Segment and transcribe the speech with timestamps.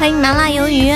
[0.00, 0.94] 欢迎麻辣鱿鱼。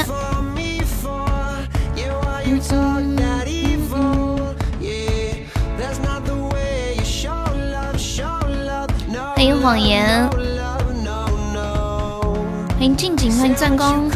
[9.37, 10.27] 欢迎谎言。
[12.79, 14.11] 欢迎静静，欢迎钻工。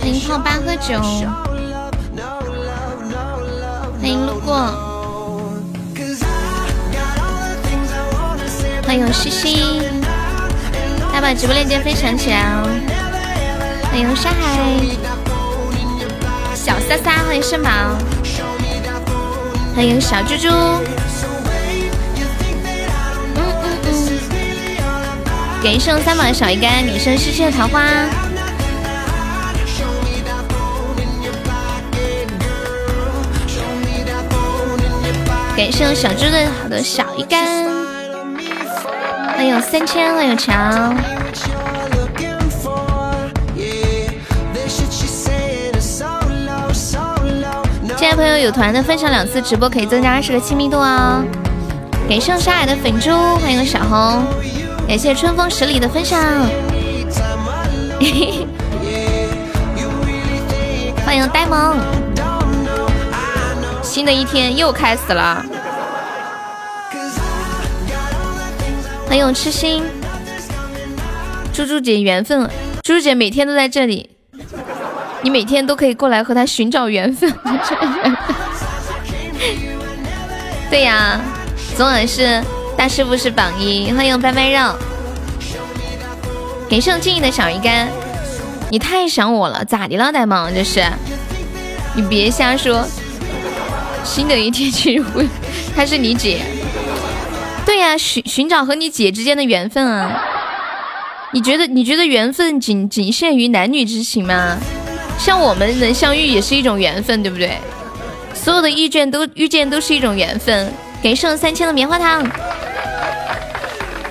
[0.00, 1.00] 欢迎泡吧喝酒。
[3.98, 4.83] 欢迎路过。
[8.96, 9.82] 欢迎西西，
[11.08, 12.62] 大家把直播链接分享起来哦。
[13.90, 14.70] 欢迎沙海，
[16.54, 17.68] 小撒撒，欢迎圣宝，
[19.74, 20.48] 欢迎小猪猪。
[20.48, 20.84] 嗯
[23.34, 23.42] 嗯
[23.84, 23.90] 嗯。
[25.60, 27.82] 给送三宝小鱼干，给送诗诗的桃花。
[35.56, 37.53] 感谢小猪的好的小鱼干，
[39.54, 40.96] 欢迎三千，欢迎强。
[47.96, 51.22] 进来朋友有团的分享两次直播可以增加二十个亲密度哦。
[52.08, 54.24] 感谢沙海的粉猪，欢迎小红，
[54.88, 56.18] 感谢春风十里的分享，
[61.06, 61.76] 欢迎呆萌。
[63.84, 65.46] 新的一天又开始了，
[69.16, 69.80] 欢迎痴心，
[71.52, 72.50] 猪猪姐缘分，
[72.82, 74.10] 猪猪姐每天都在这里，
[75.22, 77.32] 你每天都可以过来和她寻找缘分。
[80.68, 81.20] 对呀，
[81.76, 82.42] 昨晚是
[82.76, 84.74] 大师傅是榜一，欢迎拜拜肉，
[86.68, 87.88] 给上敬意的小鱼干，
[88.68, 90.52] 你太想我了，咋的了，呆萌？
[90.52, 90.84] 这是，
[91.94, 92.84] 你别瞎说。
[94.02, 95.28] 新的一天去会，
[95.74, 96.40] 她是你姐，
[97.84, 100.22] 呀，寻寻找和你姐之间的缘分啊！
[101.32, 104.56] 你觉得你觉得缘分仅仅限于男女之情吗？
[105.18, 107.58] 像我们能相遇也是一种缘分，对不对？
[108.34, 110.72] 所有的遇见都遇见都是一种缘分。
[111.02, 112.26] 给剩三千的棉花糖，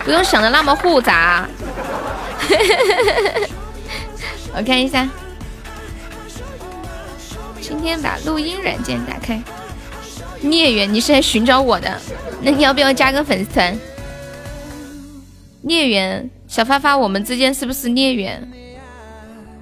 [0.06, 1.48] 不用想的那么复杂。
[4.56, 5.10] 我看一下，
[7.60, 9.42] 今天把录音软件打开。
[10.44, 12.00] 孽缘，你是来寻找我的？
[12.42, 13.80] 那你要不要加个粉丝团？
[15.62, 18.52] 孽缘，小发发，我们之间是不是孽缘？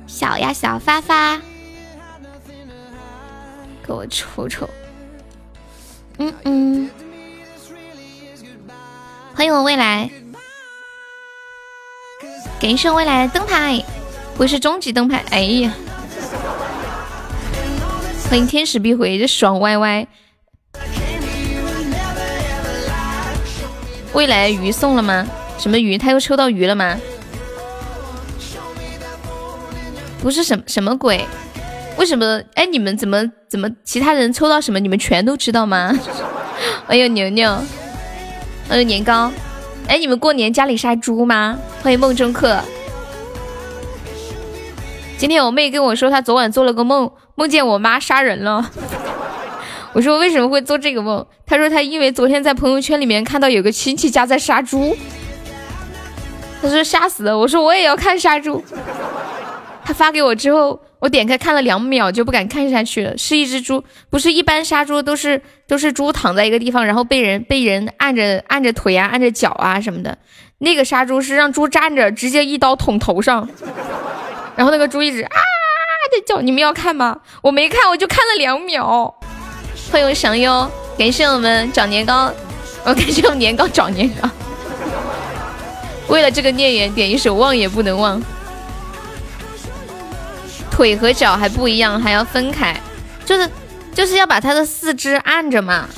[0.07, 1.39] 小呀，小发发，
[3.85, 4.67] 给我瞅瞅。
[6.17, 6.89] 嗯嗯，
[9.35, 10.09] 欢迎我未来，
[12.59, 13.83] 感谢未来的灯牌，
[14.35, 15.23] 不是终极灯牌。
[15.29, 15.73] 哎呀，
[18.29, 20.07] 欢迎天使必回，这爽歪歪。
[24.13, 25.25] 未来鱼送了吗？
[25.57, 25.97] 什么鱼？
[25.97, 26.97] 他又抽到鱼了吗？
[30.21, 31.25] 不是什什么鬼？
[31.97, 32.41] 为什么？
[32.55, 33.69] 哎，你们怎么怎么？
[33.83, 34.79] 其他人抽到什么？
[34.79, 35.97] 你们全都知道吗？
[36.87, 37.57] 哎呦牛牛，
[38.69, 39.31] 哎呦年糕，
[39.87, 41.57] 哎，你们过年家里杀猪吗？
[41.81, 42.59] 欢迎梦中客。
[45.17, 48.69] 今天我妹跟我说，她昨晚做了个梦，梦见我妈杀人了。
[49.93, 51.25] 我说为什么会做这个梦？
[51.45, 54.95] 他说他因为昨天在朋友圈里面看到有个亲戚家在杀猪，
[56.61, 57.37] 他说吓死了。
[57.37, 58.63] 我说我也要看杀猪。
[59.83, 63.17] 他发给我之后，我点开看了两秒就不敢看下去了。
[63.17, 70.17] 是一只猪，不是一般杀猪都是都是猪躺在一个地方，然后被人被人按着按着腿啊按着脚啊什么的。
[70.59, 73.49] 那个杀猪是让猪站着，直接一刀捅头上，
[74.55, 75.29] 然后那个猪一直啊
[76.11, 76.39] 的叫。
[76.39, 77.19] 你们要看吗？
[77.41, 79.15] 我没看，我就看了两秒。
[79.91, 82.33] 欢迎祥优，感谢我们长年糕，
[82.85, 84.29] 我 感谢我们年糕长年糕。
[86.07, 88.21] 为了这个孽缘，点一首忘也不能忘。
[90.71, 92.79] 腿和脚还不一样，还要分开，
[93.25, 93.49] 就是
[93.93, 95.89] 就是要把他的四肢按着嘛。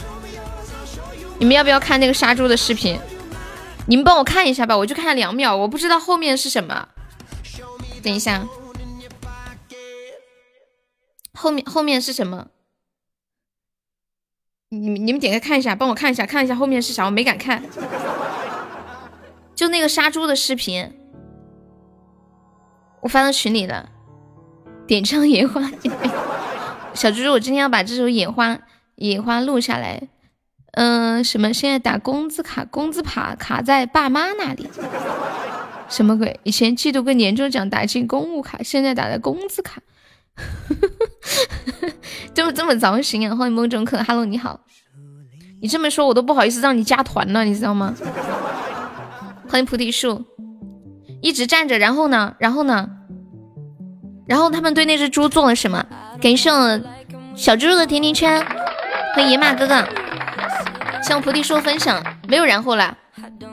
[1.38, 3.00] 你们要不要看那个杀猪的视频？
[3.86, 6.88] 你们帮我看一下吧，我就看两秒，我不知道后面是什么。
[8.02, 8.44] 等一下，
[11.34, 12.48] 后面后面是什么？
[14.74, 17.62] 你你们点开看一下，帮我看一下，看一下后面是啥，我没敢看。
[19.54, 20.92] 就那个杀猪的视频，
[23.02, 23.90] 我发到群里了。
[24.88, 25.62] 点唱野花，
[26.94, 28.60] 小猪猪，我今天要把这首野花
[28.96, 30.02] 野花录下来。
[30.72, 31.54] 嗯，什么？
[31.54, 34.68] 现在打工资卡，工资卡卡在爸妈那里。
[35.88, 36.40] 什么鬼？
[36.44, 39.82] 以前季度跟年终奖打进公务卡，现在打在工资卡。
[42.34, 43.36] 这么这么早醒啊！
[43.36, 44.60] 欢迎梦中客，Hello，你好。
[45.62, 47.94] 你这么说，我都不好意思让你加团了，你知道吗？
[49.48, 50.26] 欢迎菩提树，
[51.22, 52.90] 一直站着，然后呢，然后呢，
[54.28, 55.86] 然后他们对那只猪做了什么？
[56.22, 56.50] 感谢
[57.36, 58.46] 小猪猪的甜甜圈，
[59.16, 59.88] 欢迎野马哥哥，
[61.04, 62.98] 向菩提树分享，没有然后了。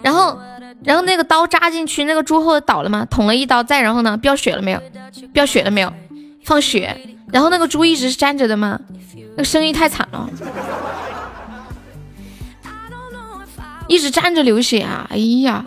[0.02, 0.38] 然后，
[0.82, 3.06] 然后那个刀扎进去，那个猪后倒了吗？
[3.10, 4.16] 捅了一刀，再然后呢？
[4.16, 4.80] 飙血了没有？
[5.32, 5.92] 飙血了没有？
[6.44, 6.96] 放血。
[7.32, 8.80] 然后那个猪一直是站着的吗？
[9.36, 10.28] 那个声音太惨了，
[13.86, 15.06] 一直站着流血啊！
[15.10, 15.64] 哎呀，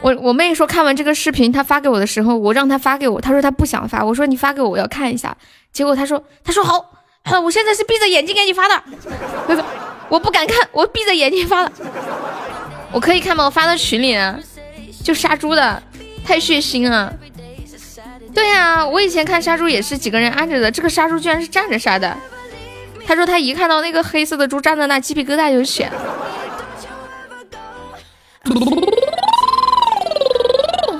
[0.00, 5.36] 我我妹说看完这个视频，她发给我的时候，我让她发给我，她说她不想发，我说你发给我，我要看一下。
[5.72, 6.84] 结果她说她说好，
[7.40, 8.82] 我现在是闭着眼睛给你发的。
[9.46, 9.64] 她 说
[10.08, 11.72] 我不敢看，我闭着眼睛发的。
[12.90, 13.44] 我可以看吗？
[13.44, 14.16] 我发到群里，
[15.04, 15.80] 就杀猪的，
[16.24, 17.14] 太血腥了。
[18.38, 22.16] 对呀，我以前看杀猪也是几个人按着的，这个杀猪居然是站着杀的。
[23.04, 25.96] 他说他一看到那个黑色的猪站在那，鸡皮疙瘩就起来了。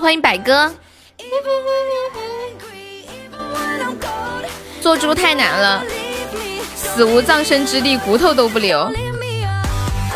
[0.01, 0.75] 欢迎百哥。
[4.81, 5.85] 做猪太难了，
[6.75, 8.91] 死无葬身之地，骨头都不留，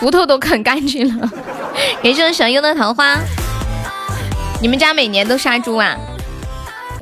[0.00, 1.30] 骨头都啃干净了。
[2.02, 3.16] 感谢小优的桃花。
[4.60, 5.96] 你们家每年都杀猪啊？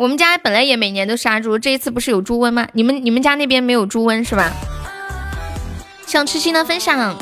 [0.01, 2.67] 我们家本来也每年都杀猪，这一次不是有猪瘟吗？
[2.73, 4.51] 你们你们家那边没有猪瘟是吧？
[6.07, 7.15] 想痴心的分享，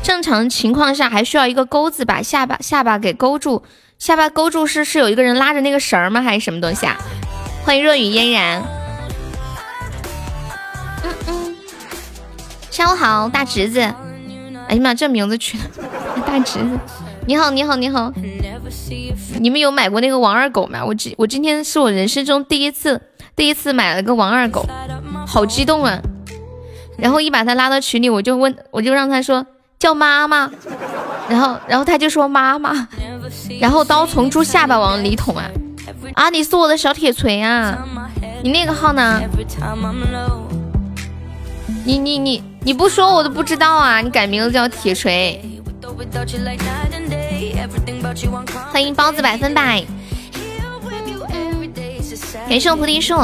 [0.00, 3.64] 正常情况下还需要一个钩子把下巴下巴给勾住，
[3.98, 6.22] 下巴勾住是是有一个人拉着那个绳吗？
[6.22, 6.96] 还是什么东西啊？
[7.64, 8.62] 欢迎若雨嫣然。
[11.02, 11.56] 嗯嗯，
[12.70, 13.80] 下午好，大侄子。
[13.80, 15.64] 哎呀妈，这名字取的
[16.24, 16.78] 大侄子。
[17.26, 18.12] 你好，你好，你好！
[18.14, 19.07] 你
[19.38, 20.84] 你们有买过那个王二狗吗？
[20.84, 23.00] 我今我今天是我人生中第一次，
[23.36, 24.66] 第一次买了个王二狗，
[25.26, 26.00] 好激动啊！
[26.96, 29.46] 然后一把他拉到群里，我就问，我就让他说
[29.78, 30.50] 叫妈妈，
[31.28, 32.88] 然后然后他就说妈妈，
[33.60, 35.44] 然后刀从猪下巴往里捅啊！
[36.14, 37.86] 啊，你是我的小铁锤啊！
[38.42, 39.20] 你那个号呢？
[41.84, 44.00] 你你你你不说我都不知道啊！
[44.00, 45.40] 你改名字叫铁锤。
[48.72, 49.84] 欢迎包子百分百，
[52.48, 53.16] 感谢我菩提树，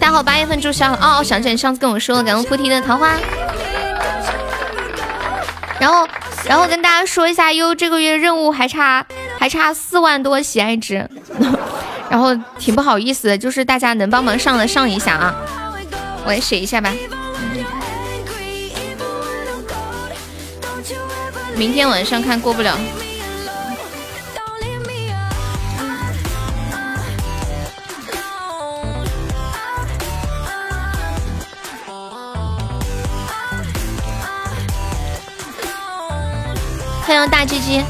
[0.00, 3.16] 大号八月份注销了哦，想起来上次跟我说了，感恩菩提的桃花。
[5.78, 6.08] 然后，
[6.46, 9.04] 然后跟大家说一下，优这个月任务还差
[9.38, 11.08] 还差四万多喜爱值，
[12.08, 15.34] 然后挺不好意思的，就是大家能帮忙上的上一下啊，
[16.24, 16.92] 我来写一下吧。
[21.56, 22.76] 明天晚上看过不了。
[37.06, 37.80] 欢迎大鸡鸡，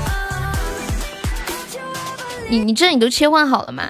[2.51, 3.85] 你你这你都切换好了吗？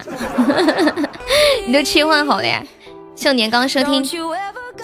[1.67, 2.63] 你都切换好了呀？
[3.17, 4.05] 谢年刚收听，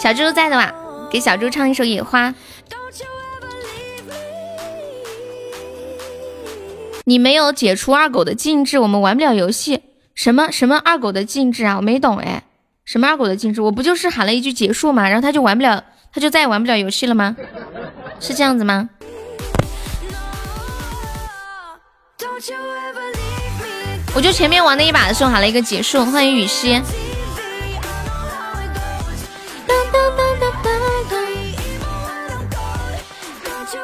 [0.01, 0.75] 小猪在的吧？
[1.09, 2.31] 给小猪唱一首《野花》。
[7.05, 9.83] 你没有解除二狗的禁制，我们玩不了游戏。
[10.13, 11.77] 什么什么二狗的禁制啊？
[11.77, 12.43] 我没懂哎。
[12.85, 13.63] 什么二狗的禁制？
[13.63, 17.37] 我不就是喊了一句结束嘛，然后他就玩不了，他就再也玩不了游戏了吗？
[18.19, 18.91] 是这样子吗？
[24.15, 26.81] 我就前面玩那一把的时候喊了一个结束，欢迎雨熙。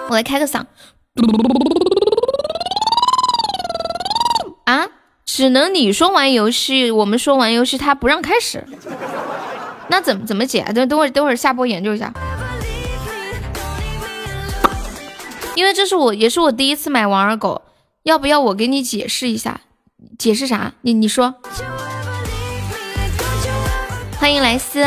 [0.08, 0.64] 我来开个嗓。
[4.64, 4.86] 啊，
[5.24, 8.66] 只能你说玩游戏，我们说玩游戏，他不让开始。
[9.88, 10.64] 那怎么怎么解？
[10.74, 12.12] 等等会儿等会儿下播研究一下。
[15.54, 17.62] 因为这是我也是我第一次买王二狗。
[18.08, 19.60] 要不要我给你解释一下？
[20.18, 20.72] 解释啥？
[20.80, 21.34] 你你说。
[24.18, 24.82] 欢迎莱斯。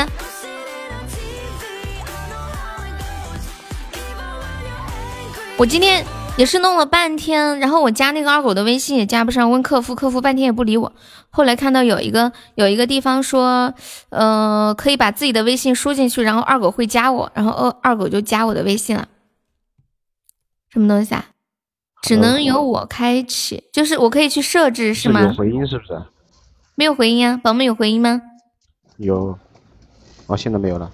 [5.55, 6.03] 我今天
[6.35, 10.91] 也是弄了半天，然后我加那个二狗的微信也加不上，问客服，客服半天也不理我。
[11.29, 13.75] 后来看到有一个有一个地方说，
[14.09, 19.07] 呃，可以把自己的微信输进去，然后二狗会加我，然后二二狗就加我的微信了。
[20.71, 21.27] 什么东西啊？
[22.01, 25.21] 只能由我开启，就是我可以去设置，是吗？
[25.21, 26.01] 有回音是不是？
[26.75, 28.21] 没有回音啊，宝们有回音吗？
[28.97, 29.37] 有，
[30.25, 30.91] 哦，现在没有了。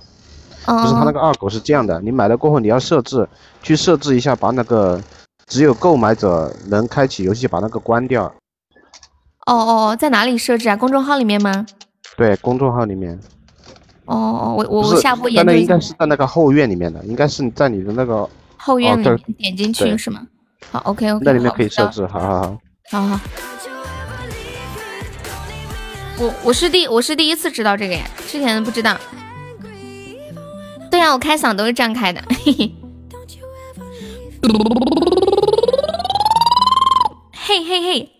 [0.66, 0.82] 哦。
[0.82, 3.28] 不是他那个二狗是这样的，你买了过后你要设置，
[3.64, 5.02] 去设置一下，把那个
[5.46, 8.26] 只有购买者能开启游戏，把那个关掉。
[9.46, 10.76] 哦哦，在哪里设置啊？
[10.76, 11.66] 公众号里面吗？
[12.18, 13.18] 对，公众号里面。
[14.06, 15.58] 哦哦，我我我下播研究一下。
[15.58, 20.28] 那应该是在那个后院里面的，应该是在你的那个后院里面点进去是吗？
[20.72, 21.24] 好，OK OK。
[21.26, 22.58] 那里面可以设置，好好好。
[22.90, 23.20] 好好。
[26.20, 28.98] 我我是第我是第一次知道这个耶，之前不知道。
[30.90, 32.22] 对啊，我开嗓都是这样开的。
[32.30, 32.76] 嘿嘿。
[37.32, 38.12] 嘿嘿嘿。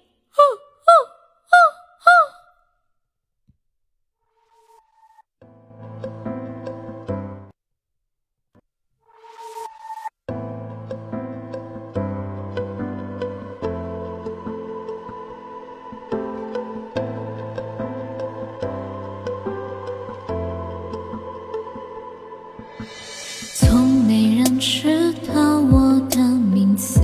[24.60, 27.00] 知道我的名字，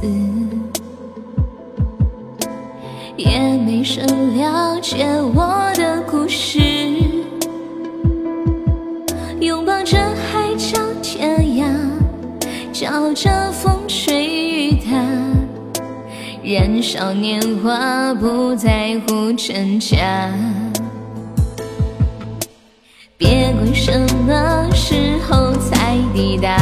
[3.16, 5.06] 也没人了解
[5.36, 6.60] 我的故事。
[9.40, 11.68] 拥抱着海角天涯，
[12.72, 14.98] 叫着风吹雨打，
[16.44, 19.98] 燃烧年华，不在乎真假。
[23.16, 23.92] 别管什
[24.26, 26.58] 么时候才抵达。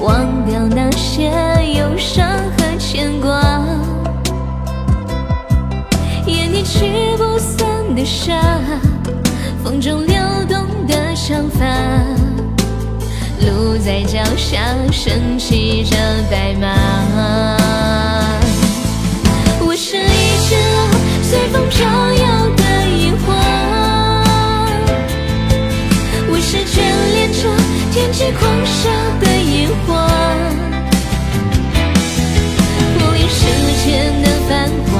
[0.00, 1.30] 忘掉那些
[1.76, 2.26] 忧伤
[2.56, 3.62] 和牵挂，
[6.26, 8.34] 眼底驱不散的沙，
[9.62, 10.16] 风中流
[10.48, 11.66] 动的长发，
[13.40, 15.96] 路在脚下，升起着
[16.30, 17.58] 白马。
[19.60, 20.00] 我是一
[20.48, 20.56] 只
[21.22, 23.34] 随风飘摇的萤火，
[26.30, 26.80] 我是眷
[27.12, 27.50] 恋着
[27.92, 28.88] 天际狂沙
[29.20, 29.30] 的。
[29.50, 30.06] 烟花，
[32.94, 33.40] 不理世
[33.84, 34.92] 间的繁华，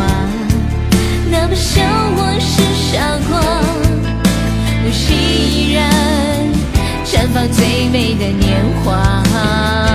[1.30, 1.80] 哪怕笑
[2.16, 2.52] 我是
[2.90, 3.32] 傻瓜，
[4.82, 5.78] 我依然
[7.04, 8.49] 绽放最美的年
[8.85, 9.89] 华。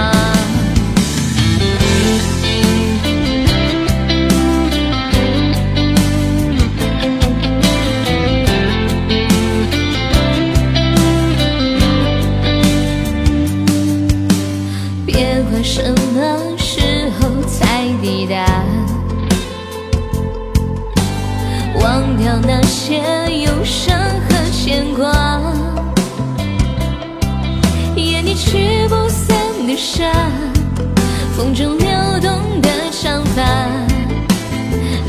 [22.87, 23.01] 些
[23.43, 25.11] 忧伤和牵挂，
[27.95, 30.05] 眼底驱不散的沙，
[31.35, 31.87] 风中流
[32.21, 33.41] 动的长发，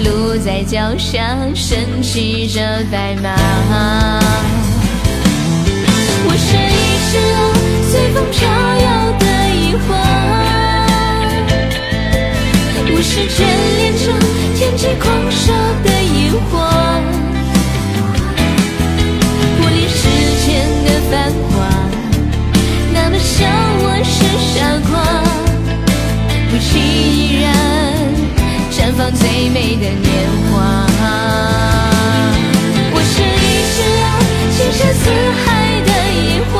[0.02, 3.28] 路在脚下，身骑着白马。
[6.24, 7.12] 我是一只
[7.90, 8.48] 随风飘
[8.86, 9.92] 摇的萤火。
[12.88, 13.44] 我是眷
[13.76, 14.08] 恋着
[14.56, 15.52] 天际狂沙
[15.84, 16.54] 的萤火，
[21.10, 21.54] 繁华，
[22.92, 23.46] 哪怕笑
[23.78, 24.16] 我是
[24.52, 24.54] 傻
[24.90, 24.92] 瓜，
[26.50, 27.44] 不弃依然
[28.72, 30.04] 绽放最美的年
[30.50, 30.54] 华。
[32.92, 34.04] 我是一只啊
[34.56, 35.04] 情深似
[35.44, 35.46] 海。
[35.86, 36.54] 的野花。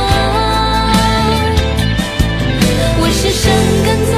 [2.98, 3.42] 我是生
[3.84, 4.12] 根在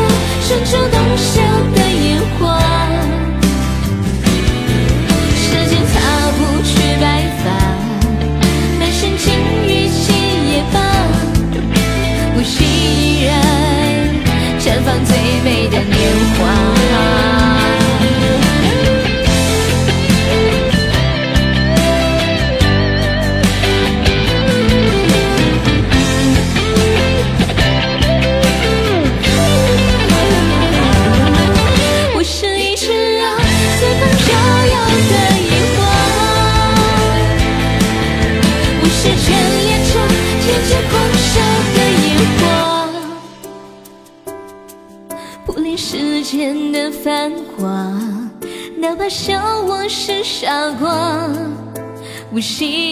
[52.38, 52.87] 我心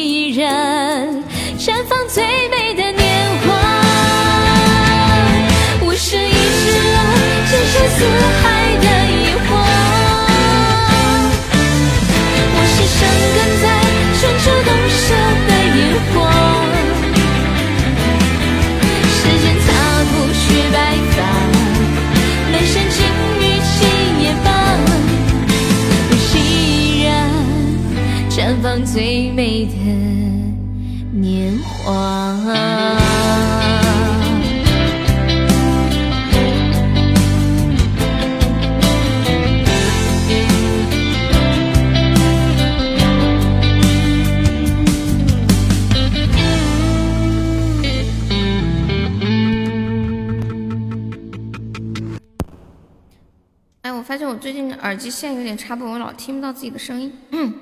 [54.86, 57.12] 耳机线有点插不稳，老听不到自己的声音。
[57.32, 57.52] 嗯，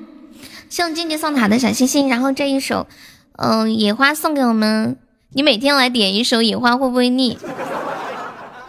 [0.69, 2.87] 向静静送塔的小星星，然后这一首，
[3.39, 4.99] 嗯，野花送给我们。
[5.33, 7.39] 你每天来点一首野花会不会腻？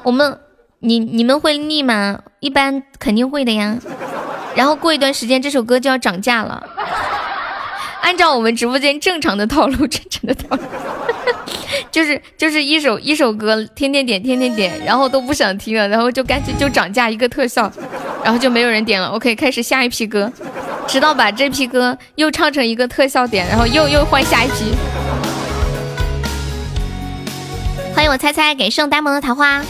[0.03, 0.39] 我们，
[0.79, 2.21] 你你们会腻吗？
[2.39, 3.77] 一般肯定会的呀。
[4.55, 6.65] 然后过一段时间，这首歌就要涨价了。
[8.01, 10.63] 按照我们直播间正常的套路，正常的套路，
[11.91, 17.71] 就是就是一首一首歌，天天点，天天点，然后都不想听了，然后就干脆就涨价一个特效，
[18.23, 19.07] 然后就没有人点了。
[19.09, 20.31] OK，开始下一批歌，
[20.87, 24.73] 直到把这批歌又唱成一个特效点，然后又又换下一批。
[27.93, 29.61] 欢迎我猜猜给圣呆萌的桃花，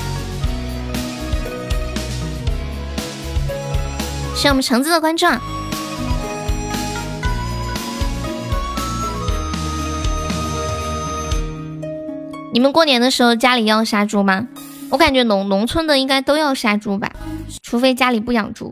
[4.35, 5.27] 是我们橙子的关注。
[12.55, 14.47] 你们过年的时候家里要杀猪吗？
[14.89, 17.12] 我感觉农农村的应该都要杀猪吧，
[17.62, 18.71] 除非家里不养猪。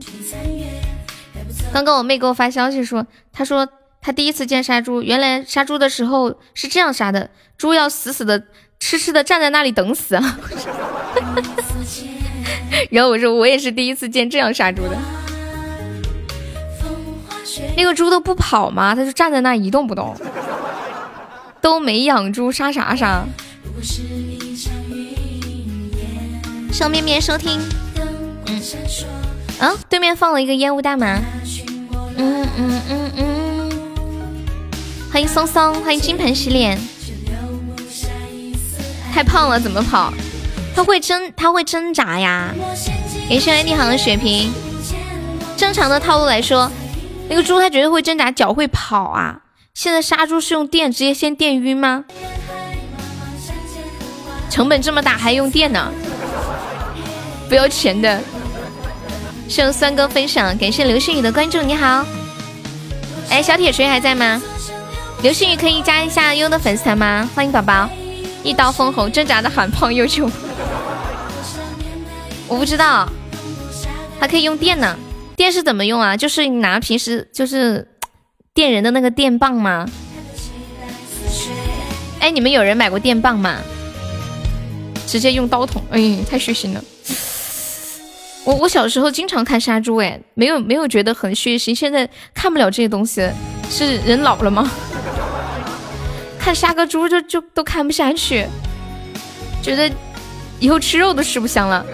[1.73, 3.67] 刚刚我妹给我发消息说，她说
[3.99, 8.41] 她第一次见杀猪，原来杀猪的时候是这样杀的，猪要死死的。
[8.79, 10.39] 痴痴的站在那里等死啊！
[12.89, 14.97] 然后我说我也是第一次见这样杀猪的。
[17.75, 18.95] 那个猪都不跑吗？
[18.95, 20.15] 它就站在那一动不动。
[21.59, 23.25] 都没养猪，杀啥杀？
[26.72, 27.60] 小面面收听。
[28.46, 28.62] 嗯。
[29.60, 31.22] 啊，对面放了一个烟雾弹吗？
[32.17, 33.72] 嗯嗯嗯嗯。
[35.12, 36.79] 欢迎松松，欢迎金盆洗脸。
[39.14, 40.11] 太胖了怎么跑？
[40.75, 42.53] 他会挣，他会挣扎呀。
[43.29, 44.51] 感谢你好的血瓶。
[45.55, 46.72] 正常的套路来说，
[47.29, 49.42] 那个猪它绝对会挣扎，脚会跑啊。
[49.75, 52.05] 现在杀猪是用电，直接先电晕吗？
[54.53, 55.92] 成本这么大还用电呢？
[57.50, 58.22] 不要钱的。
[59.50, 61.59] 谢三哥分享，感谢流星雨的关注。
[61.59, 62.05] 你好，
[63.31, 64.39] 哎，小铁锤还在吗？
[65.24, 67.27] 流星雨可以加一下优的粉丝团吗？
[67.33, 67.89] 欢迎宝宝。
[68.44, 70.31] 一刀封喉，挣扎的喊胖又穷。
[72.48, 73.09] 我不知道，
[74.20, 74.96] 还可以用电呢。
[75.35, 76.16] 电是怎么用啊？
[76.16, 77.87] 就是你拿平时就是
[78.53, 79.89] 电人的那个电棒吗？
[82.20, 83.57] 哎，你们有人买过电棒吗？
[85.05, 86.83] 直接用刀捅，哎，太血腥了。
[88.46, 91.74] 我我小时候经常看杀猪，哎，没有没有觉得很血腥。
[91.74, 93.29] 现在看不了这些东西，
[93.70, 94.70] 是人老了吗？
[96.37, 98.46] 看杀个猪就就都看不下去，
[99.61, 99.89] 觉得
[100.59, 101.85] 以后吃肉都吃不香了。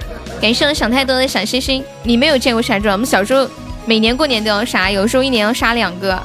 [0.42, 2.88] 感谢我想太多的小星星，你没有见过杀猪？
[2.90, 3.48] 我们小时候
[3.86, 6.20] 每年过年都要杀，有时候一年要杀两个。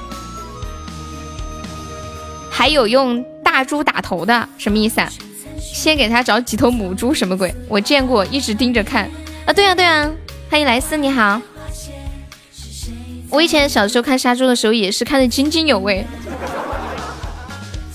[2.51, 5.13] 还有用大猪打头的，什么意思啊？
[5.73, 7.55] 先给他找几头母猪，什么鬼？
[7.69, 9.09] 我见过，一直盯着看。
[9.47, 10.11] 啊，对啊对啊，
[10.51, 11.41] 欢迎莱斯，你好。
[13.31, 16.07] 我以前小时候看杀猪的时候也是看得津津有味。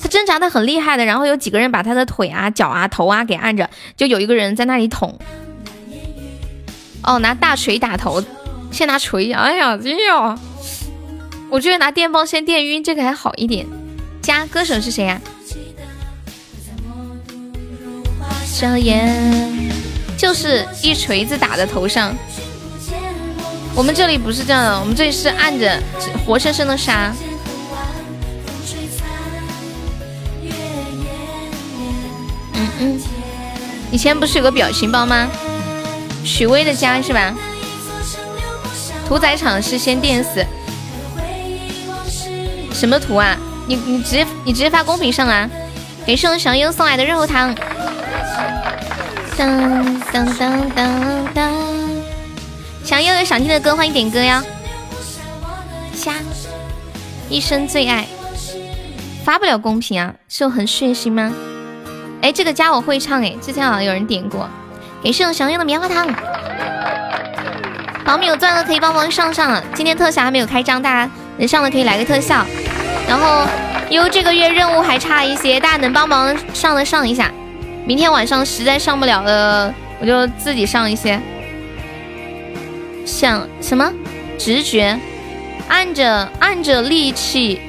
[0.02, 5.18] 他挣扎的很厉害的，然后有几个人把他的腿啊、脚啊、头啊给按着，就有一个人在那里捅。
[7.04, 8.22] 哦，拿大锤打头，
[8.72, 9.32] 先拿锤。
[9.32, 10.40] 哎呀，哎呀，
[11.50, 13.66] 我觉得拿电棒先电晕这个还好一点。
[14.22, 15.22] 加歌手是谁呀？
[18.46, 19.72] 小眼，
[20.18, 22.14] 就是一锤子打在头上。
[23.76, 25.82] 我们这里不是这样的，我们这里是按着
[26.26, 27.14] 活生生的杀。
[32.54, 33.02] 嗯嗯，
[33.92, 35.28] 以前不是有个表情包吗？
[36.26, 37.34] 许巍的家是吧？
[39.08, 40.46] 屠宰场是先电死，
[42.74, 43.38] 什么图啊？
[43.68, 45.50] 你你直接你直接发公屏上啊！
[46.06, 47.56] 给我小优送来的热乎糖。
[49.38, 51.52] 噔噔噔噔噔，
[52.84, 54.44] 小优有想听的歌，欢迎点歌呀！
[55.94, 56.14] 虾，
[57.30, 58.06] 一生最爱，
[59.24, 61.32] 发不了公屏啊，是我很血腥吗？
[62.22, 64.50] 哎，这个家我会唱哎，之前好像有人点过。
[65.02, 66.06] 给室友想要的棉花糖。
[68.04, 72.46] 宝米有钻的可以帮忙上上了，今天特效还没有开张，大家能上的可以来个特效。
[73.08, 73.46] 然后
[73.90, 77.32] 因为这个月任务还差一些，大家能帮忙上的上一下。
[77.86, 81.20] 明天晚上实在上不了了，我就自己上一些。
[83.04, 83.92] 想什么？
[84.38, 84.98] 直觉，
[85.68, 87.60] 按着按着力气，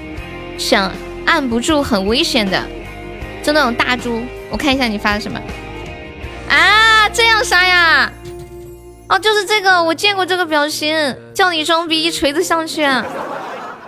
[0.59, 0.92] 想
[1.24, 2.62] 按不住很危险的，
[3.42, 4.22] 就那种大猪。
[4.50, 5.40] 我看一下你发的什么
[6.50, 7.09] 啊？
[7.09, 8.12] 这样杀呀？
[9.09, 12.87] 哦，就是这个，我见过这个表情，叫你装逼，一锤子上去。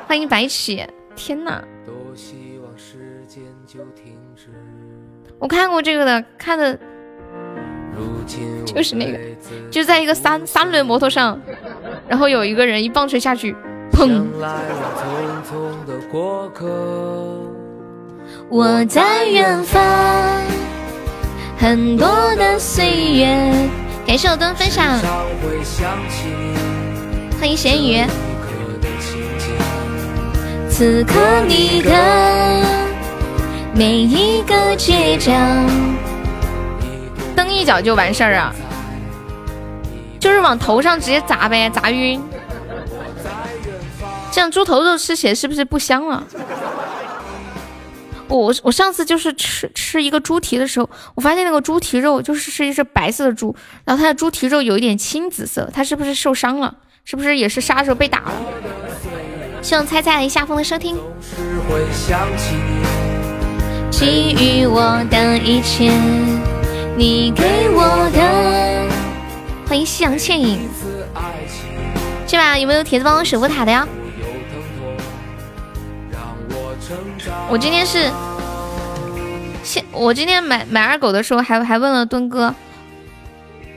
[0.09, 1.62] 欢迎白起，天哪！
[5.42, 6.78] 我看过这个的，看的，
[8.64, 9.18] 就是那个，
[9.72, 11.37] 就在一个三三轮摩托上，
[12.07, 13.57] 然后有一个人一棒槌下去，
[13.90, 14.22] 砰！
[18.48, 19.83] 我在远方，
[21.59, 23.52] 很多的岁月。
[24.07, 24.96] 感谢我墩分享，
[27.40, 28.00] 欢迎咸鱼。
[30.70, 31.14] 此刻
[31.48, 31.90] 你的
[33.75, 35.35] 每一个倔强，
[37.35, 38.55] 蹬一脚就完事儿啊？
[40.21, 42.23] 就是往头上直接砸呗，砸晕。
[44.31, 46.23] 这样猪头肉吃起来是不是不香了？
[48.29, 53.57] 我我上次就是吃吃一个猪蹄的时候，我发现那个猪蹄肉就是是一只白色的猪，
[53.87, 56.77] 然后它的猪蹄肉有一点青紫色，它是不是受伤了？
[57.05, 58.33] 是不是也是杀的时候被打了？
[59.63, 60.99] 希望猜猜下风的收听。
[63.92, 65.92] 给予我的一切，
[66.96, 68.88] 你给我的。
[69.68, 70.68] 欢迎夕阳倩影，
[72.26, 73.87] 这把有没有铁子帮我守护塔的呀？
[77.48, 78.11] 我今天是，
[79.62, 82.52] 现我今天买买二狗的时候还还问了墩哥，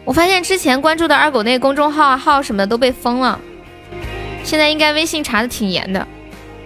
[0.05, 3.39] 我发现之前关注的二狗那个公众号号什么的都被封了，
[4.43, 6.07] 现在应该微信查的挺严的。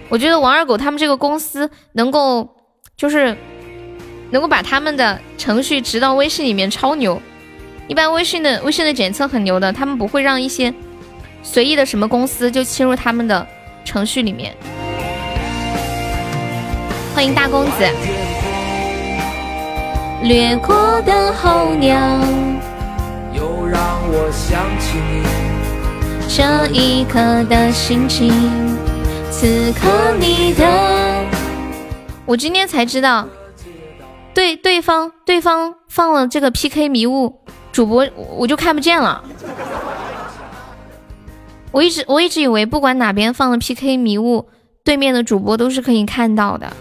[0.08, 2.48] 我觉得王二狗他们这个公司能够
[3.00, 3.34] 就是
[4.30, 7.18] 能够把他们的程序植到微信里面超牛，
[7.88, 10.74] 一般微信的微信的检测很牛的，他们不会让一些
[11.42, 13.46] 随意的什么公司就侵入他们的
[13.86, 14.54] 程序里面。
[17.14, 17.88] 欢迎大公子，
[20.24, 21.96] 掠过的候鸟，
[23.32, 23.80] 又让
[24.12, 25.24] 我想起你
[26.28, 28.30] 这一刻的心情。
[29.30, 29.88] 此刻
[30.20, 30.66] 你的，
[32.30, 33.26] 我今天才知道，
[34.32, 37.40] 对对方对方放了这个 PK 迷雾，
[37.72, 39.24] 主播我就看不见了。
[41.72, 44.48] 我一直我一直以为不管哪边放了 PK 迷雾，
[44.84, 46.72] 对面的主播都是可以看到的。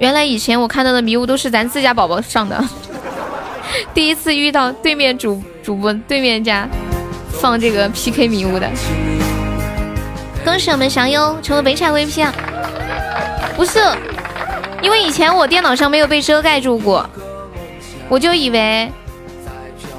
[0.00, 2.60] 原来以前我看到的迷雾都是咱自家宝宝上的，
[3.94, 6.68] 第一次遇到对面主主播对面家
[7.40, 8.68] 放这个 PK 迷雾的。
[10.44, 12.34] 恭喜我们祥优成为北产 VP 啊！
[13.58, 13.80] 不是，
[14.80, 17.04] 因为以前我电脑上没有被遮盖住过，
[18.08, 18.88] 我就以为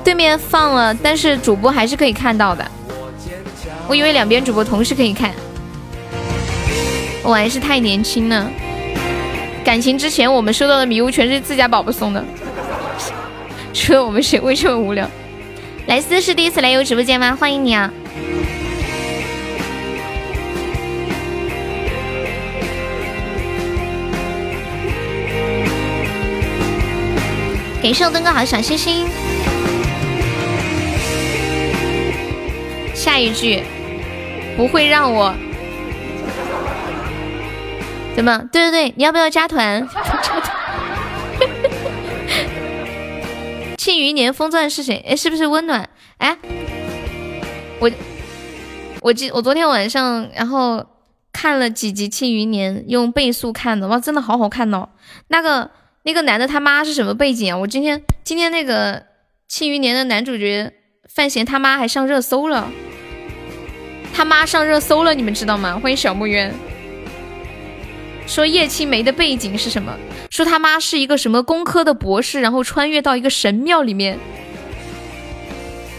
[0.02, 2.66] 对面放了，但是主播还是可以看到的。
[3.86, 5.34] 我以为两边主播同时可以看，
[7.22, 8.50] 我还是太年轻了。
[9.62, 12.24] 感情之前我们收到的迷雾全是自家宝宝送的，
[13.76, 15.06] 除了我们谁会这么无聊？
[15.88, 17.36] 莱斯是第一次来有直播间吗？
[17.38, 17.92] 欢迎你啊！
[27.82, 29.08] 感谢我灯哥好小心心。
[32.94, 33.64] 下一句
[34.58, 35.34] 不会让我。
[38.16, 38.38] 怎么？
[38.52, 39.88] 对对对，你要不要加团？
[43.78, 45.02] 庆余年封钻是谁？
[45.08, 45.90] 哎，是不是温暖？
[46.18, 46.38] 哎，
[47.80, 47.90] 我
[49.00, 50.86] 我记我昨天晚上然后
[51.32, 54.90] 看了几集庆余年，用倍速看的，哇，真的好好看哦！
[55.30, 55.72] 那个
[56.10, 57.58] 那个男的他妈是什么背景啊？
[57.60, 59.04] 我今天今天那个
[59.48, 60.74] 庆余年的男主角
[61.08, 62.72] 范闲他妈还上热搜了，
[64.12, 65.80] 他妈上热搜了，你们知道吗？
[65.80, 66.52] 欢迎小木渊。
[68.26, 69.96] 说叶青梅的背景是什么？
[70.32, 74.18] 说他妈是一个什么工科的博士，然后穿越到一个神庙里面。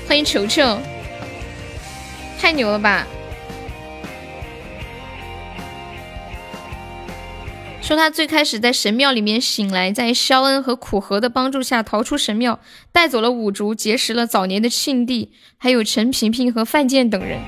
[0.09, 0.77] 欢迎球球，
[2.37, 3.07] 太牛了吧！
[7.91, 12.61] 说他最开始在神庙里面醒来，在肖恩和苦荷的帮助下逃出神庙，
[12.93, 17.41] 带走了五竹，结识了早年的庆帝，还有陈萍萍和范建等人。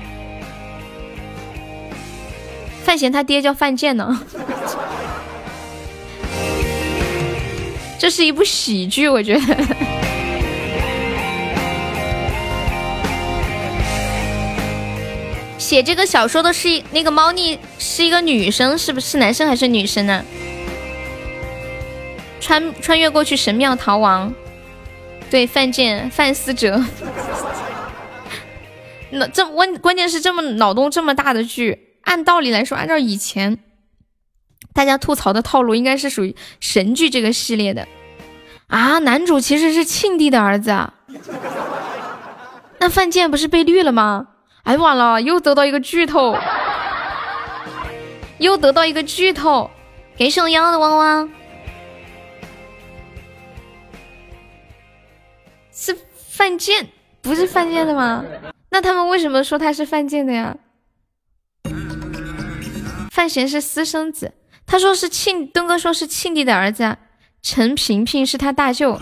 [2.83, 4.21] 范闲他爹叫范建呢，
[7.97, 10.12] 这是一部喜剧，我觉得。
[15.63, 20.21] 写这个小说的是那个猫腻，是一个女生，是不是男生还是女生呢？
[22.41, 24.33] 穿穿越过去神庙逃亡，
[25.31, 26.83] 对范建范思哲，
[29.11, 31.95] 那这关关键是这么脑洞这么大的剧。
[32.01, 33.59] 按道理来说，按照以前
[34.73, 37.87] 大家吐槽的套路，应该是属于神剧这个系列的
[38.67, 38.99] 啊。
[38.99, 40.95] 男主其实是庆帝的儿子啊，
[42.79, 44.27] 那范建不是被绿了吗？
[44.63, 46.37] 哎，完了，又得到一个剧透，
[48.39, 49.69] 又得到一个剧透。
[50.15, 51.29] 给我幺的汪汪，
[55.73, 55.97] 是
[56.29, 56.87] 范建，
[57.21, 58.23] 不是范建的吗？
[58.69, 60.55] 那他们为什么说他是范建的呀？
[63.11, 64.33] 范闲是私生子，
[64.65, 66.97] 他说是庆东哥说是庆帝的儿子，
[67.41, 68.97] 陈萍萍是他大舅。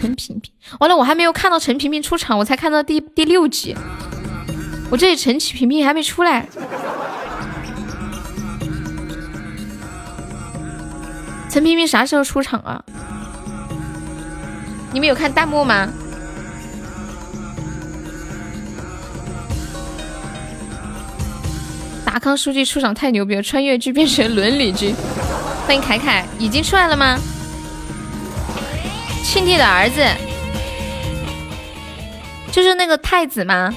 [0.00, 3.76] 陈萍萍，完了，我还没有看到陈萍萍出场，我才看到第第六集，
[4.94, 6.46] 我这里陈萍萍还没出来。
[11.50, 12.80] 陈萍萍啥时候出场啊？
[14.92, 15.88] 你们有看弹幕吗？
[22.04, 24.94] 达康书记出场太牛逼了，穿越剧变成伦理剧。
[25.66, 27.18] 欢迎凯凯，已经出来了吗？
[29.24, 30.06] 庆帝的儿子
[32.52, 33.74] 就是那个太子吗？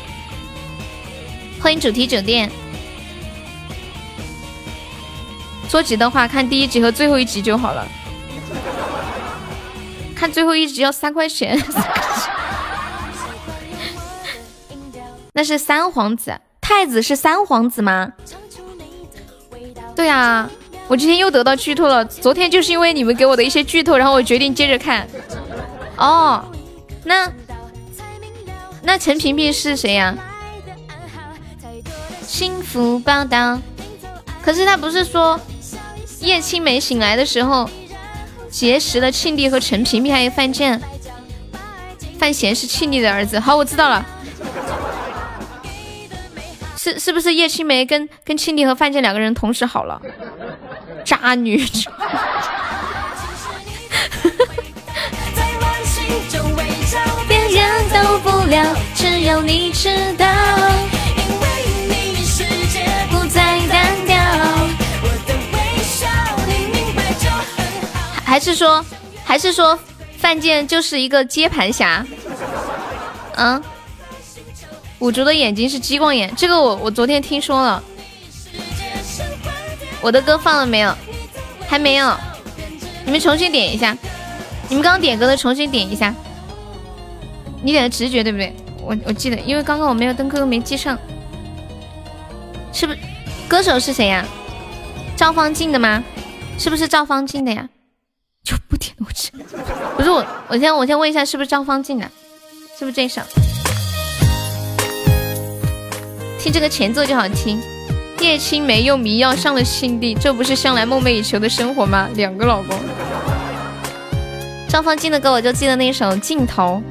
[1.59, 2.49] 欢迎主题酒店。
[5.69, 7.85] 捉急的话，看第一集和最后一集就好了。
[10.15, 11.61] 看最后一集要三块钱。
[15.33, 16.39] 那是三皇子。
[16.61, 18.11] 太子是三皇子吗？
[19.95, 20.49] 对啊，
[20.87, 22.05] 我今天又得到剧透了。
[22.05, 25.07] 昨天就是因为你们给我的一些剧透，然后我决定接着看。
[25.97, 26.43] 哦，
[27.03, 27.31] 那
[28.83, 30.15] 那陈萍萍是谁呀？
[32.27, 33.57] 幸福报道。
[34.43, 35.39] 可是他不是说
[36.19, 37.69] 叶青梅醒来的时候
[38.49, 40.79] 结识了庆帝和陈萍萍还有范建？
[42.19, 43.39] 范闲是庆帝的儿子。
[43.39, 44.05] 好，我知道了。
[46.77, 50.01] 是是不是叶青梅跟跟庆帝和范建两个人同时好了？
[51.05, 51.65] 渣女。
[68.37, 68.85] 还是说
[69.25, 69.79] 还是说
[70.15, 72.05] 范建就是一个接盘侠？
[73.35, 73.63] 嗯。
[74.99, 77.83] 五竹的眼睛是激光眼，这个我我昨天听说了。
[80.01, 80.95] 我的歌放了没有？
[81.67, 82.15] 还没有。
[83.05, 83.97] 你们重新点一下。
[84.69, 86.13] 你们刚点歌的重新点一下。
[87.63, 88.55] 你点的直觉对不对？
[88.83, 90.95] 我我记得，因为刚刚我没有登歌没记上。
[92.71, 92.99] 是不是？
[93.47, 94.23] 歌手是谁呀？
[95.15, 96.03] 赵方静的吗？
[96.59, 97.67] 是不是赵方静的呀？
[98.47, 99.33] 就不点我去。
[99.97, 102.09] 不是我，我先我先问一下，是不是张方静的？
[102.79, 103.21] 是不是这首？
[106.39, 107.61] 听这个前奏就好听。
[108.21, 112.07] 叶青梅用迷药上了庆帝，这不是向来梦寐以求的生活吗？
[112.15, 112.79] 两个老公。
[114.69, 116.81] 张方静的歌我就记得那首《镜头》。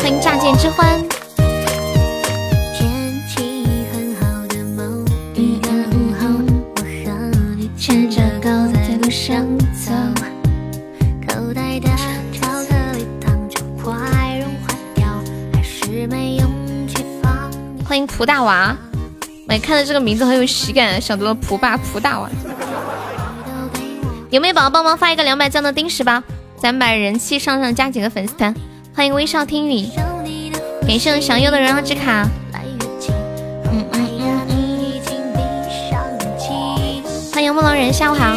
[0.00, 1.23] 欢迎乍见之欢。
[9.26, 9.90] 上走，
[11.26, 11.88] 口袋的
[12.30, 13.94] 巧克力糖就快
[14.38, 15.06] 融化掉，
[15.54, 16.46] 还是没勇
[16.86, 17.50] 气放。
[17.86, 18.76] 欢迎蒲大娃，
[19.48, 22.28] 哎，看到这个名字很有喜感，想到了蒲爸蒲大娃。
[24.28, 26.22] 有没有宝宝帮忙发一个两百赞的丁石吧？
[26.58, 28.54] 咱把人气上上加几个粉丝团。
[28.94, 29.88] 欢迎微笑听雨，
[30.86, 32.28] 感谢我祥佑的荣耀之卡。
[32.52, 32.60] 嗯
[33.72, 34.60] 嗯嗯。
[37.32, 38.36] 欢迎木龙人，下午好。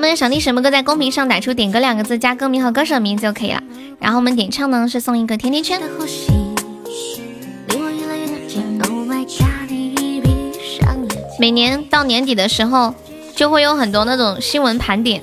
[0.00, 3.62] 友们想听什么歌，在公屏上打出“点歌”两个字，加歌名和歌手名就可以了。
[3.98, 5.78] 然后我们点唱呢，是送一个甜甜圈。
[11.38, 12.94] 每年到年底的时候，
[13.36, 15.22] 就会有很多那种新闻盘点，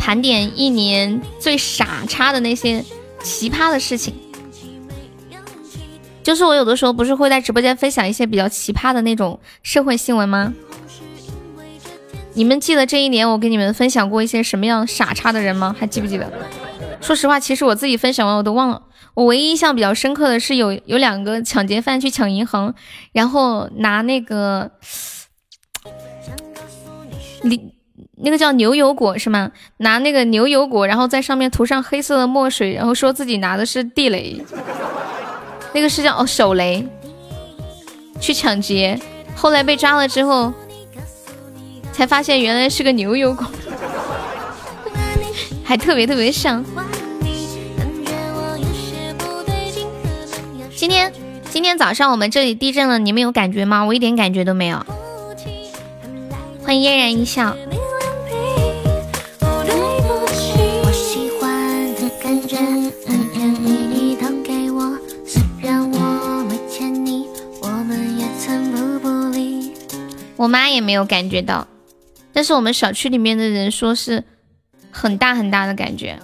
[0.00, 2.84] 盘点一年最傻叉的那些
[3.22, 4.12] 奇葩的事情。
[6.24, 10.52] 就是我有的时候不是会在直播间分享一些比较奇葩的那种社会新闻吗？
[12.38, 15.74] 你们记得这一年我跟你们分享过一些什么样傻叉的人吗？
[15.76, 16.32] 还记不记得？
[17.00, 18.80] 说实话，其实我自己分享完我都忘了。
[19.14, 22.72] 我唯一印象比较深刻的是有有两个抢劫犯去抢银行，
[23.10, 24.70] 然后拿那个，
[27.42, 27.72] 你
[28.18, 29.50] 那个叫牛油果是吗？
[29.78, 34.40] 拿那个牛油果，然后在上面涂上黑色的墨水，然后说自己拿的是地雷，
[35.74, 36.86] 那个是叫哦手雷，
[38.20, 38.96] 去抢劫。
[39.34, 40.52] 后来被抓了之后，
[41.98, 43.44] 才发现原来是个牛油果，
[45.66, 46.64] 还特别特别像。
[50.76, 51.12] 今天
[51.50, 53.82] 今天早上我们这里地震了，你们有感觉吗？
[53.82, 54.80] 我一点感觉都没有。
[56.62, 57.56] 欢迎嫣然一笑。
[70.36, 71.66] 我妈也没有感觉到，
[72.38, 74.22] 但是我们小区里面的人说是
[74.92, 76.16] 很大很大的感觉。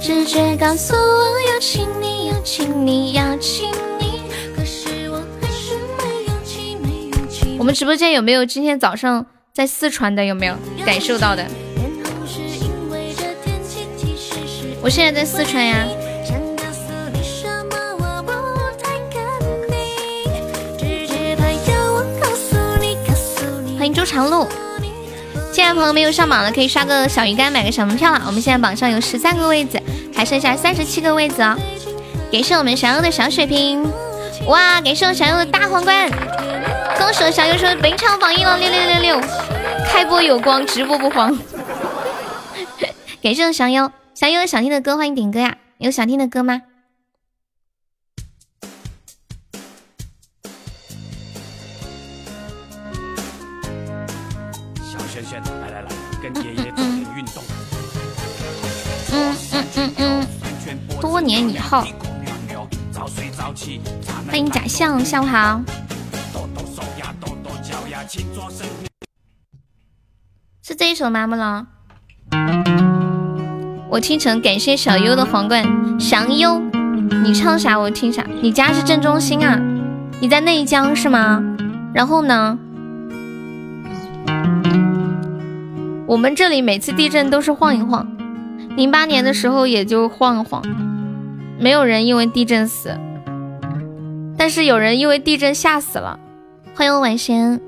[0.00, 4.20] 直觉告诉我要亲你，要亲你，要亲你，
[4.56, 7.56] 可是我还是没勇气，没勇气。
[7.58, 10.24] 我们直播间有没有今天早上在四川的？
[10.24, 10.54] 有没有
[10.86, 11.44] 感受到的？
[14.80, 15.84] 我现在在四川呀。
[23.88, 24.46] 迎周长路。
[25.52, 28.22] 现在朋友没有上榜的，可以刷个小鱼干，买个小门票了。
[28.26, 29.80] 我们现在榜上有十三个位子，
[30.14, 31.56] 还剩下三十七个位子哦。
[32.30, 33.82] 感谢我们小优的小水瓶，
[34.46, 34.80] 哇！
[34.82, 36.08] 感谢我小优的大皇冠，
[36.98, 39.20] 恭喜小优说本场榜一了，六六六六，
[39.90, 41.36] 开播有光，直播不慌。
[43.22, 45.56] 感谢我小优，小优有想听的歌，欢迎点歌呀！
[45.78, 46.60] 有想听的歌吗？
[61.18, 61.82] 多年以后，
[64.28, 65.60] 欢迎假象，下午好。
[70.62, 71.26] 是这一首吗？
[71.26, 71.66] 木龙，
[73.90, 75.66] 我听成感谢小优的皇冠，
[75.98, 76.60] 祥优，
[77.24, 78.24] 你唱啥我听啥。
[78.40, 79.60] 你家是正中心啊？
[80.20, 81.42] 你在内江是吗？
[81.92, 82.56] 然后呢？
[86.06, 88.06] 我们这里每次地震都是晃一晃，
[88.76, 90.62] 零八年的时候也就晃一晃，
[91.60, 92.96] 没有人因为地震死，
[94.36, 96.18] 但是有人因为地震吓死了。
[96.74, 97.60] 欢迎晚仙。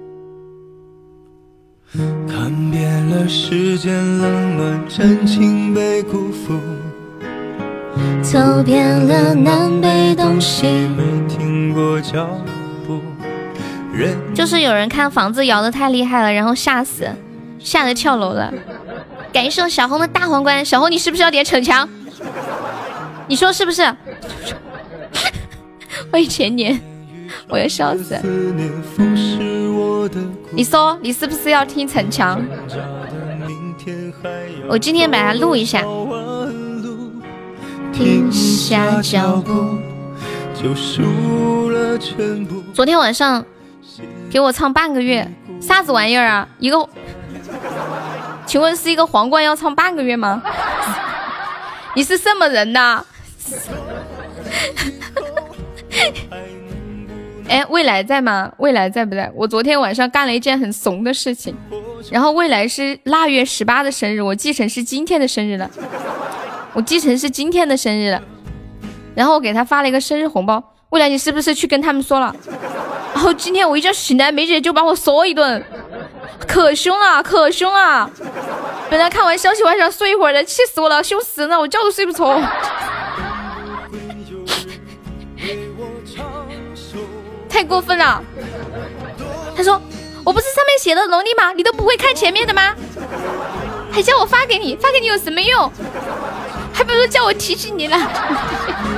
[2.29, 6.55] 看遍了世间冷暖真情被辜负，
[8.23, 12.29] 走遍了南北东西，没停过脚
[12.87, 13.01] 步。
[14.33, 17.09] 就是有人看房子摇的太厉害了，然后吓死。
[17.59, 18.51] 吓得跳楼了，
[19.35, 20.65] 感谢我小红的大皇冠。
[20.65, 21.87] 小红，你是不是要点逞强？
[23.31, 23.81] 你说是不是？
[26.11, 26.81] 欢迎前年，
[27.49, 28.19] 我要笑死。
[30.51, 32.43] 你说你是不是要听逞强？
[34.69, 35.85] 我今天把它录一下。
[37.93, 39.79] 停下脚步，
[40.53, 43.45] 就输了全部昨天晚上
[44.29, 46.49] 给我唱半个月，啥子玩意儿啊？
[46.59, 46.85] 一个。
[48.45, 50.43] 请问是一个皇冠要唱半个月吗？
[51.95, 53.05] 你是什么人呐？
[57.49, 58.53] 哎，未来在吗？
[58.59, 59.31] 未来在不在？
[59.35, 61.57] 我昨天晚上干了一件很怂的事情，
[62.11, 65.69] 然后未来是腊月十八的生日，我继承是今天的生日了，
[66.73, 68.23] 我继承是今天的生日了，
[69.17, 70.63] 然后我给他发了一个生日红包。
[70.91, 72.35] 未来，你是不是去跟他们说了？
[73.15, 75.65] 然后今天我一觉醒来，梅姐就把我说一顿。
[76.47, 78.11] 可凶了，可凶了！
[78.89, 82.41] 本来看完消息我还想睡一会儿的，气死我了，凶死人了，我觉都睡不着。
[87.51, 88.23] 太过分了！
[89.57, 89.83] 他说
[90.25, 91.53] 我不是上面写的农历吗？
[91.53, 92.75] 你都不会看前面的吗？
[93.93, 95.71] 还叫我发给你，发给你有什么用？
[96.73, 97.97] 还不如叫我提醒你呢，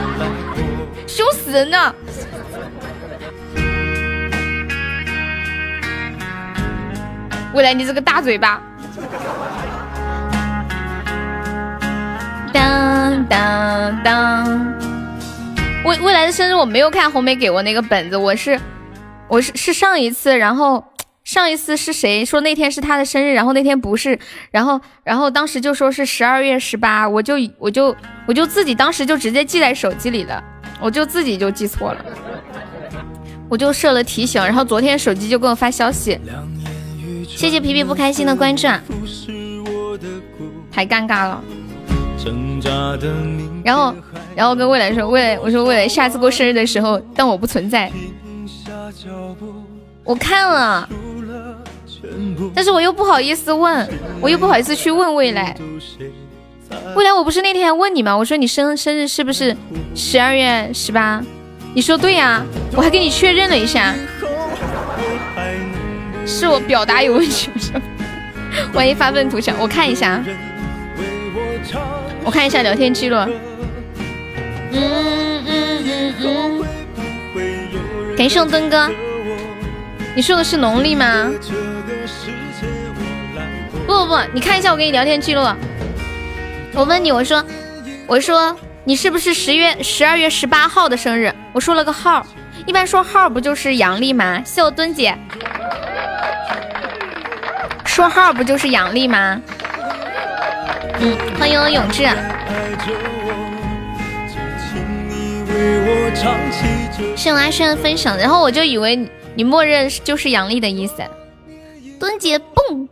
[1.09, 1.94] 凶死人了！
[7.55, 8.62] 未来，你这个大嘴巴！
[12.53, 14.91] 当当当！
[15.85, 18.59] 未未来的生日我没有看红梅给我那个本子，我是
[19.28, 20.85] 我是是上一次，然后
[21.24, 24.16] 上一次是谁说那天是他的生日，然后那天不是，
[24.53, 27.95] 然后然后当时就说是十二月十八，我就我就
[28.26, 30.43] 我就自己当时就直接记在手机里了，
[30.80, 32.05] 我就自己就记错了，
[33.49, 36.16] 我就设了提醒，然后昨天手机就给我发消息。
[37.26, 38.80] 谢谢皮皮不开心的关注，啊，
[40.70, 41.43] 太尴尬了。
[43.64, 43.95] 然后，
[44.37, 47.91] 然后跟未来说，未来我说未来下次过生日的时候，当我不存在。
[50.05, 50.89] 我看了，
[52.55, 53.89] 但是我又不好意思问，
[54.20, 55.57] 我又不好意思去问未来。
[56.97, 58.16] 未来，我不是那天问你吗？
[58.16, 59.57] 我说你生生日是不是
[59.95, 61.23] 十二月十八？
[61.75, 62.43] 你说对呀，
[62.75, 63.95] 我还给你确认了一下，
[66.27, 67.83] 是我表达有问题吗？
[68.75, 70.23] 万一发笨图强，我看一下，
[72.25, 73.16] 我看一下聊天记录。
[74.70, 76.64] 嗯嗯嗯嗯，
[78.16, 78.91] 感谢我灯哥，
[80.14, 81.31] 你说的是农历吗？
[83.87, 85.43] 不不不，你看一下我给你聊天记录。
[86.75, 87.45] 我问你，我说，
[88.07, 88.57] 我说。
[88.85, 91.33] 你是不是十月十二月十八号的生日？
[91.53, 92.27] 我说了个号，
[92.66, 94.43] 一般说号不就是阳历吗？
[94.45, 95.16] 谢我墩姐，
[97.85, 99.41] 说号不就是阳历吗？
[101.05, 102.05] 嗯，欢迎我永志。
[107.16, 111.03] 谢我阿轩的分享，然后我就以为你默认就是杨丽的意思。
[111.98, 112.88] 墩姐蹦，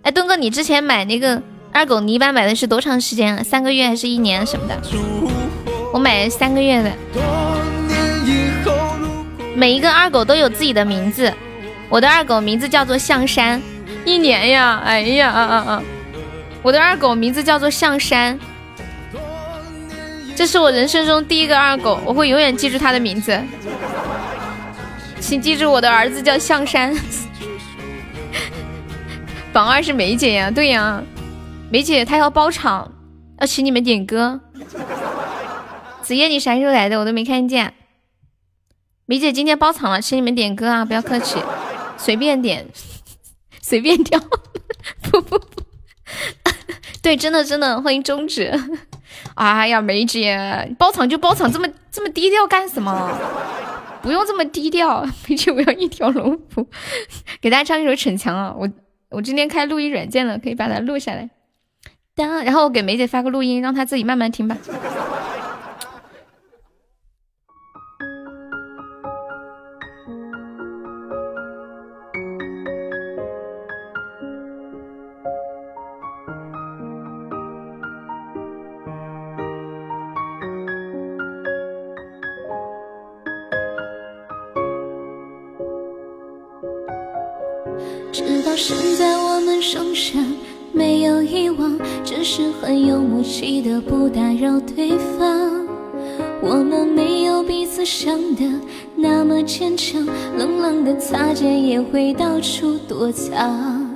[0.00, 1.42] 哎，墩哥，你之前买那个。
[1.76, 3.42] 二狗，你一般买的是多长时间？
[3.42, 4.80] 三个月还是一年什么的？
[5.92, 6.92] 我买三个月的。
[9.56, 11.34] 每一个二狗都有自己的名字，
[11.88, 13.60] 我的二狗名字叫做象山。
[14.04, 15.82] 一年呀，哎呀啊啊啊！
[16.62, 18.38] 我的二狗名字叫做象山，
[20.36, 23.38] 这是我人生中第一个二狗，我会永远记住他的名字。
[25.20, 26.94] 请记住，我的儿子叫象山。
[29.52, 31.02] 榜二是梅姐呀，对呀。
[31.70, 32.92] 梅姐她要包场，
[33.40, 34.40] 要请你们点歌。
[36.02, 37.00] 子夜，你啥时候来的？
[37.00, 37.72] 我都没看见。
[39.06, 40.84] 梅姐今天包场了，请你们点歌啊！
[40.84, 41.38] 不要客气，
[41.96, 42.66] 随便点，
[43.64, 44.20] 随便挑。
[45.10, 45.62] 不不不，
[47.00, 48.52] 对，真的真的，欢迎终止。
[49.36, 50.36] 哎呀，梅姐
[50.78, 53.10] 包场就包场，这么这么低调干什么？
[54.02, 55.02] 不用这么低调。
[55.26, 56.68] 梅姐，我要一条龙服。
[57.40, 58.54] 给大家唱一首《逞强》啊！
[58.58, 58.68] 我
[59.08, 61.30] 我今天开录音软件了，可以把它录下来。
[62.14, 64.58] 当然后我给梅姐发个录音，让她自己慢慢听吧。
[88.94, 90.18] 在，我们剩下。
[90.72, 95.66] 没有遗忘，只是很有默契的不打扰对方。
[96.42, 98.42] 我们没有彼此想的
[98.96, 100.04] 那么坚强，
[100.36, 103.88] 冷冷的擦肩也会到处躲藏。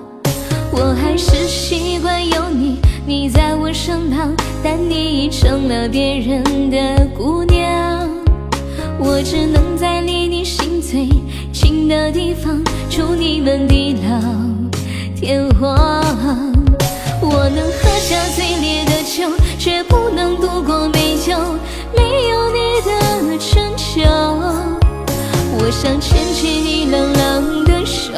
[0.71, 2.77] 我还是习惯有你，
[3.07, 4.33] 你在我身旁，
[4.63, 8.09] 但你已成了别人的姑娘。
[9.01, 11.09] 我只能在离你心最
[11.53, 14.68] 近的地方，祝你们地老
[15.21, 15.77] 天荒。
[17.21, 21.37] 我能喝下最烈的酒，却不能度过美酒
[21.97, 24.01] 没有你的春秋。
[25.59, 28.13] 我想牵起你冷冷的手，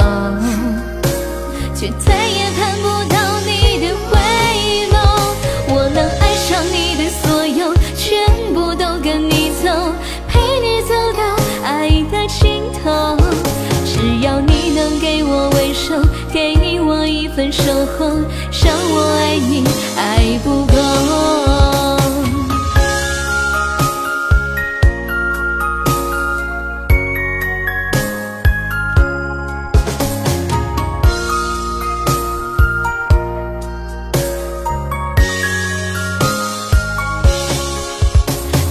[1.75, 4.19] 却再也看不到你的回
[4.93, 4.95] 眸。
[5.69, 9.71] 我能爱上你的所有，全部都跟你走，
[10.29, 11.23] 陪你走到
[11.65, 13.17] 爱的尽头。
[17.53, 17.63] 守
[17.97, 18.11] 候。
[18.63, 19.65] 让我爱你
[19.97, 20.75] 爱不够，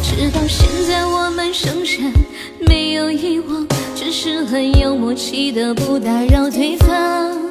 [0.04, 2.14] 直到现在我们仍然
[2.68, 3.66] 没有遗忘，
[3.96, 7.49] 只是很有默契的不打扰对方，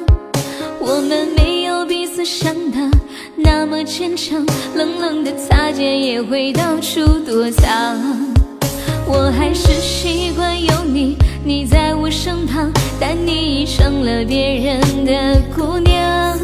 [0.89, 1.85] 我们没有。
[1.85, 2.97] 彼此想的
[3.35, 4.43] 那么坚强，
[4.75, 7.97] 冷冷的擦肩也会到处躲藏。
[9.05, 16.37] 我还是习惯有你，你在我身旁，但你已成了别人的姑娘。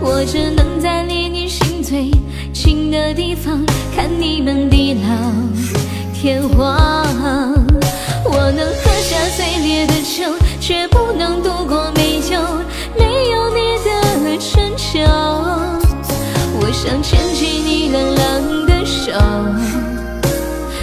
[0.00, 2.10] 我只能在离你心最
[2.52, 5.32] 近的地方，看你们地老
[6.12, 7.06] 天荒。
[8.26, 10.24] 我能喝下最烈的酒，
[10.60, 12.36] 却不能度过美酒
[12.98, 13.94] 没有你的。
[14.36, 15.00] 春秋，
[16.58, 19.12] 我想牵起你冷冷的手，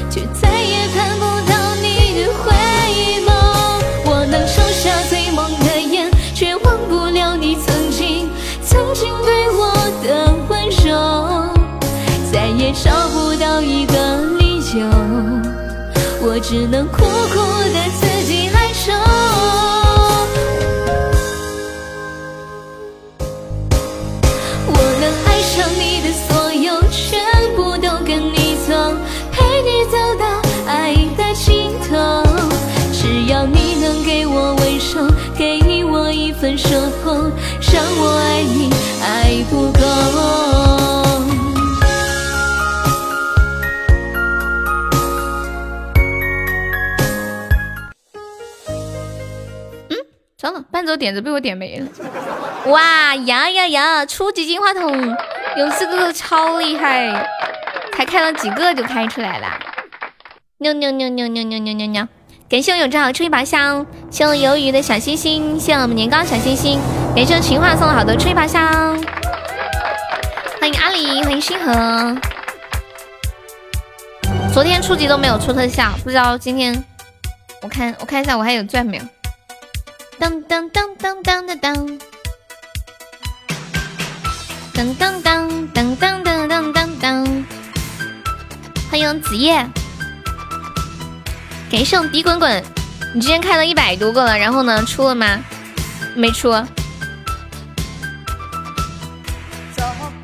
[0.09, 2.49] 却再也看不到你的回
[3.27, 3.29] 眸。
[4.05, 8.29] 我能抽下最猛的烟，却忘不了你曾经
[8.63, 10.89] 曾经对我的温柔。
[12.31, 13.93] 再也找不到一个
[14.39, 14.87] 理由，
[16.21, 17.35] 我只能苦苦
[17.73, 17.79] 的
[39.43, 39.79] 不够。
[49.89, 49.97] 嗯，
[50.37, 51.87] 糟了，伴奏点子被我点没了。
[52.67, 54.05] 哇呀呀呀！
[54.05, 55.17] 初级金话筒，
[55.57, 57.27] 有四个超厉害，
[57.95, 59.47] 才开了几个就开出来了。
[60.59, 62.07] 牛牛牛牛牛牛牛牛牛！
[62.47, 66.79] 感谢我永志出一把香，谢我鱿鱼的小心心，谢我们年糕小心心，
[67.15, 68.95] 感谢我情话送了好多出一把香，
[70.61, 72.15] 欢迎阿狸，欢迎星河。
[74.53, 76.85] 昨天初级都没有出特效，不知道今天
[77.63, 79.03] 我看我看一下我还有钻没有？
[80.19, 81.99] 当当当当当当当，
[84.75, 87.45] 当当当当当当当当当，
[88.91, 89.67] 欢迎子夜。
[91.71, 92.63] 感谢我滴滚滚，
[93.15, 95.39] 你之前开了一百多个了，然后呢，出了吗？
[96.15, 96.53] 没出。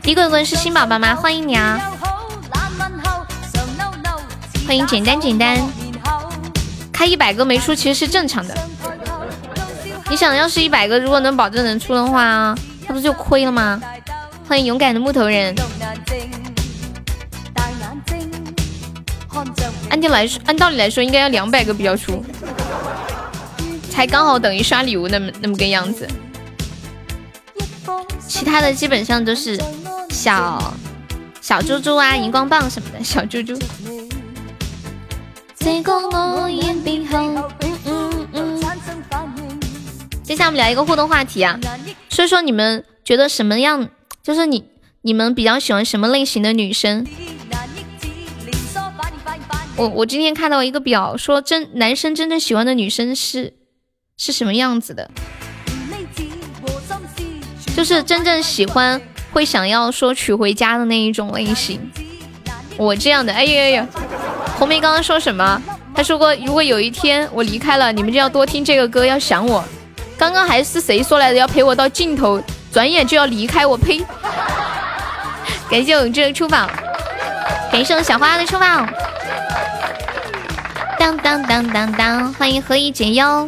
[0.08, 1.14] 滴滚滚是新宝宝吗？
[1.14, 1.78] 欢迎你啊！
[4.66, 5.60] 欢迎简单简单。
[6.94, 8.58] 开一百个没出其实是正常的。
[10.10, 12.56] 你想要是一百个，如果能保证能出的话，
[12.88, 13.82] 那不就亏了吗？
[14.48, 15.54] 欢迎勇敢的木头人。
[19.90, 22.24] 按理来说，按道理来说，应该要两百个比较出，
[23.92, 26.08] 才刚好等于刷礼物那么那么个样子。
[28.26, 29.60] 其他的基本上都是
[30.18, 30.74] 小
[31.42, 33.04] 小猪猪啊、荧光棒什么的。
[33.04, 33.56] 小猪猪。
[40.24, 41.60] 接下来我们聊一个互动话题啊，
[42.10, 43.90] 说说你们觉得什么样，
[44.24, 44.66] 就是你
[45.04, 47.06] 你们比较喜欢什么类型的女生？
[49.76, 53.54] 我我今天看到一个表，说真男生真正喜欢的女生是
[54.18, 55.12] 是什么样子的？
[57.76, 59.00] 就是真正喜欢
[59.32, 61.92] 会想要说娶回家的那一种类型。
[62.78, 63.88] 我这样的，哎呀呀，
[64.58, 65.62] 红梅刚刚说什么？
[65.96, 69.64] 他说过，如果有一天我离开了，你们就要多听这个歌，要想我。
[70.18, 71.38] 刚刚还是谁说来的？
[71.38, 74.04] 要陪我到尽头，转眼就要离开我，呸！
[75.70, 76.68] 感谢我这个出宝，
[77.72, 78.86] 感谢我小花的出宝。
[81.00, 82.34] 当当当当当！
[82.34, 83.48] 欢迎何以解忧，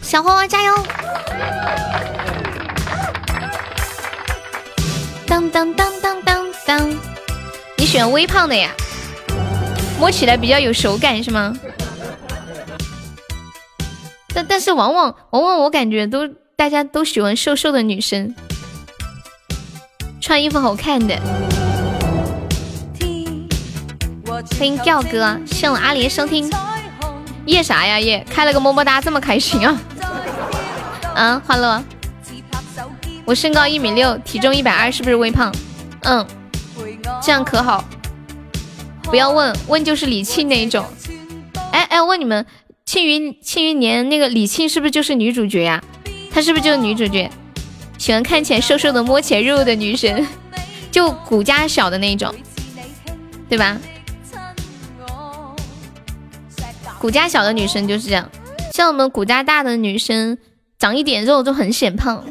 [0.00, 0.74] 小花花加油！
[5.50, 6.96] 当当当当当当！
[7.78, 8.70] 你选微胖的呀？
[9.98, 11.56] 摸起来比较有手感是吗？
[14.34, 18.34] 但但是往往往往我感觉都大家都喜欢瘦瘦的女生，
[20.20, 21.18] 穿衣服好看的。
[24.58, 26.50] 欢迎调哥，谢我阿莲收听。
[27.46, 28.24] 夜啥呀夜？
[28.28, 29.80] 开了个么么哒，这么开心啊！
[31.14, 31.82] 啊，欢乐。
[33.26, 35.52] 我身高一米六，体重一百二，是不是微胖？
[36.02, 36.24] 嗯，
[37.20, 37.84] 这样可好。
[39.02, 40.86] 不要问问就是李沁那一种。
[41.72, 42.44] 哎哎，问你们，
[42.86, 45.82] 《庆余庆余年》那个李沁是不是就是女主角呀？
[46.30, 47.28] 她是不是就是女主角？
[47.98, 50.26] 喜欢看起来瘦瘦的、摸起来肉肉的女生，
[50.92, 52.32] 就骨架小的那种，
[53.48, 53.76] 对吧？
[56.98, 58.30] 骨架小的女生就是这样，
[58.72, 60.38] 像我们骨架大的女生，
[60.78, 62.24] 长一点肉就很显胖，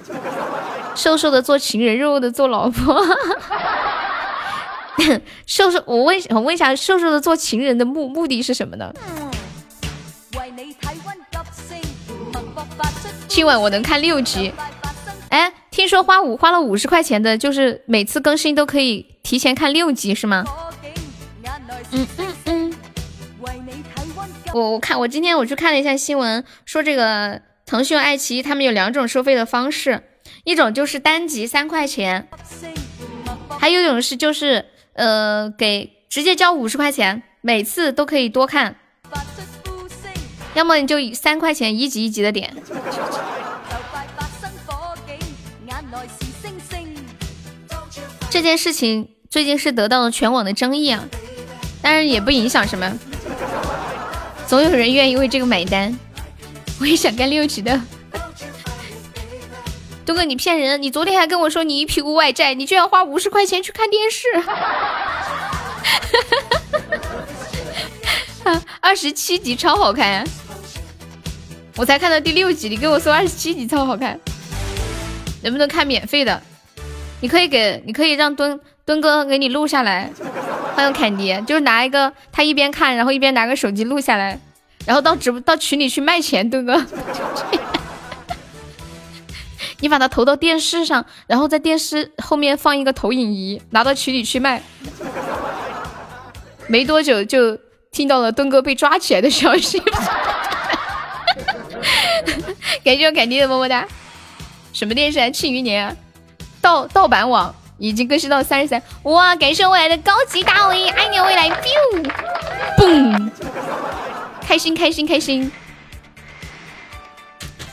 [0.95, 3.05] 瘦瘦的做情人，肉肉的做老婆。
[5.45, 8.93] 瘦瘦，我问我问一下，瘦瘦的做情人的目目的是什么呢？
[13.27, 14.53] 今晚我能看六集。
[15.29, 20.45] 哎，听说花五花了五十块钱的，就是每次更新都可以提前看六集，是吗？
[21.91, 22.73] 嗯嗯嗯。
[24.53, 30.01] 我我看我今天我去看了一下新闻，说这个腾讯、爱奇艺他们有两种收费的方式，
[30.45, 32.29] 一种就是单集三块钱，
[33.59, 38.75] 还有一种是就是呃给直接交五十块钱，每次都可以多看，
[40.53, 42.55] 要么你就三块钱一集一集的点。
[48.29, 51.09] 这件事情最近是得到了全网的争议啊，
[51.81, 52.99] 但是也不影响什么。
[54.45, 55.97] 总有人愿意为这个买单，
[56.79, 57.81] 我也想干六级的。
[60.05, 60.79] 东哥，你骗人！
[60.79, 64.27] 你昨天还跟我说你一屁股外债，你居然花五十块钱去看电视。
[68.79, 70.23] 二十七集超好看，
[71.75, 74.19] 我才看到第六集，你跟我说二十七集超好看，
[75.41, 76.39] 能不能看免费的？
[77.21, 80.11] 你可以给，你可以让墩墩哥给你录下来。
[80.75, 84.39] 欢迎凯迪，就是拿一个他一边看，然后一边拿个手机录下来，
[84.85, 86.71] 然后到直播到群里去卖钱，对不？
[89.79, 94.61] 你把它投到电视上，然后在电视后面放一个投影仪，拿到群里去卖。
[96.67, 97.57] 没多久就
[97.91, 99.79] 听到了墩哥被抓起来的消息。
[102.83, 103.85] 感谢我凯蒂的么么哒。
[104.73, 105.31] 什么电视？
[105.31, 105.95] 庆余年啊！
[106.61, 108.81] 盗盗版网已经更新到三十三。
[109.03, 109.35] 哇！
[109.35, 112.11] 感谢未来的高级大 V，爱你未来，biu，
[112.77, 113.29] 嘣！
[114.41, 115.51] 开心开心开心！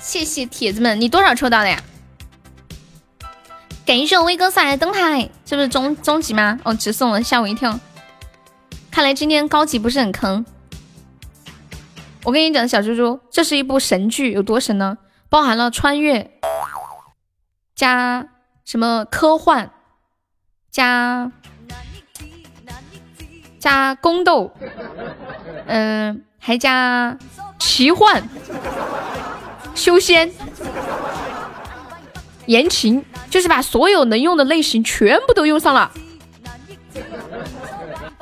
[0.01, 1.83] 谢谢铁子们，你多少抽到的呀？
[3.85, 6.59] 感谢我威哥送来的灯牌，是不是终终极吗？
[6.64, 7.78] 哦，直送了，吓我一跳。
[8.91, 10.45] 看来今天高级不是很坑。
[12.24, 14.99] 我跟你讲，小猪猪，这是一部神剧，有多神呢？
[15.28, 16.30] 包含了穿越，
[17.74, 18.28] 加
[18.64, 19.70] 什么科幻，
[20.70, 21.33] 加
[23.59, 24.55] 加宫斗，
[25.66, 27.18] 嗯，还加
[27.59, 28.28] 奇幻、
[29.74, 30.30] 修仙、
[32.47, 35.90] 言情，就是把所有能用的类型全部都用上了。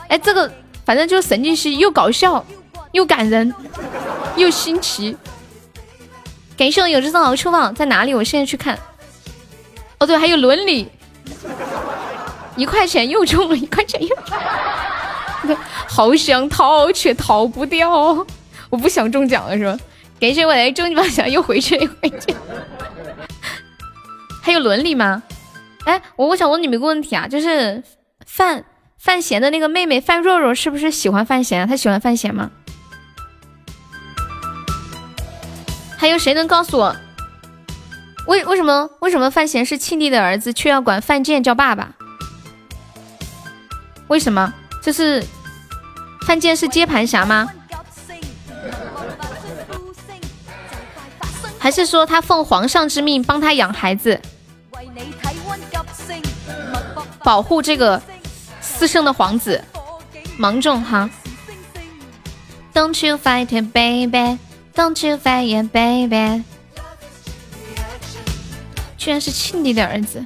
[0.08, 0.50] 哎，这个
[0.84, 2.44] 反正就是神经兮，又搞笑，
[2.92, 3.54] 又感人，
[4.36, 5.16] 又新奇。
[6.56, 8.14] 感谢我有只藏獒出宝在哪里？
[8.14, 8.78] 我现在去看。
[9.98, 10.88] 哦对，还有伦理，
[12.56, 14.14] 一块钱又中了一块钱又
[15.46, 15.56] 中，
[15.88, 17.90] 好想逃却逃不掉。
[18.68, 19.78] 我不想中奖了是吧？
[20.20, 22.34] 感谢我来中奖又回去又回去。
[24.42, 25.22] 还有伦理吗？
[25.84, 27.82] 哎，我我想问你们一个问题啊，就是
[28.26, 28.64] 范
[28.98, 31.66] 范闲的那个妹妹范若若是不是喜欢范闲？
[31.66, 32.50] 她喜欢范闲吗？
[35.96, 36.96] 还有谁能告诉我，
[38.26, 41.94] 为为什么为什么范闲是庆帝的儿子，却要管范建叫爸爸？
[44.08, 44.52] 为什么？
[44.82, 45.22] 这是
[46.26, 47.50] 范建是接盘侠吗？
[51.60, 54.18] 还是说他奉皇上之命帮他养孩子，
[57.22, 58.00] 保护这个
[58.62, 59.62] 私生的皇子？
[60.38, 61.08] 芒种哈
[62.72, 64.38] ，Don't you fight it, baby。
[64.74, 66.42] Don't you fight it, baby！
[68.96, 70.24] 居然是庆帝的儿子，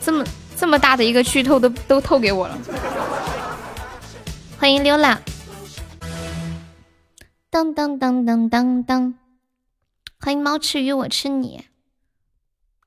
[0.00, 0.24] 这么
[0.56, 2.56] 这么大的一个剧透都都透给我了。
[4.60, 5.20] 欢迎溜啦！
[7.50, 9.14] 当当当当当当！
[10.20, 11.64] 欢迎猫吃鱼我吃你。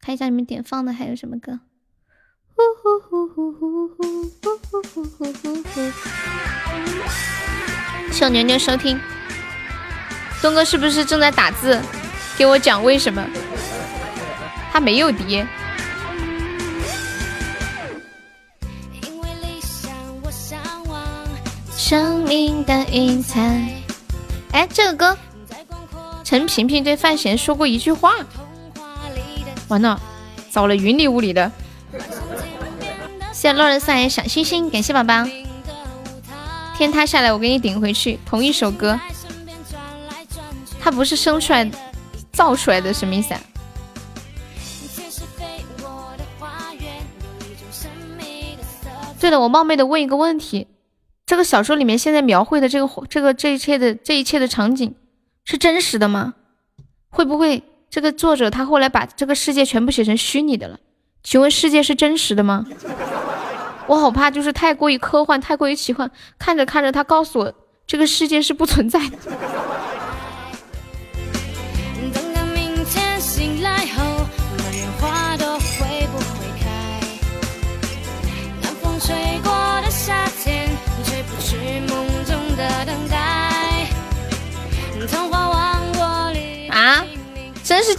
[0.01, 1.61] 看一下你们点放的还有什么歌？
[2.53, 5.91] 呼呼呼呼呼呼呼呼呼呼呼呼！
[8.11, 8.99] 谢牛牛收听。
[10.41, 11.81] 东哥是不是正在打字？
[12.37, 13.25] 给我讲为什么
[14.71, 15.47] 他没有爹？
[21.77, 23.81] 生命的云彩。
[24.51, 25.17] 哎，这个歌，
[26.31, 28.13] 陈萍萍对范闲说过一句话。
[29.67, 29.99] 完了，
[30.49, 31.51] 找了，云里雾里的。
[33.33, 35.27] 谢谢洛人送来小星星，感谢宝宝。
[36.77, 38.17] 天塌下来，我给你顶回去。
[38.25, 38.97] 同一首歌。
[40.79, 41.69] 他不是生出来
[42.31, 43.41] 造出来的，什么意思啊？
[49.19, 50.67] 对了，我冒昧的问一个问题：
[51.25, 54.95] 这个小说里面现在描绘的这个这个这一切的这一切的场景
[55.45, 56.35] 是真实的吗？
[57.09, 60.79] 会不会这个作者他后来把这个世界全部写成虚拟的了？
[61.23, 62.65] 请问世界是真实的吗？
[63.87, 67.53] 我好怕就是太过于科幻，太过于奇幻，看着看着他告诉我
[67.85, 69.17] 这个世界是不存在的。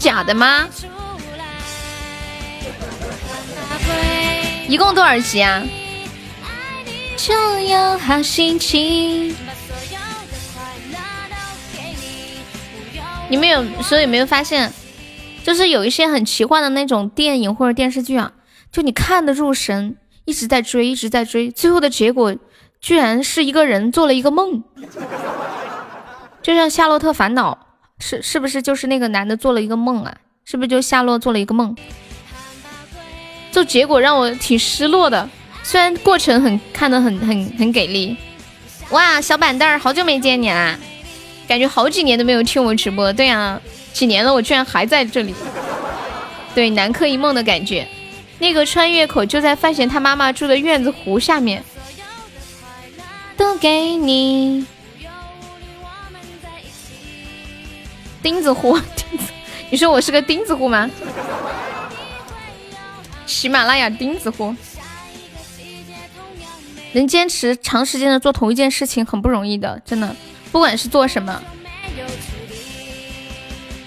[0.03, 0.69] 假的吗？
[4.67, 5.63] 一共多少集啊？
[7.17, 9.37] 就有好心情。
[13.29, 14.73] 你们有时候有没有发现，
[15.45, 18.33] 就是有一些很奇幻的那种电影或者电视剧啊，
[18.73, 22.35] 就你看得入神，一直在追，一直在追，最后的结果
[22.81, 24.65] 居然是一个人做了一个梦，
[26.43, 27.57] 就像《夏洛特烦恼》。
[28.05, 30.13] 是是不是就是那个男的做了一个梦啊？
[30.45, 31.75] 是不是就夏洛做了一个梦？
[33.53, 35.31] 就结果让我挺失落的。
[35.63, 38.17] 虽然过程很看的很很很给力。
[38.91, 40.77] 哇，小板凳儿，好久没见你啦！
[41.47, 43.13] 感觉好几年都没有听我直播。
[43.13, 43.61] 对啊，
[43.93, 45.33] 几年了，我居然还在这里。
[46.57, 47.87] 对，南柯一梦的感觉。
[48.41, 51.63] 那个穿越口就在范闲他妈妈住的院子湖下面。
[53.37, 54.67] 都给你。
[58.23, 59.25] 钉子户，钉 子
[59.71, 60.89] 你说我是个钉子户吗？
[63.27, 64.55] 喜马拉雅钉子户，
[66.93, 70.15] 能坚持长时间的做同一件事情很不容易的，真的，
[70.51, 71.43] 不管是做什么。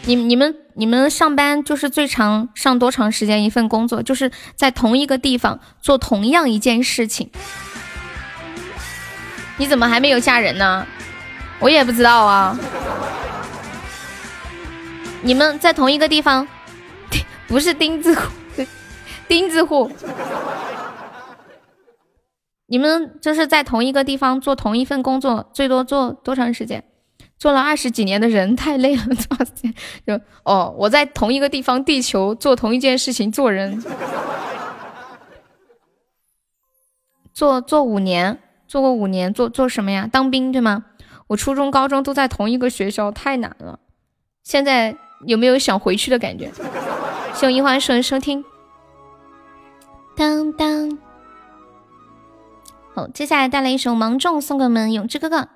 [0.07, 7.29] 你你们你们上班就是最长上多长时间一份工作，就是在同一个地方做同样一件事情。
[9.57, 10.85] 你怎么还没有嫁人呢？
[11.59, 12.57] 我也不知道啊。
[15.25, 16.47] 你们在同一个地方，
[17.49, 18.31] 不是钉子户，
[19.27, 19.91] 钉子户。
[22.67, 26.83] 你们就是在同一个地方做同一份工作，最多做多长时间？
[27.39, 29.73] 做了二十几年的人太累了，多少时间？
[30.05, 33.83] 就哦，我在同一个地方，地球做同一件事情，做人，
[37.33, 40.07] 做做五年，做过五年，做做什么呀？
[40.11, 40.85] 当兵对吗？
[41.27, 43.79] 我初中、高中都在同一个学校，太难了。
[44.43, 44.95] 现在
[45.25, 46.51] 有没有想回去的感觉？
[47.33, 48.43] 谢樱花树收听。
[50.15, 50.97] 当当，
[52.93, 55.49] 好，接下来带来一首《芒种》，送给我们永志哥哥。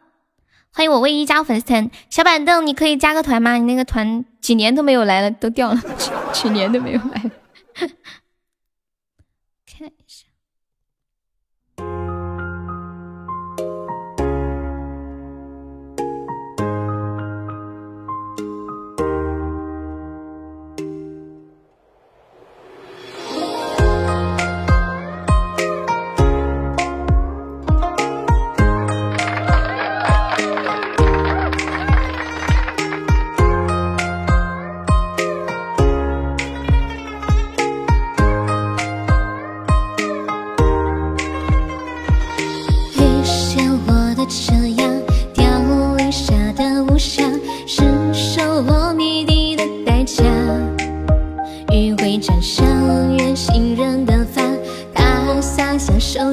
[0.72, 3.54] 欢迎我卫衣加粉丝团小板凳，你可以加个团吗？
[3.54, 5.82] 你那个团几年都没有来了，都掉了，
[6.34, 7.24] 几年都没有来。
[7.24, 7.32] 了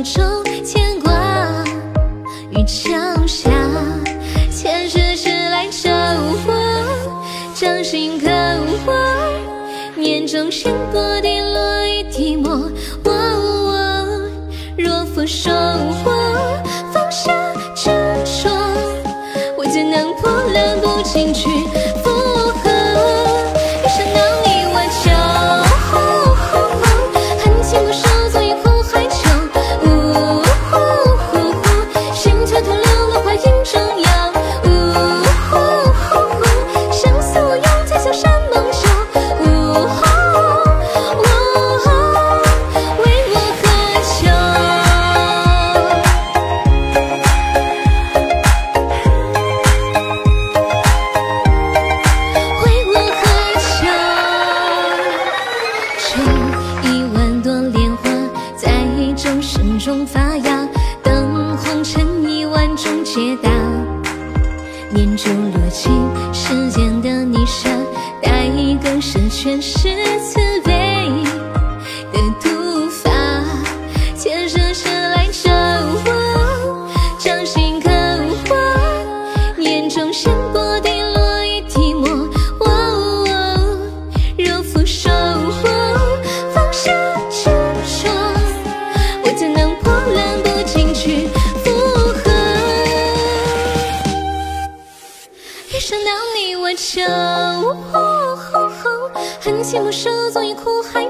[0.04, 1.12] 手中牵挂
[2.50, 3.50] 于桥下，
[4.50, 5.88] 前世迟来者。
[6.46, 6.52] 我
[7.54, 8.26] 掌心刻，
[8.84, 8.92] 画
[9.96, 12.70] 我眼中深薄，滴落一滴墨。
[14.76, 16.60] 若佛说我
[16.92, 17.32] 放下
[17.74, 17.90] 执
[18.42, 18.50] 着，
[19.56, 21.48] 我怎能波澜不惊去？
[69.46, 69.95] 前世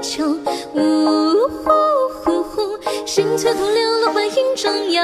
[0.01, 0.25] 酒，
[0.73, 1.69] 呜呼
[2.23, 5.01] 呼呼，心却徒留落花影中游，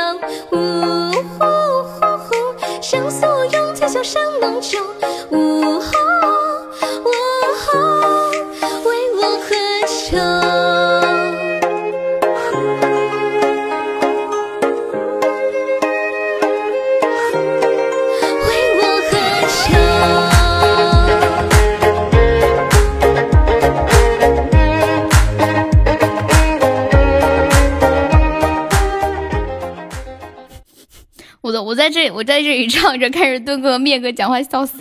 [0.52, 1.46] 呜呼
[1.84, 4.80] 呼呼，相思无用，才笑山盟旧，
[5.32, 5.82] 呜。
[31.74, 34.78] 我在这里，我在这里唱着开始蹲哥灭哥讲话笑死，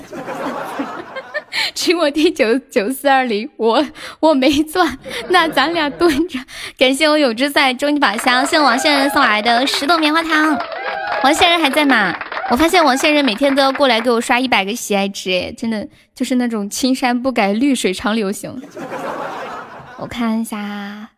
[1.72, 3.82] 请我听九九四二零，我
[4.20, 4.98] 我没钻，
[5.30, 6.38] 那咱俩蹲着。
[6.76, 10.60] 感谢我有之在终极宝箱，谢谢王先人送来的十朵棉花糖。
[11.24, 12.14] 王先人还在吗？
[12.50, 18.60] 我发现王先人每天都要过来给我刷一百个喜爱值，哎，真的就是那种青山不改，绿水长流型。
[19.96, 21.08] 我看一下，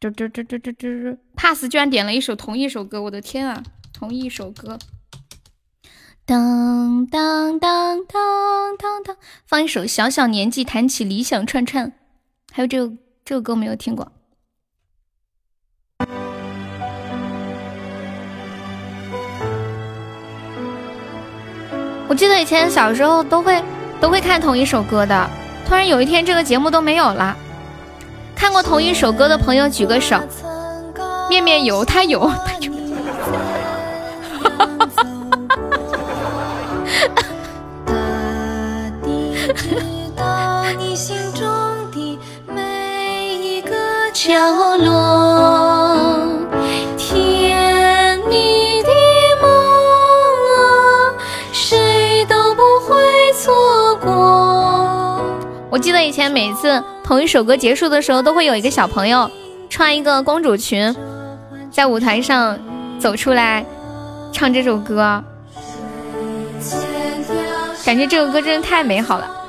[0.00, 3.62] 嘟嘟嘟嘟嘟嘟，pass 居然点了一首同一首歌，我的天啊，
[4.02, 4.76] 同一首歌。
[6.26, 11.86] 当当当当当当，放一首《小小年纪弹起理想串串》，
[12.52, 12.92] 还有这个
[13.24, 14.10] 这个歌没有听过。
[22.08, 23.62] 我记得以前小时候都会
[24.00, 25.30] 都会看同一首歌的，
[25.64, 27.36] 突然有一天这个节目都没有了。
[28.34, 30.20] 看过同一首歌的朋友举个手。
[31.30, 32.81] 面面有，他有，他有。
[39.54, 39.76] 直
[40.16, 41.46] 到你心中
[41.90, 43.70] 的每一个
[44.12, 44.32] 角
[44.78, 46.26] 落，
[46.96, 48.90] 甜蜜的
[49.40, 49.50] 梦
[50.56, 51.14] 啊，
[51.52, 55.20] 谁都不会错过。
[55.70, 59.30] 我记得以前每次同一首歌结束的时候，都会有一个小朋友
[59.68, 60.94] 穿一个公主裙。
[61.70, 62.58] 在舞台上
[62.98, 63.64] 走出来
[64.30, 65.24] 唱这首歌，
[67.82, 69.41] 感觉这首歌真的太美好了。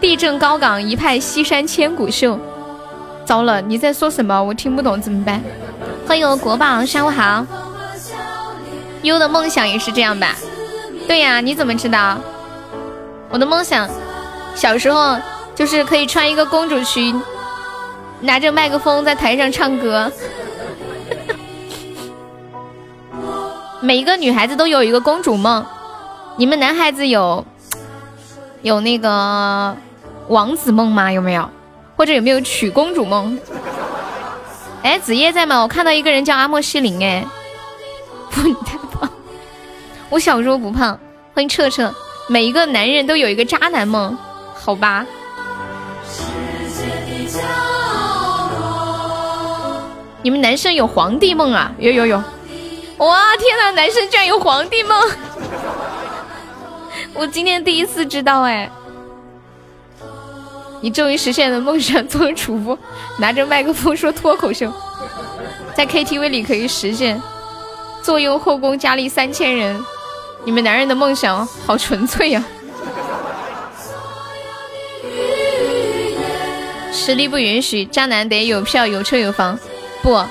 [0.00, 2.38] 地震高岗，一派西山千古秀。
[3.24, 4.42] 糟了，你在说什么？
[4.42, 5.42] 我听不懂，怎么办？
[6.06, 7.44] 欢迎我国宝，上午好。
[9.02, 10.34] 优的梦想也是这样吧？
[11.06, 12.18] 对呀，你怎么知道？
[13.28, 13.88] 我的梦想，
[14.54, 15.16] 小时候
[15.54, 17.20] 就是可以穿一个公主裙，
[18.20, 20.10] 拿着麦克风在台上唱歌。
[23.80, 25.64] 每一个女孩子都有一个公主梦，
[26.36, 27.44] 你们男孩子有
[28.62, 29.76] 有那个
[30.28, 31.10] 王子梦吗？
[31.10, 31.48] 有没有？
[31.96, 33.38] 或者有没有娶公主梦？
[34.82, 35.60] 哎，子夜在吗？
[35.60, 37.26] 我看到一个人叫阿莫西林，哎，
[38.30, 39.10] 不，你太胖。
[40.08, 40.98] 我小时候不胖。
[41.34, 41.92] 欢迎彻彻。
[42.28, 44.16] 每一个男人都有一个渣男梦，
[44.54, 45.06] 好吧？
[50.22, 51.72] 你们男生有皇帝梦啊？
[51.78, 52.22] 有有有。
[52.98, 55.00] 哇天呐，男生居然有皇帝梦！
[57.14, 58.68] 我今天第一次知道哎。
[60.80, 62.78] 你终于实现了梦想，做主播，
[63.18, 64.72] 拿着麦克风说脱口秀，
[65.74, 67.20] 在 KTV 里可以实现，
[68.02, 69.84] 坐拥后宫佳丽三千人。
[70.44, 72.44] 你们男人的梦想好纯粹呀！
[76.92, 79.58] 实力不允许，渣男得有票有车有房，
[80.02, 80.24] 不。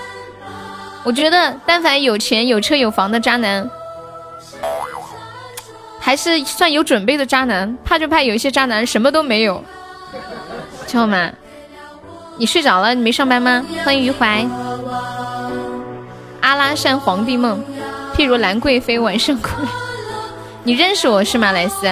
[1.04, 3.70] 我觉得，但凡有钱、有车、有房的渣男，
[6.00, 7.78] 还是算有准备的渣男。
[7.84, 9.64] 怕就怕有一些渣男什么都没有。
[10.86, 11.30] 知道吗？
[12.38, 12.94] 你睡着了？
[12.94, 13.66] 你没上班吗？
[13.84, 14.46] 欢迎余淮。
[16.42, 17.64] 阿拉善皇帝梦，
[18.16, 19.50] 譬如兰贵妃晚上哭。
[20.64, 21.88] 你认识我是吗，莱斯？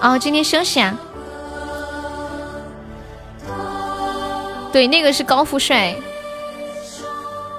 [0.00, 0.98] 哦，今天休息啊。
[4.72, 5.94] 对，那个是高富帅。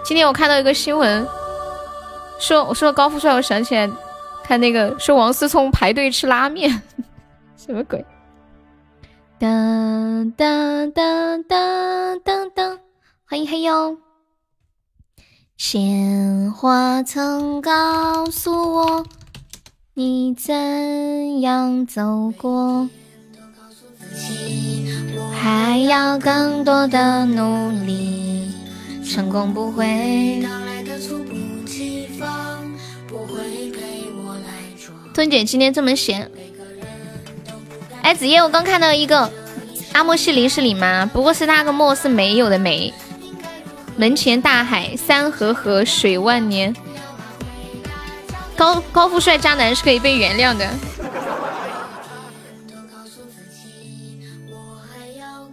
[0.03, 1.25] 今天我看到一个新闻，
[2.37, 3.89] 说我说高富帅，我想起来
[4.43, 6.69] 看那个说王思聪排队吃拉面，
[7.57, 8.05] 什么鬼？
[9.37, 12.79] 当当当当当当，
[13.25, 13.97] 欢迎黑哟。
[15.57, 19.05] 鲜花曾告诉我，
[19.93, 22.87] 你怎样走过，
[25.33, 28.53] 还要更多的努力。
[29.03, 30.45] 成功不会。
[35.13, 36.31] 吞姐今天这么闲。
[38.05, 39.31] 哎，子夜，我刚看到一个
[39.93, 41.09] 阿莫西林是你吗？
[41.11, 42.93] 不过是那个莫是没有的没。
[43.97, 46.75] 门前大海，山河河，水万年。
[48.55, 50.69] 高高富帅渣男是可以被原谅的。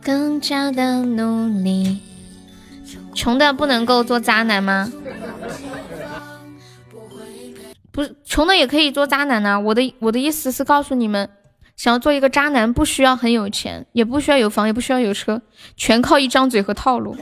[0.03, 2.03] 更加的努力。
[3.15, 4.93] 穷的不能够做渣男吗？
[7.91, 9.59] 不是，穷的也可以做渣男呢。
[9.59, 11.31] 我的我的意思是告诉你们，
[11.77, 15.41] 想要做一个渣男，不需要很有钱，也不需要有房，也不需要有车，
[15.77, 17.17] 全靠一张嘴和套路。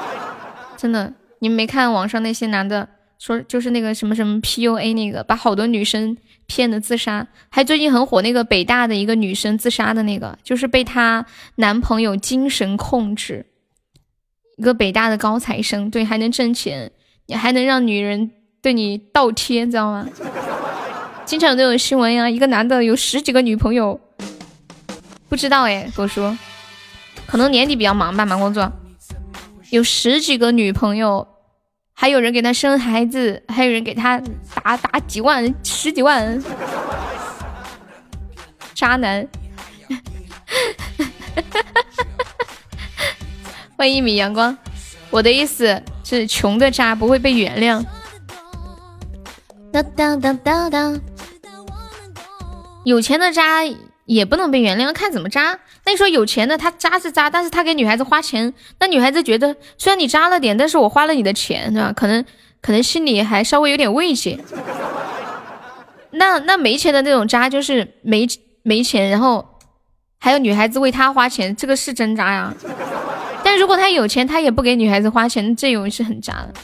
[0.76, 6.16] 真的，你们没看网上那些男的说，就是那个什么什么 PUA 那个，把好多女生
[6.46, 11.24] 骗的自杀，还最近很火那个北大的一个女生自杀的那个，就是被她
[11.56, 13.46] 男朋友精神控制。
[14.58, 16.92] 一个北大的高材生，对，还能挣钱，
[17.26, 18.30] 你还能让女人
[18.62, 20.06] 对你倒贴，知道吗？
[21.26, 23.98] 经常有那种新闻呀，一个男的有十几个女朋友，
[25.28, 26.38] 不知道哎，我说，
[27.26, 28.70] 可能年底比较忙吧，忙工作，
[29.70, 31.26] 有十几个女朋友，
[31.92, 34.22] 还有人给他生孩子，还有人给他
[34.54, 36.40] 打打几万、十几万，
[38.72, 39.26] 渣男。
[43.76, 44.56] 欢迎一米阳光，
[45.10, 47.84] 我的意思是穷的渣不会被原谅。
[49.72, 51.00] 哒哒哒哒哒。
[52.86, 53.64] 有钱的渣
[54.04, 55.58] 也不能被原谅，看怎么渣。
[55.84, 61.92] 那你说有钱的他渣是渣，但是他给女孩子花钱，那女孩子觉得虽然你渣了点，但是我花了你的钱，对吧？
[61.92, 62.24] 可能
[62.62, 64.38] 可能心里还稍微有点慰藉。
[66.12, 68.24] 那那没钱的那种渣就是没
[68.62, 69.44] 没钱，然后
[70.20, 72.54] 还有女孩子为他花钱，这个是真渣呀。
[73.42, 76.54] 但如果他有钱，他也不给女孩子花钱，这种是很渣的。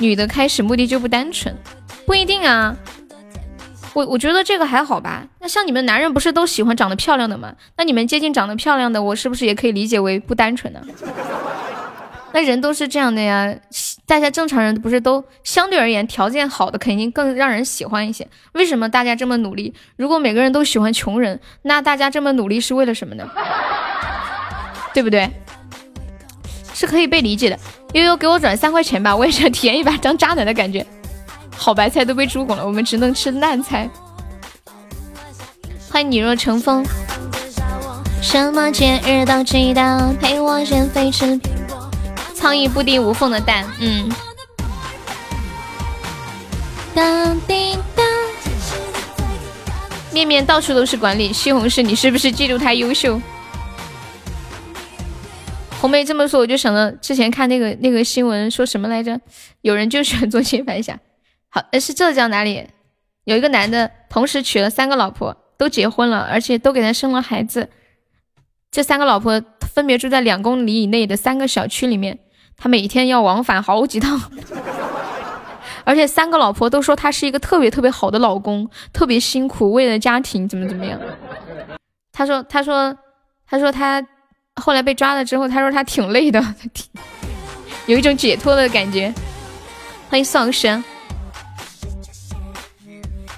[0.00, 1.54] 女的开始目的就不单纯，
[2.04, 2.76] 不一定啊。
[3.92, 5.26] 我我觉得这个还好吧。
[5.40, 7.52] 那像你们男人不是都喜欢长得漂亮的吗？
[7.76, 10.80] 那你们接近长得漂亮的，我是不是也可以理解为不单纯呢？
[12.32, 13.52] 那人都是这样的呀。
[14.06, 18.26] 大家正常人不是都相对而言条件好的肯定更让人喜欢一些？
[18.52, 19.74] 为什么大家这么努力？
[19.96, 23.28] 如果每个人都喜欢穷人，那大家这么努力是为了什么呢？
[24.94, 25.28] 对不对？
[26.72, 27.58] 是可以被理解的。
[27.92, 30.86] 悠悠给我转三块钱吧，我也想体验一把当渣男的感觉。
[31.62, 33.86] 好白菜都被猪拱了，我们只能吃烂菜。
[35.90, 36.82] 欢迎你若成风。
[38.22, 41.90] 什么节日都知道，陪我减肥吃苹果。
[42.34, 44.10] 苍蝇不叮无缝的蛋，嗯。
[46.94, 48.06] 当叮当。
[50.12, 53.20] 面面到处都是管理，西红柿你是不是嫉妒他优秀？
[55.78, 59.20] 红梅这么说，我就想到之前看那个那个新闻，说什么来着？
[59.60, 60.98] 有人就喜欢做接盘侠。
[61.50, 62.68] 好，是浙江哪里
[63.24, 67.68] 有一个男的，同时娶了三个老婆，都结婚了，而且都给他生了孩子。
[68.70, 69.42] 这三个老婆
[69.74, 72.20] 分别住在两公里以内的三个小区里面，
[72.56, 74.30] 他每天要往返好几趟。
[75.82, 81.00] 而且三个老婆都说他是一个特别特别好的老公，特别辛苦，为了家庭怎么怎么样。
[82.12, 82.96] 他说，他说，
[83.44, 84.06] 他说他
[84.54, 86.40] 后来被抓了之后，他说他挺累的，
[86.72, 86.86] 挺
[87.86, 89.12] 有一种解脱的感觉。
[90.08, 90.84] 欢迎丧生。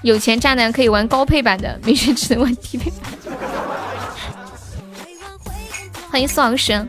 [0.02, 3.00] 有钱渣男可以玩高配版的没钱只能玩低配版。
[6.10, 6.86] 欢迎宋老师，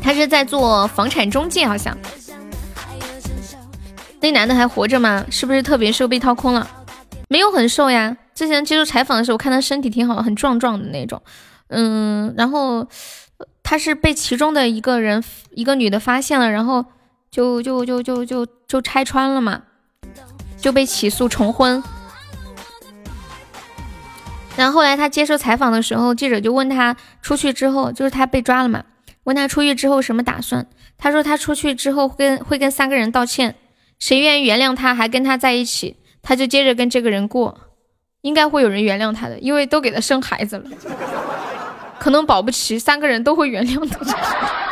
[0.00, 1.96] 他是在做房产中介，好像。
[4.20, 5.26] 那男的还活着吗？
[5.30, 6.70] 是不是特别瘦被掏空了？
[7.28, 11.20] 没有很瘦呀，之前接受采访的时候，我看他身体挺好，很壮壮的那种。
[11.68, 12.86] 嗯，然后
[13.64, 16.84] 他是被其中的一个人，一个女的发现了，然后。
[17.34, 19.60] 就就就就就就拆穿了嘛，
[20.56, 21.82] 就被起诉重婚。
[24.56, 28.84] 然后后来他接受采访的时候，记者就问他出去之后，就是他被抓了嘛，
[29.24, 30.64] 问他出去之后什么打算？
[30.96, 33.56] 他说他出去之后跟会跟三个人道歉，
[33.98, 37.58] 谁愿意原谅他，还跟他在一起，他就接着跟这个人过。
[38.20, 40.70] 应该会有人原谅他的，因为都给他生孩子了，
[41.98, 44.63] 可能保不齐三个人都会原谅他。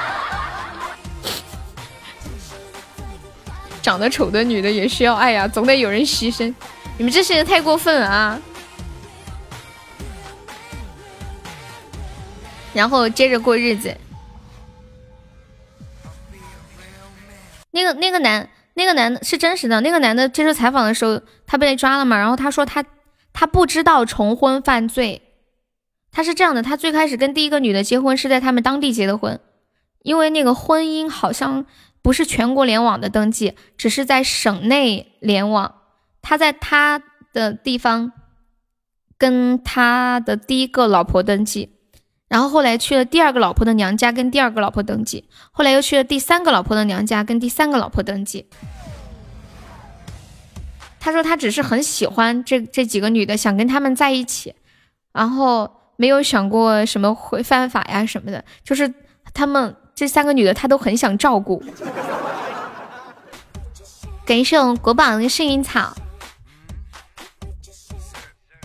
[3.83, 6.55] 长得丑的女的也需要爱呀，总得有人牺牲。
[6.97, 8.41] 你们这些人太过分了啊！
[12.73, 13.95] 然后接着过日子。
[17.73, 22.17] 那个那个男那个男的是真实的，那个男的接受采访的时候，他被抓了嘛？
[22.17, 22.85] 然后他说他
[23.33, 25.23] 他不知道重婚犯罪。
[26.13, 29.41] 他是这样的，他最开始跟第一个女的结婚是在他们当地结的婚，
[30.03, 31.67] 因为那个婚姻好像。
[32.03, 35.77] 不是全国联网的登记，只是在省内联网。
[36.21, 38.13] 他在他的地方
[39.17, 41.77] 跟他的第一个老婆登记，
[42.29, 48.49] 然后后来去了第二个老婆的娘家跟第二个老婆登记，后来又去了第三个老婆的娘家跟第三个老婆登记。
[51.01, 54.55] 他说他只是很喜欢这这几个女的，想跟他们在一起，
[55.13, 58.93] 然后没有想过什么会犯法呀什么的，就是
[59.35, 59.77] 他们。
[59.95, 61.63] 这三个女的，她都很想照顾。
[64.25, 65.95] 感谢我们国宝的幸运草，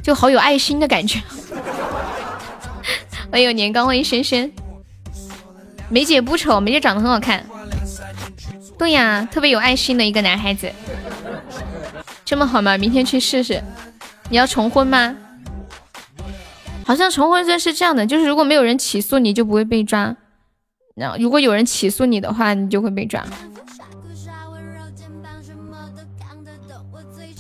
[0.02, 1.22] 就好有爱心的感觉。
[3.32, 4.52] 欢迎年糕，欢迎轩轩。
[5.90, 7.46] 梅姐不丑，梅姐长得很好看。
[8.78, 10.72] 对呀，特别有爱心的一个男孩子。
[12.24, 12.78] 这么好吗？
[12.78, 13.62] 明天去试试。
[14.30, 15.16] 你要重婚吗？
[16.86, 20.16] 好像重婚罪是这样的，就是如果没有人起诉，你就不会被抓。
[20.98, 23.24] 然后，如果有人起诉你的话，你就会被抓。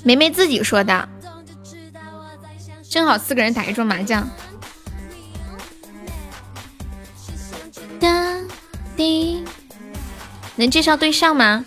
[0.04, 1.10] 梅梅自己说的，
[2.88, 4.30] 正好四个人打一桌麻将。
[8.00, 8.38] 哒
[8.96, 9.44] 滴，
[10.56, 11.66] 能介绍对象吗？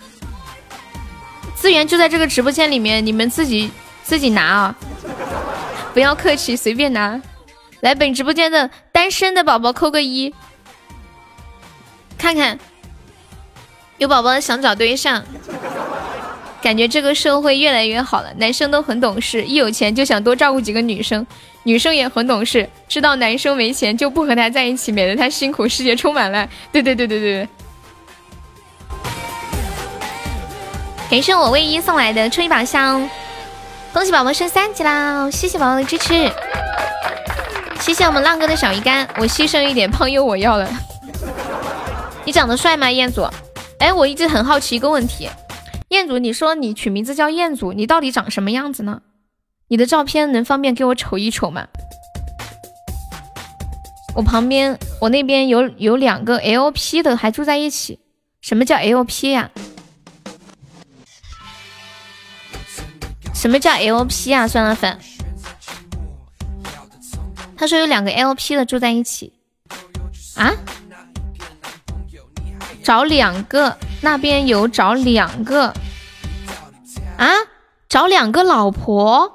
[1.53, 3.69] 资源就在这个直播间里面，你们自己
[4.01, 4.75] 自己拿啊，
[5.93, 7.21] 不要客气，随便拿。
[7.81, 10.33] 来，本直播间的单身的宝宝扣个一。
[12.21, 12.55] 看看，
[13.97, 15.23] 有宝宝想找对象，
[16.61, 21.25] 感觉这个社会越来越好了，男生都很懂事，一有钱就想多照顾几个女生，
[21.63, 26.47] 女生也很懂事，知道男生没钱就不和他在一起，免得他辛苦，世界充满了。
[26.71, 27.47] 对对对对对。
[31.09, 33.09] 感谢我卫衣送来的初一宝箱，
[33.91, 35.27] 恭喜宝宝升三级啦！
[35.31, 36.31] 谢谢宝宝的支持，
[37.79, 40.69] 谢谢我们浪哥的小鱼干，我牺牲一点胖又我要了。
[42.25, 43.27] 你长得帅吗，彦祖？
[43.79, 45.27] 哎，我一直很好奇一个问题。
[45.89, 49.01] 彦祖，你说你取名字叫彦祖，你到底长什么样子呢？
[49.67, 51.67] 你的照片能方便给我瞅一瞅吗？
[54.15, 57.99] 我旁边，我那边有有两个 LP 的还住在一起，
[58.41, 59.49] 什么叫 LP 呀？
[63.33, 64.47] 什么叫 LP 啊？
[64.47, 64.99] 酸辣粉，
[67.57, 69.33] 他说有两个 LP 的住在一起
[70.35, 70.53] 啊？
[72.83, 75.73] 找两个，那边有找两个
[77.17, 77.27] 啊，
[77.87, 79.31] 找两个老婆，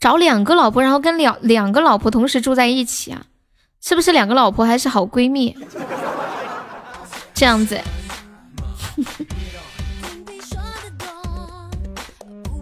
[0.00, 3.22] 找两个老婆，然后跟两两个老婆同时住在一起啊？
[3.80, 5.56] 是不是两个老婆还是好闺蜜？
[7.34, 7.80] 这样子。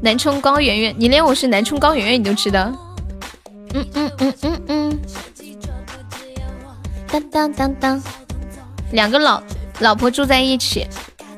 [0.02, 2.72] 南充高圆圆，你连我是南充高圆圆你都知道？
[3.74, 4.98] 嗯嗯嗯嗯嗯。
[7.06, 8.02] 当当当当，
[8.92, 9.42] 两个老。
[9.80, 10.86] 老婆住在一起，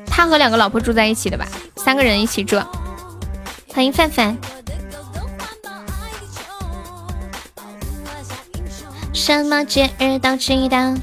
[0.05, 1.47] 他和两个老婆住在一起的吧？
[1.77, 2.61] 三个人一起住。
[3.73, 4.37] 欢迎范范。
[9.13, 10.93] 什么节日都知道，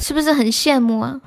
[0.00, 1.20] 是不是很羡慕啊？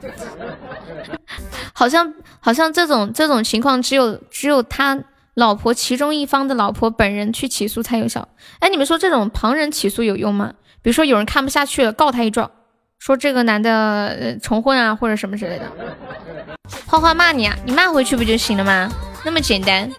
[1.72, 5.00] 好像好像这种这种情况，只有只有他
[5.36, 8.28] 老婆其中一方的老婆本人去起诉才有效。
[8.60, 10.54] 哎，你们说这种旁人起诉有用吗？
[10.82, 12.52] 比如说有人看不下去了，告他一状。
[13.00, 15.72] 说这个男的重婚啊，或者什么之类的，
[16.86, 18.90] 花花骂你啊，你骂回去不就行了吗？
[19.24, 19.90] 那么简单。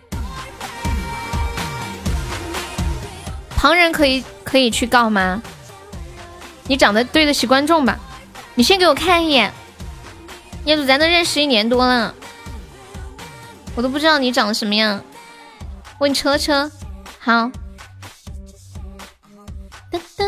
[3.56, 5.42] 旁人可以可以去告吗？
[6.66, 7.98] 你长得对得起观众吧？
[8.54, 9.52] 你先给我看一眼，
[10.64, 12.14] 业主咱都认识一年多了，
[13.74, 15.02] 我都不知道你长得什么样。
[15.98, 16.70] 问车车，
[17.18, 17.50] 好。
[19.90, 20.27] 噔噔。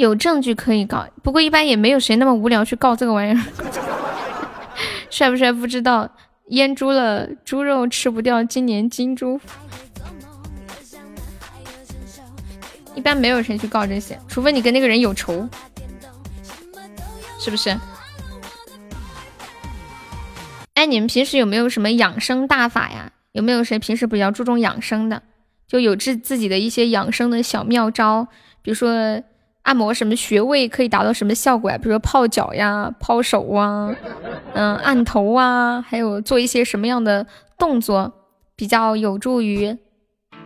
[0.00, 3.44] 有证据可以告，不过一般也没有谁那么无聊去告这个玩意儿。
[5.10, 6.10] 帅不帅不知道，
[6.48, 9.38] 阉猪了猪肉吃不掉，今年金猪。
[12.94, 15.46] 一般没有谁去告这些，除非你跟那个人有仇，
[17.38, 17.78] 是不是？
[20.72, 23.12] 哎，你们平时有没有什么养生大法呀？
[23.32, 25.22] 有没有谁平时比较注重养生的，
[25.68, 28.26] 就有自自己的一些养生的小妙招，
[28.62, 29.22] 比如说。
[29.62, 31.78] 按摩什么穴位可以达到什么效果呀？
[31.78, 33.94] 比如说泡脚呀、泡手啊，
[34.54, 37.26] 嗯，按头啊，还有做一些什么样的
[37.58, 38.12] 动作
[38.56, 39.76] 比较有助于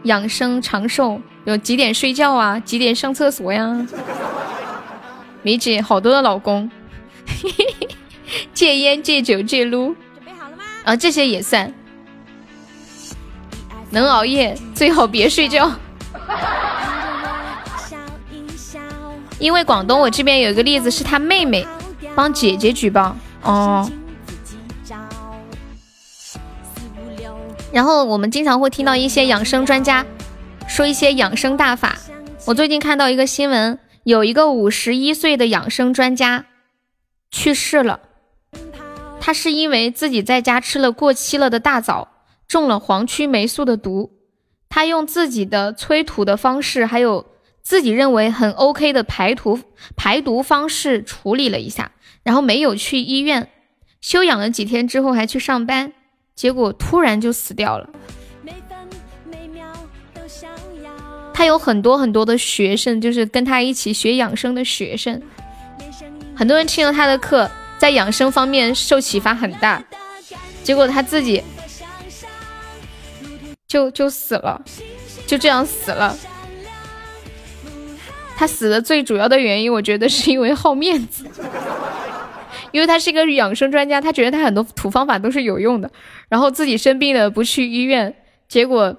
[0.03, 1.21] 养生长寿？
[1.45, 2.59] 有几点睡觉啊？
[2.59, 3.87] 几点上厕所呀？
[5.43, 6.71] 梅姐好多的老公，
[8.53, 10.65] 戒烟、戒酒、戒撸，准备好了吗？
[10.85, 11.73] 啊，这些也算。
[13.91, 15.71] 能熬夜最好别睡觉。
[19.45, 21.67] 因为广东，我这边有一个例子，是他妹妹
[22.15, 23.87] 帮姐姐举报哦。
[27.71, 30.07] 然后我们经常会听到一些养生专家
[30.67, 31.99] 说一些养生大法。
[32.47, 36.47] 我最近看到一个新闻，有一个五十一岁的养生专家
[37.31, 38.01] 去世了。
[39.21, 42.09] 他是因为自己在家吃了过期了的大枣，
[42.49, 44.13] 中了黄曲霉素的毒。
[44.71, 47.27] 他用自己的催吐的方式，还有。
[47.65, 49.59] 自己认为很 OK 的排毒
[49.97, 51.93] 排毒方式处理了一下，
[52.23, 53.49] 然后没有去医院
[54.03, 55.95] 休养了几天之后还去上班，
[56.35, 57.89] 结果突然就死掉了。
[61.33, 65.23] 他有很多很多的学生，就是跟他一起学养生的学生，
[66.37, 69.83] 很多人听了他的课，在养生方面受启发很大，
[70.63, 71.43] 结果他自己
[73.67, 74.63] 就就死了，
[75.27, 76.15] 就这样死了。
[78.37, 81.25] 他死的最主要的原因，我觉得是因为好面子，
[82.73, 85.91] 因为他是一个养生专家，他觉得他很多土方法都是有用的，
[86.29, 88.15] 然后自己生病了不去医院，
[88.49, 88.97] 结果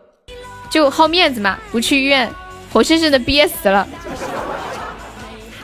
[0.69, 2.29] 就好面子嘛，不去医院，
[2.71, 3.87] 活生生的憋死了，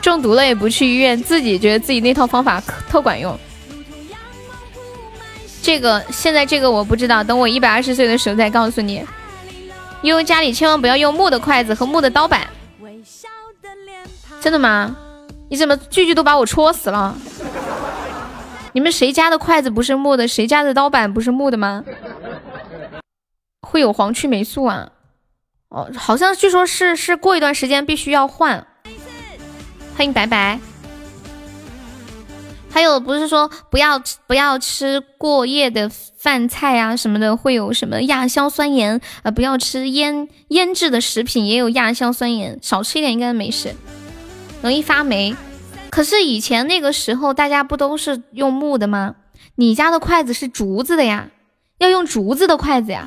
[0.00, 3.38] 中毒了也不去医院，自己觉得自己那套方法特管用。
[5.62, 9.02] 这个现在这个我不知道，等我一百二十岁的时候再告诉你。
[10.02, 12.40] 因为家里千万不要用木的筷子和木的刀板。
[14.40, 14.96] 真的吗？
[15.48, 17.14] 你怎么句句都把我戳死了？
[18.72, 20.26] 你们谁家的筷子不是木的？
[20.26, 21.84] 谁家的刀板不是木的吗？
[23.60, 24.90] 会有黄曲霉素啊？
[25.68, 28.66] 哦，好像据说是是过一段时间必须要换。
[29.96, 30.58] 欢迎白白。
[32.70, 39.30] 还有不是说不要不要吃过夜的饭菜啊什么的，会有什么亚硝酸盐啊？
[39.30, 43.74] 不要吃腌腌制的食品，也有亚硝酸盐，少吃一点应该没事。
[44.62, 45.36] 容易发霉。
[45.90, 49.16] 可是以前那个时候大家不都是用木的吗？
[49.56, 51.28] 你家的筷子是竹子的呀，
[51.78, 53.06] 要用竹子的筷子呀。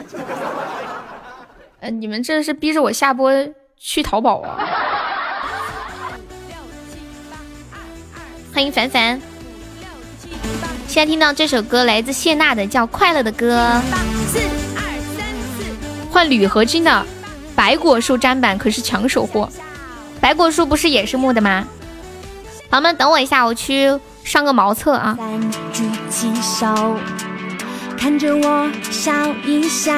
[1.79, 3.31] 呃，你们这是逼着我下播
[3.77, 4.59] 去淘宝啊？
[8.53, 9.19] 欢迎凡凡。
[10.87, 13.57] 现在听到这首歌来自谢娜的，叫《快乐的歌》。
[16.11, 17.05] 换铝合金的
[17.55, 19.49] 白果树砧板可是抢手货。
[20.19, 21.65] 白果树不是也是木的吗？
[22.69, 25.17] 朋友们，等我一下，我去上个茅厕啊。
[25.71, 26.97] 举起手，
[27.97, 29.13] 看着我笑
[29.45, 29.93] 一笑，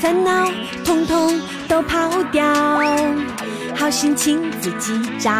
[0.00, 0.50] 烦恼
[0.84, 2.44] 统统都抛掉，
[3.76, 5.30] 好心情自己找。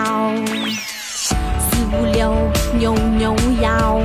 [1.58, 2.34] 四五六
[2.78, 4.00] 扭扭腰。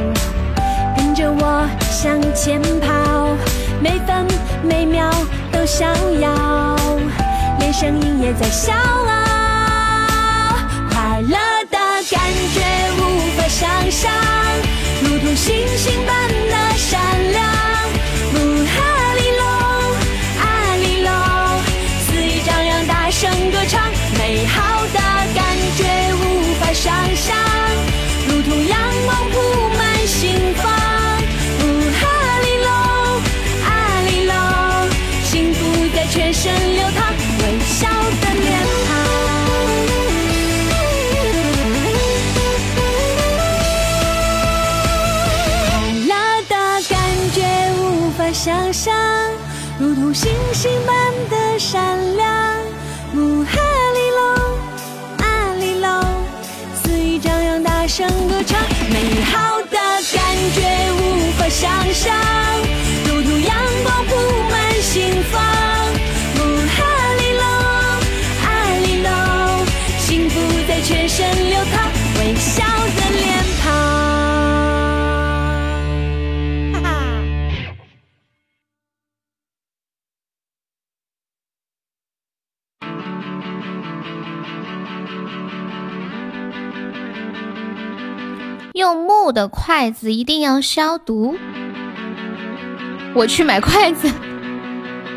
[0.97, 3.35] 跟着我向前跑，
[3.81, 4.25] 每分
[4.63, 5.09] 每秒
[5.51, 5.85] 都逍
[6.19, 6.75] 遥，
[7.59, 9.18] 连声音也在笑傲。
[12.29, 12.61] 感觉
[13.01, 14.11] 无法想象，
[15.01, 16.68] 如同星星般的
[61.59, 62.48] 想象，
[88.79, 91.35] 用木的筷子一定要消毒。
[93.13, 94.09] 我去买筷子。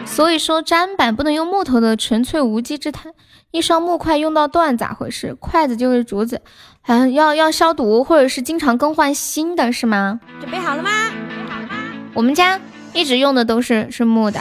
[0.05, 3.13] 所以说砧板不能用木头的，纯粹无稽之谈。
[3.53, 5.35] 一双木筷用到断咋回事？
[5.37, 6.43] 筷子就是竹子，
[6.87, 10.21] 嗯，要要消毒，或者是经常更换新的，是吗？
[10.41, 10.91] 准备好了吗？
[11.11, 11.75] 准备好了吗？
[12.15, 12.61] 我们家
[12.93, 14.41] 一直用的都是是木的。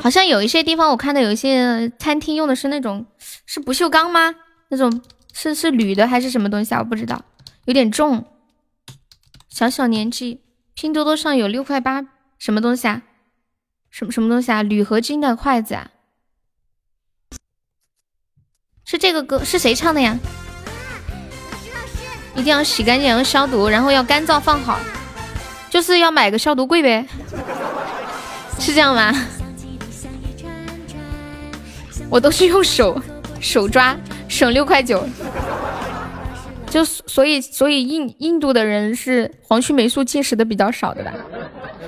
[0.00, 3.04] 好像有一些地方我看到有一些餐厅用的是那种
[3.44, 4.34] 是不锈钢吗？
[4.70, 5.02] 那种
[5.32, 6.78] 是是铝的还是什么东西啊？
[6.78, 7.22] 我不知道，
[7.66, 8.24] 有点重。
[9.48, 10.40] 小小年纪，
[10.74, 12.06] 拼多多上有六块八，
[12.38, 13.02] 什么东西啊？
[13.90, 14.62] 什么什么东西啊？
[14.62, 15.90] 铝合金的筷子啊？
[18.84, 20.18] 是这个歌是谁唱的呀？
[22.36, 24.78] 一定要洗干净，要消毒，然后要干燥放好，
[25.68, 27.06] 就是要买个消毒柜呗，
[28.58, 29.12] 是这样吗？
[32.08, 33.00] 我都是用手
[33.40, 33.96] 手抓，
[34.30, 35.06] 省六块九。
[36.70, 41.12] 就所以所以印印度的人是黄曲霉素进食的比较少的吧？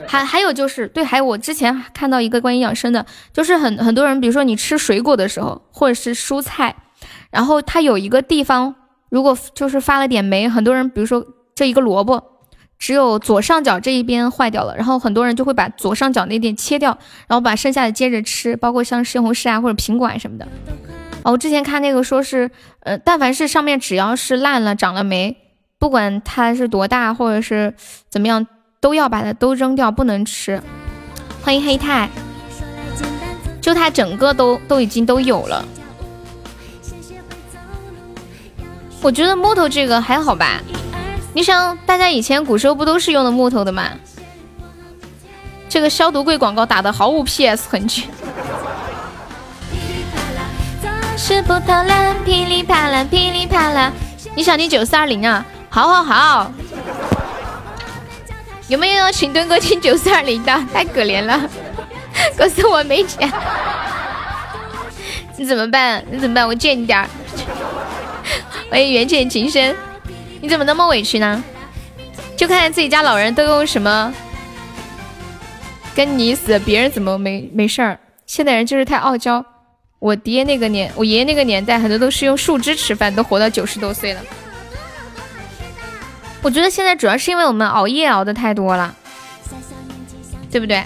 [0.09, 6.75] 还还有就是对，还有我之前看到一个关于养生的，就是很很多人，比如说你吃水果的时候，或者是蔬菜，
[7.31, 8.75] 然后它有一个地方
[9.09, 11.25] 如果就是发了点霉，很多人比如说
[11.55, 12.21] 这一个萝卜，
[12.77, 16.99] 只有左上角这一边坏掉了，然后很多人就会把左上角那点切掉，
[17.29, 20.49] 然后把剩下的接着吃，包括像西红柿啊或者苹果啊什么的。
[21.25, 22.51] 哦，我之前看那个说是，
[22.81, 25.37] 呃，但凡是上面只要是烂了、长了霉，
[25.79, 27.75] 不管它是多大或者是
[28.11, 28.47] 怎么样，
[28.81, 30.61] 都要把它都扔掉，不能吃。
[31.43, 32.09] 欢迎黑太，
[33.61, 35.65] 就它整个都都已经都有了。
[39.01, 40.61] 我觉得木头这个还好吧，
[41.35, 43.91] 你想，大家以前古时候不都是用的木头的吗？
[45.69, 48.05] 这个消毒柜广告打的毫无 PS 痕迹。
[51.17, 53.93] 是葡萄烂，噼里啪啦，噼里啪啦。
[54.35, 55.45] 你想听九四二零啊？
[55.69, 56.53] 好，好，好。
[58.69, 60.53] 有没有要请墩哥听九四二零的？
[60.73, 61.49] 太可怜了，
[62.37, 63.31] 可是我没钱。
[65.37, 66.05] 你怎么办？
[66.11, 66.47] 你怎么办？
[66.47, 67.09] 我借你点儿。
[68.71, 69.77] 欢迎缘浅情深，
[70.41, 71.43] 你怎么那么委屈呢？
[72.37, 74.13] 就看看自己家老人都用什么
[75.95, 77.99] 跟你死，别人怎么没没事儿？
[78.27, 79.45] 现代人就是太傲娇。
[80.03, 84.21] 我爹那个年，我爷爷那个年代，很多都是用树枝吃饭，都活到九十多岁了。
[86.43, 88.93] 我觉得现在主要是因为我们熬夜熬的太多了，
[90.51, 90.83] 对不对？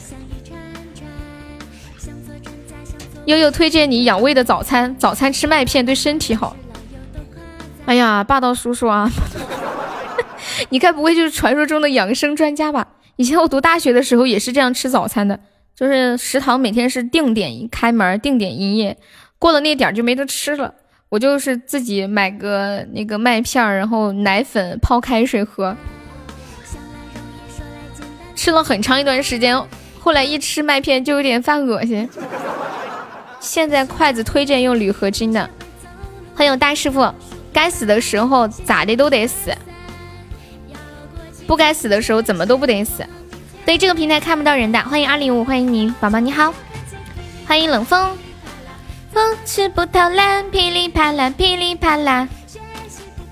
[3.24, 6.54] 悠悠推荐你养胃的早餐，早餐吃麦片对身体好。
[7.86, 9.10] 哎呀，霸道叔叔啊，
[10.68, 12.86] 你该不会就是传说中的养生专家吧？
[13.16, 15.40] 以前我读大学的时候也是这样吃早餐的。
[15.76, 18.96] 就是食堂每天是定点开门、定点营业，
[19.38, 20.72] 过了那点就没得吃了。
[21.10, 25.76] 我就是自己买个那个麦片，然后奶粉泡开水喝，
[28.34, 29.62] 吃了很长一段时间。
[30.00, 32.08] 后来一吃麦片就有点犯恶心。
[33.38, 35.48] 现在筷子推荐用铝合金的。
[36.34, 37.12] 欢迎大师傅，
[37.52, 39.54] 该死的时候咋的都得死，
[41.46, 43.04] 不该死的时候怎么都不得死。
[43.66, 46.54] 对这个平台看不到人的，欢迎二零五，欢迎你宝宝你好，
[47.48, 48.16] 欢迎冷风，
[49.12, 52.28] 风吃不透烂，噼里啪啦噼里啪啦，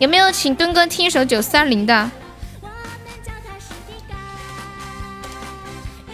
[0.01, 2.11] 有没有请墩哥听一首九四二零的？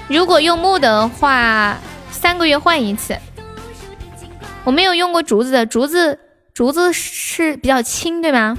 [0.06, 1.78] 如果用木的话，
[2.10, 3.16] 三个月换一次。
[4.64, 6.18] 我没有用过竹子的，竹子
[6.52, 8.58] 竹子是比较轻，对吗？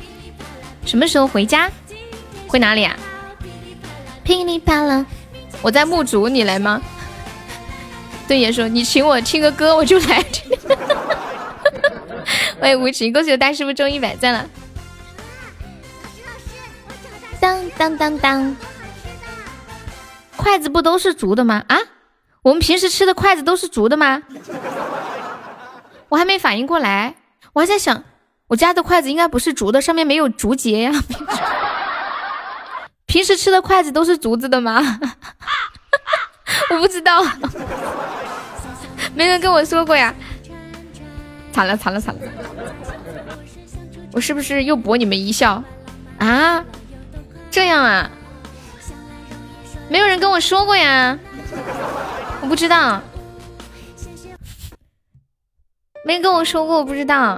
[0.87, 1.69] 什么时候回家？
[2.47, 2.97] 回哪里啊？
[4.23, 5.05] 噼里啪啦。
[5.61, 6.81] 我在木竹，你来吗？
[8.27, 10.25] 对爷说：“你请我听个歌，我就来。”
[12.59, 14.45] 欢迎无情，恭喜我大师傅中一百赞了！
[17.39, 18.55] 当当当当，
[20.35, 21.63] 筷子不都是竹的吗？
[21.67, 21.77] 啊，
[22.43, 24.21] 我们平时吃的筷子都是竹的吗？
[26.09, 27.15] 我还没反应过来，
[27.53, 28.03] 我还在想，
[28.47, 30.91] 我家的筷子应该不是竹的，上面没有竹节呀。
[33.07, 34.99] 平时吃的筷子都是竹子的吗？
[36.71, 37.23] 我不知道，
[39.13, 40.13] 没人跟我说过呀。
[41.51, 42.21] 惨了惨了惨了，
[44.13, 45.61] 我是不是又博你们一笑
[46.17, 46.63] 啊？
[47.49, 48.09] 这样啊？
[49.89, 51.19] 没有人跟我说过呀，
[52.39, 53.01] 我不知道，
[56.05, 57.37] 没跟我说过，我不知道。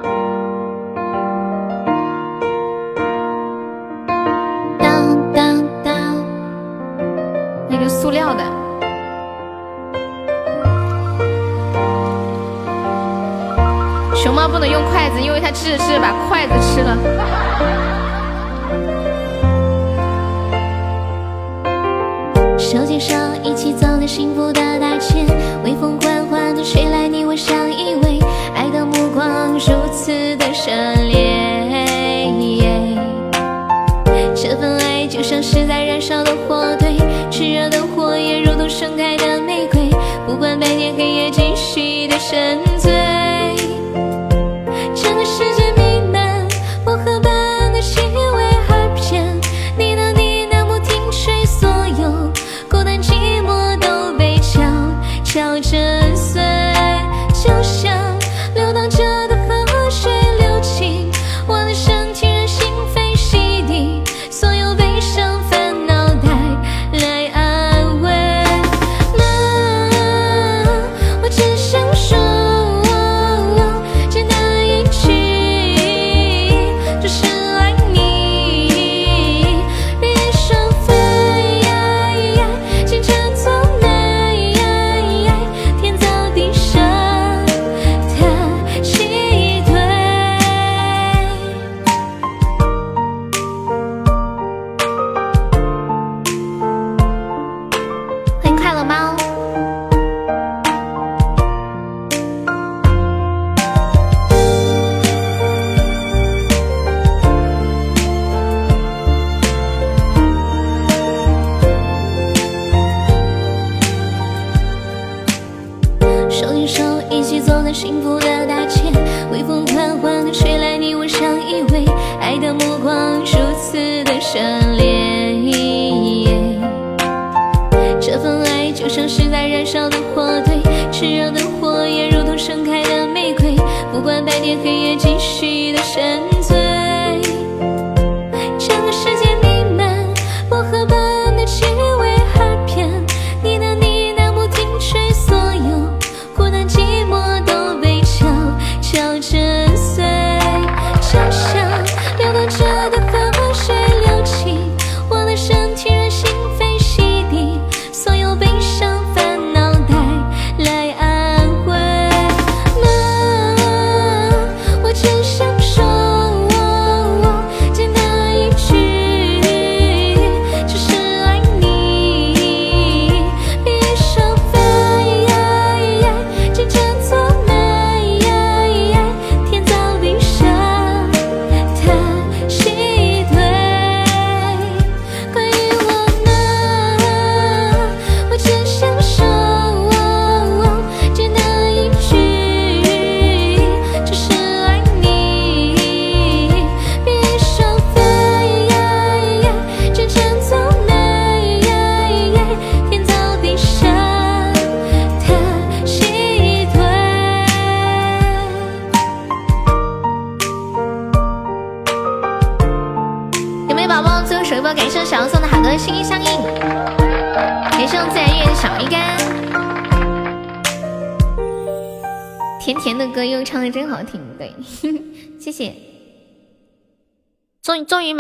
[4.78, 6.24] 当当当，
[7.68, 8.44] 那个塑料的，
[14.44, 16.98] 猫不能用筷子，因为它吃着吃着把筷子吃了。
[22.60, 25.26] 手牵手一起走在幸福的大街，
[25.64, 28.22] 微风缓缓的吹来，你我相依偎，
[28.54, 31.22] 爱的目光如此的热烈。
[34.36, 36.98] 这份爱就像是在燃烧的火堆。
[37.32, 39.90] 炽热的火焰，如同盛开的玫瑰，
[40.28, 41.13] 不管白天黑夜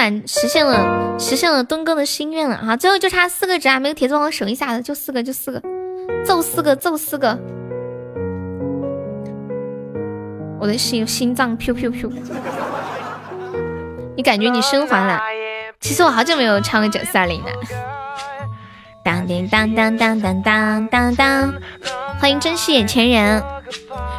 [0.03, 5.61] 满实现了实现了墩哥的心愿了哈，最后就差四个值啊，没有铁子帮我守一下的，就四个就四个，
[6.25, 7.39] 揍四个揍四个，
[10.59, 12.11] 我的心心脏噗噗噗。
[14.17, 15.21] 你感觉你升华了？
[15.79, 17.51] 其实我好久没有唱过九四二零了。
[19.05, 21.53] 当叮当当当当当当当，
[22.19, 23.41] 欢迎珍惜眼前人。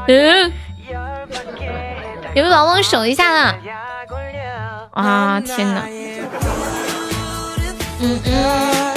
[0.09, 0.51] 嗯，
[2.35, 3.55] 有没有宝宝守一下的？
[5.45, 5.87] 天哪！
[8.01, 8.95] 嗯嗯。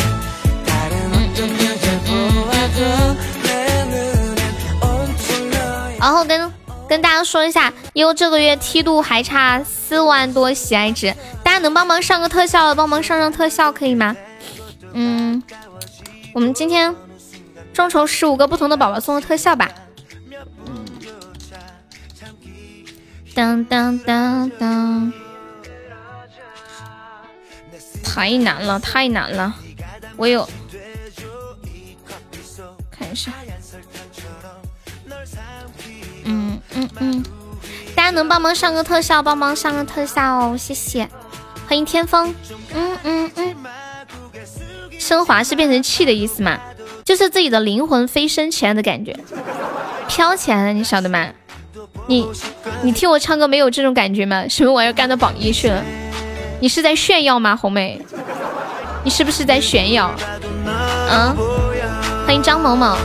[6.00, 6.52] 然后跟。
[6.90, 11.14] 跟大家说一下，因为这个月梯度还差四万多喜爱值，
[11.44, 14.16] 大家能帮忙上个特效的，帮忙上上特效可以吗？
[14.94, 15.44] 嗯，
[16.34, 16.96] 我们今天
[17.74, 19.70] 众筹十五个不同的宝宝送个特效吧。
[23.36, 24.87] 当当当当，
[28.18, 29.54] 太难了，太难了，
[30.16, 30.50] 我有，
[32.90, 33.32] 看一下。
[36.24, 37.24] 嗯嗯嗯，
[37.94, 41.08] 大家能帮忙上个特效，帮忙上个特效哦，谢谢。
[41.68, 42.34] 欢迎天风，
[42.74, 43.56] 嗯嗯嗯，
[44.98, 46.60] 升华是变成气的意思吗？
[47.06, 49.16] 就是自己的灵魂飞升起来的感觉，
[50.08, 51.28] 飘起来了，你晓得吗？
[52.08, 52.28] 你
[52.82, 54.48] 你听我唱歌没有这种感觉吗？
[54.48, 55.86] 什么玩意儿干到榜一去了？
[56.60, 58.02] 你是在炫耀吗，红梅？
[59.04, 60.12] 你是不是在炫耀？
[60.66, 61.36] 嗯，
[62.26, 62.98] 欢迎张某某。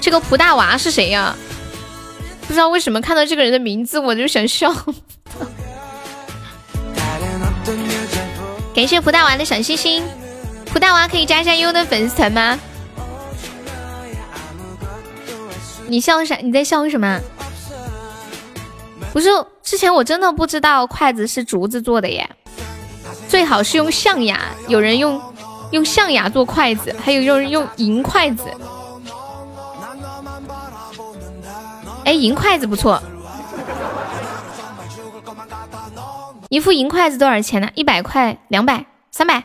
[0.00, 1.36] 这个蒲大娃是谁呀？
[2.46, 4.72] 不知道为什么看到这个人的名字我就想笑。
[8.78, 10.04] 感谢蒲大娃的小心心，
[10.66, 12.56] 蒲大娃可以加一下优的粉丝团吗？
[15.88, 16.36] 你笑啥？
[16.36, 17.20] 你在笑什么？
[19.12, 19.30] 不是，
[19.64, 22.30] 之前我真的不知道筷子是竹子做的耶，
[23.26, 24.38] 最好是用象牙。
[24.68, 25.20] 有人用
[25.72, 28.44] 用象牙做筷子，还有用用银筷子。
[32.04, 33.02] 哎，银筷子不错。
[36.48, 37.68] 一副银筷子多少钱呢？
[37.74, 39.44] 一百块、两百、三百、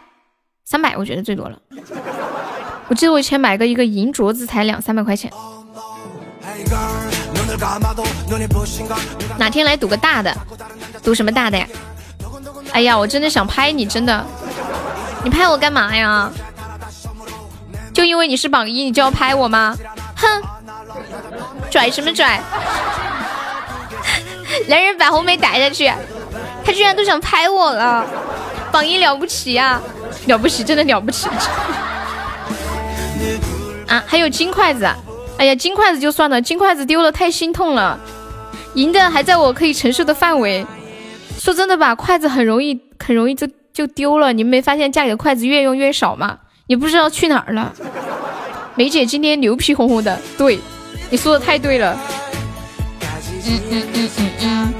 [0.63, 1.59] 三百，我觉得最多了。
[2.87, 5.29] 我记得我以前买个一个银镯子才两三百块钱。
[9.37, 10.33] 哪天来赌个大的？
[11.03, 11.67] 赌什么大的呀？
[12.71, 14.25] 哎呀，我真的想拍你，真的。
[15.25, 16.31] 你拍我干嘛呀？
[17.93, 19.75] 就因为你是榜一，你就要拍我吗？
[20.15, 20.41] 哼，
[21.69, 22.41] 拽什么拽？
[24.69, 25.91] 来人，把红梅逮下去！
[26.65, 28.05] 他居然都想拍我了，
[28.71, 29.81] 榜一了不起呀，
[30.27, 31.27] 了不起，真的了不起。
[33.87, 34.89] 啊，还有金筷子。
[35.37, 37.99] 哎呀，金筷子就算了，金筷子丢了太心痛了。
[38.75, 40.65] 银的还在我可以承受的范围。
[41.37, 44.31] 说真的吧，筷子很容易很容易就就丢了。
[44.31, 46.37] 你们没发现家里的筷子越用越少吗？
[46.67, 47.73] 也不知道去哪儿了。
[48.75, 50.57] 梅姐今天牛皮哄哄的，对，
[51.09, 51.99] 你说的太对了。
[53.45, 54.73] 嗯嗯嗯嗯嗯。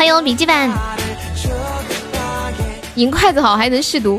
[0.00, 0.70] 欢迎笔记本。
[2.94, 4.18] 银筷子好，还能试毒。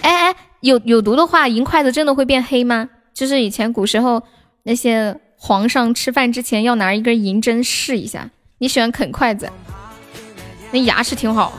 [0.00, 2.88] 哎哎，有有毒的话，银筷子真的会变黑吗？
[3.12, 4.22] 就是以前古时候。
[4.62, 8.30] 那些皇上吃饭之前要拿一根银针试一下。
[8.58, 9.50] 你喜欢啃筷子，
[10.70, 11.52] 那牙齿挺好。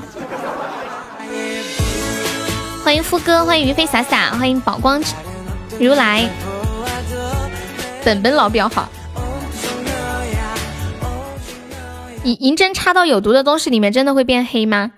[2.85, 5.03] 欢迎夫哥，欢迎云飞洒洒，欢迎宝光
[5.77, 6.29] 如来，
[8.05, 8.89] 本本老表好。
[12.33, 14.91] 银针插到有毒的东西里面，真的会变黑吗？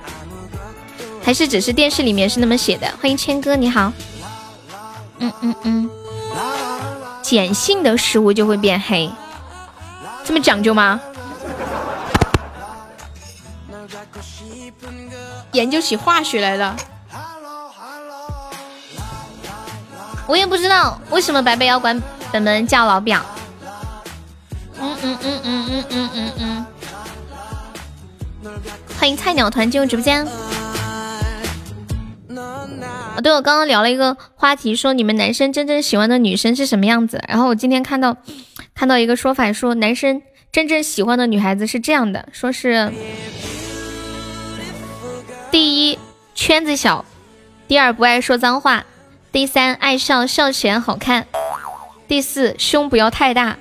[1.23, 2.87] 还是只是电视里面是那么写的？
[3.01, 3.91] 欢迎谦哥，你好。
[5.19, 5.89] 嗯嗯嗯。
[7.23, 9.11] 碱性的食物就会变黑，
[10.23, 10.99] 这么讲究吗？
[15.51, 16.75] 研究起化学来了，
[20.25, 22.01] 我也不知道为什么白白要管
[22.31, 23.21] 本本叫老表。
[24.79, 26.65] 嗯嗯嗯嗯嗯嗯嗯嗯，
[28.99, 30.25] 欢迎菜鸟团进入直播间。
[33.21, 37.21] 对，我刚刚聊了一个话题，说你们男生真正喜欢的女生是什么样子。
[37.27, 38.15] 然后我今天看到
[38.73, 40.21] 看到一个说法，说男生
[40.53, 42.93] 真正喜欢的女孩子是这样的，说是
[45.51, 45.99] 第一
[46.33, 47.03] 圈子小。
[47.67, 48.85] 第二不爱说脏话。
[49.31, 51.27] 第三爱笑笑起来好看。
[52.07, 53.57] 第四胸不要太大。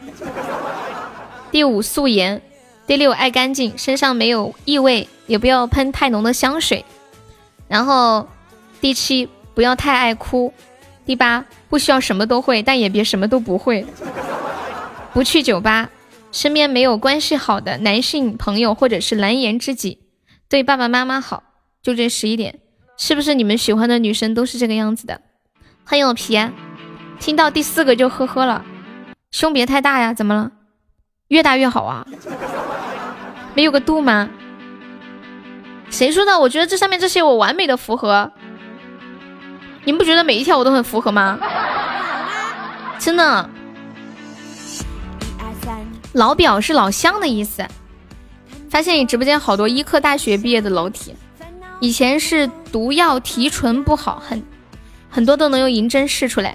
[1.51, 2.41] 第五素颜。
[2.89, 6.87] 第六爱干净，身上没有异味，也不要喷太浓的香水。
[7.69, 8.27] 然后
[8.81, 10.55] 第七不要太爱哭。
[11.05, 13.85] 第八不需要什么都会，但也别什么都不会。
[15.13, 15.91] 不去酒吧，
[16.33, 19.99] 身边没有关系好的男性朋友或者是蓝颜知己，
[20.49, 21.43] 对爸爸妈妈好。
[21.83, 22.59] 就这十一点，
[22.97, 25.21] 是不是你们喜欢的女生都是这个样子的？
[25.85, 26.35] 很有皮。
[26.35, 26.53] 啊
[27.21, 28.65] 听到第四个就呵呵了，
[29.31, 30.53] 胸别太大呀，怎么了？
[31.29, 32.07] 越大越好啊。
[33.59, 34.31] 没有个度吗？
[35.91, 36.39] 谁说的？
[36.39, 38.31] 我觉得这上面这些我完美的符合。
[39.83, 41.41] 你们不觉得每一条我都很符合吗？
[43.01, 43.51] 真的。
[46.13, 47.67] 老表是老乡的意思。
[48.71, 51.17] 发现你直播间好多医科大学毕业的楼体，
[51.81, 54.41] 以前是毒药提纯不好，很
[55.11, 56.55] 很多都能用银针试出来。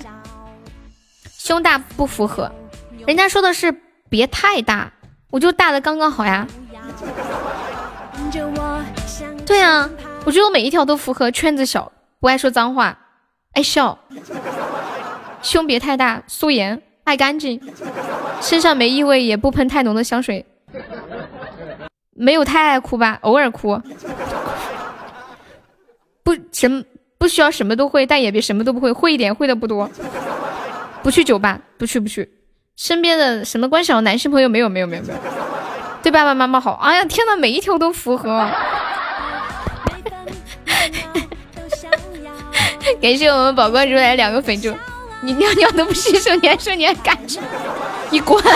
[1.38, 2.50] 胸大不符合，
[3.06, 3.78] 人家说的是
[4.08, 4.94] 别太大，
[5.32, 6.48] 我就大的刚刚好呀。
[9.46, 9.90] 对啊，
[10.26, 11.30] 我觉得我每一条都符合。
[11.32, 12.98] 圈子小，不爱说脏话，
[13.54, 13.98] 爱笑，
[15.42, 17.62] 胸别太大，素颜，爱干净，
[18.42, 20.46] 身上没异味，也不喷太浓的香水，
[22.16, 23.82] 没有太爱哭吧，偶尔哭，
[26.24, 26.86] 不什
[27.18, 29.90] 不需要什么都会，但也别什么都不会，会一点，会的不多。
[31.04, 32.30] 不去酒吧，不去不去，
[32.78, 35.20] 身边的什么关系男性朋友没有没有没有没有。
[36.04, 38.30] 对爸爸妈妈好，哎呀天呐，每一条都符合。
[43.02, 44.76] 感谢我们宝关注来两个粉猪，
[45.22, 47.42] 你尿尿都不洗手，你还说你还干净？
[48.10, 48.44] 你滚！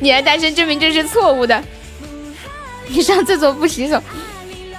[0.00, 1.62] 你还单身，证明这是错误的。
[2.86, 4.02] 你上厕所不洗手，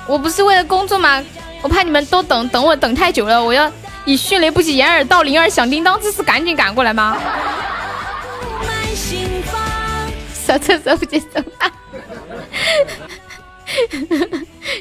[0.07, 1.24] 我不是为了工作吗？
[1.61, 3.72] 我怕你们都等等我等太久了，我要
[4.06, 7.16] 以迅雷不及掩耳盗铃而响叮当之势赶紧赶过来吗？
[10.49, 11.27] 上厕所不接手，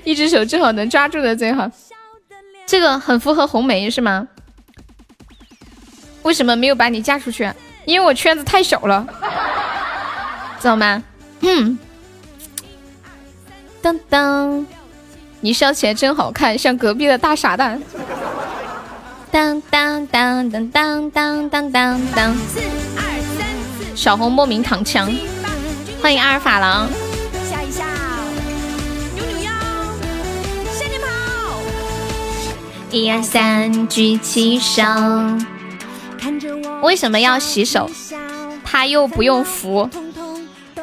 [0.03, 1.71] 一只手正好能抓住的最好。
[2.65, 4.27] 这个很符合红梅是吗？
[6.23, 7.53] 为什么没有把你嫁出去？
[7.85, 9.07] 因为我圈子太小了，
[10.59, 11.03] 知道吗？
[11.41, 11.79] 嗯。
[13.83, 14.67] 当当，
[15.43, 17.79] 你笑起来真好看，像隔壁的大傻蛋。
[19.31, 22.35] 当当当当当当当当。
[23.95, 25.13] 小红莫名躺枪。
[26.01, 26.89] 欢迎阿尔法狼，
[27.51, 27.85] 笑一笑，
[29.15, 29.51] 扭扭腰，
[30.73, 31.07] 向前跑，
[32.91, 34.83] 一二三，举起手。
[36.83, 37.91] 为什么要洗手？
[38.65, 39.91] 他又不用扶。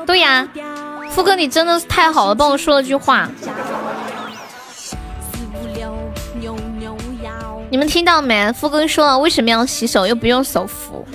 [0.05, 0.47] 对呀，
[1.09, 3.29] 富哥你真的是太好了，帮我说了句话。
[7.69, 8.51] 你们听到没？
[8.51, 11.07] 富哥说了为什么要洗手，又不用手扶。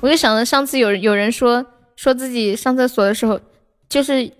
[0.00, 1.64] 我就想着上次有有人说。
[1.96, 3.40] 说自己上厕所的时候，
[3.88, 4.30] 就是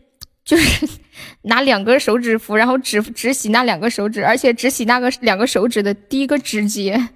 [0.44, 0.88] 就是
[1.42, 7.08] 拿两根手指扶，然后只只洗那两个手指，而且只洗那个两个手指的第一个指节。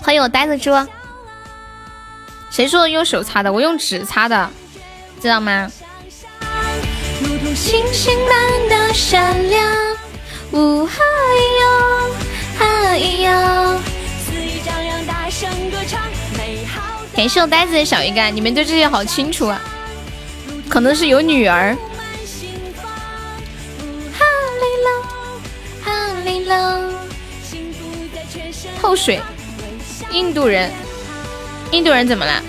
[0.00, 0.70] 欢迎我呆子猪，
[2.50, 3.52] 谁说用手擦的？
[3.52, 4.50] 我用纸擦的，
[5.20, 5.70] 知道吗？
[7.54, 9.72] 星星般的闪亮，
[10.52, 10.92] 呜哈
[11.32, 12.14] 咿哟，
[12.58, 13.80] 哈咿哟，
[17.16, 19.60] 感谢我呆子的小鱼干，你们对这些好清楚啊！
[20.68, 21.76] 可能是有女儿。
[28.80, 29.18] 透水，
[30.10, 30.70] 印度人，
[31.70, 32.42] 印度人怎么了？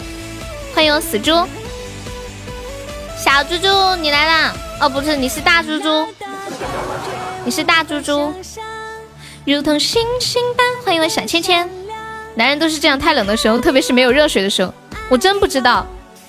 [0.74, 1.32] 欢迎我死猪，
[3.18, 4.54] 小猪猪你来啦！
[4.82, 6.06] 哦，不是，你是大猪猪，
[7.46, 8.34] 你是大猪猪，
[9.46, 10.66] 如同星星般。
[10.84, 11.85] 欢迎我小芊芊。
[12.36, 14.74] 男人都是这样，太冷的时候，特别是没有热水的时候，
[15.10, 15.86] 我真不知道。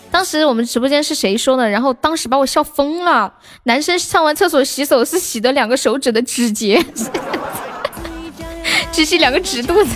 [0.08, 3.30] 当时我们直播间是谁说的，然后当时把我笑疯了。
[3.64, 6.82] 男生上完厕所洗手是洗的两个手指的指节，
[8.92, 9.90] 只洗两个指肚子。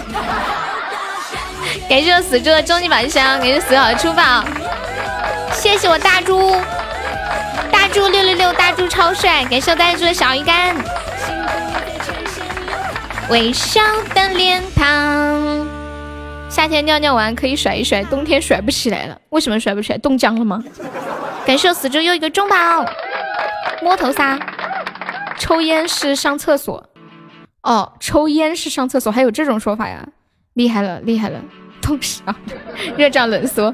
[1.89, 4.45] 感谢我死猪的终极宝箱，感谢死好的出宝，
[5.53, 6.55] 谢谢我大猪，
[7.71, 10.77] 大猪六六六，大猪超帅，感谢我大猪的小鱼干，
[13.31, 13.81] 微笑
[14.13, 15.80] 的脸庞。
[16.51, 19.17] 夏天尿尿完可以甩一甩，冬天甩不起来了。
[19.31, 19.99] 为什么甩不起来？
[19.99, 20.63] 冻僵了吗？
[21.47, 22.85] 感谢我死猪又一个中宝，
[23.81, 24.37] 摸头杀。
[25.39, 26.85] 抽烟是上厕所，
[27.63, 30.05] 哦，抽烟是上厕所，还有这种说法呀？
[30.55, 31.41] 厉害了，厉害了！
[31.81, 32.37] 冻死啊，
[32.99, 33.73] 热胀冷缩。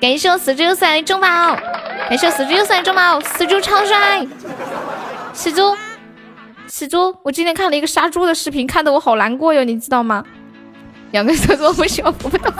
[0.00, 1.54] 感谢我死猪又送来中宝，
[2.08, 4.26] 感谢我死猪又送来中宝，死猪超帅，
[5.34, 5.76] 死猪，
[6.66, 10.24] 死猪，我今天看了一个杀猪的视频，看得我好难过哟，你知道吗？
[11.14, 12.52] 两个厕所不需要扶不懂。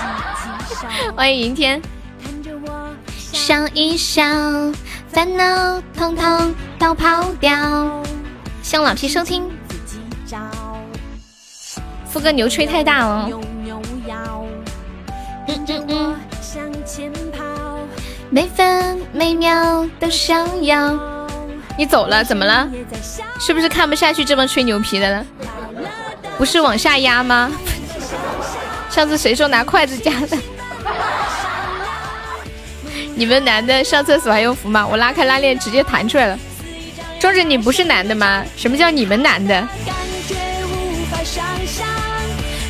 [1.16, 1.80] 欢迎云天，
[3.16, 4.22] 笑一笑，
[5.10, 7.50] 烦恼统统都跑掉。
[8.62, 9.50] 向老皮收听，
[12.04, 13.30] 副歌牛吹太大了。
[15.46, 16.14] 嗯嗯嗯，
[18.28, 20.92] 每分每秒都想要。
[21.78, 22.68] 你走了，怎么了？
[23.40, 25.24] 是不是看不下去这么吹牛皮的了？
[26.36, 27.50] 不是往下压吗？
[28.98, 30.36] 上次谁说拿筷子夹的？
[33.14, 34.84] 你们男的上厕所还用扶吗？
[34.84, 36.36] 我拉开拉链直接弹出来了。
[37.20, 38.42] 壮志，你不是男的吗？
[38.56, 39.64] 什么叫你们男的？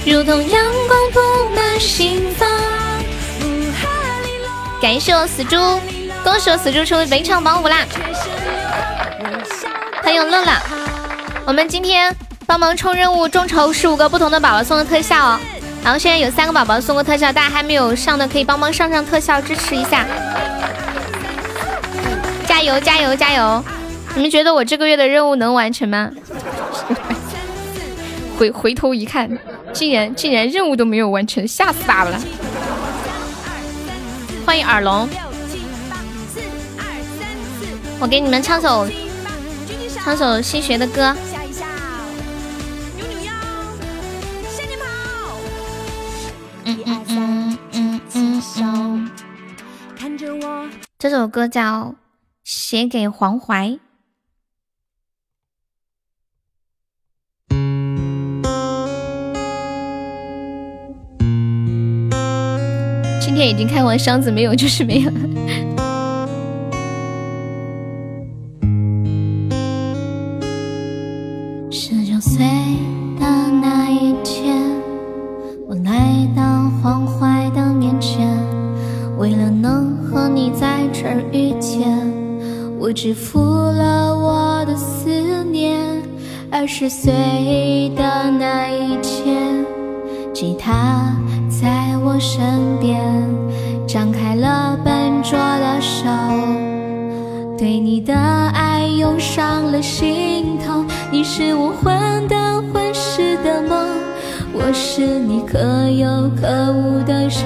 [0.05, 1.19] 如同阳光布
[1.57, 2.47] 满心房。
[4.83, 5.57] 感谢我死猪，
[6.23, 7.87] 恭喜我死猪成为本场榜五啦！
[10.03, 10.53] 欢迎乐乐，
[11.47, 12.15] 我们今天
[12.47, 15.41] 帮忙冲任务，众筹十五个不同的宝宝送的特效哦。
[15.83, 20.07] 然后现在有三个宝宝送过特效，大家还没有上的可以帮忙上上特效，支持一下。
[22.47, 23.65] 加油加油加油！
[24.15, 26.11] 你们觉得我这个月的任务能完成吗？
[28.37, 29.31] 回回头一看，
[29.73, 32.21] 竟然竟然任务都没有完成，吓死爸爸了！
[34.45, 35.09] 欢迎耳聋，
[37.99, 38.87] 我给你们唱首
[40.03, 41.15] 唱首新学的歌。
[50.99, 51.63] 这首歌叫
[52.43, 53.69] 《写给黄淮》。
[63.21, 65.13] 今天已经开完箱子，没有就是没有。
[86.89, 89.63] 十岁的那一天，
[90.33, 91.15] 吉他。
[91.51, 92.41] 在我身
[92.81, 92.99] 边，
[93.87, 96.09] 张开了笨拙的手，
[97.59, 100.83] 对你的爱涌上了心头。
[101.13, 103.87] 你是我患得患失的梦，
[104.55, 106.09] 我是你可有
[106.41, 107.45] 可无的人。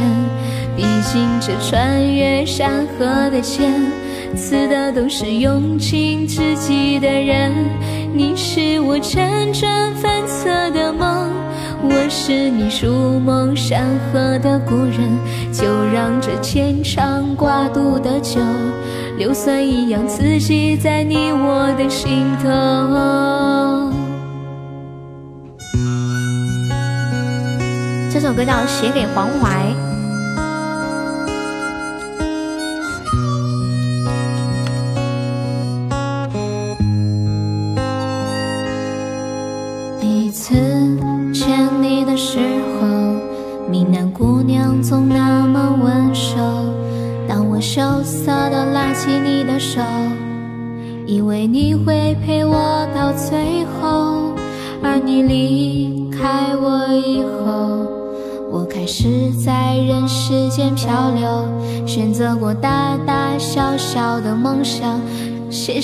[0.77, 3.73] 毕竟这穿越山河的剑，
[4.37, 7.53] 刺的都是用情至极的人。
[8.15, 11.31] 你是我辗转反侧的梦。
[11.85, 15.19] 我是你如梦山河的故人，
[15.51, 18.39] 就让这牵肠挂肚的酒，
[19.17, 22.51] 硫酸一样刺激在你我的心头。
[28.13, 29.75] 这首歌叫《写给黄淮》。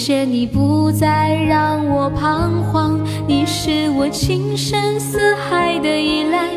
[0.08, 6.48] 谢你不再让我彷徨，你是我情深似海的依赖，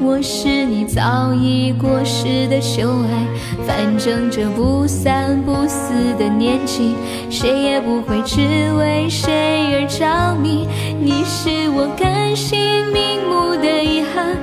[0.00, 3.26] 我是你早已过时的旧爱。
[3.66, 6.94] 反正这不散不死的年纪，
[7.28, 10.68] 谁也不会只为谁而着迷。
[11.02, 12.60] 你是我甘心
[12.92, 14.36] 瞑目的遗憾。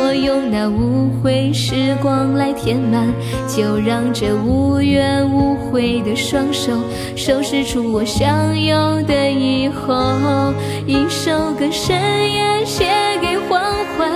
[0.00, 3.12] 我用那无悔时光来填满，
[3.48, 6.72] 就让这无怨无悔的双手
[7.16, 8.28] 收拾出我想
[8.64, 10.54] 要的以后。
[10.86, 11.98] 一首歌深
[12.32, 12.86] 夜写
[13.20, 13.60] 给黄
[13.96, 14.08] 淮，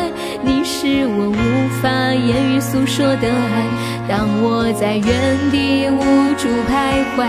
[0.43, 3.67] 你是我无法言语诉说的爱。
[4.09, 6.01] 当我在原地无
[6.39, 7.27] 助徘徊，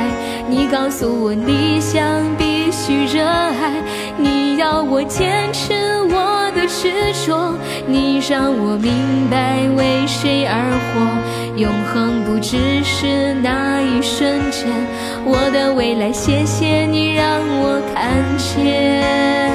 [0.48, 3.82] 你告诉我理想必须热爱，
[4.18, 5.74] 你要我坚持
[6.12, 6.33] 我。
[6.68, 6.92] 执
[7.26, 7.56] 着，
[7.88, 10.56] 你让我明白为谁而
[10.90, 11.34] 活。
[11.56, 14.68] 永恒不只是那一瞬间，
[15.24, 19.54] 我的未来，谢谢你让我看见。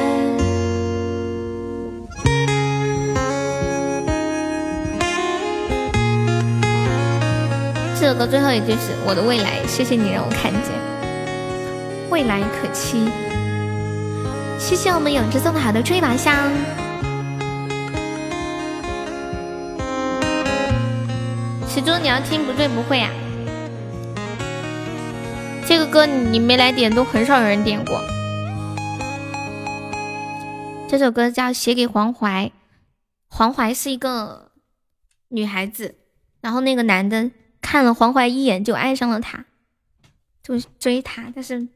[8.00, 10.72] 这首歌最后一句是我的未来，谢谢你让我看见
[12.10, 13.08] 未来可期。
[14.56, 16.32] 谢谢我们永志送的好的追马香。
[21.78, 23.08] 喜猪，你要听不对不会啊？
[25.64, 28.02] 这个歌你没来点，都很少有人点过。
[30.88, 32.46] 这首歌叫《写给黄淮》，
[33.28, 34.50] 黄淮是一个
[35.28, 35.94] 女孩子，
[36.40, 37.30] 然后那个男的
[37.60, 39.44] 看了黄淮一眼就爱上了她，
[40.42, 41.68] 就追她，但是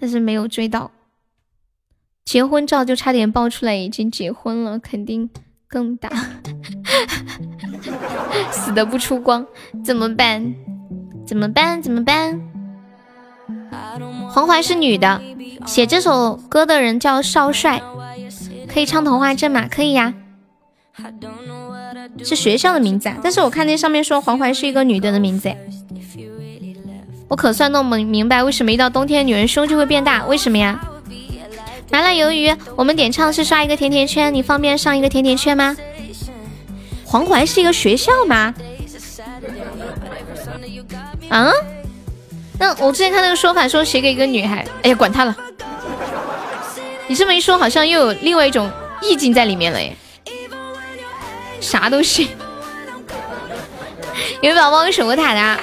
[0.00, 0.90] 但是没有追到。
[2.24, 5.28] 结婚照就差点爆出来，已经结婚了，肯定
[5.68, 6.08] 更大。
[8.50, 9.46] 死的不出光，
[9.84, 10.54] 怎么办？
[11.26, 11.80] 怎么办？
[11.80, 12.40] 怎么办？
[14.30, 15.20] 黄淮是女的，
[15.66, 17.82] 写这首歌的人叫少帅，
[18.72, 19.66] 可以唱童话镇吗？
[19.70, 20.14] 可以呀，
[22.22, 23.10] 是学校的名字。
[23.22, 25.52] 但是我看那上面说黄淮是一个女的的名字，
[27.28, 30.80] 我可算弄明明白为什么一到冬天女人胸就会变大，为什么呀？
[31.90, 35.76] 麻辣鱿鱼，我们点唱是刷一个甜甜圈，你方便上一个甜甜圈吗？
[37.10, 38.54] 黄淮是一个学校吗？
[41.28, 41.50] 啊？
[42.56, 45.36] 那我之前看那个说法说写给一个女孩，哎呀，管他了。
[47.08, 48.70] 你这么一说，好像又有另外一种
[49.02, 49.96] 意境在里面了耶。
[51.60, 52.30] 啥东西？
[54.40, 55.60] 有宝宝守过塔的，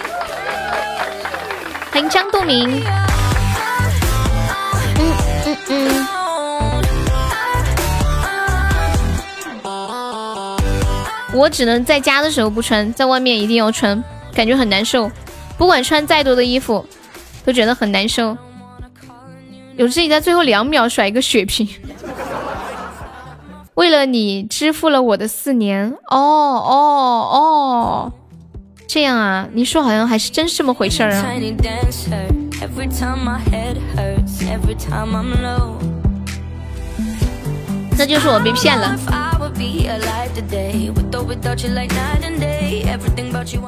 [1.92, 2.84] 欢迎张度明。
[5.00, 5.14] 嗯
[5.46, 6.17] 嗯嗯。
[11.38, 14.04] 我只能在家的时候不穿，在外面一定要穿，
[14.34, 15.12] 感觉很难受。
[15.58, 16.84] 不管穿再多的衣服，
[17.46, 18.36] 都觉得很难受。
[19.76, 21.68] 有志你在最后两秒甩一个血瓶，
[23.76, 25.92] 为了你支付了我的四年。
[26.10, 28.12] 哦哦哦，
[28.88, 29.48] 这样啊？
[29.54, 31.24] 你说好像还是真是这么回事啊？
[38.00, 38.96] 那就是我被骗了。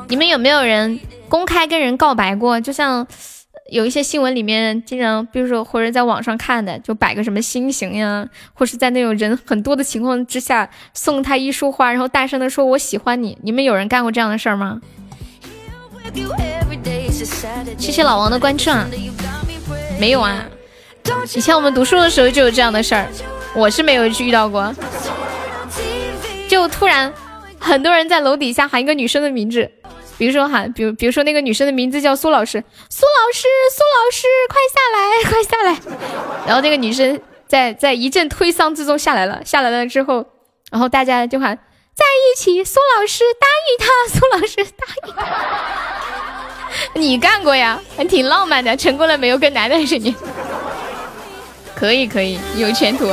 [0.08, 2.62] 你们有没有人公开跟人告白过？
[2.62, 3.06] 就像
[3.72, 13.38] 有一些新闻里面经常，比如说或者在网上看的，就摆个什么心形呀，或是在那种人很多的情况之下送他一束花，然后大声的说我喜欢你。
[13.42, 14.80] 你们有人干过这样的事儿吗？
[17.78, 18.70] 谢谢老王的关注！
[20.00, 20.46] 没有啊，
[21.36, 23.08] 以前我们读书的时候就有这样的事儿，
[23.56, 24.74] 我是没有遇到过。
[26.50, 27.14] 就突然，
[27.60, 29.72] 很多人在楼底下喊一个女生的名字，
[30.18, 35.00] 比如说喊，比如比如说那个女生的名字叫苏老师，苏老师，苏老师，快下来，
[35.30, 35.80] 快下来。
[36.48, 40.26] 然后那个女生在在一阵推搡之中下来了，下来了之后，
[40.72, 41.56] 然后大家就喊
[41.94, 43.86] 在一起，苏老师答应他，
[44.20, 44.88] 苏老师答
[46.96, 47.02] 应。
[47.02, 47.80] 你干过呀？
[47.96, 49.38] 还挺浪漫的，成功了没有？
[49.38, 50.16] 跟男的是你？
[51.76, 53.08] 可以可以，有前途。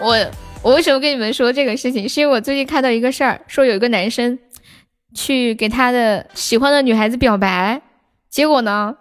[0.00, 0.16] 我
[0.62, 2.08] 我为什么跟你们说这个事情？
[2.08, 4.38] 是因为我最近看到一个事儿，说有一个男生
[5.14, 7.82] 去给他的喜欢的女孩子表白，
[8.30, 8.96] 结果呢，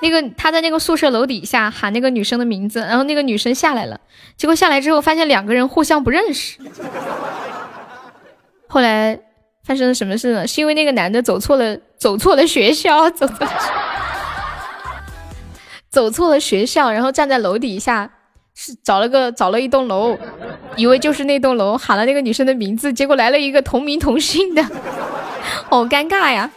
[0.00, 4.00] 那个他在那个宿舍楼底下喊那个女生的名字，然后那个女生下来了，
[4.36, 6.58] 结果下来之后发现两个人互相不认识。
[8.68, 9.20] 后来
[9.64, 10.46] 发生了什么事呢？
[10.46, 13.52] 是因为那个男的走错了，走错了学校，走错了，
[15.88, 18.12] 走错了学校，然后站在楼底下。
[18.58, 20.16] 是找了个找了一栋楼，
[20.76, 24.64] 以为就是那栋楼，喊了那个女生的名字，结果来了一个同名同姓的，
[25.68, 26.50] 好尴尬呀！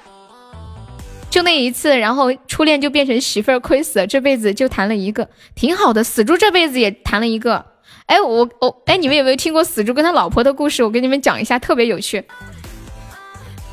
[1.29, 6.01] 就那一次，然后初恋就变成媳妇儿亏死了，这辈子就谈了一个，挺好的。
[6.01, 7.65] 死猪这辈子也谈了一个，
[8.05, 10.81] 哎，我我哎，你们有没有听过死猪跟他老婆的故事？
[10.81, 12.23] 我给你们讲一下，特别有趣。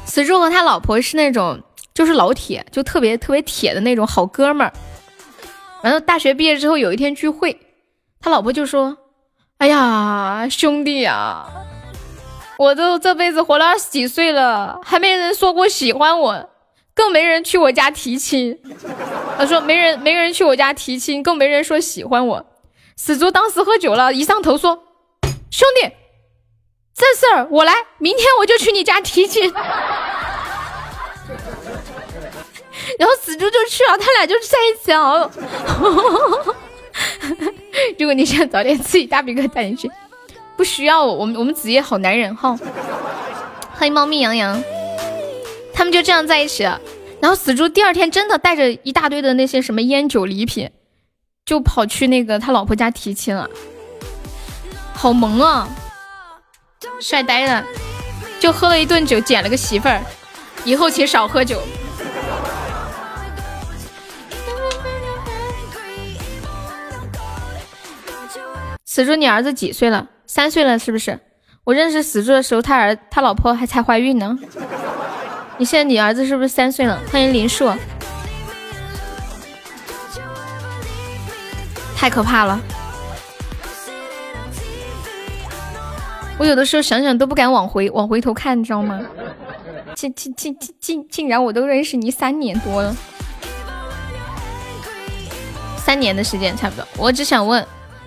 [0.05, 1.63] 死猪和他老婆是那种
[1.95, 4.73] 就是老铁，就特别特别铁的那种好哥们儿。
[5.85, 7.57] 完了，大学毕业之后有一天聚会。
[8.21, 8.97] 他老婆就说
[9.59, 11.47] ：“哎呀，兄弟呀，
[12.59, 16.51] 我都这辈子活了二十几岁了，还没人说过喜欢我，
[16.95, 18.59] 更没人去我家提亲。”
[19.39, 22.47] 他说：“没人，没人去我家提亲，更没人说喜欢我。”
[22.97, 24.83] 死猪当时喝酒了，一上头说
[25.51, 25.93] ：“兄弟，
[26.95, 29.53] 这事儿我来，明天我就去你家提亲。
[32.99, 35.31] ”然后死猪就去了，他俩就在一起了。
[37.99, 39.91] 如果你想早点自己大鼻哥带你去，
[40.57, 42.59] 不需要我们我们子夜好男人哈。
[43.75, 44.63] 欢迎猫咪洋洋，
[45.73, 46.81] 他们就这样在一起了。
[47.21, 50.71] 然后死猪第二天真的带着一大堆的那些什么烟酒礼品，
[51.45, 53.49] 就跑去那个他老婆家提亲了，
[54.95, 55.69] 好萌啊，
[57.01, 57.65] 帅呆了。
[58.39, 60.01] 就喝了一顿酒，捡了个媳妇儿，
[60.65, 61.59] 以后请少喝酒。
[68.97, 70.09] 死猪，你儿子几岁了？
[70.27, 71.21] 三岁了，是不是？
[71.65, 74.39] 我认识死猪的时候，他儿他老婆还才怀孕呢。
[75.59, 76.99] 你现在你儿子是不是三岁了？
[77.13, 77.71] 欢迎林树，
[81.95, 82.59] 太可怕了。
[86.39, 88.99] 我有的时候想想都不敢往回往回头看，你知道吗？
[89.95, 92.97] 竟竟竟竟竟竟然我都认识你三年多了，
[95.77, 96.89] 三年的时间差不多。
[96.97, 97.63] 我只想问，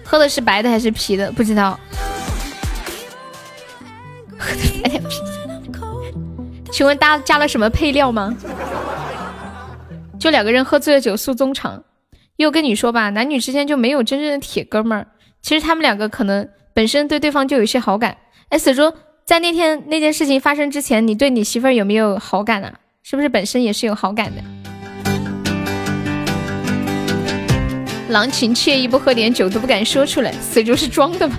[0.10, 1.31] 喝的是白的还是啤的？
[1.31, 1.80] 不知道。
[4.84, 5.02] 哎呀。
[6.72, 8.36] 请问大家加了什么配料吗？
[10.19, 11.84] 就两个人喝醉了酒诉衷肠。
[12.38, 15.06] 又跟你说吧，男女之间就没有真正的铁哥们儿。
[15.44, 16.49] 其实他们两个可能。
[16.72, 18.15] 本身对对方就有些好感，
[18.49, 18.94] 哎，死猪，
[19.26, 22.73] 在那天那件事情发生之前，你对你媳妇儿有没有好感啊？
[23.03, 24.41] 是不是本身也是有好感的？
[28.10, 31.36] 郎情惬意，不喝点酒都不敢说出来，死猪是装的吧？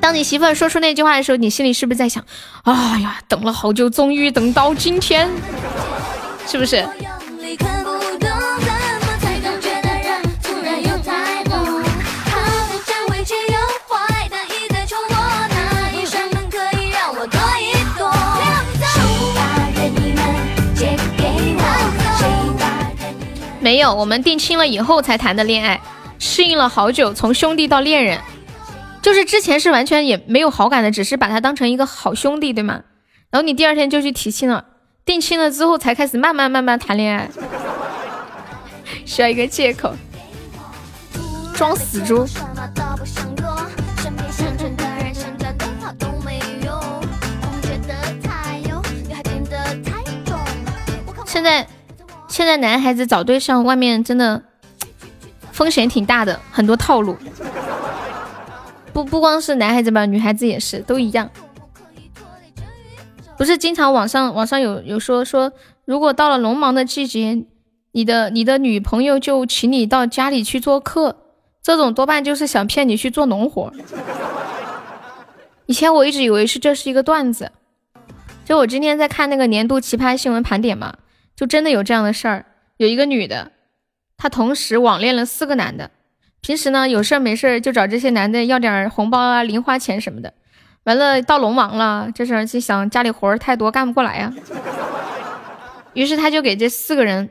[0.00, 2.24] 当你媳妇儿说出那句话的时候，你心里是不是在想，
[2.62, 5.28] 哎呀，等了好久，终于等到今天，
[6.46, 6.86] 是不是？
[23.80, 25.80] 有，我们定亲了以后才谈的恋爱，
[26.18, 28.20] 适应了好久，从兄弟到恋人，
[29.02, 32.82] 就是之前是完全也没有好感的，只是把他当成一个好兄弟，对吗？
[33.30, 34.64] 然后你第二天就去提亲了，
[35.04, 37.30] 定亲了之后才开始慢慢慢慢谈恋爱，
[39.04, 39.94] 需要一个借口，
[41.54, 42.26] 装死猪。
[51.26, 51.66] 现在。
[52.30, 54.40] 现在男孩子找对象，外面真的
[55.50, 57.16] 风险挺大的，很多套路。
[58.92, 61.28] 不不光是男孩子吧，女孩子也是，都一样。
[63.36, 65.52] 不是经常网上网上有有说说，
[65.84, 67.44] 如果到了农忙的季节，
[67.92, 71.16] 你的你的女朋友就请你到家里去做客，
[71.60, 73.72] 这种多半就是想骗你去做农活。
[75.66, 77.50] 以前我一直以为是这是一个段子，
[78.44, 80.94] 就我今天在看那个年度奇葩新闻盘点嘛。
[81.40, 82.44] 就真的有这样的事儿，
[82.76, 83.52] 有一个女的，
[84.18, 85.90] 她同时网恋了四个男的，
[86.42, 90.34] 平时呢有事儿没事儿就找这些男的要点红包啊、零花钱什么的，
[90.84, 94.30] 完了到龙王了，这时就想家里活儿太多干不过来呀，
[95.94, 97.30] 于是他就给这四个人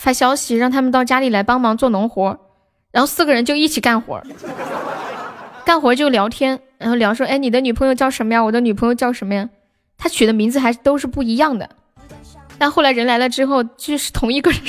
[0.00, 2.36] 发消息，让他们到家里来帮忙做农活，
[2.90, 4.20] 然后四个人就一起干活，
[5.64, 8.42] 干活就聊天，然后聊说，哎，你的女朋友叫什么呀？
[8.42, 9.48] 我的女朋友叫什么呀？
[9.96, 11.70] 他取的名字还都是不一样的。
[12.58, 14.60] 但后来人来了之后，就是同一个人。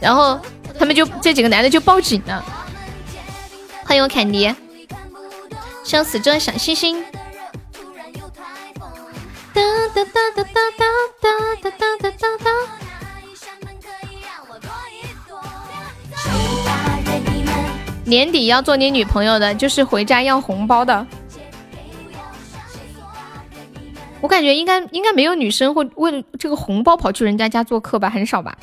[0.00, 0.38] 然后
[0.78, 2.44] 他们就这几个男的就报警了。
[3.84, 4.54] 欢迎我凯尼，
[5.84, 7.02] 向死者小星星。
[9.52, 9.62] 哒
[9.94, 10.62] 哒哒哒哒
[11.20, 11.28] 哒
[11.60, 12.50] 哒哒哒哒哒。
[18.04, 21.06] 年底要做你女朋友的，就是回家要红包的。
[24.20, 28.56] 我感觉应该应该没有女生会为这个红包跑去人家家做客吧，很少吧，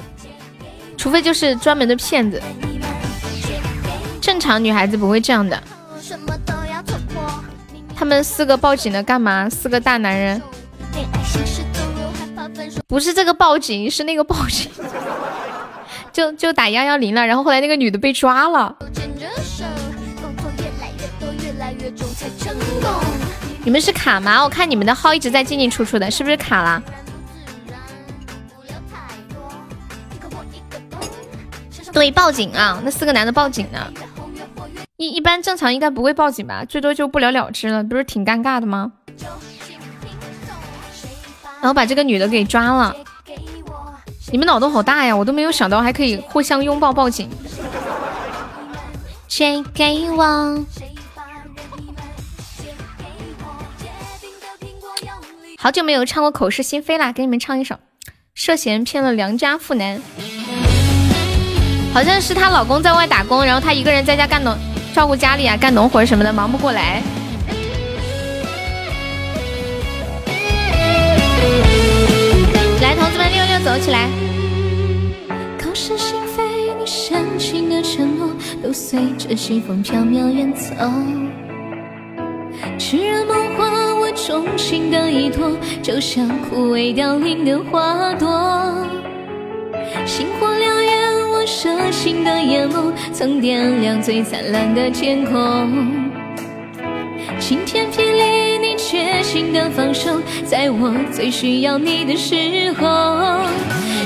[0.97, 2.41] 除非就是专门的骗子。
[4.21, 5.61] 正常女孩子不会这样的。
[7.95, 9.49] 他们四个报警了干嘛？
[9.49, 10.41] 四个大男人。
[12.87, 14.69] 不是这个报警，是那个报警。
[16.13, 18.75] 就就打幺幺零了，然后后来那个女的被抓了。
[23.67, 24.41] 你们是卡吗？
[24.41, 26.81] 我看你们的号一直在进进出出的，是不是卡了？
[31.91, 32.79] 对，报警啊！
[32.85, 33.91] 那四个男的报警呢？
[34.95, 36.63] 一一般正常应该不会报警吧？
[36.63, 38.93] 最多就不了了之了，不是挺尴尬的吗？
[41.59, 42.95] 然后把这个女的给抓了。
[44.31, 45.13] 你们脑洞好大呀！
[45.13, 47.29] 我都没有想到还可以互相拥抱报警。
[49.27, 50.65] 谁给我？
[55.59, 57.73] 好久没有唱过《口是心非》啦，给你们唱一首
[58.35, 59.97] 《涉嫌骗了良家妇男》。
[61.91, 64.55] 好像是她老公在外打工，然后她一个人在家干农，
[64.93, 67.01] 照顾家里啊，干农活什么的，忙不过来。
[72.79, 74.07] 来，同志们，六六走起来！
[75.59, 78.29] 口是心非，你深情的承诺。
[78.61, 80.69] 都随着西风飘渺远走。
[82.77, 83.71] 痴人梦话，
[84.27, 88.85] 衷心的依托，就像枯萎凋零的花朵。
[90.05, 95.71] 星火燎原，我蛇形的眼眸，曾点亮最灿烂的天空。
[97.39, 102.35] 晴天霹雳，你决心的放手，在我最需要你的时
[102.73, 103.39] 候。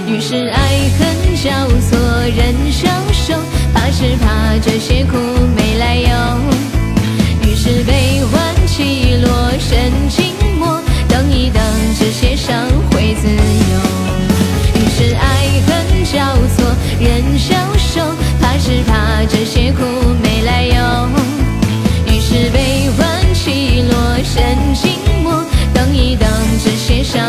[0.08, 1.50] 于是爱恨交
[1.80, 3.34] 错，人消瘦，
[3.74, 5.18] 怕是怕这些苦
[5.56, 6.12] 没来由。
[7.50, 11.62] 于是悲欢起落，深静默，等一等，
[12.00, 12.56] 这些伤
[12.90, 13.74] 会自由。
[14.76, 15.28] 于是爱
[15.68, 16.16] 恨交
[16.56, 18.02] 错，人消瘦，
[18.40, 19.84] 怕是怕这些苦
[20.24, 20.76] 没来由。
[22.08, 23.22] 于是悲欢。
[23.34, 24.92] 起落，深静
[25.24, 25.44] 默，
[25.74, 26.30] 等一等，
[26.64, 27.20] 这些伤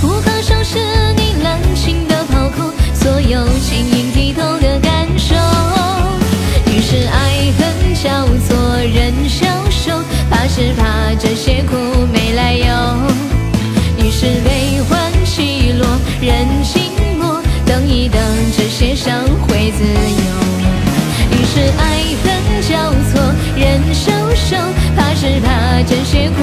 [0.00, 0.78] 不可收拾
[1.16, 5.34] 你冷清的抛空，所有晶莹剔透的感受。
[6.66, 11.76] 于是爱恨交错，人消瘦，怕是怕这些苦
[12.12, 12.66] 没来由。
[14.04, 15.86] 于是悲欢起落，
[16.20, 16.60] 人。
[17.66, 18.20] 等一等，
[18.56, 19.14] 这些伤
[19.46, 20.26] 会自由。
[21.30, 22.26] 于是爱恨
[22.68, 23.20] 交错，
[23.56, 24.56] 人消瘦，
[24.96, 26.42] 怕是怕这些苦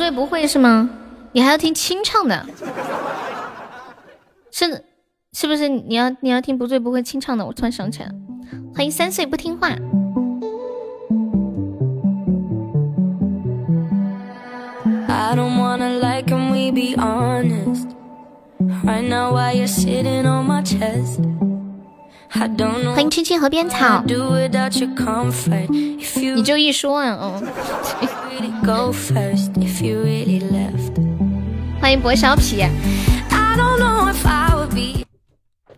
[0.00, 0.88] 醉不会是吗？
[1.32, 2.46] 你还要听清唱的，
[4.50, 4.82] 是
[5.34, 5.68] 是不是？
[5.68, 7.44] 你要你要听不醉不会清唱的？
[7.44, 8.14] 我突然想起来了，
[8.74, 9.68] 欢迎三岁不听话。
[15.06, 17.88] I don't wanna like can we be honest
[18.82, 21.20] Right now while you're sitting on my chest
[22.30, 24.02] 欢迎青青河边草，
[26.34, 27.42] 你就一说啊，嗯。
[31.80, 32.68] 欢迎薄小痞。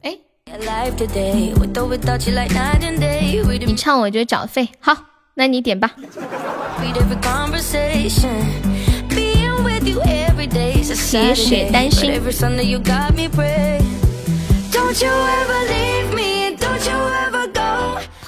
[0.03, 0.17] 哎，
[3.67, 4.97] 你唱我就找费，好，
[5.35, 5.91] 那你点吧。
[10.95, 12.21] 血血丹心。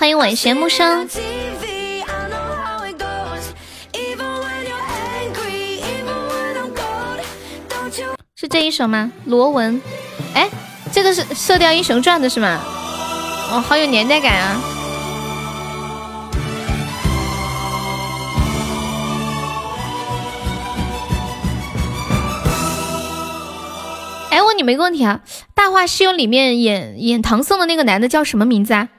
[0.04, 1.08] 欢迎晚闲木生。
[8.36, 9.10] 是这一首吗？
[9.24, 9.80] 罗文，
[10.34, 10.50] 哎，
[10.92, 12.60] 这个是《射雕英雄传》的是吗？
[13.50, 14.60] 哦，好有年代感啊！
[24.30, 25.22] 哎，问你们一个问题啊，
[25.54, 28.90] 《大话西游》里面演演唐僧的那个男的叫什么名字啊？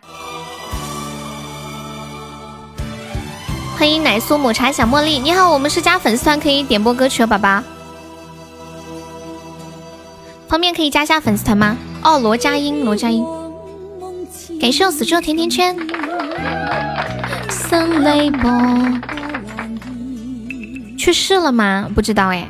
[3.77, 7.61] 欢迎奶酥抹茶小茉莉，你好，我们是加粉丝团可以点播歌曲哦宝宝，
[10.47, 11.75] 方便可以加下粉丝团吗？
[12.01, 13.25] 哦，罗佳音，罗佳音，
[14.61, 15.75] 感谢我死猪甜甜圈。
[20.97, 21.89] 去世了吗？
[21.93, 22.47] 不知道哎。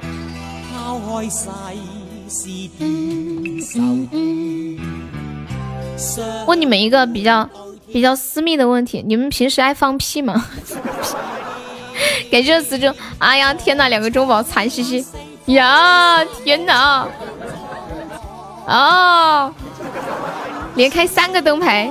[6.45, 7.49] 问你们一个比较
[7.95, 10.45] 比较私密的问题，你们平时爱放屁吗？
[12.29, 15.05] 感谢死猪，哎呀天哪，两个中宝惨兮兮
[15.45, 16.21] 呀！
[16.43, 17.07] 天哪！
[18.67, 19.53] 哦，
[20.75, 21.89] 连开三个灯牌，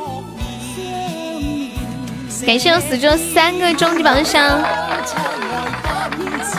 [2.46, 4.60] 感谢我死猪三个终极宝箱，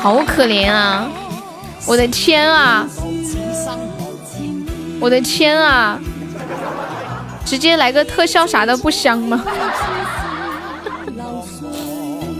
[0.01, 1.07] 好可怜啊！
[1.85, 2.87] 我的天啊！
[4.99, 5.99] 我的天啊！
[7.45, 9.43] 直接来个特效啥的不香吗？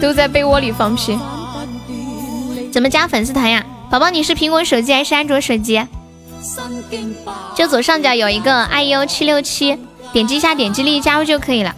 [0.01, 1.17] 都在被窝里放屁。
[2.71, 3.63] 怎么加粉丝团呀？
[3.89, 5.81] 宝宝，你是苹果手机还是安卓手机？
[7.55, 9.77] 就左上角有一个 iu 七六七，
[10.11, 11.73] 点击一下，点击立即加入就可以了。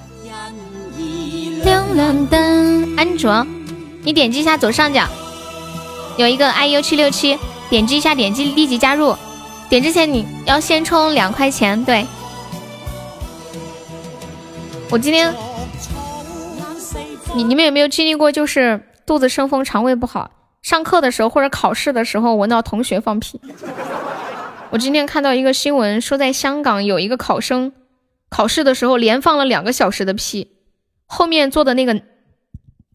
[1.63, 3.45] 亮亮灯，安卓，
[4.03, 5.03] 你点击一下左上角
[6.17, 7.37] 有一个 iu 七六七，
[7.69, 9.15] 点击一下，点击立即加入。
[9.69, 12.05] 点之前你要先充两块钱，对。
[14.89, 15.33] 我今天，
[17.35, 20.31] 你你们有没有经历过，就是肚子生风、肠胃不好，
[20.61, 23.41] 上课的时候或者考试的时候闻到同学放屁？
[24.69, 27.73] 我今天看到一个新闻，说在香港有一个考生
[28.29, 30.51] 考试的时候连放了两个小时的屁，
[31.05, 32.01] 后面坐的那个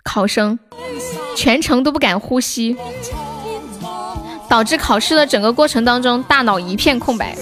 [0.03, 0.59] 考生
[1.37, 2.77] 全程都不敢呼吸，
[4.49, 7.37] 导致考试的整个过程当中大脑一片空白。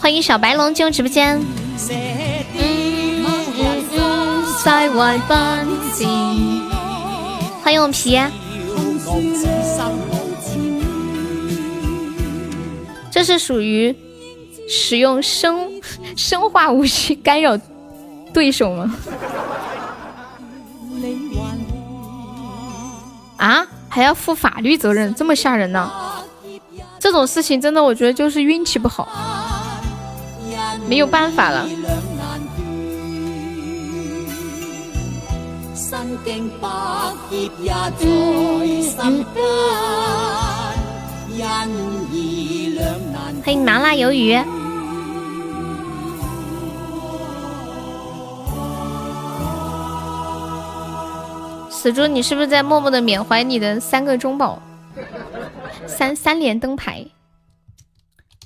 [0.00, 1.40] 欢迎小白龙进入直播间。
[4.64, 6.04] 在外奔驰。
[7.64, 8.16] 欢迎我皮，
[13.10, 13.92] 这是属于
[14.68, 15.68] 使用生
[16.16, 17.58] 生化武器干扰
[18.32, 18.94] 对手吗？
[23.38, 25.90] 啊，还要负法律责任，这么吓人呢？
[27.00, 29.08] 这种事情真的，我觉得就是运气不好，
[30.86, 31.68] 没有办法了。
[35.92, 36.08] 欢
[43.52, 44.34] 迎麻辣鱿鱼，
[51.70, 54.62] 死猪，你是不是在默默的缅怀你的三个中宝？
[55.86, 57.06] 三三连灯牌，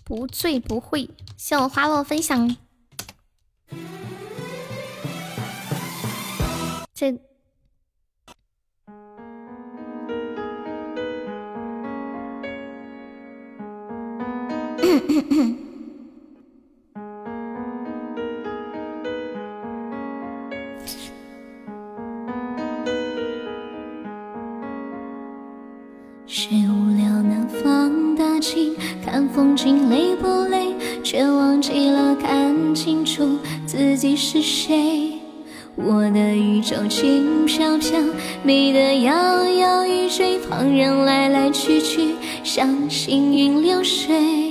[0.02, 1.08] 不醉不会。
[1.36, 2.56] 谢我花落分享，
[6.92, 7.16] 这。
[26.26, 30.74] 谁无聊南方大景，看风景累不累？
[31.02, 35.12] 却忘记了看清楚自己是谁。
[35.76, 37.98] 我的宇宙轻飘飘，
[38.42, 44.45] 美得摇摇欲坠，旁人来来去去，像行云流水。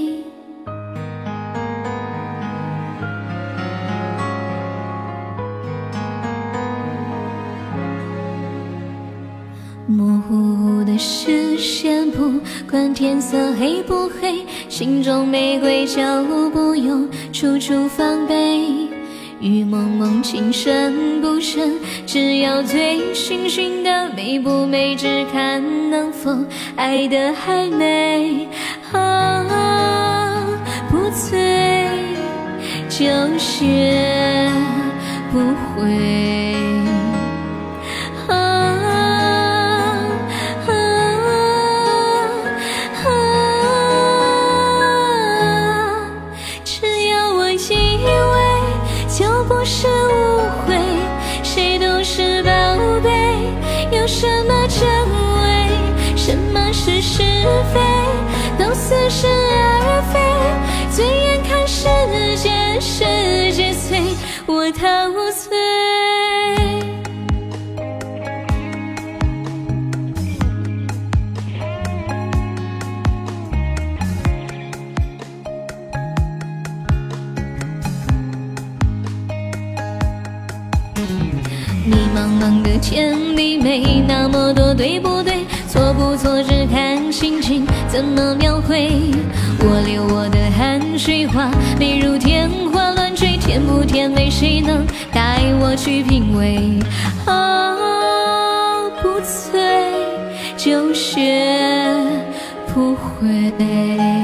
[12.76, 16.02] 管天色黑不黑，心中玫瑰就
[16.50, 18.66] 不用处处防备。
[19.40, 21.76] 雨蒙蒙，情深不深，
[22.06, 26.38] 只要醉醺醺的，美不美，只看能否
[26.76, 28.46] 爱得还美。
[28.92, 30.46] 啊，
[30.92, 31.88] 不醉
[32.90, 33.06] 就
[33.38, 34.52] 学
[35.32, 35.40] 不
[35.80, 36.55] 会
[54.08, 54.88] 什么真
[55.42, 57.24] 伪，什么是是
[57.74, 57.80] 非，
[58.58, 60.20] 都似是而非。
[60.96, 61.88] 醉眼看世
[62.38, 64.00] 间，世界碎，
[64.46, 65.25] 我逃。
[83.36, 85.46] 你没，那么多对不对？
[85.68, 89.12] 错不错，只看心情怎么描绘。
[89.60, 96.80] 我流我的汗水花，美如天花乱坠，甜不甜美，谁能带我去品味？
[97.26, 97.76] 啊，
[99.02, 99.62] 不醉
[100.56, 101.44] 就学
[102.74, 104.15] 不会。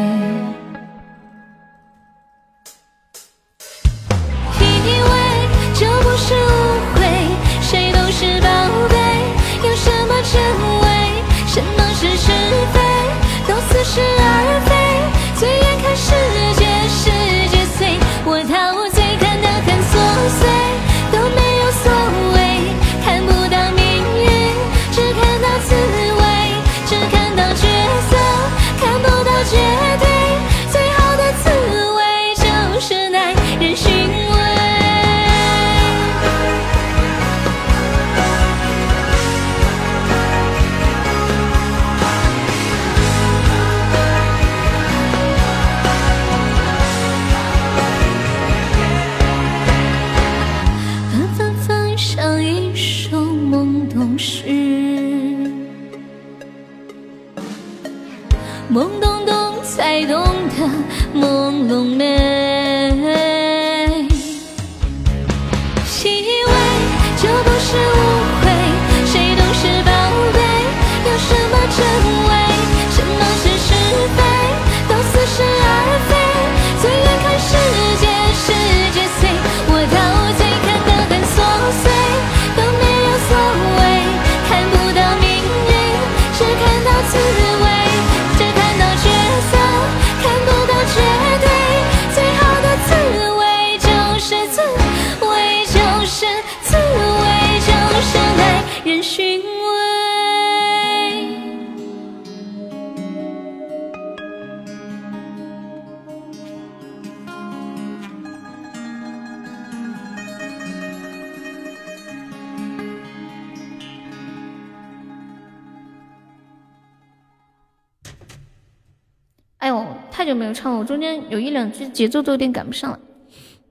[120.32, 123.00] 久没有唱了，我中间有一两句节奏都有点赶不上了。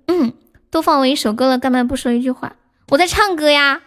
[0.06, 0.32] 嗯，
[0.70, 2.56] 都放我一首歌了，干嘛不说一句话？
[2.88, 3.80] 我在唱歌呀，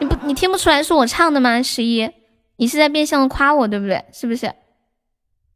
[0.00, 1.62] 你不你听不出来是我唱的吗？
[1.62, 2.10] 十一，
[2.56, 4.04] 你是在变相的夸我对不对？
[4.12, 4.52] 是不是？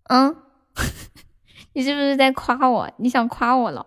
[0.09, 0.37] 嗯，
[1.75, 2.91] 你是不是在夸我？
[2.99, 3.87] 你想夸我了？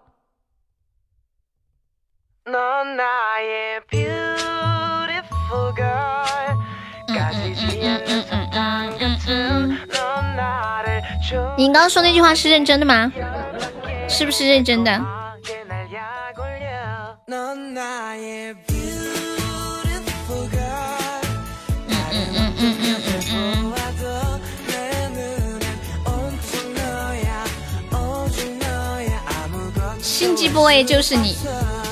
[11.57, 13.11] 你刚刚说那句话是认真的吗？
[14.07, 14.99] 是不是认真的？
[30.01, 31.37] 心机 boy 就是你，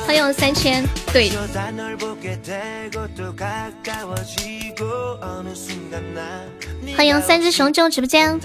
[0.08, 1.30] 欢迎三千，对。
[6.96, 8.40] 欢迎三只熊进入直播间。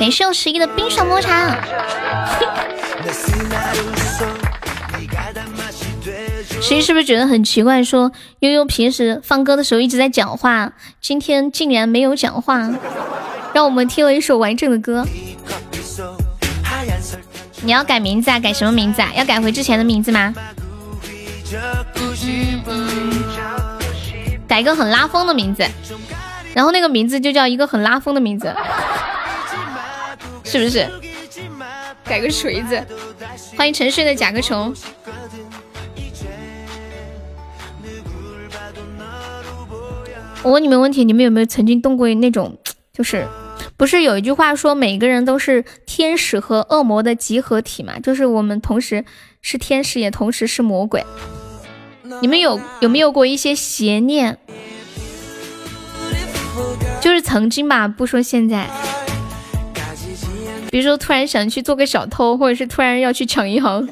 [0.00, 1.56] 感谢我十一的冰爽抹茶。
[6.60, 7.84] 十一是不是觉得很奇怪？
[7.84, 12.68] 说悠悠平时放歌的时候一直在讲话，今天竟然没有讲话，
[13.54, 15.06] 让我们听了一首完整的歌。
[17.62, 18.38] 你要改名字啊？
[18.38, 19.12] 改什么名字啊？
[19.14, 20.34] 要改回之前的名字吗？
[24.46, 25.66] 改一个很拉风的名字，
[26.54, 28.54] 然后那个名字就叫一个很拉风的名字，
[30.44, 30.88] 是不是？
[32.04, 32.82] 改个锤子，
[33.56, 34.74] 欢迎沉睡的甲壳虫。
[40.42, 42.56] 我问你们问题，你们有没有曾经动过那种，
[42.92, 43.26] 就是
[43.78, 48.00] 不是有一句话说每个人都是天使和恶魔的集合体嘛？
[48.00, 49.04] 就是我们同时
[49.40, 51.06] 是天使，也同时是魔鬼。
[52.20, 54.36] 你们有有没有过一些邪念？
[57.00, 58.68] 就是曾经吧，不说现在。
[60.70, 63.88] 比如说突然想去做个小偷，或者是突然要去抢银行，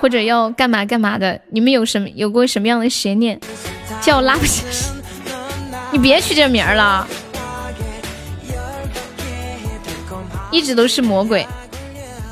[0.00, 1.40] 或者要干嘛干嘛的。
[1.48, 3.40] 你们有什么有过什么样的邪念？
[4.02, 4.92] 叫我拉不下手。
[5.90, 7.08] 你别取这名儿了，
[10.50, 11.46] 一直都是魔鬼。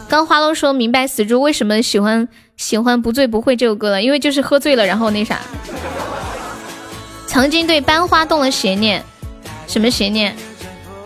[0.09, 2.28] 刚花都说明白死猪为什么喜欢。
[2.57, 5.41] 喜欢不醉不会这首歌了，因为就是喝醉了，然后那啥。
[7.27, 9.05] 曾经对班花动了邪念，
[9.66, 10.36] 什么邪念？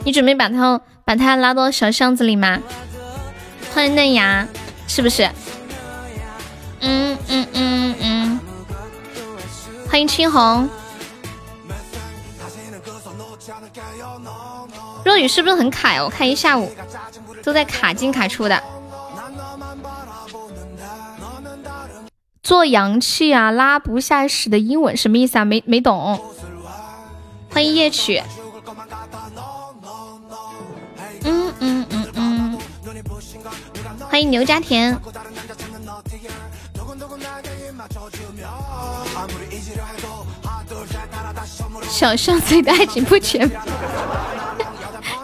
[0.04, 2.60] 你准备把他把他拉到小巷子里吗？
[3.72, 4.46] 欢迎嫩芽，
[4.86, 5.26] 是不是？
[6.80, 8.40] 嗯嗯嗯嗯。
[9.88, 10.68] 欢迎青红。
[15.04, 16.04] 若雨是不是很卡呀？
[16.04, 16.72] 我看一下午
[17.42, 18.62] 都在卡进卡出的。
[22.42, 25.44] 做阳气啊，拉不下屎的英文什么意思啊？
[25.44, 26.18] 没没懂。
[27.50, 28.22] 欢迎夜曲。
[31.24, 32.58] 嗯嗯嗯嗯。
[34.08, 34.98] 欢迎牛家田。
[41.88, 43.50] 小巷子里的爱情不全。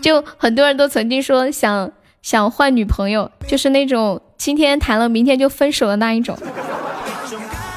[0.04, 1.90] 就很多人都曾经说想
[2.20, 6.36] 想换女朋友，就是那种今天谈了，明天就分手的那一种。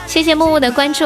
[0.08, 1.06] 谢谢木木的关注。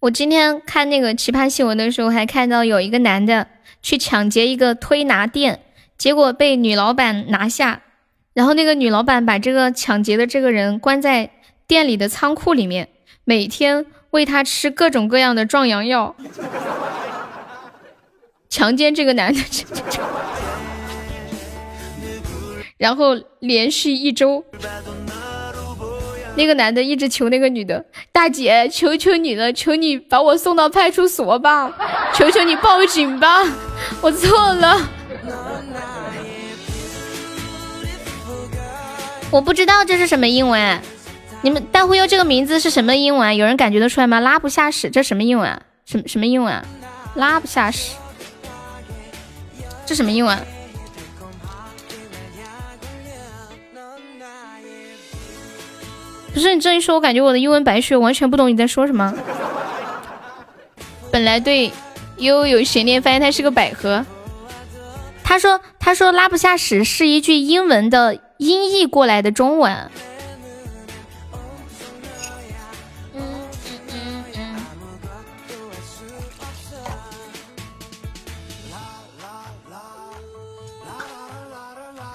[0.00, 3.48] 我今天看那个奇葩新闻的时候，还看到有一个男的
[3.82, 5.60] 去抢劫一个推拿店，
[5.98, 7.82] 结果被女老板拿下，
[8.32, 11.28] 然后那个女老板把这个抢劫的这个人关在
[11.66, 12.88] 店里的仓库里面，
[13.24, 16.14] 每天喂他吃各种各样的壮阳药，
[18.50, 19.40] 强奸这个男的。
[22.76, 24.44] 然后连续一周，
[26.36, 27.82] 那个男的一直求那个女的，
[28.12, 31.72] 大姐，求求你了，求你把我送到派出所吧，
[32.12, 33.42] 求求你报警吧，
[34.02, 34.90] 我错了。
[39.30, 40.82] 我不知道这是什么英文，
[41.42, 43.36] 你们大忽悠这个名字是什么英文？
[43.36, 44.20] 有人感觉得出来吗？
[44.20, 45.60] 拉不下屎，这什么英文？
[45.84, 46.62] 什么什么英文？
[47.16, 47.96] 拉不下屎，
[49.84, 50.38] 这什么英文？
[56.32, 59.12] 不是你这一说，我感觉我的英文白学，完全不懂你在说什么。
[61.10, 61.72] 本来对
[62.18, 64.06] 悠悠有悬念，发现它是个百合。
[65.24, 69.90] 他说：“他说拉不下屎是一句英文的音译过来的中文。”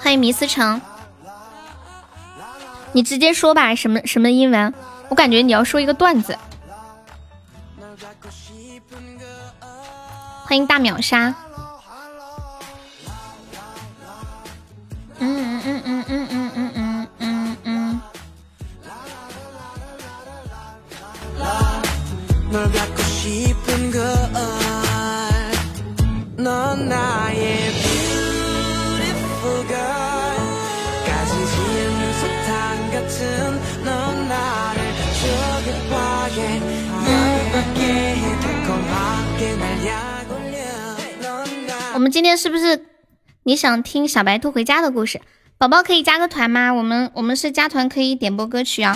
[0.08, 0.80] 欢迎迷思成。
[2.94, 4.74] 你直接说吧，什么什么英文？
[5.10, 6.38] 我感觉你要说一个段子。
[10.46, 11.36] 欢迎大秒杀。
[15.20, 18.02] 嗯嗯嗯嗯嗯嗯嗯嗯嗯。
[41.94, 42.86] 我们今天是不是
[43.44, 45.20] 你想听小白兔回家的故事？
[45.58, 46.72] 宝宝可以加个团吗？
[46.72, 48.96] 我们我们是加团可以点播歌曲啊。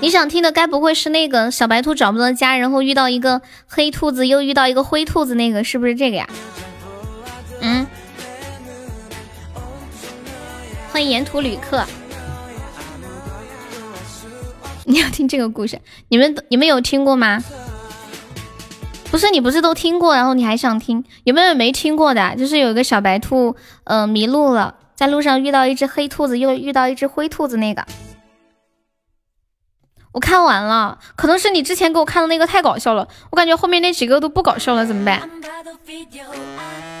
[0.00, 6.28] 你想听的该不会是那个小白兔找不到家，然后遇到一个黑兔子，又遇到一个灰兔子那个，是不是这个呀？
[7.60, 7.84] 嗯。
[10.92, 11.84] 欢迎沿途旅客。
[14.86, 15.80] 你要听这个故事？
[16.08, 17.42] 你们你们有听过吗？
[19.10, 21.04] 不是你不是都听过，然后你还想听？
[21.24, 22.34] 有没有没听过的？
[22.36, 27.84] 就是有一个小白兔，呃，迷路了，在路上遇到一只黑兔子，又遇到一只灰兔子，那个
[30.12, 30.98] 我看完了。
[31.16, 35.28] 可能是你之前给我看的那个太搞笑了，我感觉后面那几个都不搞笑了，怎么办？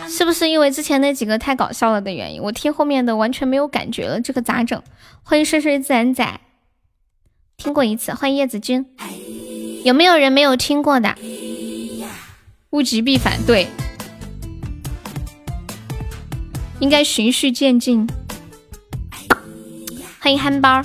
[0.08, 2.42] 是不是因为之前那几个太搞笑了的原因？
[2.42, 4.80] 我听后面的完全没有感觉了，这可咋整？
[5.22, 6.40] 欢迎顺顺自然仔，
[7.56, 8.12] 听过一次。
[8.12, 8.86] 欢迎叶子君，
[9.84, 11.14] 有没有人没有听过的？
[12.70, 13.66] 物极必反，对，
[16.80, 18.06] 应该循序渐进。
[20.20, 20.82] 欢迎憨包，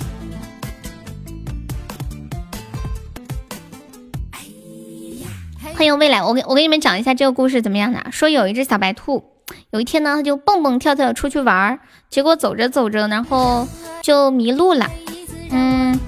[5.74, 6.22] 欢迎未来。
[6.22, 8.10] 我给我给你们讲一下这个故事怎么样的？
[8.10, 9.24] 说有一只小白兔，
[9.70, 13.68] 有一天呢，它就蹦蹦跳跳出去玩儿，结果走着走着，然后
[14.00, 14.88] 就迷路了。
[15.50, 15.98] 嗯，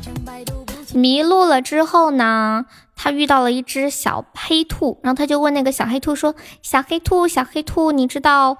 [0.94, 2.66] 迷路了之后呢？
[2.96, 8.56] 他遇到了一只小黑兔，然后他就问那个小黑兔说：“小黑兔，小黑兔，你知道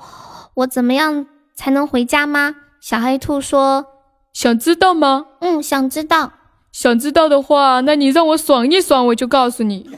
[0.54, 3.86] 我怎么样才能回家吗？”小黑兔说
[4.34, 5.26] ：“想知道吗？
[5.40, 6.32] 嗯，想知道。
[6.72, 9.88] 想知道的话，那你让我爽一爽，我就告诉你。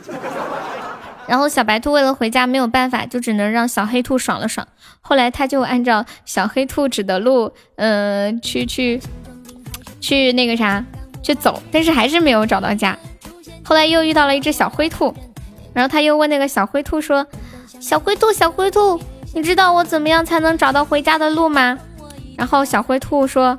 [1.27, 4.69] ”然后小白兔为了回家没有办法，就只能让小黑兔爽了爽。
[5.01, 9.01] 后来他就按照小黑兔指的路，嗯，去去
[9.99, 10.85] 去那个啥
[11.27, 12.97] 去走，但是还是没有找到家。
[13.65, 15.13] 后来又遇到了一只小灰兔，
[15.73, 17.27] 然后他又问那个小灰兔说
[17.83, 19.01] ：“小灰兔，小灰兔，
[19.35, 21.77] 你知道我怎么样才能找到回家的路吗？”
[22.39, 23.59] 然后小灰兔说：“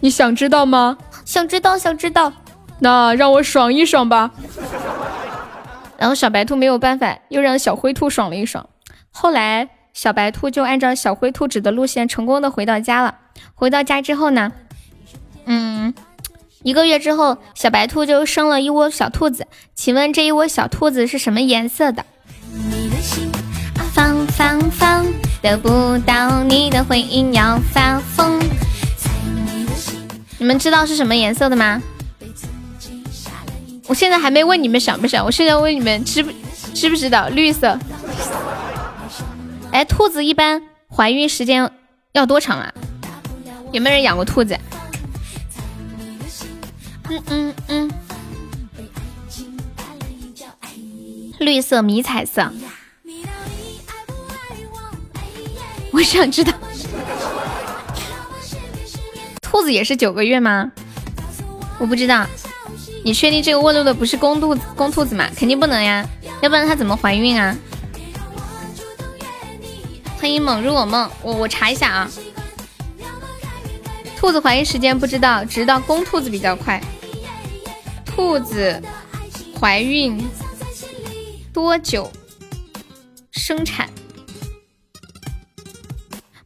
[0.00, 0.96] 你想知道吗？
[1.26, 2.32] 想知道，想知道。
[2.78, 4.30] 那让我爽一爽吧。
[5.98, 8.66] ”然后小白兔没有办法，又让小灰兔爽了一爽。
[9.10, 13.16] 后来小白兔就按照小灰兔指的路线，成功的回到家了。
[13.54, 14.50] 回到家之后呢，
[15.44, 15.92] 嗯。
[16.62, 19.46] 一个月之后，小白兔就生了一窝小兔子。
[19.74, 22.04] 请问这一窝小兔子是什么颜色的？
[23.92, 25.04] 放放放，
[25.40, 28.40] 得不到你的回应要发疯。
[30.38, 31.82] 你们知道是什么颜色的吗？
[33.88, 36.30] 我现在还没问你们想不想，我现在问你们知不
[36.74, 37.28] 知不知道？
[37.28, 37.78] 绿色。
[39.72, 41.68] 哎，兔子一般怀孕时间
[42.12, 42.72] 要多长啊？
[43.72, 44.56] 有没有人养过兔子？
[47.12, 47.90] 嗯嗯嗯，
[51.40, 52.50] 绿色迷彩色，
[55.92, 56.54] 我想知道，
[59.42, 60.72] 兔子也是九个月吗？
[61.78, 62.26] 我不知道，
[63.04, 65.28] 你确定这个问路的不是公兔公兔子吗？
[65.36, 66.08] 肯定不能呀，
[66.40, 67.54] 要不然它怎么怀孕啊？
[70.18, 72.10] 欢迎猛入我梦，我我查一下啊。
[74.16, 76.82] 兔子怀孕时间不知道，只知道公兔子比较快。
[78.24, 78.80] 兔子
[79.58, 80.16] 怀孕
[81.52, 82.08] 多久
[83.32, 83.90] 生产？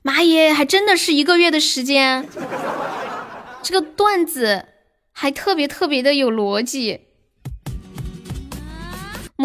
[0.00, 2.26] 妈耶，还真的是一个月的时间。
[3.62, 4.64] 这个段子
[5.12, 7.05] 还特别特别的有逻辑。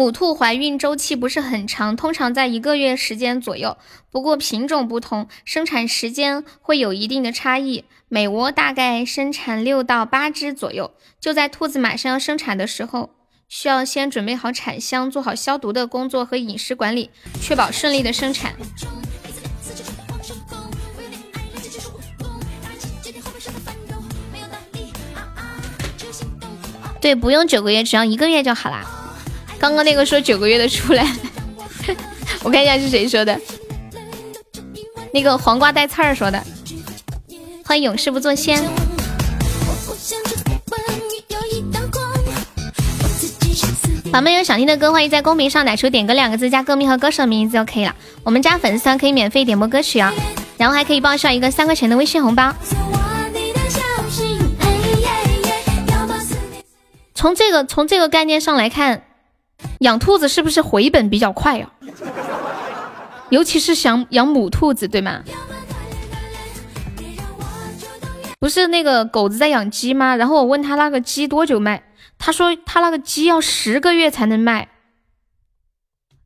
[0.02, 3.76] 母兔怀孕周期不是很长，通常在一个月时间左右。
[4.10, 7.84] 不过品种不同，生产时间会有一定的差异。
[8.08, 10.90] 每窝大概生产六到八只左右。
[11.20, 13.10] 就在兔子马上要生产的时候，
[13.48, 17.10] 需要先准备好产箱，做好消毒的工作和饮食管理，
[17.40, 18.54] 确保顺利的生产。
[27.00, 28.98] 对，不用九个月，只要一个月就好啦。
[29.62, 31.06] 刚刚那个说九个月的出来，
[32.42, 33.40] 我看一下是谁说的。
[35.14, 36.42] 那个黄瓜带刺儿说的。
[37.64, 38.60] 欢迎永世不做仙。
[44.06, 47.94] 宝宝们有想听的歌，欢迎在公屏上打出点歌两个字，加歌名和歌手名字就可以了。
[48.24, 50.12] 我们加粉丝团可以免费点播歌曲啊，
[50.58, 52.52] 然后还可以报销一个三块钱的微信红包。
[57.14, 59.04] 从这个从这个概念上来看。
[59.80, 61.70] 养兔子是不是回本比较快呀？
[63.30, 65.22] 尤其是想养母兔子，对吗？
[68.38, 70.16] 不是那个狗子在养鸡吗？
[70.16, 71.82] 然后我问他那个鸡多久卖，
[72.18, 74.68] 他说他那个鸡要十个月才能卖。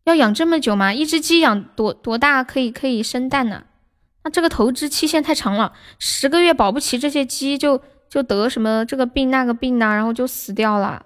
[0.04, 0.92] 要养这么久吗？
[0.94, 3.64] 一只鸡养多多大可以可以生蛋呢？
[4.24, 11.04] 那这个投资期限太长了，十个月保不齐这些鸡就就得什么这个病那个病呐，然后就死掉了。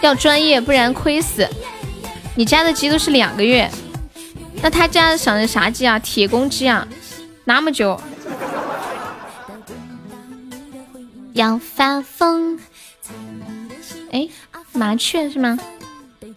[0.00, 1.48] 要专业，不然亏死。
[2.34, 3.70] 你家的鸡都是两个月，
[4.62, 5.98] 那他家想的啥鸡啊？
[5.98, 6.86] 铁公鸡啊？
[7.44, 8.00] 那么久？
[11.34, 12.58] 要发疯？
[14.10, 14.28] 哎，
[14.72, 15.58] 麻雀是吗？
[16.22, 16.36] 嗯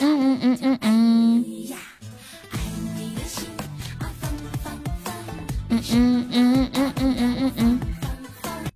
[0.00, 1.44] 嗯嗯嗯嗯。
[5.68, 7.80] 嗯嗯嗯嗯嗯嗯嗯嗯。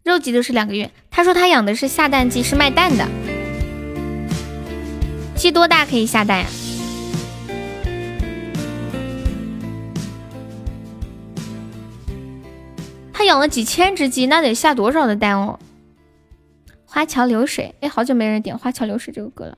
[0.02, 0.90] 肉鸡都是两个月。
[1.10, 3.06] 他说他养的是下蛋鸡，是卖蛋的。
[5.46, 6.46] 鸡多大可以下蛋呀？
[13.12, 15.60] 他养了几千只鸡，那得下多少的蛋哦？
[16.84, 19.56] 花桥流水，哎，好久没人点花桥流水这个歌了。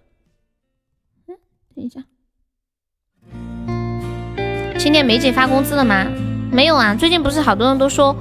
[1.26, 1.34] 嗯，
[1.74, 2.04] 等一下，
[4.78, 6.06] 今天梅姐发工资了吗？
[6.52, 8.14] 没有啊，最近不是好多人都说，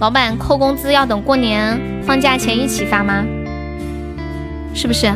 [0.00, 3.22] 老板扣工资要等过年放假前一起发吗？
[4.74, 5.12] 是不是？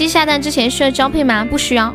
[0.00, 1.44] 鸡下蛋之前需要交配吗？
[1.44, 1.94] 不需要。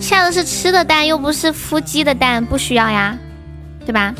[0.00, 3.18] 下的是吃的蛋，又不是孵鸡的蛋，不需要呀，
[3.84, 4.14] 对吧？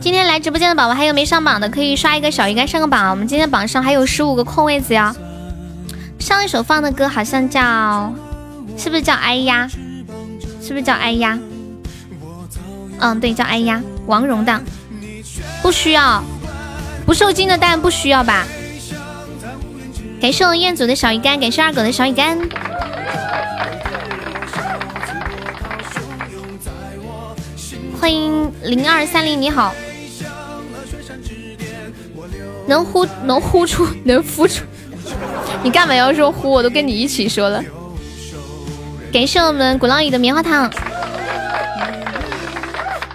[0.00, 3.10] 今天来直播间的宝宝还有没上榜的，可以刷一个小鱼干上个榜。
[3.10, 5.14] 我们今天榜上还有十五个空位子哟。
[6.18, 8.12] 上一首放的歌好像叫，
[8.76, 9.68] 是不是叫哎呀？
[10.62, 11.38] 是不是叫哎呀？
[12.98, 13.82] 嗯，对，叫哎呀。
[14.06, 14.60] 王蓉的，
[15.62, 16.22] 不需要，
[17.06, 18.44] 不受精的蛋不需要吧？
[20.20, 22.38] 感谢我彦祖的小鱼干，感谢二狗的小鱼干。
[28.00, 29.74] 欢迎零二三零，你好。
[32.66, 34.64] 能呼能呼出 能呼出，
[35.62, 36.50] 你干嘛要说呼？
[36.50, 37.62] 我都跟你一起说了。
[39.12, 40.70] 感谢我们鼓浪屿的棉花糖。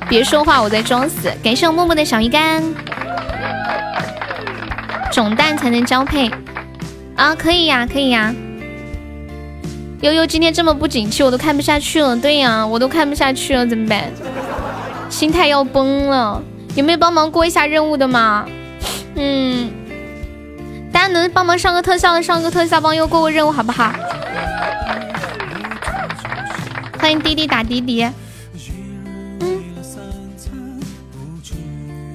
[0.07, 1.31] 别说话，我在装死。
[1.43, 2.63] 感谢我默默的小鱼干。
[5.11, 6.29] 种蛋才能交配
[7.15, 7.33] 啊？
[7.33, 8.31] 可以呀，可以呀。
[10.01, 12.15] 悠悠今天这么不景气，我都看不下去了。
[12.15, 14.11] 对呀，我都看不下去了，怎么办？
[15.09, 16.41] 心态要崩了，
[16.75, 18.45] 有没有帮忙过一下任务的吗？
[19.15, 19.71] 嗯，
[20.91, 23.93] 大家能帮忙上个特效的，上个特效，帮优过过任务好不好？
[26.99, 28.03] 欢迎滴滴打滴滴。
[29.39, 29.63] 嗯，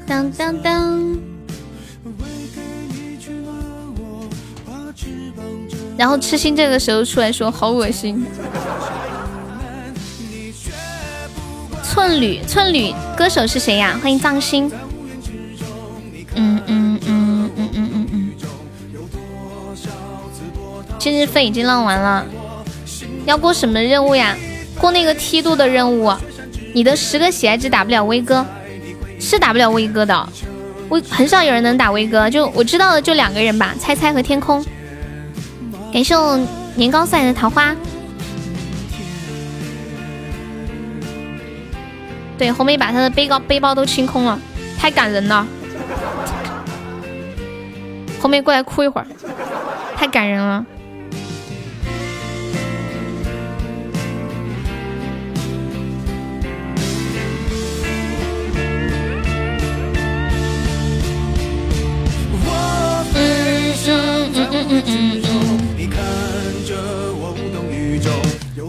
[0.06, 1.18] 当当当。
[5.96, 8.26] 然后痴心这个时候出来说好恶心。
[11.90, 13.98] 寸缕，寸缕，歌手是谁呀？
[14.00, 14.70] 欢迎藏心。
[16.36, 18.30] 嗯嗯嗯嗯嗯嗯嗯。
[21.00, 22.24] 今日份已经浪完了，
[23.26, 24.36] 要过什么任务呀？
[24.78, 26.12] 过那个梯度的任务。
[26.72, 28.46] 你的十个喜爱值打不了威哥，
[29.18, 30.28] 是打不了威哥的。
[30.90, 34.64] 威很少有人能打威哥，就我知道的就两个人吧，猜猜和天空。
[35.92, 36.38] 感谢我
[36.76, 37.74] 年糕送来的桃花。
[42.40, 44.40] 对，红梅把他的背包背包都清空了，
[44.78, 45.46] 太感人了。
[48.18, 49.06] 红梅过来哭一会儿，
[49.94, 50.64] 太感人了。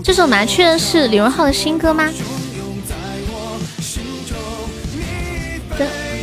[0.04, 2.10] 这首麻雀是李荣浩的新歌吗？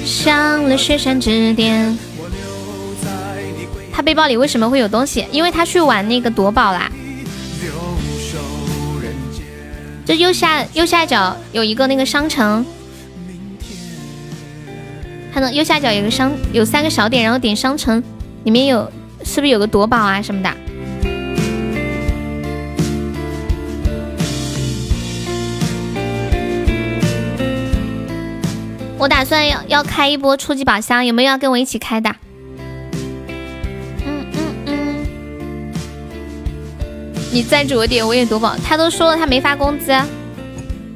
[0.09, 1.97] 上了雪山之巅。
[3.93, 5.27] 他背包里为什么会有东西？
[5.31, 6.91] 因为他去玩那个夺宝啦。
[10.07, 12.65] 这右下右下角有一个那个商城，
[15.35, 18.03] 看到右下角有个商有三个小点，然后点商城，
[18.45, 18.91] 里面有
[19.23, 20.51] 是不是有个夺宝啊什么的？
[28.99, 32.11] 我打算要要开一波初级宝箱，有没有要跟我一起开的？
[34.05, 35.07] 嗯嗯嗯，
[37.33, 38.57] 你赞助我点，我也夺宝。
[38.57, 39.93] 他都说了他没发工资，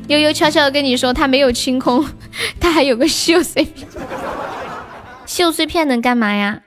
[0.08, 2.04] 悠悠悄悄的跟你说他没有清空，
[2.58, 3.86] 他还有个秀碎片。
[5.24, 6.60] 秀碎片能干嘛呀？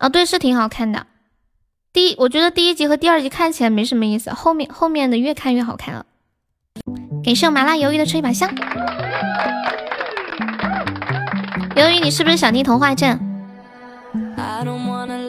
[0.00, 1.06] 哦，对，是挺好看的。
[1.92, 6.04] 第一，我觉得第一集和第二集看起来没什么意思，后面后面的越看越好看了。
[7.22, 8.52] 给上麻辣鱿鱼的吹宝箱。
[11.76, 13.20] 鱿鱼，你是不是想听童话镇？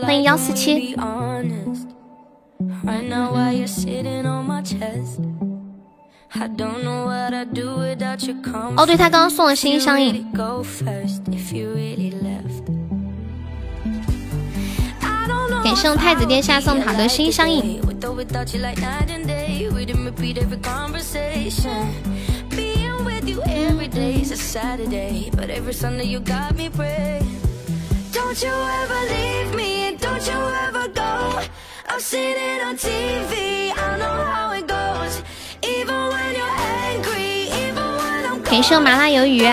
[0.01, 0.95] 欢迎幺四七。
[0.95, 1.43] 哦，
[8.85, 10.25] 对他刚刚送了心相印。
[15.61, 17.81] 感谢太子殿下送塔的心相印。
[38.49, 39.45] 感谢麻辣鱿鱼。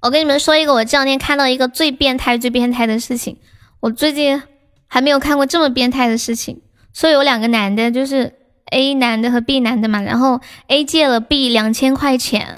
[0.00, 3.36] 我跟你们说一个，我这两天看到一个最变态、最变态的事情。
[3.80, 4.42] 我最近
[4.88, 6.60] 还没有看过这么变态的事情。
[6.94, 8.34] 说有两个男的，就是
[8.70, 12.54] A 男的和 B 男的嘛，然后 A 借了 B 两千块钱。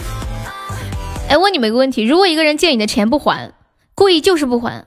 [1.29, 3.53] 哎，问你们一个问题：如果一个人借你的钱不还，
[3.95, 4.85] 故意就是不还，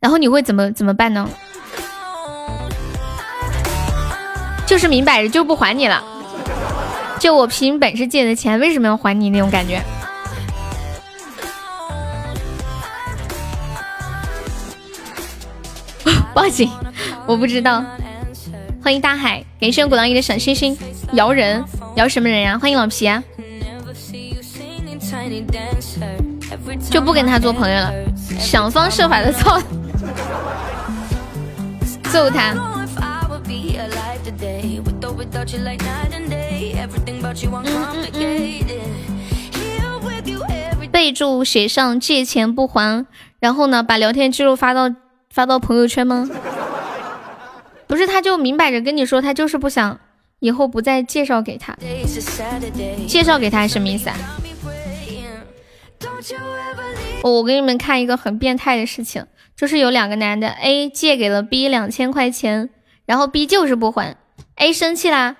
[0.00, 1.28] 然后你会怎么怎么办呢？
[4.66, 6.02] 就是明摆着就不还你了，
[7.20, 9.80] 就我凭本事借的钱，为什么要还你那种感觉？
[16.34, 16.68] 报警。
[17.24, 17.84] 我不知道，
[18.82, 20.76] 欢迎大海，感谢我鼓浪屿的小星星，
[21.12, 21.64] 摇人
[21.94, 22.58] 摇什么人呀？
[22.58, 23.08] 欢迎老皮，
[26.90, 27.92] 就不跟他做朋友了，
[28.40, 29.62] 想方设法的揍
[32.10, 32.54] 揍他。
[40.90, 43.06] 备注写上借钱不还，
[43.38, 44.90] 然后呢，把聊天记录发到
[45.30, 46.28] 发到朋友圈吗？
[47.92, 50.00] 不是，他就明摆着跟你说，他就是不想
[50.38, 51.76] 以后不再介绍给他。
[53.06, 54.16] 介绍给他什么意思啊？
[57.22, 62.70] 我我给你们看一个很变态的事情，就是有两个男的，A 借给了 B 两千块钱，
[63.04, 64.16] 然后 B 就是不还
[64.56, 65.36] ，A 生气啦，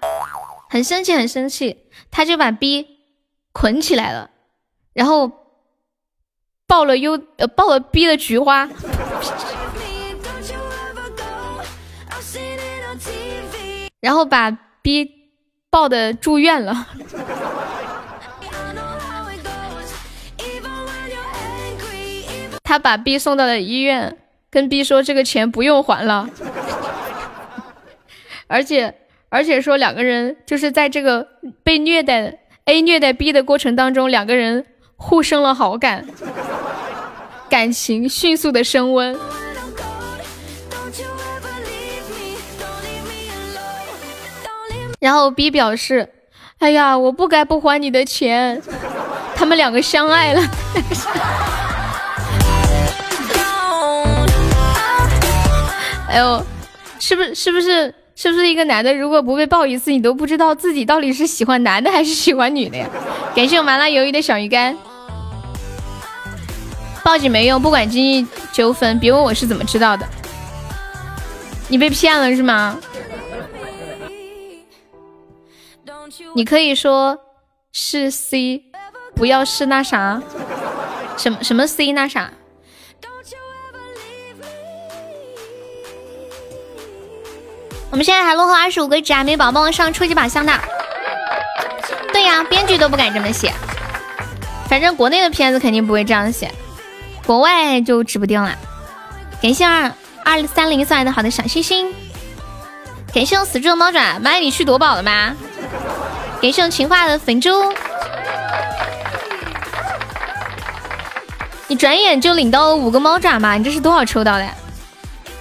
[0.68, 2.86] 很生气很生气，他就把 B
[3.52, 4.28] 捆起来了，
[4.92, 5.32] 然后
[6.66, 8.68] 爆了 U 呃爆了 B 的菊花。
[14.02, 14.50] 然后把
[14.82, 15.08] B
[15.70, 16.88] 抱的住院了，
[22.64, 24.18] 他把 B 送到了医院，
[24.50, 26.28] 跟 B 说这个钱不用还了，
[28.48, 28.92] 而且
[29.28, 31.28] 而且说两个人就是在这个
[31.62, 34.66] 被虐待 A 虐待 B 的过程当中，两个人
[34.96, 36.04] 互生了好感。
[37.48, 39.16] 感情迅速的升温。
[45.02, 46.08] 然后 B 表示
[46.60, 48.62] ：“哎呀，我不该不还你的钱。”
[49.34, 50.40] 他们两个相爱了。
[56.08, 56.46] 哎呦，
[57.00, 62.86] 是不是是不是是不是一个男的，如果不被抱一次，你都不知道自己到底是喜欢男的还是喜欢女的呀？
[63.34, 64.76] 感谢我麻辣鱿鱼的小鱼干。
[67.02, 70.06] 报警没用，不管经济纠纷，别问我是怎么知道的。
[71.66, 72.78] 你被骗了是吗？
[76.34, 77.18] 你可以说
[77.72, 78.62] 是 C，
[79.14, 80.22] 不要是那啥，
[81.16, 82.30] 什么什么 C 那啥。
[87.90, 90.52] 我们现在还落后二十五个值啊，没宝帮我上初级宝箱的。
[92.10, 93.52] 对呀，编剧都不敢这么写，
[94.68, 96.50] 反正国内的片子肯定不会这样写，
[97.26, 98.56] 国外就指不定了。
[99.42, 99.92] 感谢二
[100.24, 101.94] 二三零送来的好的小心心，
[103.12, 105.36] 感谢我死猪的猫爪，妈你去夺宝了吗？
[106.42, 107.48] 感谢情话的粉猪，
[111.68, 113.54] 你转眼就领到了五个猫爪吗？
[113.56, 114.48] 你这是多少抽到的？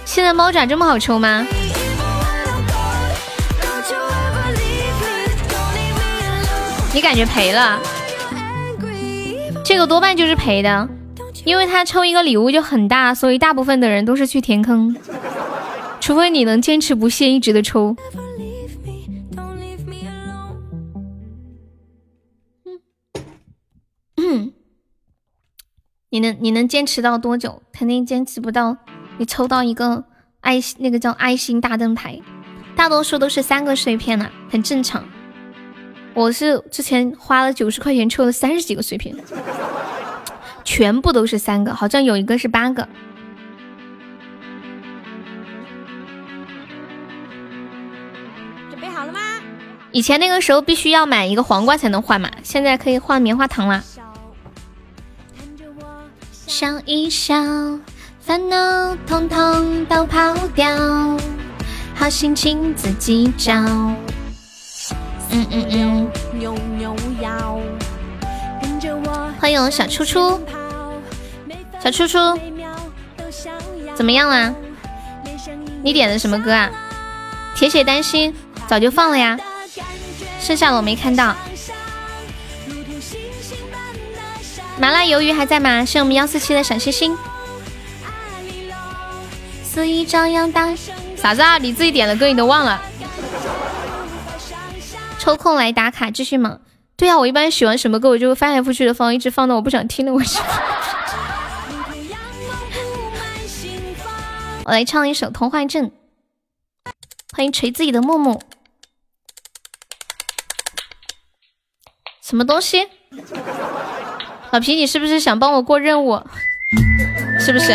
[0.04, 1.44] 现在猫爪这么好抽吗？
[6.94, 7.80] 你感觉赔了？
[9.64, 10.88] 这个多半就是赔的，
[11.42, 14.94] 因为他抽一个礼物就很大，所以大部分的人都是去填坑，
[16.00, 17.96] 除非你能坚持不懈，一直的抽。
[26.12, 27.62] 你能你能坚持到多久？
[27.72, 28.76] 肯定坚持不到。
[29.16, 30.04] 你抽到一个
[30.42, 32.20] 爱心，那个叫爱心大灯牌，
[32.76, 35.02] 大多数都是三个碎片呢，很正常。
[36.12, 39.16] 我是之前花了九十块钱抽了三十几个碎片，
[40.64, 42.86] 全部都是三个，好像有一个是八个。
[48.68, 49.18] 准备好了吗？
[49.92, 53.82] 以前那个时候必须要买一个黄瓜才能换嘛，现在可以换棉花糖啦。
[56.52, 57.34] 笑一笑，
[58.20, 60.68] 烦恼统统都抛掉，
[61.94, 63.54] 好心情自己找。
[63.54, 63.96] 嗯
[65.50, 66.10] 嗯嗯，
[69.40, 70.38] 欢迎小初初，
[71.82, 72.18] 小初初，
[73.94, 74.54] 怎么样啦？
[75.82, 76.70] 你点的什么歌啊？
[77.54, 78.34] 铁血丹心
[78.66, 79.38] 早就放了呀，
[80.38, 81.34] 剩下的我没看到。
[84.82, 85.84] 麻辣鱿鱼还在吗？
[85.84, 87.16] 谢我们幺四七的小星星。
[89.62, 90.74] 肆意张扬大
[91.16, 91.56] 啥子啊？
[91.56, 92.82] 你自己点的歌你都忘了？
[95.20, 96.60] 抽空来打卡，继续忙。
[96.96, 100.40] 对呀，我一般喜欢什么歌，我就会翻来覆去的放，一直放到我不想听了为止。
[104.66, 105.92] 我来唱一首《童话镇》，
[107.36, 108.42] 欢迎锤自己的木木。
[112.20, 112.88] 什么东西？
[114.52, 116.20] 老皮，你是不是想帮我过任务？
[117.40, 117.72] 是不是？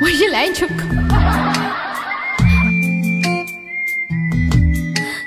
[0.00, 0.74] 我一来你就哭。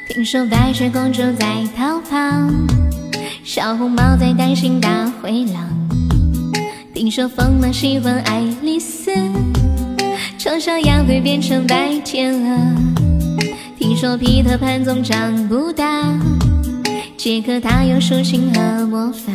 [0.08, 1.46] 听说白雪公主在
[1.78, 2.18] 逃跑，
[3.44, 5.70] 小红帽在担心大灰狼。
[6.96, 9.12] 听说疯了喜欢爱丽丝，
[10.40, 13.07] 丑小鸭会变成白天鹅。
[13.80, 16.04] 听说皮特潘总长不大，
[17.16, 19.32] 杰克他有竖琴和魔法。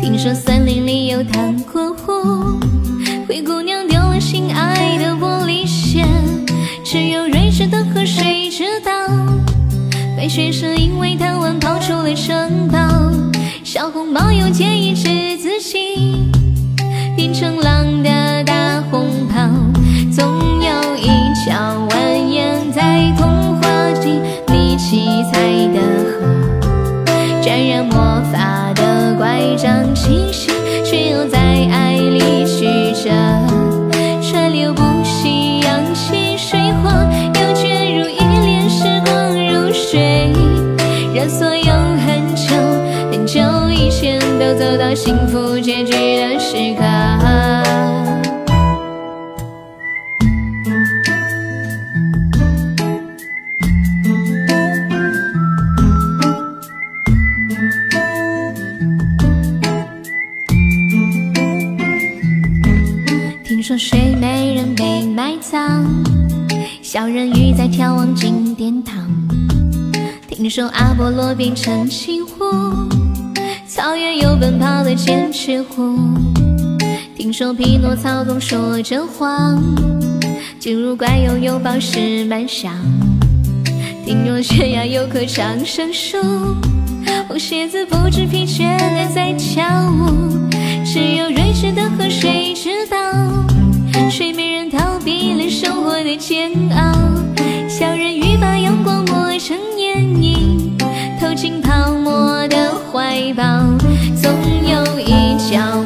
[0.00, 2.58] 听说森林里有糖果屋。
[3.28, 6.04] 灰姑娘丢了心爱的玻璃鞋，
[6.82, 8.90] 只有睿智的河水知道，
[10.16, 12.78] 白雪是因为贪玩跑出了城堡，
[13.62, 16.30] 小红帽又建议治自己
[17.14, 17.71] 变成狼
[45.04, 46.84] 幸福结局的时刻。
[63.42, 65.84] 听说睡美人被埋葬，
[66.80, 69.10] 小人鱼在眺望金殿堂。
[70.28, 73.01] 听说阿波罗变成青湖，草原有
[74.42, 75.96] 奔跑的剑齿虎。
[77.16, 79.62] 听说匹诺曹总说着谎，
[80.58, 82.74] 进入怪拥有宝石满箱。
[84.04, 86.18] 听说悬崖有棵长生树，
[87.28, 89.62] 红鞋子不知疲倦的在跳
[89.92, 90.50] 舞。
[90.84, 92.98] 只有睿智的河水知道，
[94.10, 96.92] 睡美人逃避了生活的煎熬。
[97.68, 100.76] 小人鱼把阳光磨成眼影，
[101.20, 103.44] 投进泡沫的怀抱，
[104.22, 104.32] 总
[104.64, 105.81] 有一角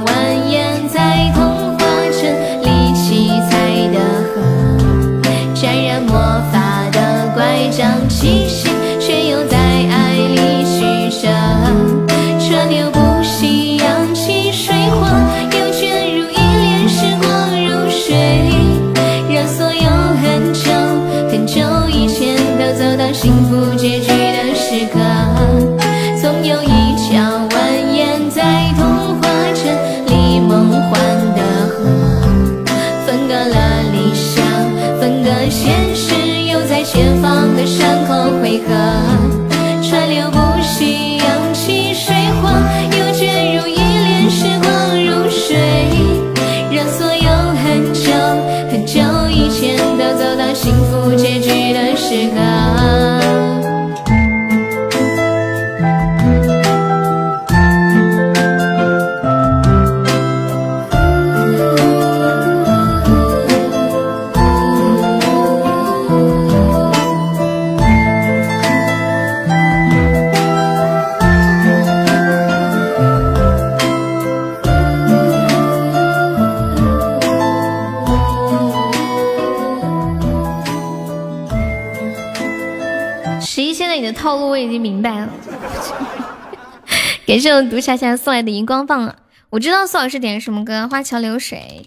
[87.36, 89.14] 感谢我毒侠侠送来的荧光棒啊！
[89.50, 91.82] 我知道苏老师点的什么歌，《花桥流水》。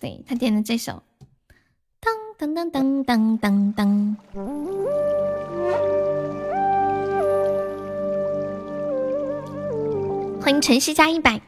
[0.00, 1.04] 对他点的这首。
[2.00, 4.16] 当当当当当当当。
[10.42, 11.40] 欢迎晨曦加一百。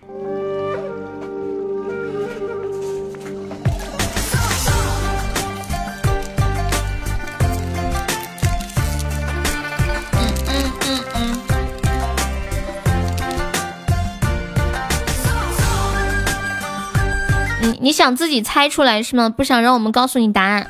[17.67, 19.29] 你你想自己猜出来是吗？
[19.29, 20.67] 不想让我们告诉你答案。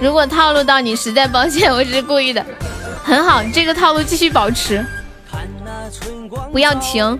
[0.00, 2.44] 如果套路到你，实在抱歉，我只是故意的。
[3.02, 4.84] 很好，这个套路继续保持，
[6.52, 7.18] 不要停。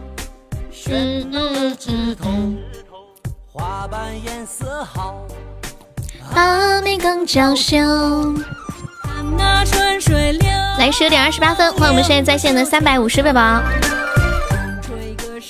[0.89, 1.77] 嗯嗯
[2.25, 2.59] 嗯。
[6.35, 7.77] 阿妹更娇羞。
[10.79, 13.63] 来十点二十八分，欢迎我们现在在线的三百五十位宝宝。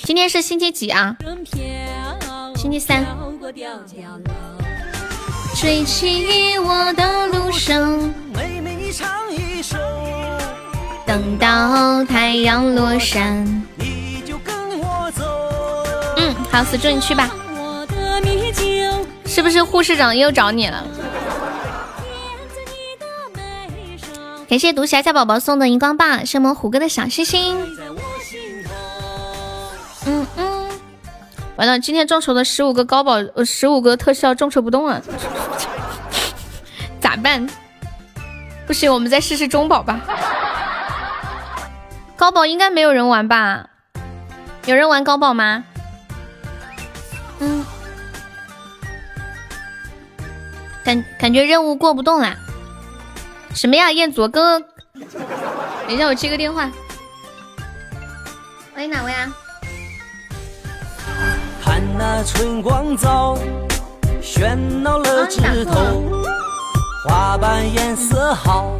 [0.09, 1.15] 今天是星期几啊？
[2.55, 3.05] 星期三。
[5.55, 8.11] 追起我的路上，
[11.05, 13.45] 等到太阳落山。
[16.17, 17.29] 嗯，好，死猪你去吧。
[19.27, 20.87] 是不是护士长又找你了？
[24.49, 27.55] 感谢毒侠家宝宝送的荧光棒，是我们虎哥的小心心。
[30.05, 30.69] 嗯嗯，
[31.57, 35.01] 完了，今天众筹的十五个高宝，呃，十五个特效众筹不动了，
[36.99, 37.47] 咋办？
[38.65, 39.99] 不行，我们再试试中宝吧。
[42.15, 43.65] 高宝应该没有人玩吧？
[44.65, 45.63] 有人玩高宝吗？
[47.39, 47.65] 嗯，
[50.83, 52.35] 感感觉任务过不动啦。
[53.53, 54.59] 什么呀，彦祖哥？
[54.59, 54.69] 等
[55.89, 56.69] 一下，我接个电话。
[58.75, 59.33] 喂，哪位啊？
[61.63, 63.37] 看那春光早，
[64.21, 66.03] 喧闹了枝头，
[67.07, 68.75] 花瓣颜色好，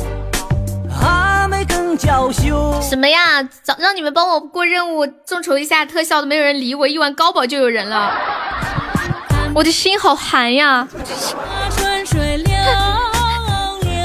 [1.01, 2.74] 阿妹更娇羞。
[2.82, 3.43] 什么呀？
[3.61, 8.11] 早让你们帮我过任务，众筹一下特效都没有人理我，一玩高保就有人了，
[9.53, 10.88] 我的心好寒呀！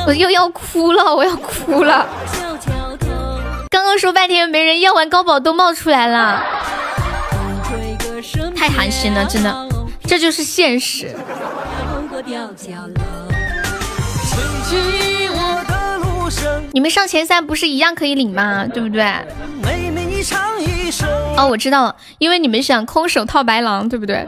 [0.06, 2.06] 我又要哭了，我要哭了。
[3.70, 6.44] 刚刚说半天没人要完高保都冒出来了，
[8.64, 9.68] 太寒心了，真的，
[10.06, 11.14] 这就是现实。
[16.72, 18.66] 你们上前三不是一样可以领吗？
[18.66, 19.04] 对不对？
[21.36, 24.26] 哦，我知道了，因为你们想空手套白狼，对不对？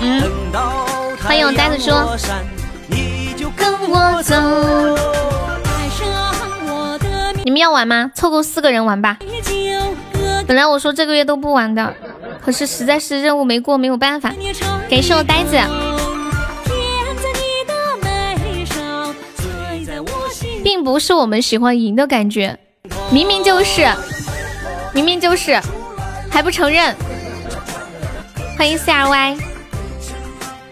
[0.00, 0.20] 嗯，
[1.22, 2.18] 欢迎我呆子说。
[3.56, 4.34] 跟我走。
[7.44, 8.10] 你们要玩吗？
[8.16, 9.16] 凑够四个人玩吧。
[10.44, 11.94] 本来我说这个月都不玩的，
[12.44, 14.32] 可是实在是任务没过，没有办法。
[14.90, 15.56] 感谢我呆子。
[20.64, 22.58] 并不是我们喜欢赢的感觉，
[23.10, 23.88] 明明就是，
[24.92, 25.60] 明明就是，
[26.30, 26.94] 还不承认。
[28.56, 29.36] 欢迎 C R Y，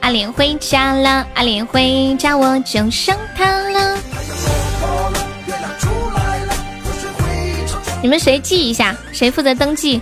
[0.01, 3.99] 阿莲回家了，阿莲回家我就想他了。
[8.03, 8.97] 你们谁记一下？
[9.13, 10.01] 谁负责登记？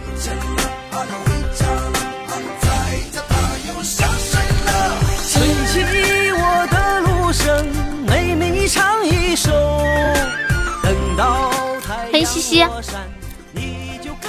[12.11, 12.67] 欢迎西西，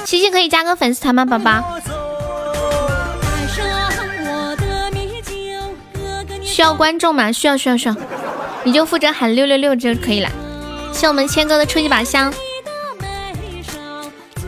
[0.05, 1.79] 西西可以加个粉丝团吗，宝宝？
[6.43, 7.31] 需要观众吗？
[7.31, 7.95] 需要需要需要，
[8.63, 10.29] 你就负责喊六六六就可以了。
[10.93, 12.33] 谢我们谦哥的初级宝箱，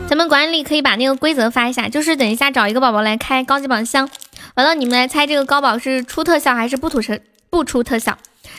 [0.08, 4.08] 咱们管理可以把那个规则发一下，就是等一下找一个宝宝来开高级宝箱，
[4.54, 7.18] 完了你们来猜这个高宝是出特效还是不出特
[7.50, 8.18] 不出特效，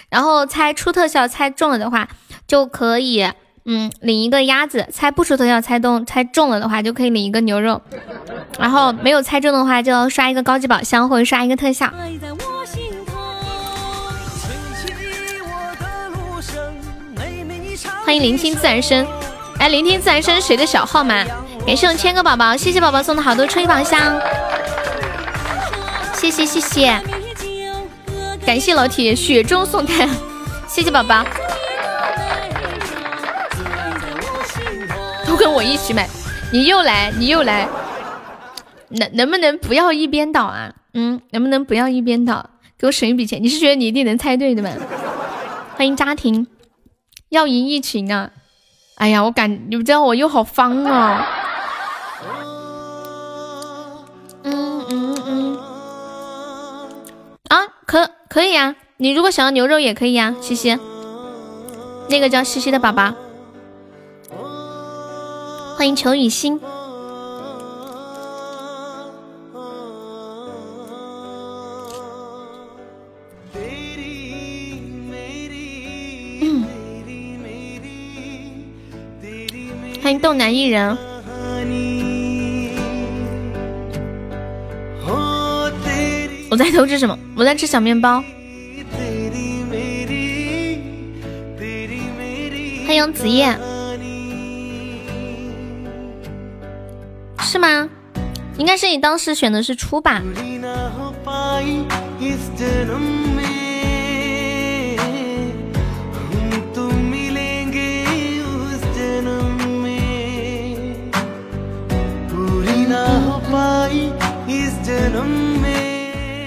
[0.09, 2.07] 然后猜出特效猜中了的话
[2.47, 3.27] 就可以
[3.65, 7.81] 嗯领一个鸭子，猜不出特效猜中猜中了的话就可以领一个牛肉，
[8.59, 11.91] 然后没有猜中的话就要刷一个高级宝箱或者刷一个特效。
[18.05, 19.07] 欢迎聆听自然声，
[19.59, 21.23] 哎，聆听自然声谁的小号吗？
[21.65, 24.19] 感谢我千个宝宝，谢谢宝宝送的好多吹宝箱，
[26.13, 27.01] 谢谢谢谢，
[28.45, 30.09] 感谢老铁雪中送炭，
[30.67, 31.23] 谢谢宝宝，
[35.25, 36.07] 都跟我一起买，
[36.51, 37.67] 你又来你又来，
[38.89, 40.73] 能能不能不要一边倒啊？
[40.93, 43.41] 嗯，能不能不要一边倒，给我省一笔钱？
[43.41, 44.69] 你是觉得你一定能猜对的吗？
[45.75, 46.45] 欢迎家庭。
[47.29, 48.29] 要赢一群啊！
[48.97, 51.25] 哎呀，我感你们知道我又好方啊！
[58.33, 58.75] 可以啊！
[58.97, 60.75] 你如果想要牛肉也可以啊，西西，
[62.09, 63.13] 那个叫西西的宝宝，
[65.77, 66.59] 欢迎求雨欣。
[80.01, 81.12] 欢迎豆男艺人。
[86.53, 87.17] 我在偷吃什么？
[87.35, 88.23] 我在吃小面包。
[92.85, 93.57] 欢迎子夜。
[97.39, 97.89] 是吗？
[98.59, 100.21] 应该是你当时选的是初吧。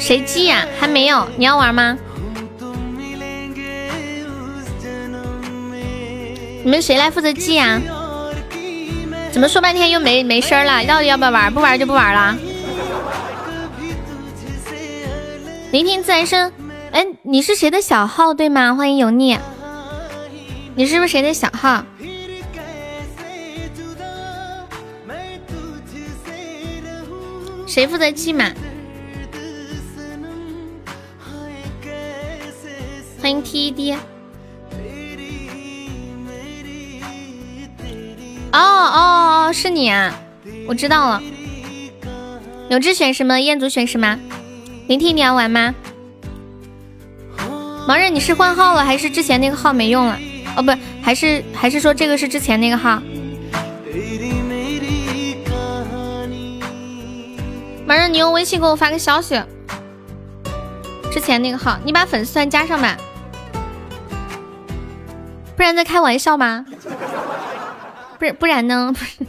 [0.06, 0.64] 谁记呀？
[0.78, 1.98] 还没有，你要玩吗？
[6.62, 7.80] 你们谁来负责记呀？
[9.32, 10.84] 怎么说半天又没没声了？
[10.84, 11.52] 到底要不要玩？
[11.52, 12.38] 不玩就不玩了。
[15.72, 16.52] 聆听自然声。
[16.92, 18.76] 哎，你是谁的小号对吗？
[18.76, 19.36] 欢迎油腻。
[20.76, 21.84] 你是不是谁的小号？
[27.66, 28.52] 谁负责记嘛？
[33.26, 33.96] 欢迎 TED。
[38.52, 40.16] 哦哦哦，是你啊！
[40.68, 41.20] 我知道了。
[42.70, 43.40] 有志选什么？
[43.40, 44.16] 彦祖选什么？
[44.86, 45.74] 聆听你要玩吗？
[47.88, 50.16] 盲人你是换号了还是之前那个号没用了？
[50.56, 50.72] 哦不，
[51.02, 53.02] 还是还是说这个是之前那个号？
[57.88, 59.42] 盲人你用微信给我发个消息，
[61.12, 62.96] 之前那个号，你把粉丝团加上吧，
[65.56, 66.66] 不然在开玩笑吗？
[68.18, 68.92] 不是，不然呢？
[68.92, 69.26] 不是，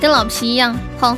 [0.00, 1.16] 跟老皮一样，好。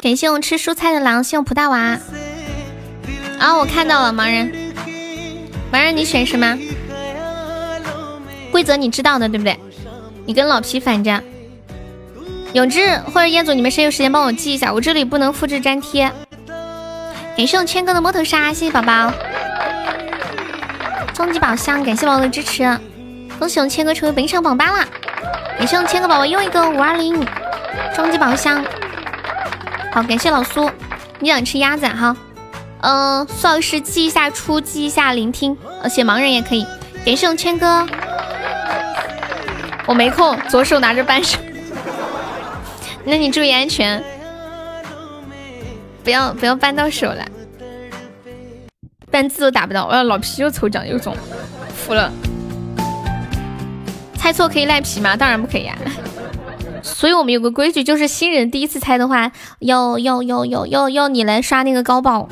[0.00, 1.98] 感谢我吃蔬菜的狼，谢我蒲大娃。
[3.38, 4.52] 啊，我看到了，盲人，
[5.72, 6.58] 盲人你选什么？
[8.50, 9.58] 规则你知道的对不对？
[10.24, 11.22] 你跟老皮反着。
[12.54, 14.72] 永志或者彦祖，你们谁有时间帮我记一下？
[14.72, 16.10] 我这里不能复制粘贴。
[17.36, 19.12] 感谢我千哥的摸头杀，谢谢宝宝。
[21.12, 22.78] 终极宝箱，感谢宝宝的支持，
[23.38, 24.88] 恭喜我千哥成为本场榜八啦！
[25.58, 27.14] 感谢我千哥宝宝又一个五二零
[27.94, 28.64] 终极宝箱。
[29.92, 30.70] 好，感谢老苏，
[31.20, 32.16] 你想吃鸭子哈？
[32.80, 36.64] 嗯，苏老师记一下出，记一下聆听，而且盲人也可以。
[37.04, 37.86] 感谢我千哥，
[39.86, 41.38] 我没空，左手拿着扳手。
[43.04, 44.02] 那你注意安全，
[46.02, 47.24] 不要不要扳到手了，
[49.10, 49.86] 扳字都打不到。
[49.86, 51.16] 我要老皮又抽奖又中，
[51.74, 52.12] 服了。
[54.16, 55.16] 猜错可以赖皮吗？
[55.16, 55.78] 当然不可以啊。
[56.82, 59.30] 所以我们有个规矩，就是新人第一次猜的话，
[59.60, 62.28] 要要要要要要你来刷那个高爆，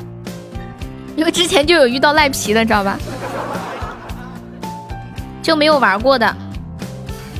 [1.15, 2.97] 因为之前就有遇到赖皮的，知道吧？
[5.41, 6.35] 就没有玩过的。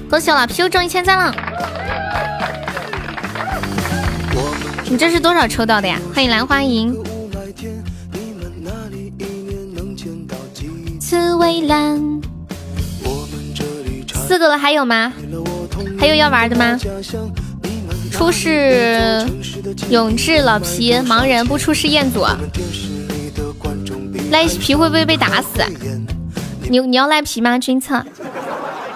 [0.09, 1.35] 恭喜老皮又中一千赞了。
[4.85, 5.99] 你这是多少抽到的呀？
[6.13, 6.95] 欢迎兰花迎。
[10.99, 12.21] 刺猬蓝，
[14.13, 15.11] 四个了，还有吗？
[15.99, 16.79] 还有要玩的吗？
[18.11, 19.25] 出是
[19.89, 22.25] 永志老皮，盲人不出是彦祖。
[24.31, 25.63] 赖皮会不会被打死？
[26.69, 27.57] 你你要赖皮吗？
[27.59, 28.03] 君策。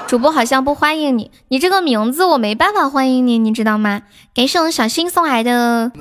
[0.08, 4.02] 主播好像不欢迎你，你这个名字我没办法欢迎你，你知道吗？
[4.34, 5.92] 感谢我们小新送来的，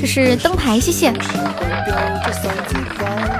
[0.00, 1.12] 这是灯牌，谢谢。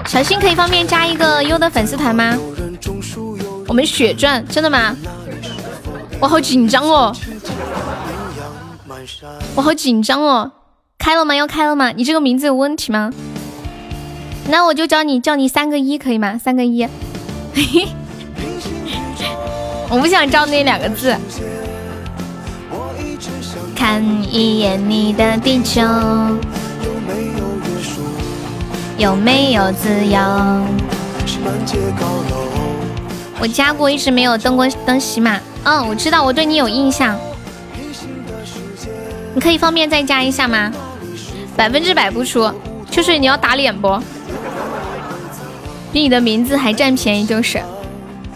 [0.07, 2.36] 小新可以方便加一个优的粉丝团吗？
[3.67, 4.94] 我们血赚，真的吗？
[6.20, 7.17] 我好紧张哦，
[9.55, 10.52] 我好紧张哦。
[10.99, 11.35] 开了吗？
[11.35, 11.91] 要开了吗？
[11.93, 13.10] 你这个名字有问题吗？
[14.51, 16.41] 那我就叫你叫你三个一可以吗？
[16.43, 16.83] 三个一。
[17.55, 17.89] 嘿嘿。
[19.91, 21.15] 我不想照那两个字。
[23.77, 25.83] 看一眼你的地球，
[28.97, 30.18] 有没有自由？
[33.41, 35.39] 我加过，一直没有登过登喜马。
[35.65, 37.17] 嗯，我知道，我对你有印象。
[39.35, 40.73] 你可以方便再加一下吗？
[41.57, 42.51] 百分之百不出，
[42.91, 44.01] 就是你要打脸不？
[46.01, 47.62] 你的名字还占便宜就是。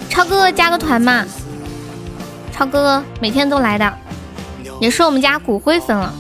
[0.08, 1.24] 超哥哥加个团嘛。
[2.52, 3.98] 超哥哥每天都来的，
[4.80, 6.12] 也是我们家骨灰粉了，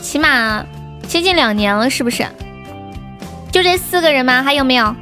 [0.00, 0.64] 起码
[1.08, 2.24] 接近两年了，是不是？
[3.50, 4.42] 就这四个人吗？
[4.42, 4.94] 还有没有？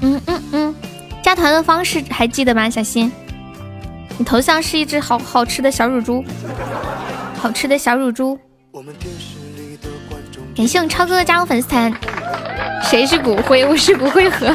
[0.00, 0.74] 嗯嗯嗯，
[1.20, 2.70] 加团的方式还记得吗？
[2.70, 3.10] 小新，
[4.16, 6.24] 你头像是一只好好吃的小乳猪，
[7.40, 8.38] 好吃的小乳猪。
[10.54, 11.92] 感谢我们超哥哥加入粉丝团。
[12.82, 13.64] 谁是骨灰？
[13.64, 14.54] 我是骨灰盒。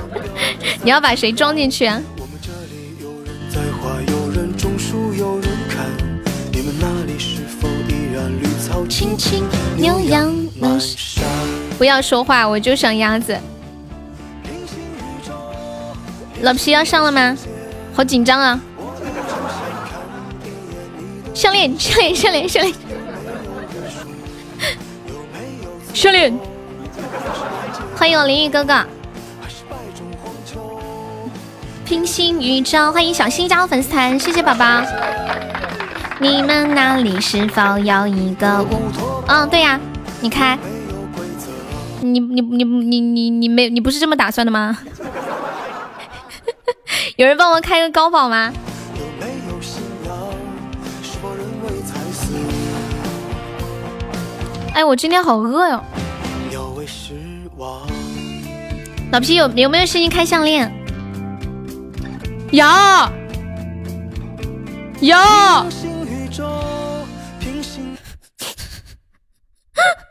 [0.82, 1.90] 你要把谁装进去？
[8.88, 9.44] 青青
[9.76, 10.32] 牛羊
[11.76, 13.36] 不要说话，我就想鸭子。
[16.42, 17.36] 老皮要上了吗？
[17.92, 18.60] 好紧张啊！
[21.34, 22.74] 项链，项链，项链，项链，
[25.92, 26.55] 项链。
[27.96, 28.84] 欢迎我淋雨哥哥。
[31.84, 34.82] 平行宇宙，欢迎小新加入粉丝团，谢谢宝宝。
[36.18, 38.64] 你们那里是否有一个？
[39.28, 39.78] 嗯，对呀，
[40.20, 40.58] 你开。
[42.00, 44.78] 你你你你你你没你不是这么打算的吗？
[47.16, 48.52] 有人帮我开个高保吗？
[54.74, 55.82] 哎，我今天好饿哟。
[59.12, 60.70] 老皮有有没有声音开项链？
[62.50, 62.66] 有。
[65.00, 65.16] 有。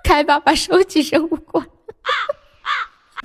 [0.04, 1.66] 开吧，把收集任务关。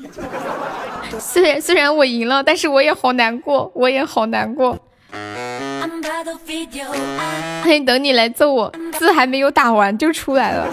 [1.21, 4.79] 虽然虽然我赢了，但是我也好难过，我也好难过。
[7.63, 10.67] 欢迎等你来揍我，字还没有打完就出来了。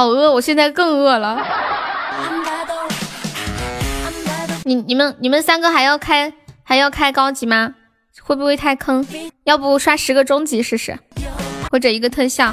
[0.00, 1.36] 好饿，我现在更饿了。
[4.64, 7.74] 你你们你们三个还要开还要开高级吗？
[8.22, 9.06] 会不会太坑？
[9.44, 10.98] 要不刷十个中级试试？
[11.70, 12.50] 或者一个特效，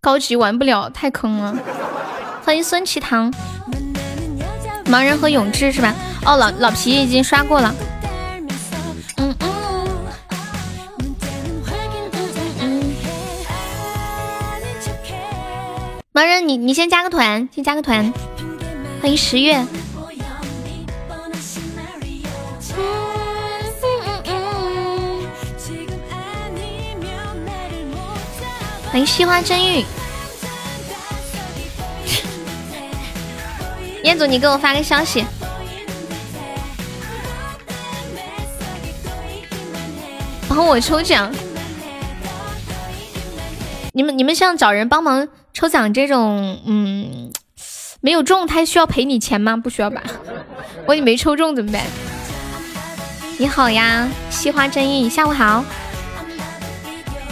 [0.00, 1.54] 高级玩不了，太坑了。
[2.42, 3.30] 欢迎孙奇堂，
[4.86, 5.94] 盲人和永志是吧？
[6.24, 7.74] 哦，老老皮已经刷过了。
[16.12, 18.12] 盲人，你你先加个团，先加个团。
[19.02, 19.64] 欢迎十月，
[28.90, 29.84] 欢迎西花真玉。
[34.04, 35.24] 彦祖，你给我发个消息。
[40.46, 41.32] 然后我抽奖。
[43.94, 47.32] 你们你们像找人帮忙抽奖这种，嗯，
[48.02, 49.56] 没有中，他需要赔你钱吗？
[49.56, 50.02] 不需要吧？
[50.86, 51.80] 万一没抽中怎么办？
[53.38, 55.64] 你好呀，西花正义，下午好。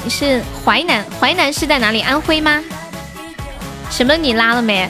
[0.03, 1.05] 你是淮南？
[1.21, 2.01] 淮南是在哪里？
[2.01, 2.65] 安徽吗？
[3.91, 4.17] 什么？
[4.17, 4.89] 你拉了没？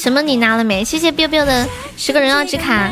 [0.00, 0.22] 什么？
[0.22, 0.82] 你拿了没？
[0.82, 2.90] 谢谢 biu biu 的十个人要之卡。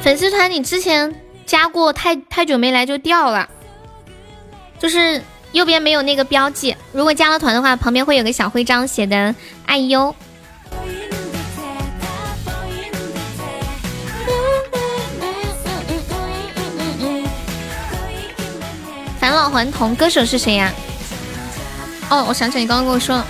[0.00, 1.12] 粉丝团你之前
[1.44, 3.48] 加过，太太久没来就掉了，
[4.80, 6.74] 就是右边没有那个标记。
[6.90, 9.34] 如果加了团的话，旁边会有个小徽章，写的
[9.66, 10.12] “爱优”。
[19.20, 20.72] 返老还童，歌手是谁呀？
[22.08, 23.26] 哦，我想起来，你刚刚跟我说了。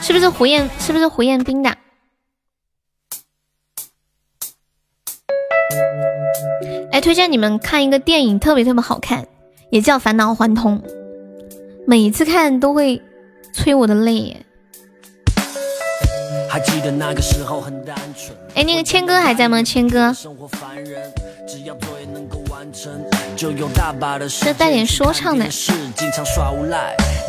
[0.00, 0.70] 是不是胡彦？
[0.78, 1.76] 是不是胡彦斌的？
[6.98, 9.24] 来推荐你们看一个电影，特别特别好看，
[9.70, 10.80] 也叫《返老还童》，
[11.86, 13.00] 每一次看都会
[13.52, 14.36] 催我的泪。
[16.50, 18.36] 还记得那个时候很单纯。
[18.56, 19.62] 哎，那个谦哥还在吗？
[19.62, 20.12] 谦哥。
[24.40, 25.46] 这带点说唱的。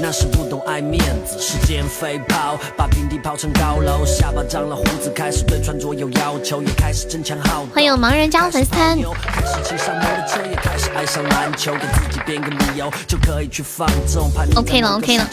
[0.01, 7.69] 那时不懂爱面子，时间飞跑，把平地跑成高楼，下巴长了胡子，开始对穿着有要求，也开始争强好斗。
[7.75, 8.97] 欢迎盲人加入粉丝团。
[8.97, 14.31] 开始骑上摩托车，也开始爱上篮球，给自己编个理由就可以去放纵。
[14.55, 15.29] OK 了，OK 了。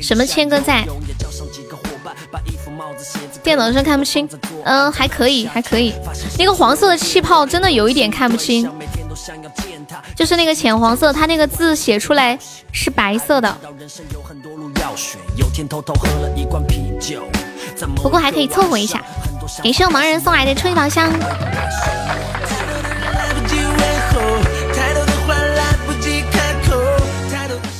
[0.00, 0.86] 什么谦哥在？
[3.42, 4.28] 电脑上看不清，
[4.64, 5.94] 嗯，还可以，还可以。
[6.38, 8.70] 那个黄色的气泡真的有一点看不清，
[10.14, 12.38] 就是那个浅黄色，它那个字写出来
[12.72, 13.56] 是白色的。
[17.96, 19.02] 不过还可以凑合一下。
[19.62, 21.10] 感谢盲人送来的初级宝箱。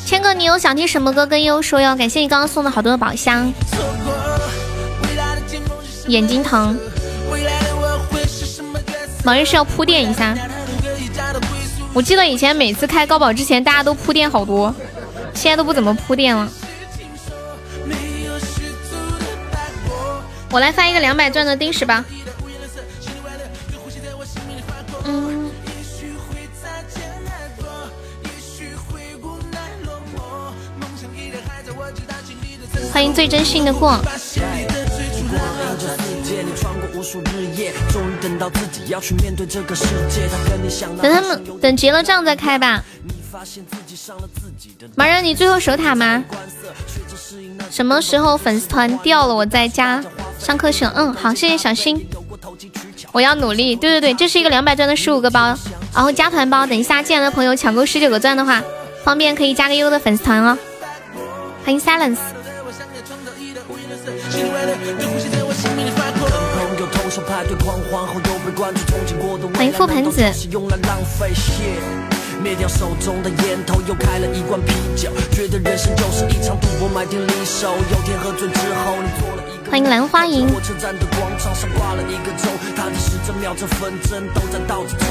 [0.05, 1.95] 千哥，你有想听什么歌跟优说哟？
[1.95, 3.53] 感谢你刚刚送的好多的宝箱。
[6.11, 6.77] 眼睛疼，
[9.25, 10.37] 忙人是要铺垫一下。
[11.93, 14.75] 我记得以前每次开高保之前，大家都铺垫好多，
[15.35, 16.49] 现在都不怎么铺垫了。
[20.51, 22.05] 我来发一个两百钻的丁石吧。
[25.05, 25.49] 嗯。
[32.93, 33.97] 欢迎最真心的过。
[41.00, 42.83] 等他们等结了账再开吧。
[44.97, 46.25] 盲人，你最后守塔吗？
[47.70, 50.05] 什么时候粉丝团掉了，我在加
[50.39, 50.92] 上课去了。
[50.97, 52.09] 嗯，好，谢谢小新。
[53.12, 53.76] 我要努力。
[53.76, 55.57] 对对对，这是一个两百钻的十五个包，
[55.94, 56.67] 然后加团包。
[56.67, 58.60] 等一下进来的朋友抢够十九个钻的话，
[59.05, 60.59] 方便可以加个优的粉丝团哦。
[61.65, 62.18] 欢迎 Silence。
[67.11, 67.19] 欢
[69.67, 70.23] 迎覆盆子。
[72.41, 77.75] 灭掉手中的烟头，又开了一罐啤酒，觉得人生就是一场赌博，买定离手。
[77.91, 79.40] 有天喝醉之后，你做了一个。
[79.71, 80.49] 欢迎兰花楹。
[80.49, 85.07] 火车站的广场上挂了一个钟，它的时针秒针分针都在倒着走。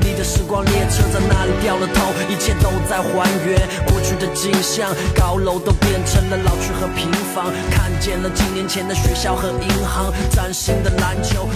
[0.00, 2.12] 你的时光列车在那里掉了头？
[2.30, 11.48] 一切都在还原过去的景象，高楼都变成了老去和平房，看见了几年前的学校和银行，崭新的篮球。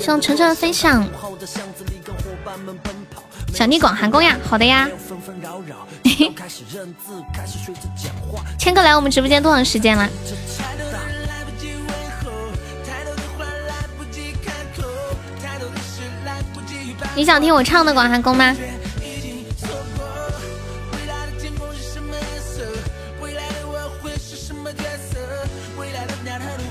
[0.00, 1.04] 向晨晨分享。
[3.52, 4.88] 想听广寒宫呀，好的呀。
[8.56, 10.08] 谦哥来我们直播间多长时间了？
[17.16, 18.54] 你想听我唱的广寒宫吗？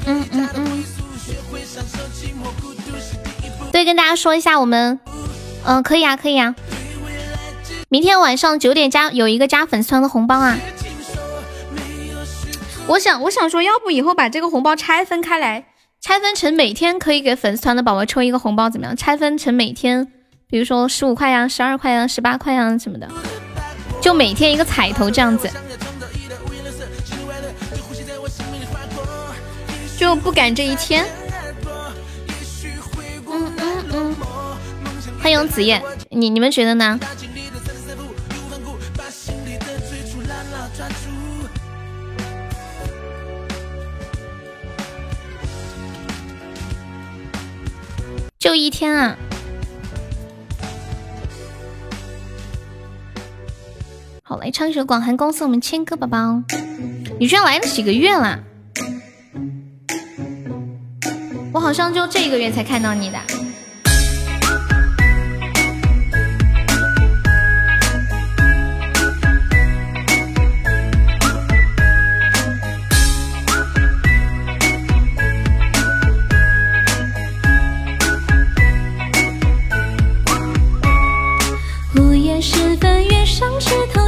[0.06, 0.84] 嗯嗯嗯。
[3.72, 5.00] 对，跟大家说一下，我们，
[5.66, 6.54] 嗯，可以啊，可以啊。
[7.90, 10.58] 明天晚上九点加有一个加粉丝团的红包啊！
[12.88, 15.66] 我想，我想说，要不以后把这个红包拆分开来，
[16.00, 18.96] 拆分成每天可以给粉丝团的宝宝抽一个红包，怎么样？
[18.96, 20.08] 拆分成每天，
[20.56, 23.06] 比如说十五块呀、十二块呀、十八块呀什么的，
[24.02, 25.52] 就每天一个彩头这样子。
[29.98, 31.06] 就不赶这一天。
[33.28, 34.16] 嗯嗯嗯。
[35.22, 36.98] 欢迎子夜，你你们觉得呢？
[48.40, 49.18] 就一天啊！
[54.28, 56.42] 好，来唱一首《广寒宫》送我们千歌宝宝。
[57.20, 58.40] 你居然来了几个月啦？
[61.54, 63.20] 我好像就这一个月才看到你的。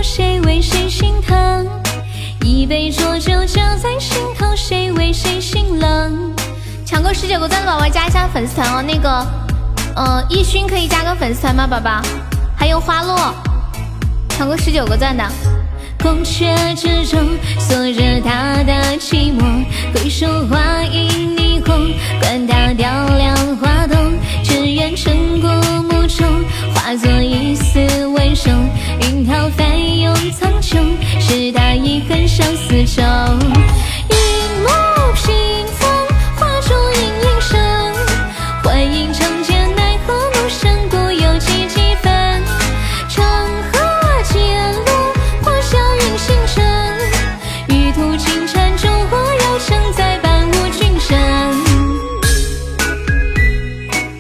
[0.02, 1.68] 谁为谁心疼？
[2.44, 6.34] 一杯浊酒浇在心头，谁为谁心冷？
[6.86, 8.82] 抢够十九个赞的宝宝加一下粉丝团哦。
[8.82, 9.28] 那个，
[9.96, 12.02] 呃，逸勋可以加个粉丝团吗，宝宝？
[12.56, 13.34] 还有花落，
[14.30, 15.24] 抢够十九个赞的。
[16.02, 17.20] 宫阙之中
[17.60, 25.50] 锁着他的寂寞，回首花影霓虹，管他雕梁画栋，只愿尘过
[25.84, 26.26] 目中，
[26.74, 27.56] 化作一
[32.78, 33.02] 自首。
[33.02, 34.14] 一
[34.62, 34.70] 幕
[35.16, 35.90] 屏风，
[36.36, 37.60] 画出隐隐声，
[38.64, 42.44] 幻影成茧，奈何陌生故有几几分？
[43.10, 43.26] 长
[43.74, 43.80] 河
[44.32, 46.64] 渐落，花笑陨星沉，
[47.70, 51.18] 玉兔金蟾，中国有成，再伴吾君生。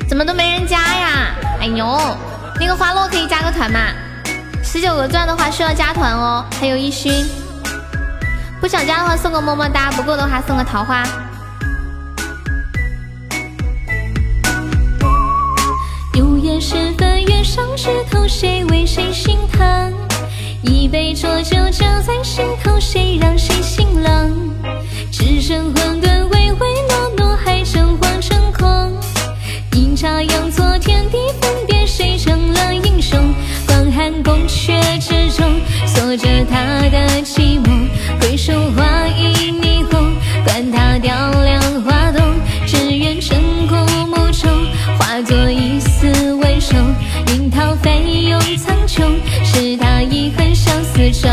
[0.09, 1.35] 怎么都没人加呀？
[1.61, 2.17] 哎呦，
[2.59, 3.81] 那个花落可以加个团吗？
[4.63, 7.23] 十九个钻的话需要加团哦，还有一勋。
[8.67, 11.01] 不想加的话送个么么哒，不够的话送个桃花。
[16.15, 19.93] 午夜时分，月上枝头，谁为谁心疼？
[20.63, 24.53] 一杯浊酒浇在心头，谁让谁心冷？
[25.13, 28.99] 只剩混沌唯唯诺诺，还剩黄成空。
[29.71, 33.33] 阴差阳错，天地分别，谁成了英雄？
[34.23, 37.87] 宫阙之中，锁着他的寂寞。
[38.19, 40.13] 回首花影霓虹，
[40.45, 41.13] 管他雕
[41.43, 42.21] 梁画栋，
[42.65, 43.37] 只愿尘
[43.67, 44.49] 过目中，
[44.97, 46.77] 化作一丝温柔。
[47.33, 49.03] 云涛翻涌苍穹，
[49.43, 51.27] 是他遗恨相思愁。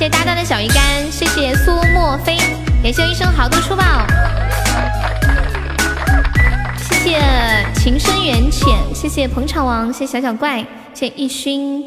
[0.00, 2.38] 谢谢大大的小鱼干，谢谢苏墨菲，
[2.82, 3.84] 感谢我医生好多出宝，
[6.78, 7.20] 谢谢
[7.74, 10.64] 情深缘浅，谢谢捧场王，谢谢小小怪，
[10.94, 11.84] 谢谢逸勋。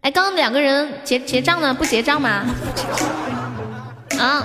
[0.00, 2.44] 哎，刚刚两个人结结账呢，不结账吗？
[4.18, 4.44] 啊。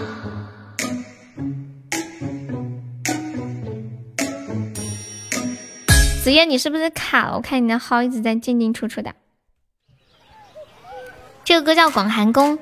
[6.23, 7.37] 子夜，你是不是卡了？
[7.37, 9.11] 我看你的号一直在进进出出的。
[11.43, 12.57] 这个歌叫《广寒宫》。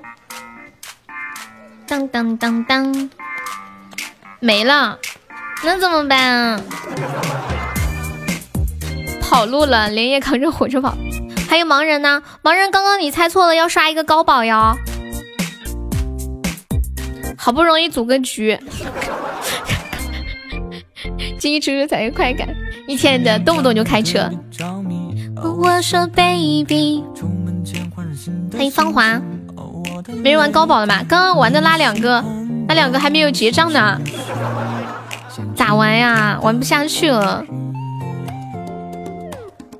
[1.87, 3.09] 当当当当，
[4.39, 4.99] 没了，
[5.63, 6.61] 那怎么办啊？
[9.21, 10.95] 跑路了，连夜扛着火车跑。
[11.47, 12.21] 还有盲人呢？
[12.43, 14.77] 盲人，刚刚你猜错了，要刷一个高保哟。
[17.37, 18.59] 好不容易组个局，
[21.39, 22.47] 进一出出才有快感。
[22.87, 24.29] 一天的动不动就开车。
[25.41, 27.03] 我说 baby，
[28.51, 29.21] 欢迎芳华，
[30.21, 31.03] 没人玩高宝了吗？
[31.07, 32.23] 刚刚玩的那两个，
[32.67, 33.99] 那两个还没有结账呢，
[35.55, 36.39] 咋玩呀？
[36.41, 37.43] 玩不下去了。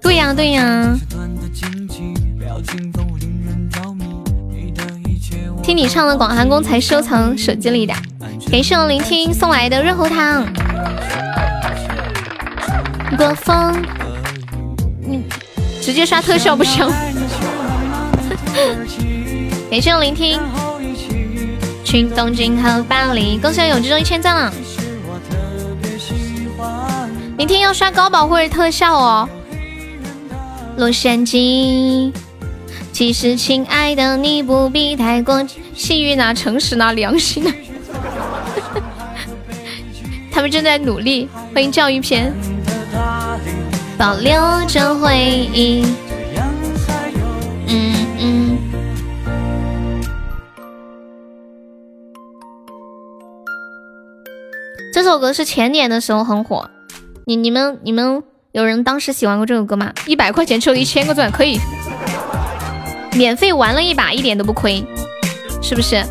[0.01, 0.95] 对呀对呀，
[5.61, 7.93] 听你唱的广寒宫才收藏手机里的，
[8.51, 10.45] 感谢我聆听送来的润喉糖。
[13.17, 13.81] 国风，
[15.01, 15.23] 你
[15.81, 16.89] 直接刷特效不香。
[19.69, 20.39] 感谢我聆听，
[21.85, 24.53] 去东京和巴黎，恭喜有志中一千赞了。
[27.37, 29.29] 明天要刷高保或者特效哦。
[30.77, 32.11] 洛杉矶，
[32.91, 37.53] 其实亲爱的你不必太过幸运啊，诚实啊，良心啊。
[40.31, 42.33] 他们正在努力，欢迎教育片。
[43.97, 45.17] 保留着回
[45.53, 45.85] 忆。
[55.01, 56.69] 这首歌是前年的时候很火，
[57.25, 58.21] 你你们你们
[58.51, 59.93] 有人当时喜欢过这首歌吗？
[60.05, 61.57] 一百块钱抽一千个钻，可以
[63.13, 64.85] 免费玩了一把，一点都不亏，
[65.61, 66.03] 是不是？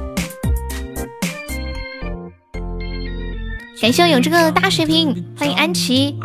[3.78, 6.18] 感谢我有这个大水瓶，欢迎安琪。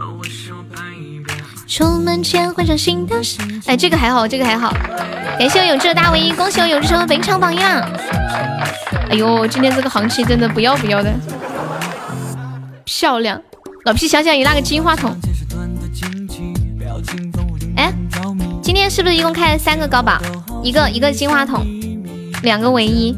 [1.68, 3.18] 出门前换上新的
[3.66, 4.74] 哎，这个还好，这个还好。
[5.38, 7.86] 感谢我永志的大唯一，恭喜我永志成为本场榜一啦！
[9.10, 11.14] 哎呦，今天这个行情真的不要不要的，
[12.86, 13.42] 漂亮！
[13.86, 15.16] 老皮想想你那个金话筒。
[17.76, 17.94] 哎，
[18.62, 20.20] 今天是不是一共开了三个高宝？
[20.64, 21.66] 一个一个金话筒，
[22.44, 23.16] 两个唯一。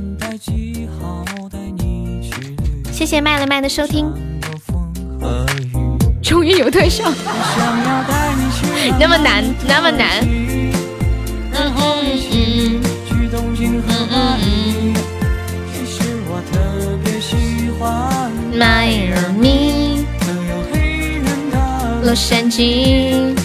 [2.92, 4.12] 谢谢麦了麦的收听。
[6.24, 7.04] 终于有特效，
[9.00, 10.22] 那么难，那么难。
[11.54, 12.82] 嗯嗯嗯。
[17.78, 18.15] 迈
[18.62, 18.84] 阿
[19.38, 20.06] 密，
[22.04, 23.36] 洛杉矶。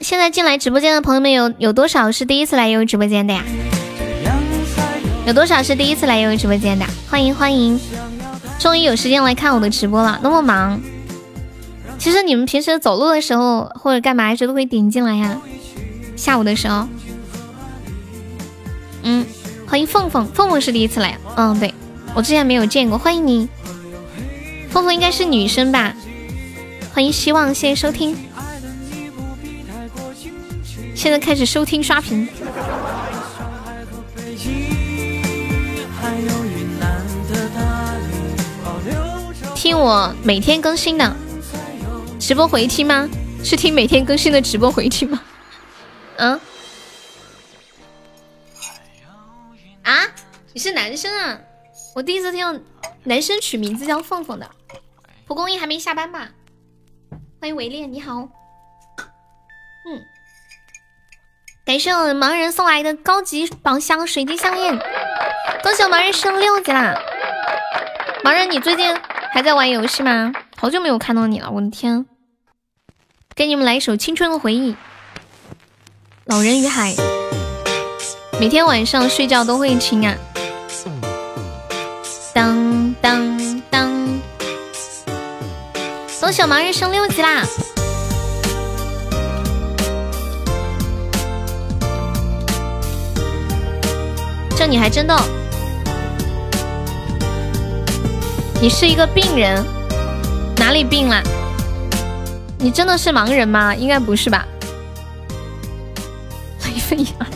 [0.00, 3.42] 现在进来直播间的朋友们有有多少是第一次来悠悠直播间的呀？
[5.26, 6.86] 有多少是第一次来悠悠直播间的？
[7.10, 7.78] 欢迎欢迎！
[8.58, 10.80] 终于有时间来看我的直播了，那么忙。
[11.98, 15.40] 其实你们平时走路的时候或者干嘛时都会点进来呀。
[16.16, 16.86] 下午的时候，
[19.02, 19.26] 嗯，
[19.66, 21.18] 欢迎凤凤，凤凤是第一次来。
[21.36, 21.74] 嗯，对
[22.14, 23.48] 我之前没有见过，欢迎你。
[24.70, 25.94] 凤凤应该是女生吧？
[26.92, 28.16] 欢迎希望，谢谢收听。
[30.94, 32.28] 现在开始收听刷屏，
[39.54, 41.16] 听我每天更新的
[42.26, 43.06] 直播回听吗？
[43.44, 45.22] 是听每天更新的直播回听吗？
[46.16, 46.40] 嗯？
[49.82, 50.06] 啊？
[50.54, 51.38] 你是男生啊？
[51.94, 52.58] 我第一次听到
[53.02, 54.50] 男生取名字叫凤凤的。
[55.26, 56.30] 蒲公英还没下班吧？
[57.42, 58.14] 欢迎围猎，你好。
[58.16, 60.00] 嗯。
[61.66, 64.78] 感谢我盲人送来的高级宝箱水晶项链，
[65.62, 66.94] 恭喜我盲人升六级啦！
[68.24, 68.96] 盲人，你最近
[69.30, 70.32] 还在玩游戏吗？
[70.56, 72.06] 好久没有看到你了，我的天！
[73.36, 74.70] 给你们来一首青春的回忆，
[76.26, 76.94] 《老人与海》，
[78.38, 80.14] 每天晚上睡觉都会听啊！
[82.32, 83.90] 当当当！
[86.20, 87.42] 恭喜我盲人升六级啦！
[94.56, 95.16] 这你还真逗！
[98.62, 99.66] 你是一个病人，
[100.56, 101.20] 哪里病了？
[102.64, 103.74] 你真的是盲人吗？
[103.74, 104.48] 应该不是吧？
[106.64, 107.26] 雷 飞呀，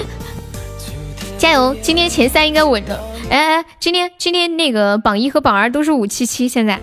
[1.36, 1.76] 加油！
[1.82, 2.98] 今天前三应该稳了。
[3.28, 6.80] 哎哎，今天今天那个榜一和榜二都是五七七，现在。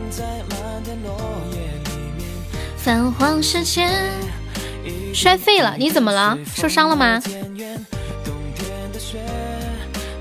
[2.78, 3.90] 泛黄世界，
[5.12, 5.74] 摔废了？
[5.80, 6.38] 你怎么了？
[6.54, 7.20] 受伤了吗？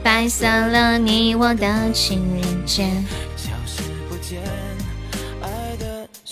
[0.02, 2.88] 白色了你我的情人节。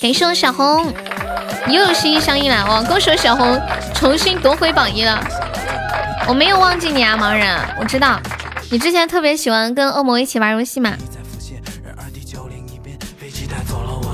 [0.00, 0.92] 感谢我小红，
[1.66, 2.80] 又有新意相印了哇！
[2.84, 3.60] 恭喜我小红
[3.94, 5.20] 重新夺回榜一了。
[6.28, 8.20] 我没有忘记你啊，盲人，我知道
[8.70, 10.94] 你之前特别喜欢跟恶魔一起玩游戏嘛。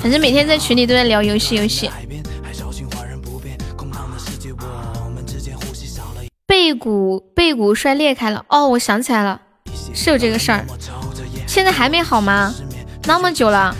[0.00, 1.90] 反正每天在群里都在聊游戏游戏。
[6.46, 8.42] 背骨背骨摔裂开了。
[8.48, 9.38] 哦，我想起来了，
[9.92, 10.64] 是有这个事儿。
[11.46, 12.54] 现在还没好吗？
[13.06, 13.76] 那么久了，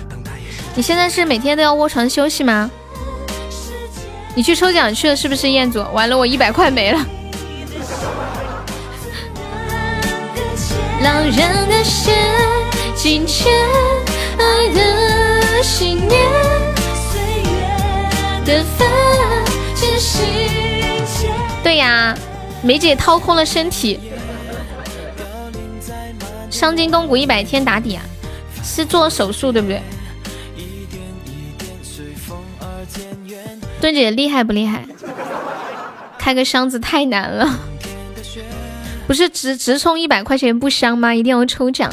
[0.77, 2.69] 你现在是每天都要卧床休息吗？
[4.35, 5.81] 你去抽奖去了是不是彦祖？
[5.93, 6.99] 完了，我一百块没了。
[21.63, 22.17] 对呀，
[22.63, 24.01] 梅姐掏空了身体，
[26.51, 28.03] 伤筋动骨一百天打底啊，
[28.65, 29.81] 是做手术对不对？
[33.85, 34.83] 墩姐厉害不厉害？
[36.19, 37.47] 开个箱子太难了，
[39.07, 41.15] 不是直直充一百块钱不香吗？
[41.15, 41.93] 一定要抽奖。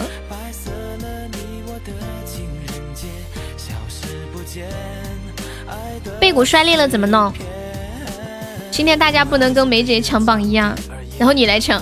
[6.18, 7.34] 背骨摔裂了怎么弄？
[8.72, 10.74] 今天大家不能跟梅姐抢榜一样，
[11.20, 11.78] 然后 你来抢，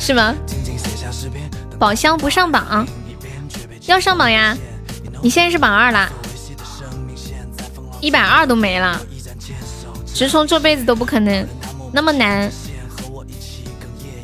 [0.00, 0.34] 是吗？
[1.78, 2.84] 宝箱不上榜，
[3.86, 4.56] 要上榜呀！
[5.22, 6.10] 你现在是榜二啦，
[8.04, 9.00] 一百二都没了，
[10.14, 11.48] 直冲这辈子都不可能，
[11.90, 12.52] 那么难。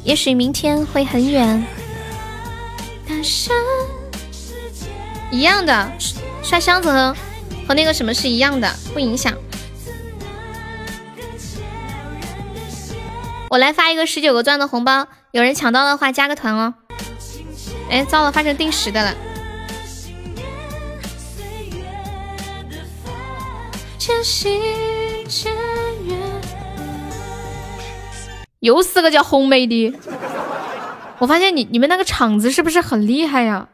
[0.05, 1.65] 也许明天会很远。
[5.31, 5.91] 一样的，
[6.43, 7.17] 刷箱子和
[7.67, 9.33] 和那个什么是一样的，不影响。
[13.49, 16.75] 我来发一个十九个钻的红包，有人抢到的话加个团哦。
[17.89, 19.17] 哎，糟了，发成定时的了。
[24.11, 24.61] 渐行
[25.29, 25.55] 渐
[26.05, 26.19] 远
[28.59, 29.95] 又是个叫红梅的。
[31.19, 33.69] 我发现你你们那个厂子是不是很厉害呀？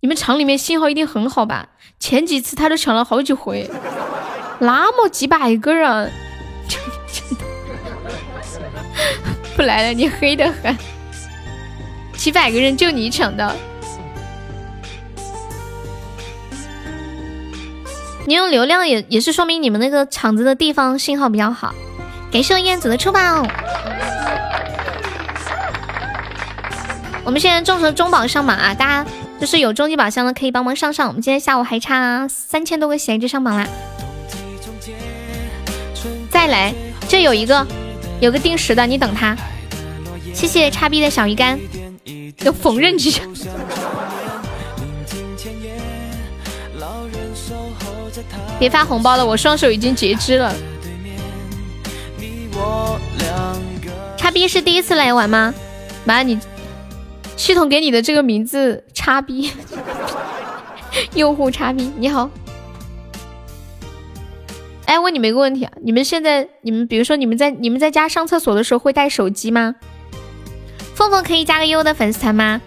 [0.00, 1.70] 你们厂里面信号一定很好吧？
[1.98, 3.68] 前几次他都抢了好几回，
[4.60, 6.12] 那么几百个人。
[9.56, 10.78] 不来了，你黑的很，
[12.16, 13.52] 几百个人就你抢到。
[18.26, 21.74] 你用流量也也是说明你们那个厂子的地方信号比较好。
[22.30, 23.46] 感谢燕子的出宝，
[27.24, 28.72] 我们现在众筹中宝上榜啊！
[28.74, 29.10] 大家
[29.40, 31.08] 就是有终极宝箱的可以帮忙上上。
[31.08, 33.66] 我们今天下午还差三千多个闲置上榜啦，
[36.30, 36.72] 再来，
[37.08, 37.66] 这有一个。
[38.20, 39.36] 有个定时的，你等他。
[40.32, 41.58] 谢谢叉 B 的小鱼干，
[42.44, 43.20] 有缝纫机。
[48.62, 50.54] 别发红包了，我双手已经截肢了。
[54.16, 55.52] 叉 B 是第一次来玩吗？
[56.04, 56.38] 妈，你
[57.36, 59.50] 系统给你的这个名字叉 B，
[61.16, 62.30] 用户叉 B，你好。
[64.84, 69.74] 哎，问你们一个问题啊，你们现在，你们比如说你们在你们在家上厕所的时候会带手机吗？
[70.94, 72.60] 凤凤可以加个优的粉丝团吗？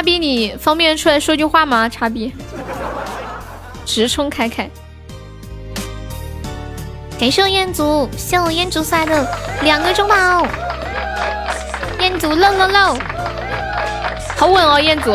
[0.00, 1.86] 叉 B，你方便出来说句话吗？
[1.86, 2.32] 叉 B，
[3.84, 4.66] 直冲开开。
[7.18, 9.30] 感谢彦祖，谢我彦祖来的
[9.62, 10.46] 两个中宝，
[12.00, 12.98] 彦祖漏漏漏，
[14.38, 15.14] 好稳哦，彦祖，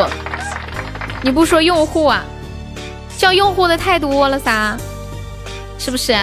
[1.20, 2.24] 你不说用户啊？
[3.18, 4.76] 叫用户的太多了噻，
[5.80, 6.16] 是不是？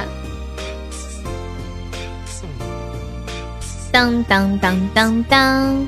[3.92, 5.86] 当当当当当！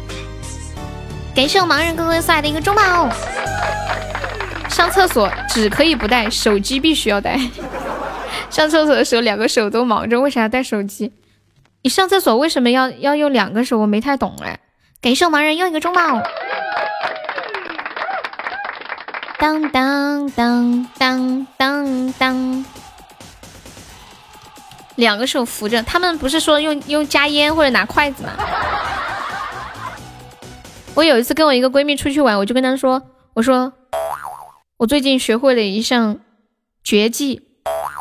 [1.35, 3.09] 感谢我盲人哥哥送来的一个中宝。
[4.69, 7.37] 上厕所纸可以不带，手机必须要带。
[8.49, 11.11] 上厕所的时候两个手都忙着，为啥要带手机？
[11.81, 13.79] 你上厕所为什么要要用两个手？
[13.79, 14.59] 我没太懂哎。
[15.01, 16.21] 感谢我盲人又一个中宝。
[19.37, 22.65] 当当当当当当，
[24.95, 28.29] 两个手扶着，他们不是说用用夹烟或者拿筷子吗？
[30.95, 33.01] 我有一次跟我一个闺蜜出去玩，我就跟她说
[33.35, 33.73] ：“我说
[34.77, 36.21] 我最近学会了一项
[36.83, 37.41] 绝技，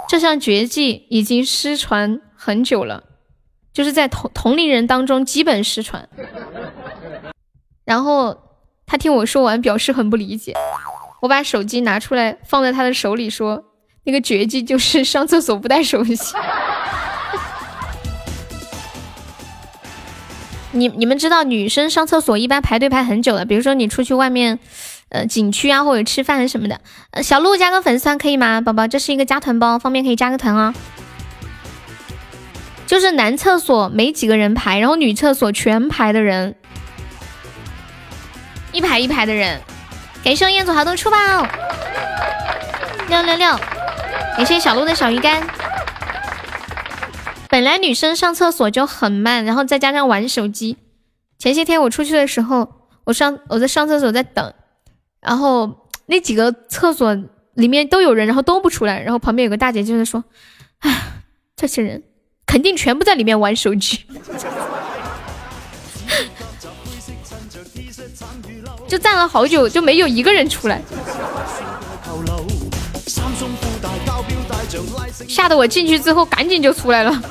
[0.09, 3.03] 这项绝技已经失传很久了，
[3.73, 6.09] 就是在同同龄人当中基本失传。”
[7.85, 8.39] 然后
[8.87, 10.55] 她听我说完，表示很不理解。
[11.23, 13.65] 我把手机拿出来放在她的手里，说
[14.05, 16.17] ：“那个绝技就是上厕所不带手机。”
[20.75, 24.59] 你你们知道女生上厕所一般排队排很久的，比如说你出去外面，
[25.09, 26.81] 呃，景区啊或者吃饭什么的。
[27.23, 28.89] 小鹿加个粉丝团可以吗，宝宝？
[28.89, 30.75] 这是一个加团包，方便可以加个团哦。
[32.87, 36.57] 就是男厕所没几个人排，然后女厕所全排的人，
[38.73, 39.61] 一排一排的人。
[40.25, 41.17] 感谢彦祖豪的出宝，
[43.09, 43.57] 六六六！
[44.37, 45.47] 感谢小鹿的小鱼干。
[47.55, 50.77] 本来女生上厕所就很慢，然后再加上玩手机。
[51.39, 52.69] 前些天我出去的时候，
[53.05, 54.53] 我上我在上厕所在等，
[55.21, 57.17] 然后那几个厕所
[57.53, 60.25] 里面都有人，然后都不出来，然后旁边有个大姐就在说
[60.83, 61.23] ：“哎，
[61.55, 62.03] 这些人
[62.45, 64.01] 肯定全部在里面玩手机。
[68.89, 70.83] ”就站了好久，就没有一个人出来，
[75.29, 77.13] 吓得我进去之后赶紧就出来了。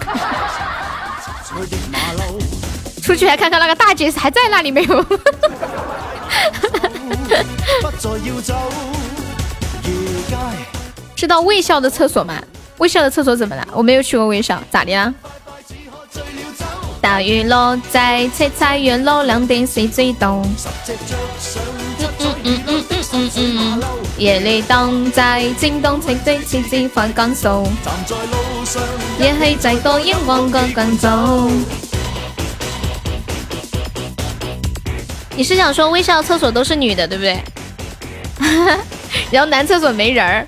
[3.01, 5.05] 出去还看看那个大姐还在那里没有？
[11.15, 12.41] 知道卫校的厕所吗？
[12.77, 13.67] 卫校的厕所怎么了？
[13.73, 15.13] 我没有去过卫校，咋的呀？
[17.01, 20.41] 大雨落在七彩阳落两点是最多。
[22.19, 27.67] 嗯嗯嗯嗯嗯嗯夜里等在尖东青堆次次发光数。
[29.19, 31.49] 夜气再多荧光个更早。
[35.35, 37.41] 你是想说微笑厕所都是女的对不对？
[39.31, 40.47] 然后男厕所没人儿。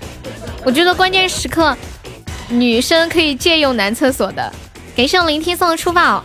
[0.64, 1.76] 我觉得关键时刻，
[2.50, 4.54] 女生可以借用男厕所的。
[4.96, 6.24] 感谢聆听送的初宝。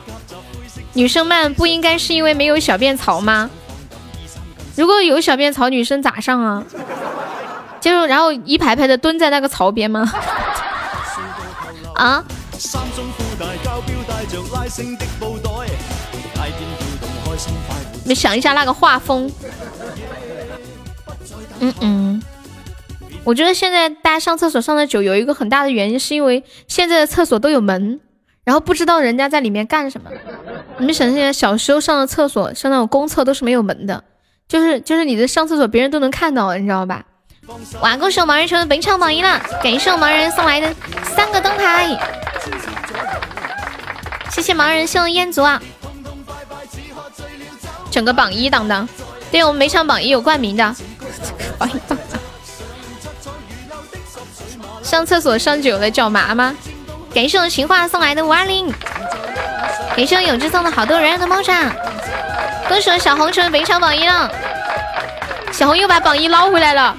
[0.92, 3.48] 女生慢不应该是因为没有小便槽吗？
[4.76, 6.62] 如果有小便槽，女生咋上啊？
[7.80, 10.12] 就是然后一排排的蹲在那个槽边吗？
[11.94, 12.24] 啊？
[18.04, 19.30] 你想一下那个画风。
[21.60, 22.22] 嗯嗯，
[23.24, 28.00] 我觉得现在大家上厕所上的久，有一个很大的原因是因为现在的厕所都有门。
[28.42, 30.10] 然后不知道人家在里面干什么。
[30.78, 34.02] 你们想象一下，小时候上的厕所，像那种公厕都是没有门的，
[34.48, 37.04] 就是就是你在上厕所，别人都能看到，你知道吧？
[37.80, 39.40] 哇，恭喜我盲人成为本场榜一了！
[39.62, 40.74] 感谢我盲人送来的
[41.14, 41.88] 三个灯牌，
[44.30, 45.60] 谢谢盲人送的烟烛啊！
[47.90, 48.88] 整个榜一当当，
[49.30, 50.74] 对我们每场榜一有冠名的。
[51.58, 52.20] 榜一当当。
[54.82, 56.54] 上厕所上久了脚麻吗？
[57.12, 58.72] 感谢我情话送来的五二零，
[59.96, 61.70] 感谢我永志送的好多人的猫爪，
[62.68, 64.30] 恭喜我小红成为本场榜一了，
[65.52, 66.96] 小红又把榜一捞回来了。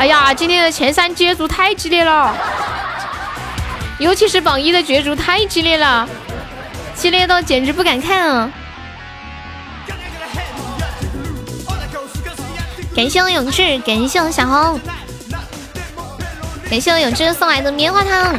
[0.00, 2.34] 哎呀，今天的前三角逐太激烈了，
[3.98, 6.08] 尤其是榜一的角逐太激烈了，
[6.94, 8.50] 激烈到简直不敢看啊！
[12.96, 14.80] 感谢我永志，感谢我小红，
[16.70, 18.34] 感谢我永志送来的棉花糖。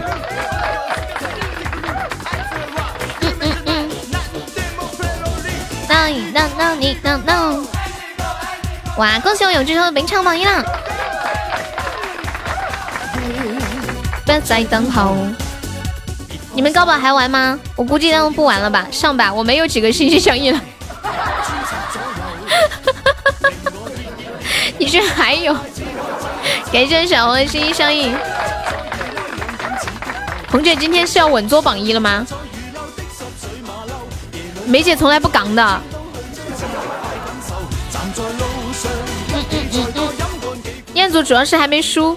[3.22, 3.88] 嗯嗯嗯
[6.34, 7.64] no no 你 no no，
[8.98, 9.20] 哇！
[9.20, 10.66] 恭喜我永志成为本场榜一了。
[14.40, 15.18] 在等候。
[16.54, 17.60] 你们高宝还玩吗？
[17.76, 18.88] 我估计他们不玩了吧。
[18.92, 20.62] 上吧，我没有几个心心相印了。
[24.78, 25.56] 你居然还有？
[26.72, 28.16] 感谢小红的心心相印。
[30.50, 32.26] 红姐今天是要稳坐榜一了吗？
[34.66, 35.82] 梅姐从来不杠的。
[40.94, 42.16] 彦祖主要是还没输，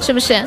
[0.00, 0.46] 是不是？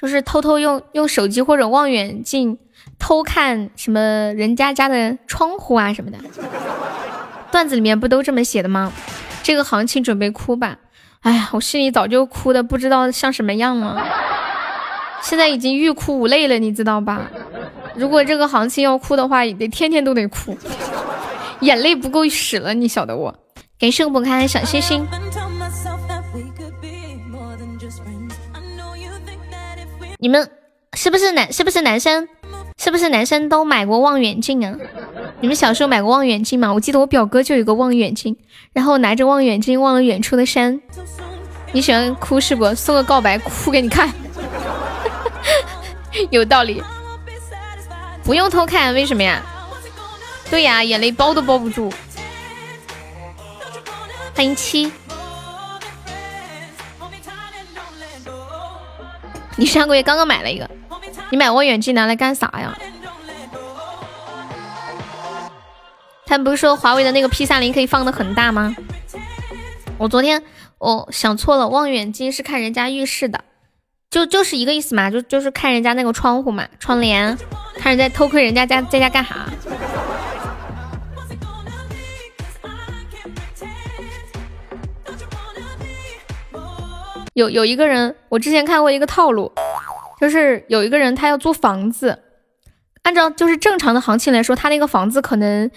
[0.00, 2.58] 就是偷偷用用手机或者望远镜
[2.98, 4.00] 偷看什么
[4.34, 6.18] 人家家的窗户啊什么的？
[7.50, 8.92] 段子里面不都这么写的吗？
[9.42, 10.76] 这个行情准备哭吧！
[11.22, 14.04] 哎呀，我心里早就哭的不知道像什么样了，
[15.22, 17.30] 现在已经欲哭无泪了，你知道吧？
[17.94, 20.56] 如果这个行情要哭的话，也得天天都得哭，
[21.60, 23.34] 眼泪不够使了，你晓得我？
[23.78, 25.06] 感谢我不开小星星。
[30.26, 30.50] 你们
[30.94, 31.52] 是不是男？
[31.52, 32.26] 是不是男生？
[32.82, 34.74] 是不是男生都买过望远镜啊？
[35.38, 36.74] 你们小时候买过望远镜吗？
[36.74, 38.36] 我记得我表哥就有个望远镜，
[38.72, 40.80] 然后拿着望远镜望了远处的山。
[41.70, 42.74] 你喜欢哭是不？
[42.74, 44.12] 送个告白，哭给你看。
[46.30, 46.82] 有道理。
[48.24, 49.40] 不用偷看，为什么呀？
[50.50, 51.88] 对呀，眼泪包都包不住。
[54.34, 54.90] 欢迎七。
[59.56, 60.68] 你上个月刚刚买了一个，
[61.30, 62.76] 你买望远镜拿来干啥呀？
[66.26, 68.76] 他们不是说华为的那个 P 三零可以放的很大吗？
[69.96, 70.42] 我昨天
[70.78, 73.40] 我想错了，望远镜是看人家浴室的，
[74.10, 77.38] 就就是一个意思嘛，就就是看人家那个窗户嘛，窗帘，
[77.78, 79.46] 看人家偷窥人家家在家干啥。
[87.36, 89.52] 有有一个人，我之前看过一个套路，
[90.18, 92.18] 就是有一个人他要租房子，
[93.02, 95.70] 按照就是正常的行情来说，他那个房子可能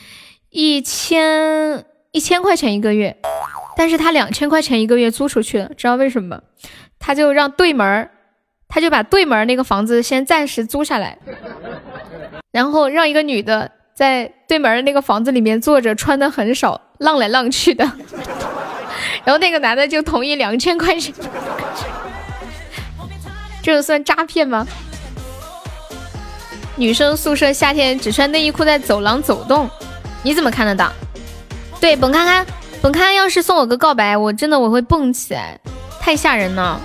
[0.52, 3.18] 一千一千块钱一个月，
[3.76, 6.42] 但是他两千块钱一个月租出去了，知道为什么？
[6.98, 8.10] 他就让对门
[8.70, 11.18] 他就把对门那个房子先暂时租下来，
[12.52, 17.92] 然后让一个女的在对门那个房子里面坐着，穿的很少，浪来浪去的。
[19.24, 21.14] 然后那个男的就同意两千块钱，
[23.64, 24.66] 这个算诈骗吗？
[26.76, 29.70] 女生宿舍夏天只穿内衣裤在走廊走动，
[30.24, 30.92] 你怎么看得到？
[31.82, 32.46] 对，本看看，
[32.82, 35.60] 本看看要是送我个告白，我真的我会蹦起来，
[36.00, 36.80] 太吓人了。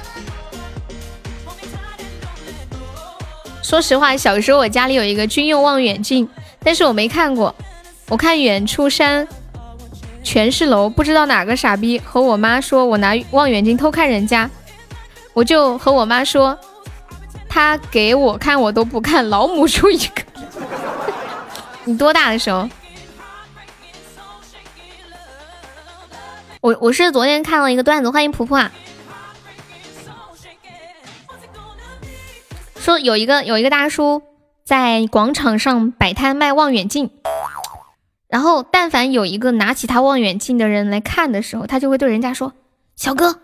[3.62, 6.28] 说实话，小时候我家里有一个军用望远镜，
[6.62, 7.54] 但是我没看过，
[8.08, 9.26] 我看远处山。
[10.24, 14.50] 全是楼，不知道哪个傻逼和我妈说我拿望远镜偷看人家，
[15.34, 16.58] 我就和我妈说，
[17.48, 20.22] 他给我看我都不看，老母猪一个。
[21.84, 22.68] 你多大的时候？
[26.60, 28.72] 我我是昨天看了一个段子，欢迎婆婆啊，
[32.80, 34.22] 说有一个有一个大叔
[34.64, 37.10] 在广场上摆摊卖望远镜。
[38.34, 42.52] 然后，但凡有一个拿起他望远镜的人来看的时候，他就会对人家说
[42.96, 43.38] ：“小哥，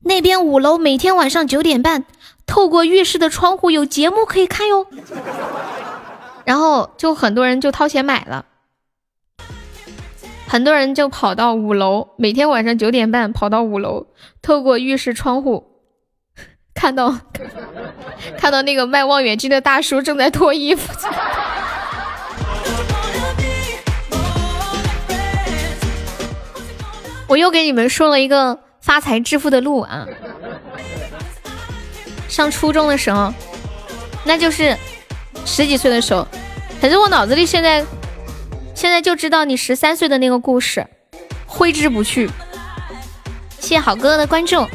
[0.00, 2.04] 那边五楼每天晚上九点半，
[2.44, 4.88] 透过浴室的窗户有节目可以看哟。”
[6.44, 8.46] 然后就很多人就掏钱买了，
[10.48, 14.08] 很多人就跑到五楼，每天晚上九点半跑到五楼，
[14.42, 15.64] 透过浴室窗户
[16.74, 17.16] 看到
[18.36, 20.92] 看到那个卖望远镜的大叔正在脱衣服。
[27.28, 30.06] 我又给你们说了一个发财致富的路啊！
[32.26, 33.32] 上初中的时候，
[34.24, 34.76] 那就是
[35.44, 36.26] 十几岁的时候，
[36.80, 37.84] 反正我脑子里现在
[38.74, 40.86] 现在就知道你十三岁的那个故事，
[41.46, 42.30] 挥之不去。
[43.60, 44.66] 谢谢好哥哥的关注，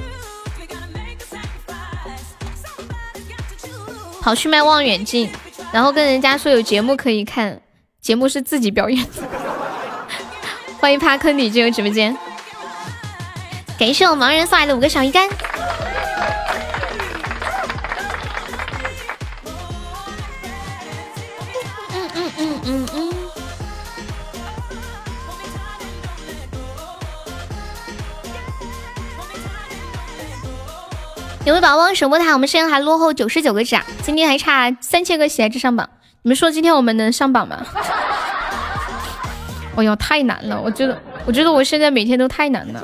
[4.22, 5.28] 跑去卖望远镜，
[5.72, 7.60] 然后跟人家说有节目可以看，
[8.00, 9.04] 节目是自己表演。
[10.80, 12.16] 欢迎帕克你进入直播间。
[13.78, 15.28] 感谢我盲人送来的五个小鱼干。
[21.94, 23.14] 嗯嗯嗯嗯嗯。
[31.46, 35.90] 有位宝宝守波塔，我们现在还落后九十九个值啊，今天还差三千个喜爱值上榜。
[36.22, 37.62] 你们说今天我们能上榜吗？
[39.76, 40.62] 哎呦，太难了！
[40.62, 42.82] 我觉得，我觉得我现在每天都太难了。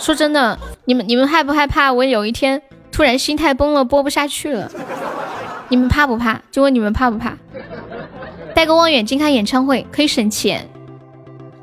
[0.00, 1.92] 说真的，你们你们害不害怕？
[1.92, 4.70] 我有一天突然心态崩了，播不下去了。
[5.68, 6.40] 你们怕不怕？
[6.50, 7.36] 就问你们怕不怕？
[8.54, 10.68] 带个望远镜看演唱会可以省钱。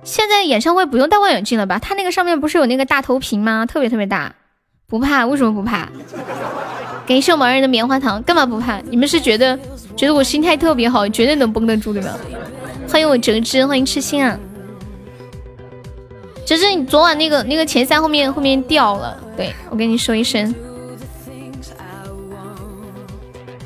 [0.04, 1.80] 现在演唱会不用带望远镜了吧？
[1.80, 3.66] 它那个上面不是有那个大投屏吗？
[3.66, 4.34] 特别特别大，
[4.88, 5.26] 不怕？
[5.26, 5.90] 为什么不怕？
[7.08, 8.80] 感谢我盲人的棉花糖，干嘛不怕？
[8.90, 9.58] 你们是觉得
[9.96, 12.14] 觉得我心态特别好，绝对能绷得住的吗？
[12.88, 14.38] 欢迎我折枝，欢迎痴心啊。
[16.48, 20.56] 只是你昨晚那个那个前三后面后面掉了，对我跟你说一声。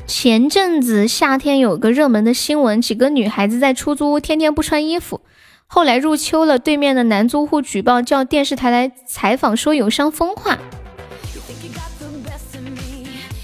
[0.04, 5.20] 前阵子夏天有个热门的新闻，几个女孩子在出租屋天天不穿衣服，
[5.68, 10.58] 后来入秋了，对面的男租户举报叫电视台来采访，说有伤风化。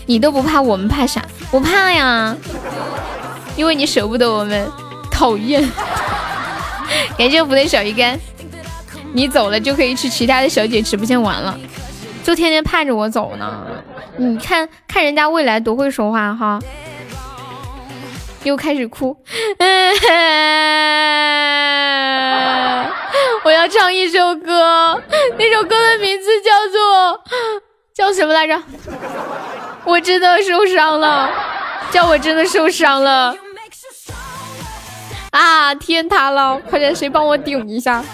[0.07, 1.25] 你都不怕，我们怕啥？
[1.53, 2.37] 不怕呀，
[3.57, 4.69] 因为你舍不得我们，
[5.13, 5.63] 讨厌。
[7.17, 8.19] 感谢我的小鱼干。
[9.13, 11.59] 你走了就可以去其他的小姐直播间玩了，
[12.23, 13.67] 就天天盼着我走呢。
[14.17, 16.59] 你看看人家未来多会说话哈，
[18.45, 19.17] 又开始哭。
[23.45, 25.01] 我要唱一首歌，
[25.39, 27.25] 那首歌的名字叫做
[27.95, 28.61] 叫什么来着？
[29.85, 31.31] 我真的受伤了，
[31.91, 33.35] 叫我真的受伤了。
[35.31, 36.59] 啊，天塌了！
[36.69, 38.05] 快点，谁帮我顶一下？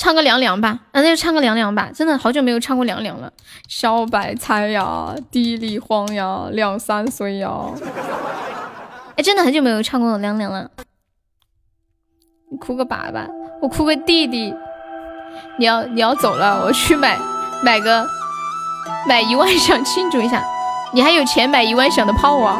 [0.00, 1.90] 唱个凉凉吧，那就唱个凉凉吧。
[1.94, 3.30] 真的好久没有唱过凉凉了。
[3.68, 7.50] 小白菜呀，地里黄呀，两三岁呀。
[9.14, 10.70] 哎，真的很久没有唱过《凉凉》了。
[12.50, 13.28] 你哭个爸爸，
[13.60, 14.54] 我哭个弟弟。
[15.58, 17.18] 你要你要走了，我去买
[17.62, 18.08] 买个
[19.06, 20.42] 买一万响庆祝一下。
[20.94, 22.58] 你还有钱买一万响的炮啊？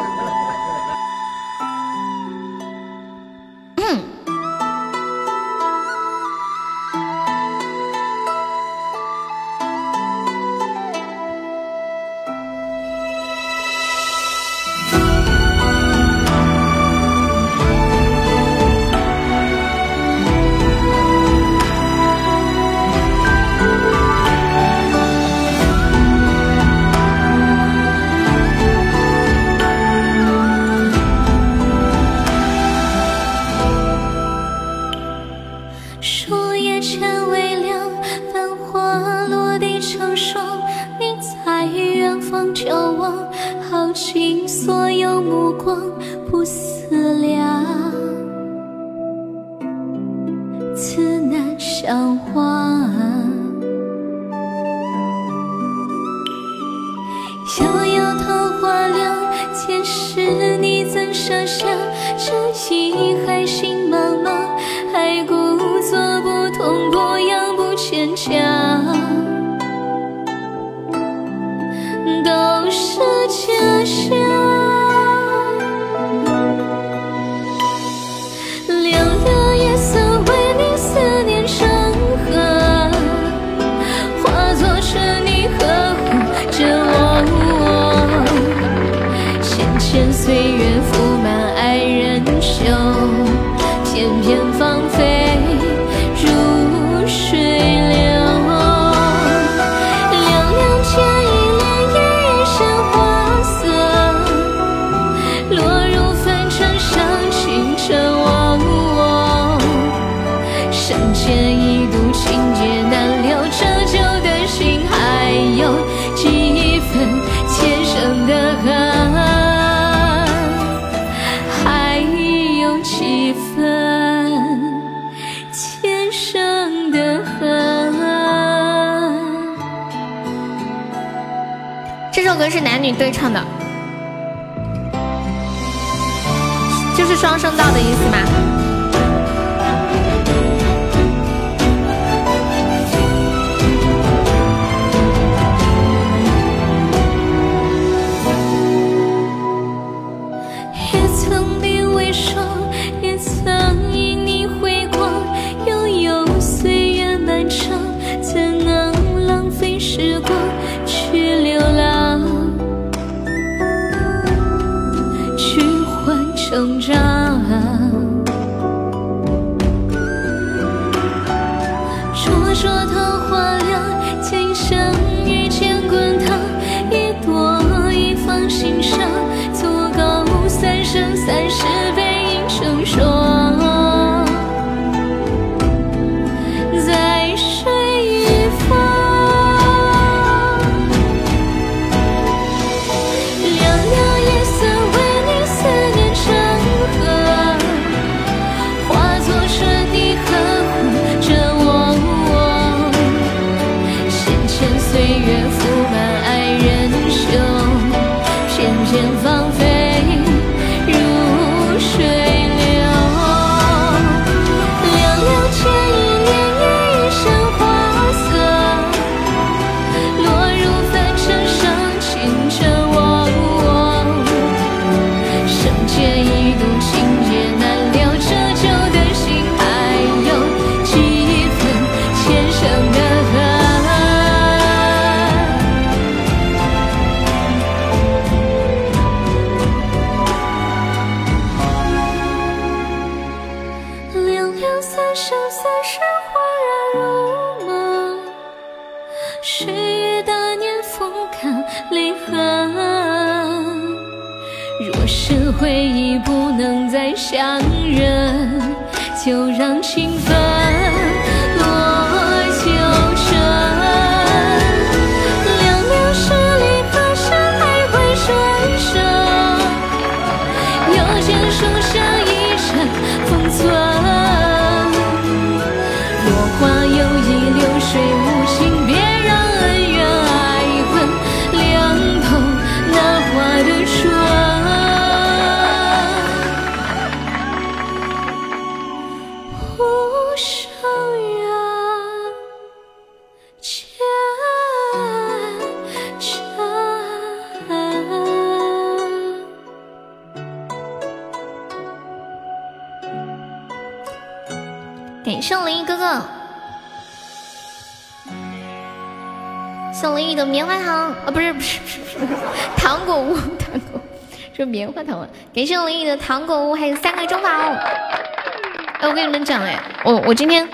[315.53, 317.49] 感谢我林毅的糖果屋，还有三个中宝。
[317.49, 320.67] 哎，我跟你们讲，哎，我我今天，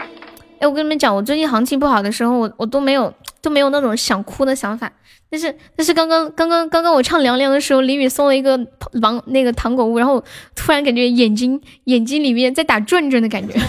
[0.59, 4.91] 哎，我跟你们讲，我最近行情不好的时候，我我都没有都没有那种想哭的想法。
[5.29, 8.57] 但是但是刚刚刚刚刚刚我唱凉凉的时候，李宇送了一个
[9.01, 10.23] 王那个糖果屋，然后
[10.55, 13.59] 突然感觉眼睛眼睛里面在打转转的感觉，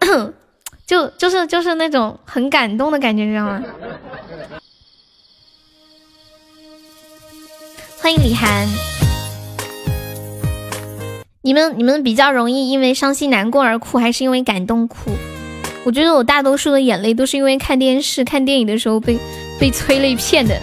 [0.86, 3.62] 就就是就是那种很感动的感觉，知道吗？
[8.00, 8.68] 欢迎李涵，
[11.46, 15.10] 你们你们比较容易因为伤心难过而哭，还是因为感动哭？
[15.84, 19.18] 我觉得我大多数的眼泪都是因为看电视、看电影的时候被
[19.60, 20.58] 被催泪片的。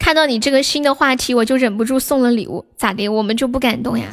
[0.00, 2.64] 看到你这个新的话题，我就忍不住送了礼物。
[2.76, 3.08] 咋的？
[3.08, 4.06] 我们就不感动呀？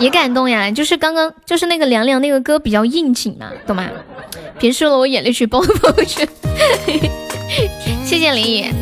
[0.00, 0.70] 也感动呀！
[0.70, 3.88] 就是刚刚就是那个凉凉那个歌比较应景嘛，懂吗？
[4.58, 6.28] 别说了，我眼泪去包朋友圈。
[8.04, 8.72] 谢谢林野。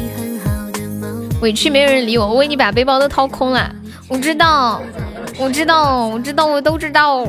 [1.42, 3.70] 委屈没有人理我，我为你把背包都掏空了。
[4.08, 4.80] 我知道，
[5.38, 7.26] 我知道，我知道，我都知道。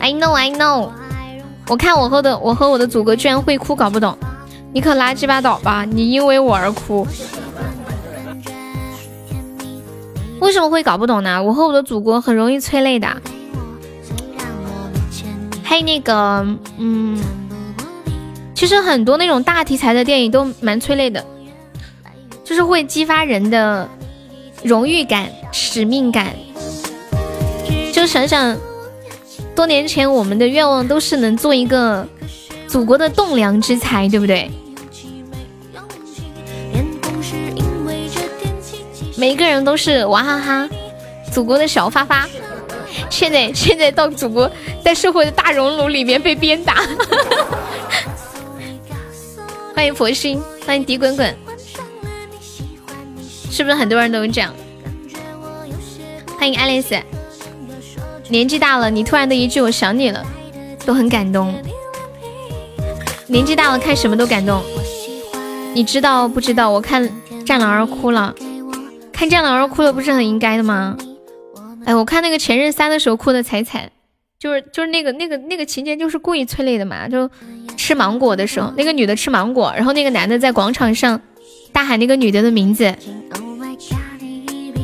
[0.00, 0.90] I know, I know。
[1.68, 4.16] 我看我和的我和我的祖国居然会哭，搞不懂。
[4.72, 5.84] 你可垃圾拉倒吧！
[5.84, 7.06] 你因为我而哭，
[10.40, 11.42] 为什么会搞不懂呢？
[11.42, 13.08] 我和我的祖国很容易催泪的。
[15.70, 16.44] 还有那个，
[16.78, 17.16] 嗯，
[18.56, 21.24] 其实很多那种大题材的电影都蛮催泪的。
[22.42, 23.88] 就是会激发人的
[24.64, 26.34] 荣誉感、使命感。
[27.92, 28.58] 就想想
[29.54, 32.04] 多年前我们的愿望都是能做一个
[32.66, 34.50] 祖国的栋梁之才，对不对？
[39.16, 40.68] 每一个人都是娃哈哈，
[41.30, 42.28] 祖国的小发发。
[43.10, 44.50] 现在现在到祖国
[44.82, 46.76] 在社会的大熔炉里面被鞭打。
[49.74, 51.36] 欢迎佛心，欢迎迪滚滚。
[53.50, 54.54] 是不是很多人都这样？
[56.38, 56.96] 欢迎爱丽丝。
[58.28, 60.24] 年纪大了，你突然的一句“我想你了”，
[60.86, 61.54] 都很感动。
[63.26, 64.62] 年纪大了，看什么都感动。
[65.74, 66.70] 你知道不知道？
[66.70, 67.02] 我看
[67.44, 68.34] 《战狼二》哭了，
[69.12, 70.96] 看《战狼二》哭了，不是很应该的吗？
[71.84, 73.90] 哎，我看那个《前任三》的时候哭的才惨，
[74.38, 77.30] 就是就是那个那个那个情节就是故意催泪的嘛，就
[77.76, 81.20] 吃芒果的时候，那个女的吃芒果，然后那个男的在广场上。
[81.72, 82.92] 大喊那个女的的名字，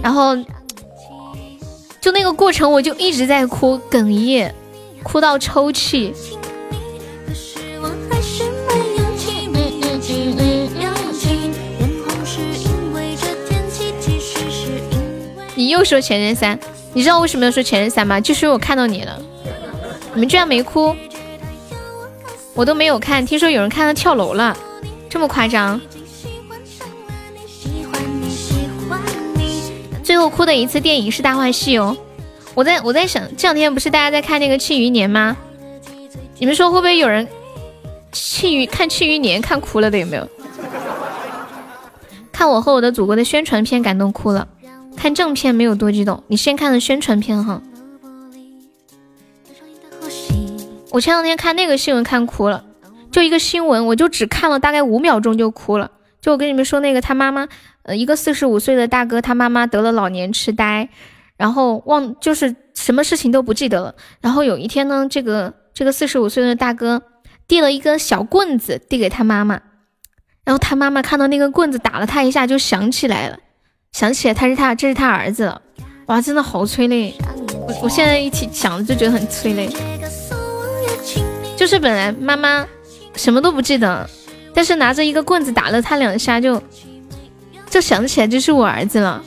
[0.00, 0.36] 然后
[2.00, 4.54] 就那个过程，我就一直在哭，哽咽，
[5.02, 6.14] 哭到抽泣。
[15.56, 16.56] 你又说前任三，
[16.96, 18.18] 你知道为什么要说前任三吗？
[18.18, 19.20] 就是因为我看到你了，
[20.14, 20.96] 你们居然没哭，
[22.54, 24.56] 我都没有看，听说有人看到跳楼了，
[25.06, 25.78] 这么夸张？
[30.02, 31.94] 最后哭的一次电影是《大话西游》，
[32.54, 35.36] 我在我在想，这两天不是大家在看那个《庆余年》吗？
[36.38, 37.28] 你们说会不会有人
[38.10, 40.26] 庆余看《庆余年》看哭了的有没有？
[42.32, 44.48] 看我和我的祖国的宣传片感动哭了，
[44.96, 46.24] 看正片没有多激动。
[46.28, 47.62] 你先看的宣传片哈。
[50.90, 52.64] 我前两天看那个新闻看哭了，
[53.12, 55.90] 就一个新闻，我就只看了大概五秒钟就哭了。
[56.20, 57.48] 就我跟你们说那个他妈妈。
[57.82, 60.88] 呃，一个四十五岁的大哥，他妈妈得了老年痴呆，
[61.36, 63.94] 然后忘就是什么事情都不记得了。
[64.20, 67.04] 然后有一天呢，这个这个四十五岁的大哥
[67.46, 69.60] 递了一根小棍子递给他妈妈，
[70.44, 73.38] 然后他妈妈看到那根棍子打了他一下，就想起来了，
[73.96, 75.58] 想起来他是他这是他儿子。
[76.04, 77.14] 哇，真的好催泪！
[77.66, 79.70] 我我现在一起想就觉得很催泪。
[81.56, 82.66] 就是本来妈妈
[83.14, 84.06] 什么都不记得，
[84.52, 86.62] 但是拿着一个棍子打了他两下就。
[87.70, 89.22] 就想起来这是我儿子了，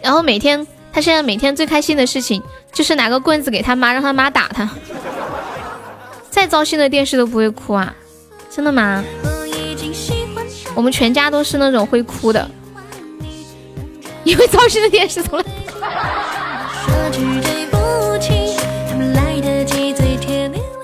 [0.00, 2.40] 然后每天他现在每天最开心的事情
[2.72, 4.70] 就是拿个棍子给他妈，让他妈打他。
[6.30, 7.92] 再糟心的电视都不会哭啊，
[8.48, 9.04] 真的吗？
[10.74, 12.50] 我们全家都是那种会哭的，
[14.24, 15.44] 因为糟心的电视从来。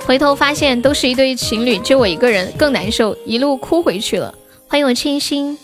[0.07, 4.33] 回头发现都是一对情侣，就我一个人更难受，一路哭回去了。
[4.69, 5.59] 欢迎我清新。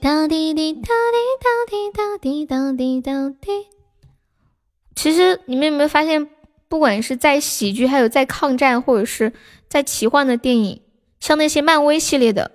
[0.00, 0.90] 哒滴滴哒滴
[1.40, 3.50] 哒滴哒滴哒滴哒滴。
[4.94, 6.28] 其实你们有没有发现，
[6.68, 9.32] 不管是在喜剧，还有在抗战，或者是
[9.68, 10.82] 在奇幻的电影，
[11.18, 12.50] 像那些漫威系列的，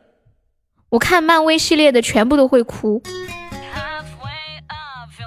[0.90, 3.02] 我看漫威系列的全部都会哭，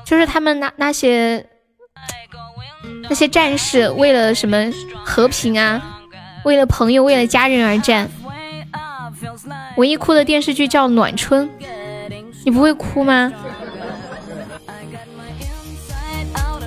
[0.07, 1.47] 就是他们那那些
[3.09, 4.73] 那些战士为了什么
[5.05, 6.01] 和平啊，
[6.45, 8.09] 为了朋友，为了家人而战。
[9.77, 11.49] 唯一哭的电视剧叫《暖春》，
[12.45, 13.33] 你不会哭吗？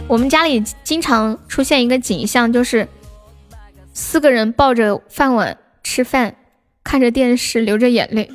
[0.07, 2.87] 我们家里经常出现一个景象，就是
[3.93, 6.35] 四个人抱着饭碗吃饭，
[6.83, 8.29] 看着电视流着眼泪。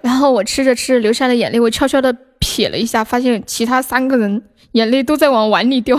[0.00, 5.98] 然后我吃着吃着流下了眼泪，我悄悄的瞥了一下，发现其他三个人眼泪都在往碗里掉，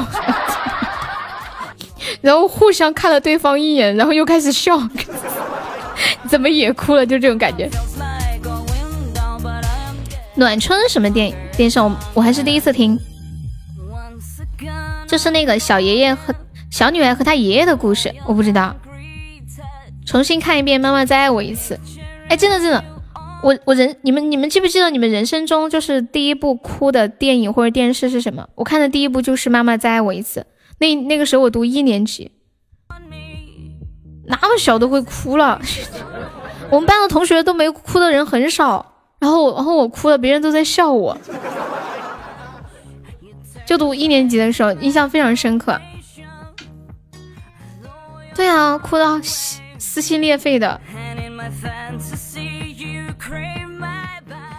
[2.22, 4.78] 然后互相看了对方一眼，然后又开始笑，
[6.28, 7.06] 怎么也哭了？
[7.06, 7.70] 就这种感觉。
[10.36, 11.34] 暖春什么电？
[11.56, 13.00] 电视我我还是第一次听。
[15.08, 16.34] 就是那个小爷爷和
[16.72, 18.76] 小女孩和他爷爷的故事，我不知道。
[20.06, 21.76] 重新看一遍《妈妈再爱我一次》。
[22.30, 22.84] 哎，真的真的，
[23.44, 28.48] 我我人你们你们记不记得你们人生中就是第一部哭的电影或者电视是什么？
[28.56, 30.40] 我看的第一部就是《妈妈再爱我一次》。
[30.80, 32.32] 那那个时候我读一年级，
[34.26, 35.62] 那么小都会哭了。
[36.70, 41.18] 我们班的同学都没哭的人很少，然后然后我哭了，别人都在笑我。
[43.66, 45.80] 就读一年级的时候，印象非常深刻。
[48.36, 49.20] 对啊，哭到
[49.94, 50.82] 撕心裂肺的。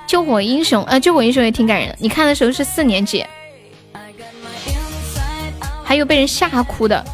[0.07, 1.97] 救火英雄，呃，救火英雄也挺感人的。
[1.99, 3.27] 你看的时候是四年级，
[5.83, 7.05] 还有被人吓哭的，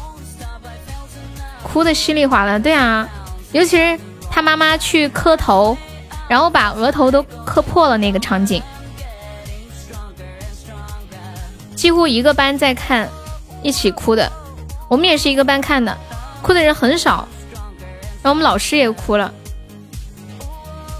[1.63, 2.59] 哭的稀里哗啦。
[2.59, 3.09] 对啊，
[3.53, 5.75] 尤其是他妈妈去磕头，
[6.27, 8.61] 然后把额头都磕破了那个场景。
[11.75, 13.09] 几乎一个班在看，
[13.63, 14.31] 一起哭的。
[14.87, 15.97] 我们也是一个班看的，
[16.43, 17.27] 哭的人很少。
[18.23, 19.33] 然后我们老师也哭了。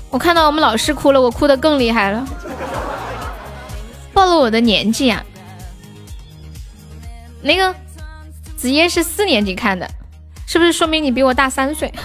[0.09, 2.27] 我看到我们老师哭了，我哭的更厉害了。
[4.13, 5.23] 暴露我的年纪啊！
[7.41, 7.73] 那个
[8.57, 9.89] 子夜是四年级看的，
[10.45, 11.89] 是不是说明你比我大三岁？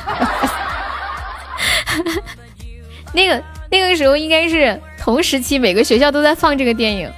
[3.12, 7.12] 那个那个时候应该是同时期，每个学校都在放这个电影。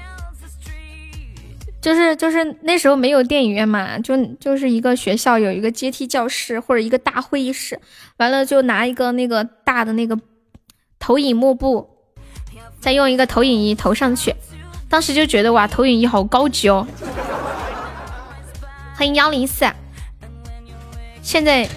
[1.80, 7.80] 就是就是那时候没有电影院嘛，就就是一个学校有一个阶梯教室或者一个大会议室，
[8.16, 10.18] 完了就拿一个那个大的那个
[10.98, 11.88] 投影幕布，
[12.80, 14.34] 再用一个投影仪投上去，
[14.90, 16.84] 当时就觉得哇，投影仪好高级哦。
[18.96, 19.64] 欢迎幺零四，
[21.22, 21.68] 现在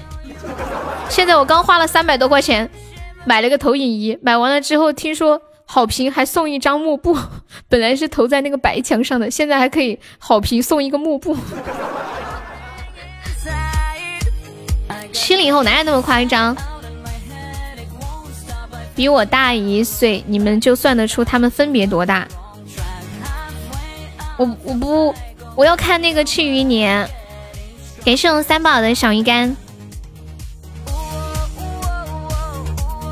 [1.09, 2.67] 现在我刚花了三百多块钱
[3.23, 5.41] 买了个投影仪，买完了之后听说。
[5.73, 7.17] 好评还送一张幕布，
[7.69, 11.33] 本来是投在那个白墙上的，现在还可以好评送一个幕布。
[15.13, 16.53] 七零后哪有那么夸张？
[18.93, 22.27] 比我大一岁，你们就算得出他们分别多大？
[24.35, 25.15] 我我不
[25.55, 27.09] 我要看那个《庆余年》，
[28.05, 29.55] 感谢我三宝的小鱼干。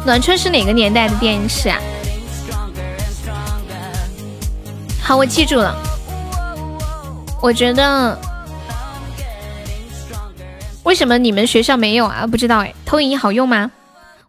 [0.06, 1.80] 暖春是哪个年代的电视啊？
[5.10, 5.76] 好，我记住了。
[7.42, 8.16] 我觉得
[10.84, 12.28] 为什么你们学校没有啊？
[12.28, 12.76] 不知道哎。
[12.86, 13.72] 投影仪好用吗？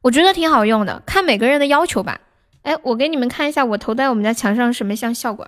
[0.00, 2.18] 我觉得挺好用的，看每个人的要求吧。
[2.62, 5.47] 哎，我给你们看一下我投在我们家墙上什么像效果。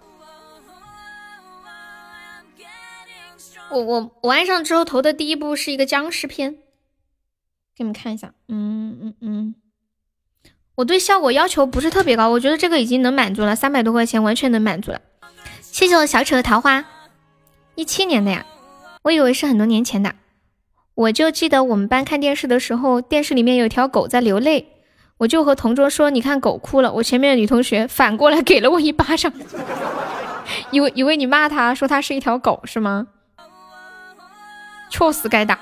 [3.70, 6.56] 我我我安上之后投的第一部是一个僵尸片，
[7.74, 8.34] 给你们看一下。
[8.48, 9.54] 嗯嗯嗯，
[10.74, 15.00] 我对效果要求不是特别高，我觉得这个已经能满足了，三百多块钱完全能满足了。
[15.72, 16.84] 谢谢我小丑的桃花，
[17.76, 18.44] 一七年的呀，
[19.04, 20.14] 我以为是很多年前的。
[20.94, 24.68] 我就记得我们班看电视的时候，电视里面有条狗在流泪，
[25.16, 29.32] 我就和同桌说：“你看狗哭了。”我前面的女同学反过来给了我一巴掌，
[30.70, 33.06] 以为以为你骂他说他是一条狗是吗？
[34.90, 35.58] 确实该打。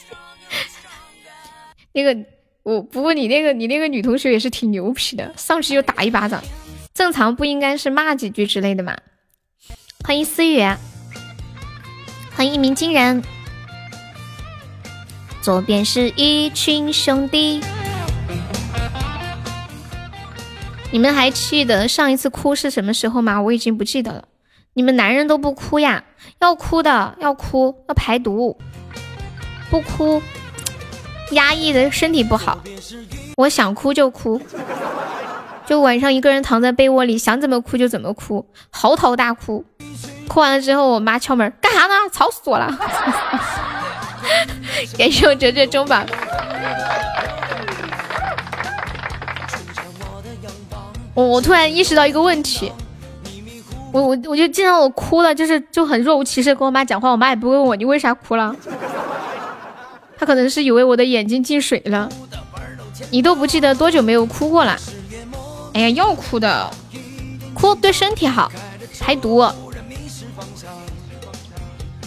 [1.94, 2.14] 那个
[2.62, 6.42] 我不过你那个你那个女同学也是挺牛皮的，上去就打一巴掌。
[6.96, 8.96] 正常不应该是骂几句之类的吗？
[10.02, 10.62] 欢迎思雨，
[12.34, 13.22] 欢迎一鸣惊人。
[15.42, 17.60] 左边是一群兄弟。
[20.90, 23.42] 你们还记得上一次哭是什么时候吗？
[23.42, 24.24] 我已经不记得了。
[24.72, 26.02] 你们男人都不哭呀？
[26.40, 28.58] 要哭的，要哭，要排毒。
[29.68, 30.22] 不哭，
[31.32, 32.64] 压抑的身体不好。
[33.36, 34.40] 我想哭就哭。
[35.66, 39.64] 就晚上一个人躺在被窝里，想怎么哭就怎么哭，嚎啕大哭。
[40.28, 41.94] 哭完了之后，我妈敲门干啥呢？
[42.12, 42.72] 吵死我了！
[44.96, 46.06] 感谢我哲哲中榜。
[51.14, 52.70] 我我突然意识到一个问题，
[53.92, 58.54] 我我我就经常我哭了，就是就很若无其事跟我妈讲话，我妈也不问我你为啥哭了。
[60.18, 62.08] 她可能是以为我的眼睛进水了。
[63.10, 64.76] 你都不记得多久没有哭过了？
[65.76, 66.70] 哎呀，要哭的，
[67.52, 68.50] 哭对身体好，
[68.98, 69.46] 排毒。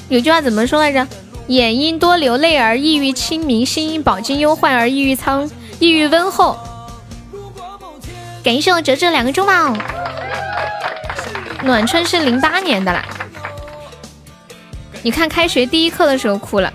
[0.08, 1.08] 有句话怎么说来着？
[1.50, 6.58] 眼因多流泪而抑郁清明，心因饱经忧患而抑郁苍，抑郁温厚。
[8.44, 9.78] 感谢我哲哲两个中宝。
[11.64, 13.06] 暖春是零八年的啦。
[15.04, 16.74] 你看开学第一课的时候哭了，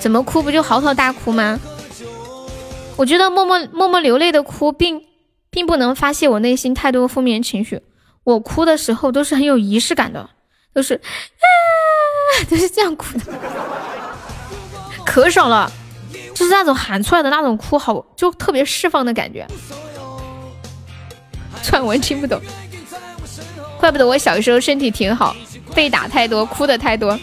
[0.00, 1.56] 怎么哭不就嚎啕大哭吗？
[2.98, 5.04] 我觉得默默默默流泪的哭，并
[5.50, 7.80] 并不能发泄我内心太多负面情绪。
[8.24, 10.28] 我哭的时候都是很有仪式感的，
[10.74, 11.44] 都是啊，
[12.50, 13.32] 都是这样哭的，
[15.06, 15.70] 可爽了，
[16.34, 19.46] 就是那种喊出来的那种哭，好就特别释放的感觉。
[21.62, 22.40] 串文听不懂，
[23.78, 25.36] 怪不得我小时候身体挺好，
[25.72, 27.16] 被打太多，哭的太多，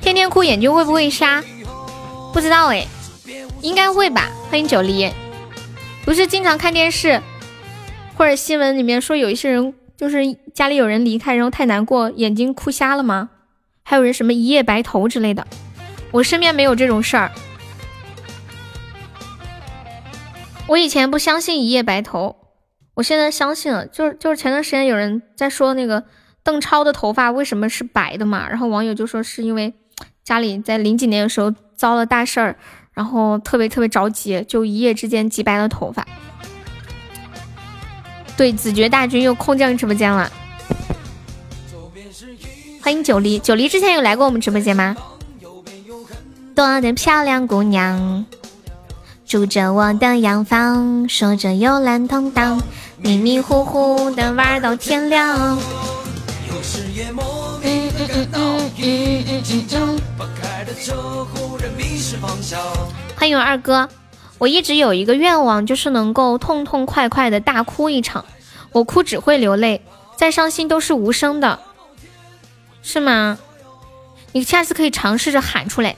[0.00, 1.42] 天天哭眼睛会不会瞎？
[2.32, 2.86] 不知道哎。
[3.66, 5.10] 应该会吧，欢迎九黎。
[6.04, 7.20] 不是经常看电视
[8.14, 10.18] 或者新闻里面说有一些人就是
[10.54, 13.30] 家里有人离开，然后太难过，眼睛哭瞎了吗？
[13.82, 15.44] 还有人什么一夜白头之类的。
[16.12, 17.32] 我身边没有这种事儿。
[20.68, 22.36] 我以前不相信一夜白头，
[22.94, 23.84] 我现在相信了。
[23.84, 26.04] 就是就是前段时间有人在说那个
[26.44, 29.74] 邓超的头发为什么是白的嘛，然后网友就说是因为
[30.22, 32.56] 家里在零几年的时候遭了大事儿。
[32.96, 36.06] 然后特别特别着急，就一夜之间急白了头发。
[38.38, 40.32] 对，子爵大军又空降直播间了，
[42.80, 43.38] 欢迎九黎。
[43.38, 44.96] 九黎之前有来过我们直播间吗？
[46.54, 48.24] 多的漂亮姑娘
[49.26, 52.58] 住着我的洋房，说着幽兰通道，
[52.96, 55.58] 迷迷糊糊的玩到天亮。
[63.16, 63.88] 欢迎二哥，
[64.38, 68.24] 我一直有一个愿望，就是能够痛痛快快的大哭一场。
[68.72, 69.82] 我哭只会流泪，
[70.16, 71.60] 再伤心都是无声的，
[72.82, 73.38] 是吗？
[74.32, 75.96] 你下次可以尝试着喊出来，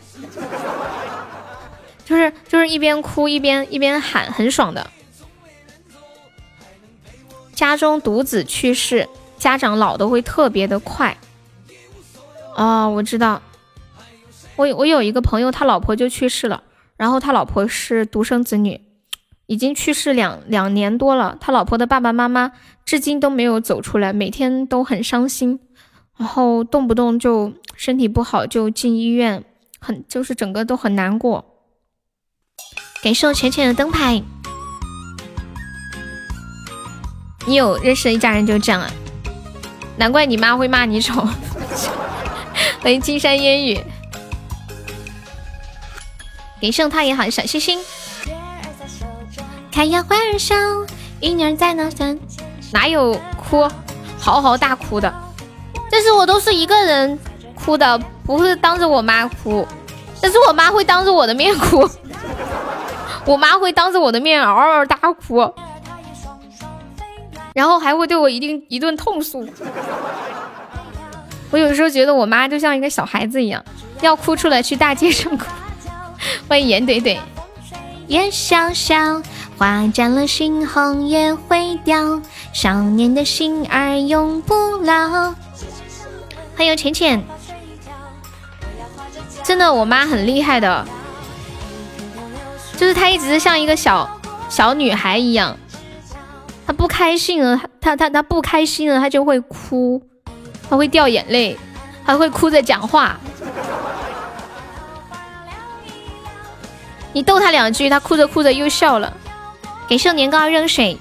[2.04, 4.90] 就是就是一边哭一边一边喊，很爽的。
[7.54, 11.16] 家中独子去世，家长老的会特别的快。
[12.54, 13.42] 哦，我知道。
[14.58, 16.64] 我我有一个朋友，他老婆就去世了，
[16.96, 18.80] 然后他老婆是独生子女，
[19.46, 21.38] 已经去世两两年多了。
[21.40, 22.50] 他老婆的爸爸妈妈
[22.84, 25.60] 至今都没有走出来，每天都很伤心，
[26.16, 29.44] 然后动不动就身体不好就进医院，
[29.78, 31.44] 很就是整个都很难过。
[33.00, 34.20] 感谢我浅浅的灯牌，
[37.46, 38.90] 你有认识的一家人就这样啊？
[39.98, 41.24] 难怪你妈会骂你丑。
[42.82, 43.80] 欢迎金山烟雨。
[46.60, 47.78] 给圣他也好，小星星。
[49.70, 50.54] 开呀花儿笑，
[51.20, 52.18] 婴儿在那山。
[52.72, 53.68] 哪有哭，
[54.18, 55.12] 嚎嚎大哭的？
[55.90, 57.18] 但是我都是一个人
[57.54, 59.66] 哭的，不会当着我妈哭。
[60.20, 61.88] 但是我妈会当着我的面哭，
[63.24, 65.54] 我妈会当着我的面嗷嗷大哭，
[67.54, 69.48] 然后还会对我一定一顿痛诉。
[71.50, 73.64] 我有时候觉得我妈就像一个小孩子一样，
[74.00, 75.44] 要哭出来去大街上哭。
[76.48, 77.18] 欢迎严怼怼，
[78.06, 79.22] 叶萧萧，
[79.56, 82.20] 花绽了，猩红也会掉，
[82.52, 85.34] 少年的心儿永不老。
[86.56, 87.22] 欢迎浅浅，
[89.44, 90.86] 真的，我妈很厉害的，
[92.76, 94.08] 就是她一直像一个小
[94.48, 95.56] 小女孩一样，
[96.66, 100.02] 她不开心了，她她她不开心了，她就会哭，
[100.68, 101.56] 她会掉眼泪，
[102.02, 103.18] 还会哭着讲话。
[107.12, 109.12] 你逗他两句，他哭着哭着又笑了。
[109.88, 110.98] 给寿年糕热水，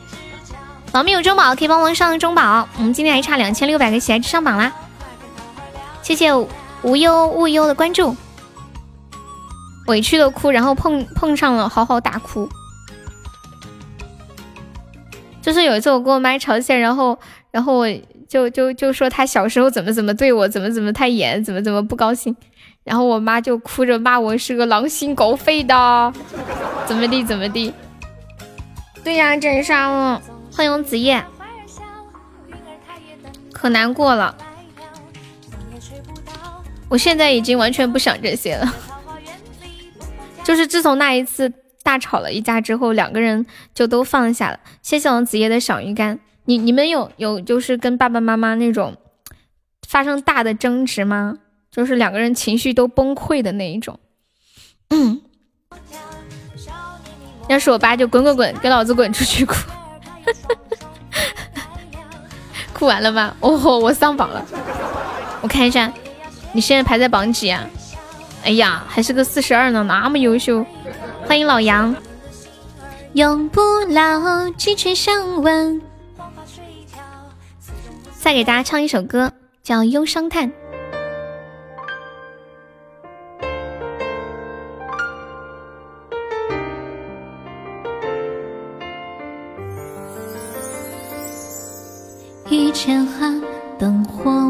[0.91, 2.67] 宝们有中宝可以帮忙上个中宝。
[2.77, 4.71] 我们今天还差两千六百个喜爱值上榜啦！
[6.01, 6.33] 谢谢
[6.83, 8.15] 无忧无忧的关注。
[9.87, 12.49] 委屈的哭，然后碰碰上了嚎嚎大哭。
[15.41, 17.19] 就是有一次我跟我妈吵架，然后
[17.51, 17.87] 然后我
[18.27, 22.35] 就就就说他小时候怎么怎么对我，怎么怎么太严，怎么怎么不高兴。
[22.87, 26.13] 然后我妈就哭着骂我是个狼心狗肺的，
[26.85, 27.73] 怎么地怎么地。
[29.03, 30.21] 对呀，真杀了！
[30.55, 31.21] 欢迎子夜，
[33.51, 34.33] 可难过了。
[36.87, 38.73] 我现在已经完全不想这些了，
[40.45, 41.51] 就是自从那一次
[41.83, 44.57] 大吵了一架之后，两个人就都放下了。
[44.81, 48.95] 谢谢王子夜的小鱼干，你你们有有就是跟爸爸妈妈那种
[49.85, 51.39] 发生大的争执吗？
[51.77, 53.99] 就是两个人情绪都崩溃的那一种。
[54.89, 55.21] 嗯，
[57.47, 59.53] 要是我爸就滚滚滚，给老子滚出去哭！
[62.73, 63.35] 哭完了吗？
[63.41, 64.43] 哦吼，我上榜了，
[65.43, 65.93] 我看一下。
[66.51, 67.69] 你现在排在榜几啊？
[68.43, 70.65] 哎呀，还是个四十二呢，那么优秀！
[71.27, 71.95] 欢迎老杨。
[73.13, 75.79] 永不老，鸡犬相闻。
[78.19, 79.31] 再给大家唱一首歌，
[79.61, 80.49] 叫《忧伤叹》。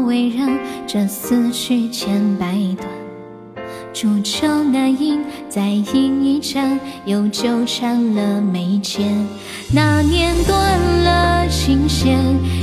[0.08, 2.46] 火微燃，这思绪千百
[2.78, 2.88] 段。
[3.92, 9.14] 煮酒难饮，再饮一盏，又纠缠了眉间。
[9.70, 12.18] 那年断了琴弦，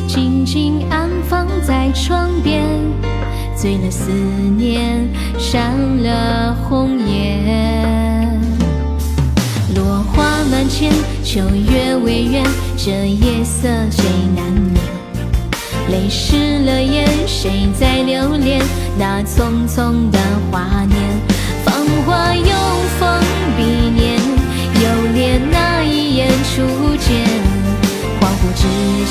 [0.08, 2.64] 静静安放在窗边。
[3.56, 4.12] 醉了思
[4.58, 5.08] 念，
[5.38, 8.42] 闪了红颜。
[9.76, 10.92] 落花满天，
[11.24, 12.44] 秋月未圆，
[12.76, 14.04] 这夜色谁
[14.36, 14.95] 难眠？
[15.90, 18.62] 泪湿了眼，谁在留恋
[18.98, 20.18] 那匆匆的
[20.52, 20.98] 华年？
[21.64, 21.74] 芳
[22.06, 22.44] 华又
[23.00, 23.22] 逢
[23.56, 24.20] 彼年，
[24.82, 24.84] 又
[25.14, 27.24] 恋那一眼初见。
[28.20, 28.64] 恍惚之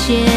[0.05, 0.27] 间，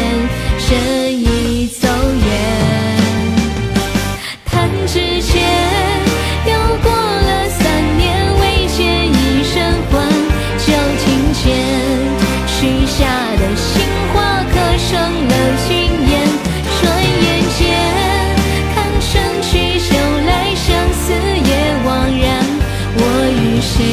[23.71, 23.85] 谁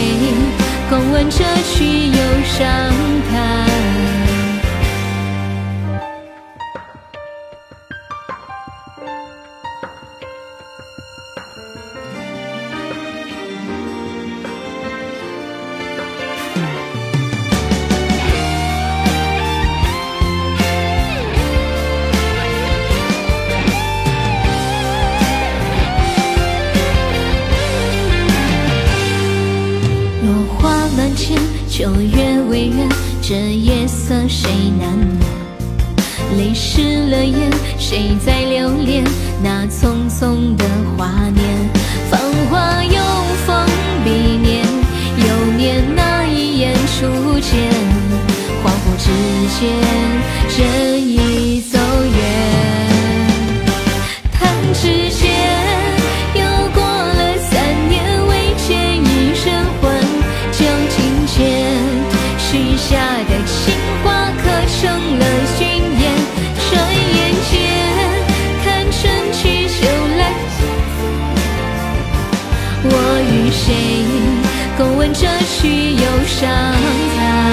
[0.89, 3.06] 共闻这曲忧伤。
[31.77, 32.89] 秋月未圆，
[33.21, 35.21] 这夜色谁难眠？
[36.39, 39.05] 泪湿了眼，谁在留恋
[39.43, 40.65] 那匆匆的
[40.97, 41.69] 华年？
[42.11, 42.99] 繁华又
[43.45, 43.67] 逢
[44.03, 44.65] 彼年，
[45.19, 47.71] 又念那一眼初见。
[48.65, 49.11] 恍惚之
[49.61, 49.69] 间，
[50.57, 51.56] 人已
[75.57, 76.49] 闻这曲忧伤
[77.17, 77.53] 叹？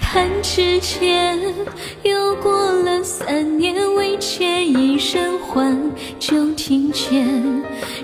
[0.00, 1.38] 弹指间，
[2.02, 5.78] 又过了三年，未见一声唤，
[6.18, 7.26] 就听见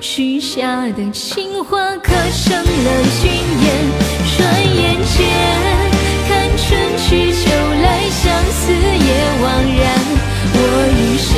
[0.01, 3.31] 许下的情话刻成了军
[3.63, 3.67] 言。
[4.37, 4.41] 转
[4.77, 5.17] 眼间。
[6.29, 6.67] 看春
[6.99, 7.26] 去，
[9.07, 9.11] 也
[9.43, 9.45] 枉
[9.79, 9.83] 然。
[10.59, 10.61] 我
[10.93, 11.31] 与谁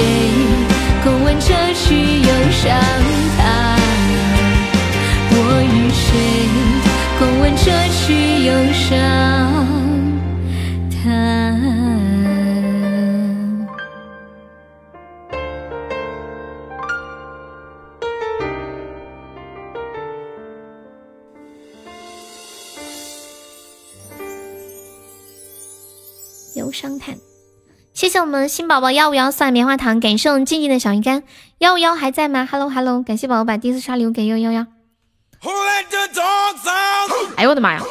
[1.04, 1.84] 共闻这曲
[2.20, 2.66] 忧伤
[3.36, 3.38] 叹？
[5.30, 6.06] 我与谁
[7.18, 8.04] 共闻这曲
[8.44, 8.88] 忧伤
[10.90, 11.06] 叹？
[26.54, 27.16] 忧伤叹，
[27.98, 31.24] 谢谢我们新宝宝幺五幺送来棉花糖，感谢我们静静的小鱼干
[31.58, 34.64] 幺五幺还在吗？Hello Hello，感谢宝宝把第一次刷礼物给幺幺幺。
[37.34, 37.82] 哎呦我的妈呀！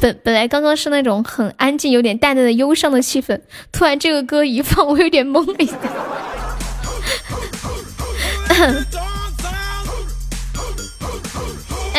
[0.00, 3.38] 本本来刚刚是那种很安静、有点淡淡的忧伤的气氛，
[3.70, 5.76] 突然这个歌一放，我有点懵了一下。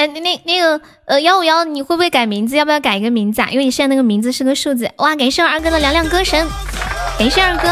[0.01, 2.55] 哎，那那那个呃幺五幺，你会不会改名字？
[2.55, 3.47] 要不要改一个名字啊？
[3.51, 4.89] 因为你现在那个名字是个数字。
[4.97, 6.47] 哇，感谢我二哥的凉凉歌神，
[7.19, 7.69] 感谢二哥。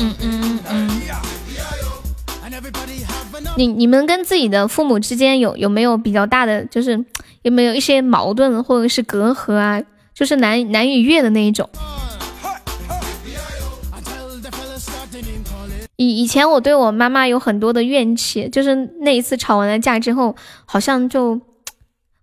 [0.00, 1.00] 嗯嗯嗯。
[3.56, 7.04] 你你们跟自己的父母之间有有没有比较大的，就是
[7.42, 9.80] 有没有一些矛盾或者是隔阂啊？
[10.12, 11.70] 就是难难以越的那一种。
[15.96, 21.40] 以以前我对我妈妈有很多的怨气，就是那一次吵完了架之后，好像就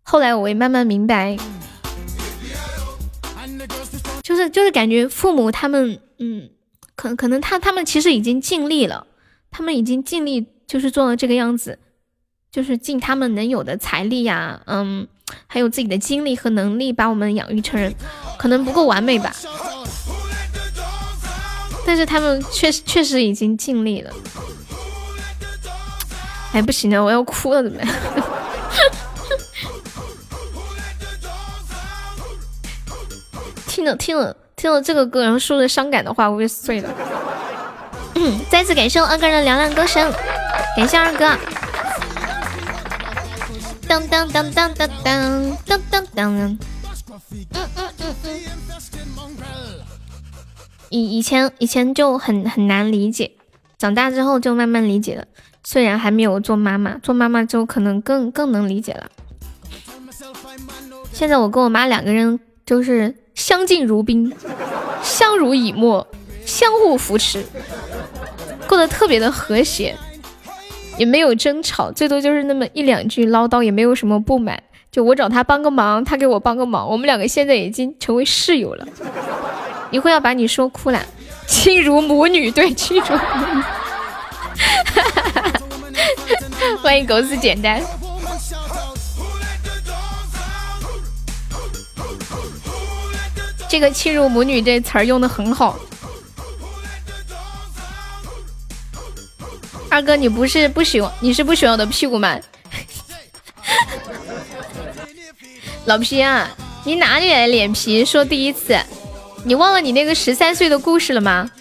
[0.04, 1.36] 后来我也慢慢明白，
[4.22, 6.50] 就是就是感觉父母他们，嗯，
[6.96, 9.08] 可可能他他们其实已经尽力了，
[9.50, 11.80] 他们已经尽力就是做了这个样子，
[12.52, 15.08] 就是尽他们能有的财力呀，嗯，
[15.48, 17.94] 还有自己的精力和能力把我们养育成人，
[18.38, 19.34] 可能不够完美吧。
[21.86, 24.12] 但是他们确实确实已经尽力了。
[26.54, 27.90] 哎，不行了，我要哭了，怎么样？
[33.68, 36.90] 听了听了听了这个歌，然后说了伤感的话，我也碎了。
[38.16, 40.14] 嗯， 再次感谢我二哥的嘹亮歌声，
[40.78, 41.36] 感谢二哥。
[43.88, 46.34] 当当当当当当当当当。
[46.36, 46.58] 嗯
[47.52, 48.63] 嗯嗯嗯。
[50.94, 53.32] 以以前以前就很很难理解，
[53.80, 55.26] 长大之后就慢慢理解了。
[55.64, 59.10] 虽然还没有做妈妈，做妈妈之后可能更更能理解了。
[61.12, 64.32] 现在我跟我妈两个人就是相敬如宾，
[65.02, 66.08] 相濡以沫，
[66.46, 67.44] 相互扶持，
[68.68, 69.98] 过得特别的和谐，
[71.00, 74.62] 也没有争吵，最多就是那么一两句唠叨，也没有什么不满。
[74.92, 78.88] 就我找他帮个忙，他给我帮个忙，我们两个现在已经成为室友了。
[79.94, 81.06] 一会要把你说哭了，
[81.46, 83.62] 亲如母女，对，亲如母女。
[86.82, 87.80] 欢迎狗子简单。
[93.70, 95.78] 这个“亲如母女”这词儿用的很好。
[99.90, 102.36] 二哥，你不是不喜欢，你是不喜欢我的屁股吗？
[105.86, 106.50] 老皮啊，
[106.84, 108.76] 你哪里来的脸皮说第一次？
[109.46, 111.52] 你忘了你那个十三岁的故事了吗？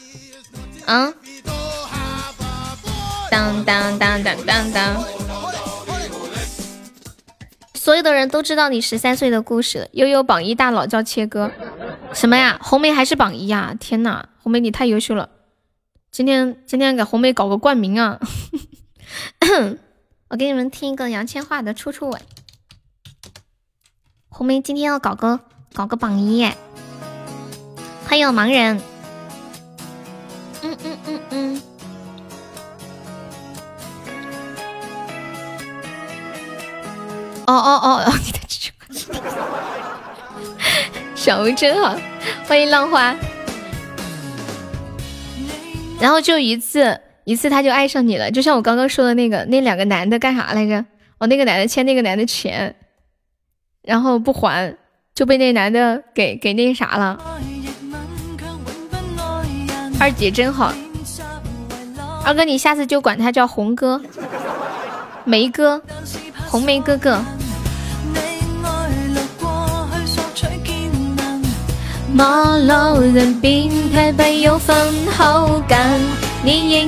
[0.87, 1.13] 啊！
[3.31, 5.05] 当当当当当当！
[7.75, 9.89] 所有的人都知道你十三岁的故事。
[9.93, 11.51] 悠悠榜一大佬叫切哥，
[12.13, 12.59] 什么呀？
[12.63, 13.75] 红梅还是榜一呀？
[13.79, 15.31] 天哪，红梅你太优秀了！
[16.13, 18.21] 今天今天给红梅搞个冠名啊！
[20.29, 22.21] 我给你们听一个杨千嬅的《处处吻》。
[24.29, 25.41] 红梅今天要搞个
[25.75, 26.57] 搞个榜一耶！
[28.13, 28.79] 欢迎盲人，
[30.63, 31.63] 嗯嗯嗯嗯，
[37.47, 39.17] 哦哦哦哦， 你的直播，
[41.15, 41.99] 小吴真好，
[42.47, 43.17] 欢迎浪花，
[45.99, 50.85] 然后就一次一次他就爱上你了，就像我刚刚说的那个那两个男的干啥来着？
[51.17, 52.77] 哦，那个男的欠那个男的钱，
[53.81, 54.77] 然后不还，
[55.15, 57.19] 就被那男的给给那啥了。
[60.01, 60.73] 二姐真好，
[62.25, 64.01] 二哥你下次就管他叫红哥、
[65.25, 65.81] 梅哥、
[66.49, 67.23] 红梅哥哥。
[72.15, 75.99] 陌路人便退避有份好感，
[76.45, 76.83] 你。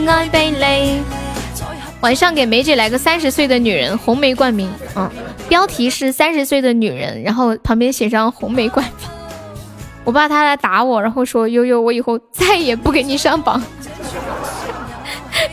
[2.00, 5.10] 晚上给梅姐来个三十岁的女人红梅冠名，嗯，
[5.48, 9.13] 标题是三十岁的女人，然后旁边写上红梅冠名。
[10.04, 13.62] 我怕他来打我，然后说悠悠，我以后再也不给你上榜，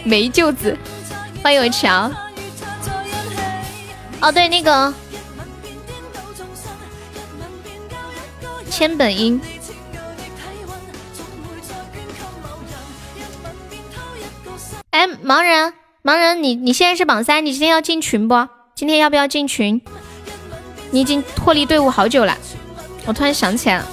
[0.03, 0.77] 没救子。
[1.41, 2.11] 欢迎我强。
[4.19, 4.93] 哦，对，那个
[8.69, 9.39] 千本樱。
[14.91, 15.73] 哎，盲人，
[16.03, 18.47] 盲人，你你现在是榜三，你今天要进群不？
[18.75, 19.81] 今天要不要进群？
[20.91, 22.37] 你已经脱离队伍好久了，
[23.05, 23.87] 我突然想起来了。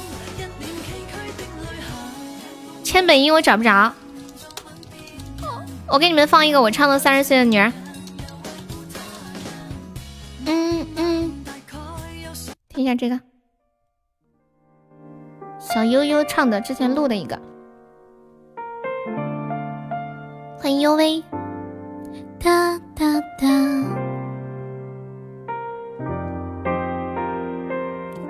[2.89, 3.93] 千本樱我找不着，
[5.87, 7.67] 我给你们放一个我唱的《三十岁的女儿》。
[10.47, 11.45] 嗯嗯，
[12.71, 13.21] 听一下这个，
[15.61, 17.39] 小悠悠唱的，之前录的一个。
[20.59, 21.23] 欢迎悠微。
[22.41, 23.05] 哒哒
[23.39, 23.47] 哒。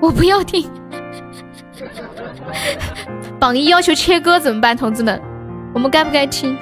[0.01, 0.69] 我不要听。
[3.41, 5.21] 榜一要求切歌怎么办，同志们？
[5.73, 6.57] 我们该不该听？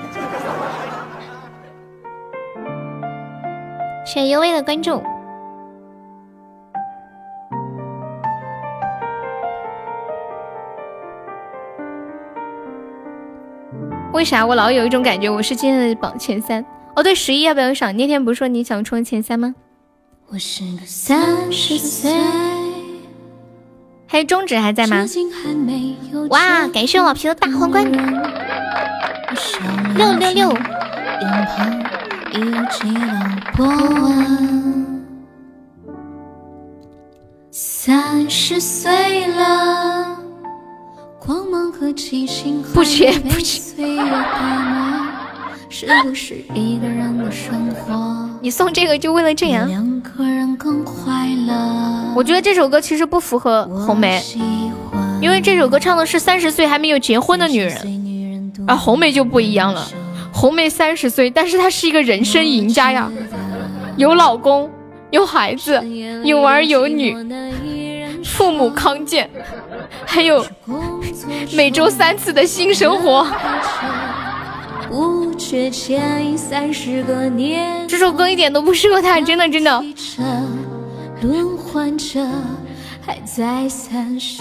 [4.05, 5.03] 谢悠微的关注。
[14.13, 16.65] 为啥我老有一种感觉，我是今天的榜前三？
[16.95, 17.97] 哦，对，十一要不要上？
[17.97, 19.55] 那天不是说你想冲前三吗？
[20.29, 22.11] 我是个三十岁。
[24.09, 25.05] 还有中指还在吗？
[26.31, 27.85] 哇，感谢我老皮的大皇冠，
[29.95, 30.57] 六六六。
[37.51, 40.19] 三十岁了，
[41.19, 43.73] 光芒和激情不缺不缺。
[45.69, 48.29] 是不是一个人的生活？
[48.41, 49.67] 你送这个就为了这样？
[49.67, 52.13] 两个人更快乐。
[52.15, 54.23] 我觉得这首歌其实不符合红梅，
[55.21, 59.87] 因为这首歌唱的是三十岁还没有结婚的女人，而红梅就不一样了。
[60.33, 63.11] 红梅三十岁，但是她是一个人生赢家呀，
[63.97, 64.71] 有老公，
[65.11, 65.83] 有孩子，
[66.25, 67.15] 有儿有女，
[68.23, 69.29] 父母康健，
[70.05, 70.45] 还有
[71.55, 73.27] 每周三次的新生活。
[77.89, 79.85] 这首歌一点都不适合他，真的真的。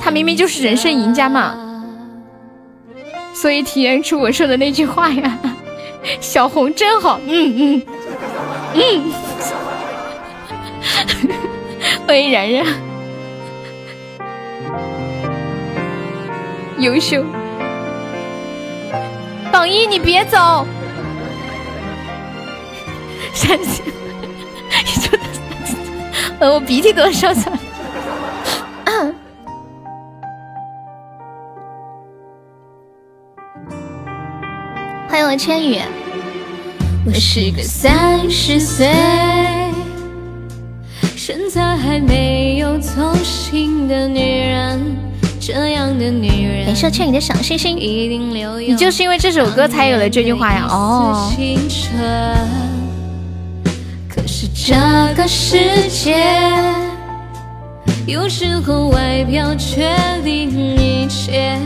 [0.02, 1.84] 他明明就是人生赢家嘛，
[3.34, 5.40] 所以体验出我说的那句话呀。
[6.22, 7.82] 小红真好，嗯嗯
[8.76, 9.12] 嗯。
[12.06, 12.66] 欢迎然然，
[16.78, 17.24] 优秀。
[19.56, 20.68] 榜一，你别走！
[23.34, 23.82] 山西，
[24.84, 25.24] 你说的
[26.40, 27.60] 呃，我鼻涕都要上来了。
[35.08, 35.80] 欢迎我千羽。
[37.06, 38.92] 我是个三十岁，
[41.16, 44.20] 身材还没有走心的女
[44.50, 45.05] 人。
[45.48, 47.78] 这样的女人，感谢欠你的小星星。
[47.78, 50.66] 你就是因为这首歌才有了这句话呀？
[50.72, 51.32] 哦。
[54.10, 54.74] 可是这
[55.16, 56.26] 个世界，
[58.08, 61.60] 有时候外表决定一切，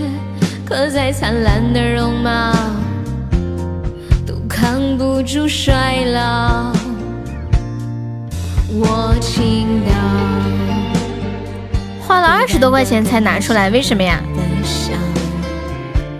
[0.65, 2.51] 可再灿烂的容貌
[4.27, 6.73] 都扛不住衰老。
[8.73, 10.58] 我听到。
[12.09, 14.19] 花了二十多块钱才拿出来，为什么呀？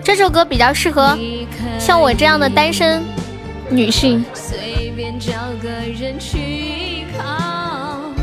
[0.04, 1.18] 这首歌比较适合
[1.80, 3.02] 像我这样的单身
[3.68, 4.24] 女性。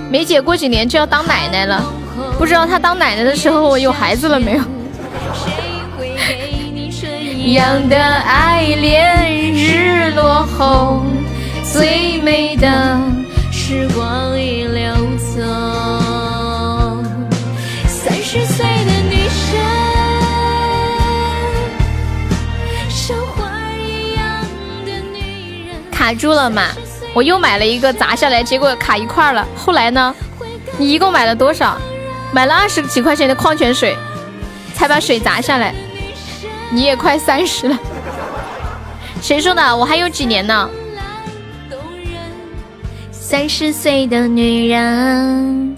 [0.10, 1.84] 梅姐过几年就要当奶奶了，
[2.38, 4.64] 不知道她当奶奶的时候我有孩子了没有？
[7.52, 11.04] 样的爱恋，日落后，
[11.74, 12.98] 最美的
[13.52, 14.97] 时光已流
[26.08, 26.70] 卡住了嘛？
[27.14, 29.46] 我又买了一个砸下来，结果卡一块了。
[29.58, 30.16] 后来呢？
[30.78, 31.78] 你一共买了多少？
[32.32, 33.94] 买了二十几块钱的矿泉水，
[34.74, 35.76] 才把水砸下来。
[36.72, 37.78] 你也快三十了，
[39.22, 39.76] 谁说的？
[39.76, 40.70] 我还有几年呢？
[43.12, 45.76] 三十岁的女人。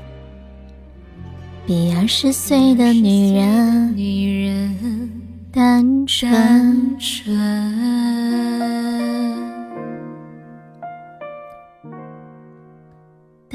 [1.66, 5.10] 比二十岁的女人，女人
[5.52, 6.96] 单纯。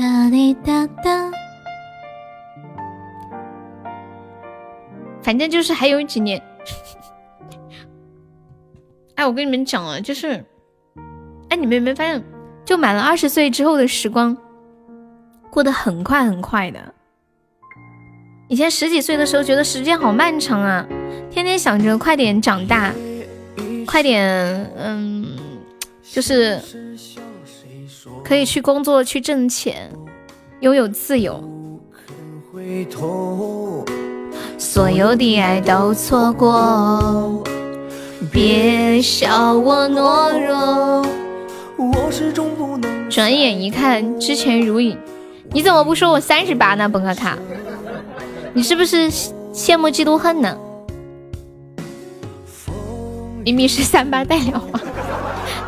[0.05, 1.31] 哒滴哒哒。
[5.23, 6.43] 反正就是还有几年。
[9.17, 10.45] 哎，我跟你们讲了，就是，
[11.49, 12.23] 哎，你们有没有发现，
[12.67, 14.37] 就满了二十岁之后的时光，
[15.49, 16.79] 过得很快很快的。
[18.49, 20.87] 以前十几岁的时候，觉得时间好漫长啊，
[21.31, 22.93] 天天想着快点长大，
[23.87, 25.39] 快点，嗯，
[26.03, 26.61] 就是
[28.25, 29.91] 可以去工作去挣钱，
[30.61, 31.43] 拥有自由。
[34.57, 37.45] 所有的爱都错过，
[38.33, 41.05] 别笑我懦弱。
[43.11, 44.99] 转眼一看，之前如影。
[45.53, 47.39] 你怎么不说我三十八呢，本卡卡？
[48.55, 49.11] 你是不是
[49.53, 50.57] 羡慕嫉妒恨呢？
[53.45, 54.81] 明明是三八带两花。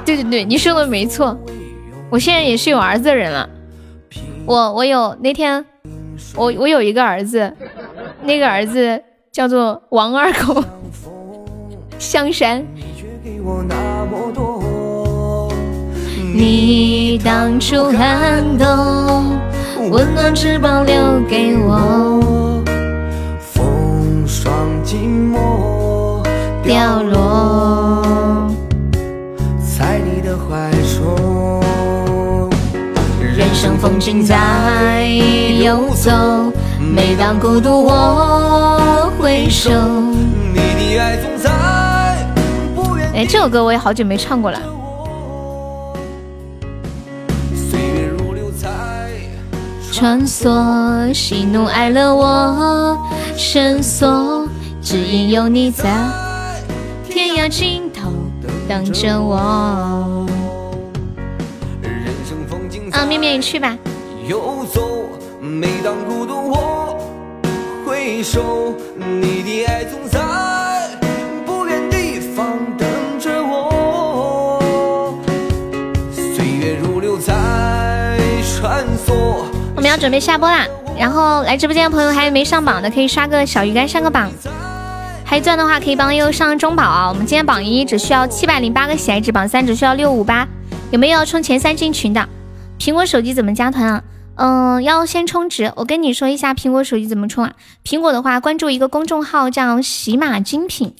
[0.04, 1.38] 对对对，你说的没错，
[2.08, 3.48] 我现在也是有儿子的人了。
[4.46, 5.64] 我我有那天，
[6.36, 7.52] 我我有一个儿子，
[8.22, 9.02] 那个儿子
[9.32, 10.62] 叫做王二狗
[11.98, 12.64] 香山。
[16.32, 19.38] 你当初寒冬，
[19.90, 20.94] 温暖翅膀留
[21.28, 22.62] 给我。
[23.40, 24.52] 风霜
[24.84, 24.94] 寂
[25.32, 26.22] 寞
[26.62, 27.75] 掉落。
[33.98, 35.04] 景在
[35.60, 36.12] 游走，
[36.94, 39.70] 每当孤独我回首。
[43.12, 44.60] 哎，这首歌我也好久没唱过了。
[49.92, 52.96] 穿梭喜怒哀乐我
[53.36, 54.46] 深锁，
[54.80, 55.84] 只因有你在
[57.08, 58.12] 天涯尽头
[58.68, 60.15] 等着我。
[63.06, 63.76] 面面你去吧。
[64.28, 65.08] 游走，
[65.40, 66.98] 每当孤独我
[67.86, 70.20] 回首，你的爱总在
[71.46, 72.88] 不远地方等
[73.20, 75.14] 着我。
[76.12, 77.32] 岁月如流在
[78.42, 79.14] 穿梭。
[79.76, 80.66] 我们要准备下播啦，
[80.98, 84.28] 然后来直播间的朋友还有没上榜的，可以刷个小鱼干上个榜。
[85.24, 87.08] 还钻的话可以帮悠悠上中宝啊！
[87.08, 90.46] 我们今天榜一只需要七百零八个喜爱值，榜三只需要六五八。
[90.90, 92.28] 有没有要冲前三进群的？
[92.78, 94.04] 苹果手机怎么加团啊？
[94.36, 95.72] 嗯，要先充值。
[95.76, 97.54] 我跟你说一下苹果手机怎么充啊？
[97.84, 100.94] 苹果的话，关注一个公众号叫喜马精品，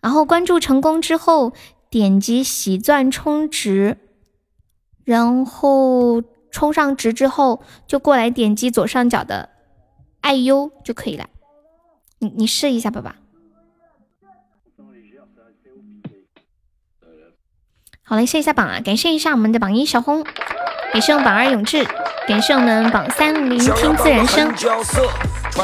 [0.00, 1.52] 然后关注成功之后，
[1.90, 3.98] 点击喜钻充值，
[5.04, 6.22] 然后。
[6.54, 9.48] 充上值之后，就过来点击左上角的
[10.20, 11.30] 爱优就可以了。
[12.18, 13.14] 你你试一下，宝宝。
[18.12, 18.78] 好嘞，谢一下榜啊！
[18.84, 20.22] 感谢一下我们的榜一小红，
[20.92, 21.82] 感谢我们榜二永志，
[22.28, 24.52] 感谢我们榜三聆听自然声。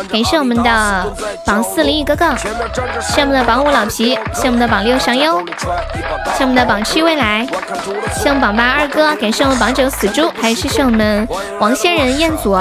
[0.09, 2.35] 感谢我们的榜四林雨哥哥，
[3.02, 5.44] 谢我们的榜五老皮，谢我们的榜六祥优，
[6.39, 7.47] 谢我们的榜七未来，
[8.15, 11.28] 谢我们榜八二哥，感谢我们榜九死猪，还有谢谢我们
[11.60, 12.59] 王仙人彦祖，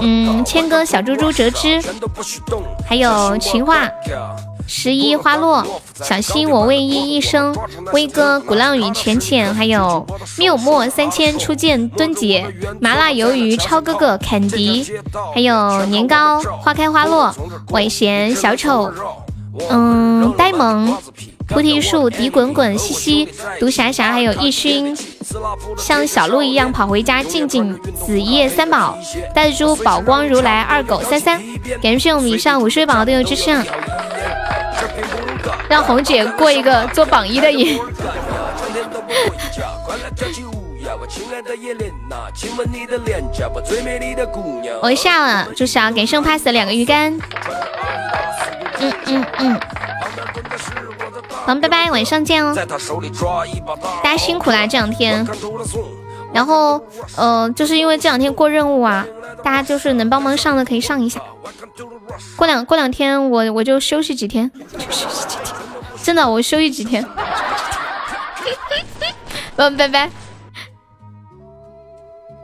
[0.00, 1.82] 嗯，千哥小猪猪折枝，
[2.88, 3.88] 还有情话。
[4.68, 5.64] 十一花落，
[5.94, 7.56] 小心我为一一生，
[7.94, 10.06] 威哥鼓浪屿浅浅，还有
[10.36, 12.46] 缪莫三千初见敦杰，
[12.78, 14.86] 麻辣鱿鱼超哥哥肯迪，
[15.34, 17.34] 还有年糕花开花落，
[17.70, 18.92] 尾贤小丑，
[19.70, 20.96] 嗯，呆萌。
[21.48, 23.28] 菩提树迪滚滚西西
[23.58, 24.96] 毒傻傻，还有逸勋，
[25.76, 28.98] 像小鹿一样跑回家，静静子夜三宝，
[29.34, 31.42] 带珠宝光如来二狗三三，
[31.82, 33.50] 感谢我们以上五十位宝宝都有支持。
[35.68, 37.78] 让红姐过一个做榜一的瘾。
[44.82, 47.18] 我下了，祝小给圣 pass 两个鱼竿。
[48.80, 49.60] 嗯嗯嗯。
[51.48, 52.54] 好，拜拜，晚上见哦。
[52.54, 52.66] 大
[54.10, 55.26] 家辛苦啦，这两天。
[56.30, 56.78] 然后，
[57.16, 59.06] 呃，就是因为这两天过任务啊，
[59.42, 61.18] 大家就是能帮忙上的可以上一下。
[62.36, 64.50] 过两过两天我我就休息几天，
[64.90, 65.54] 休息几天，
[66.02, 67.02] 真的我休息几天。
[69.56, 70.10] 嗯，拜拜，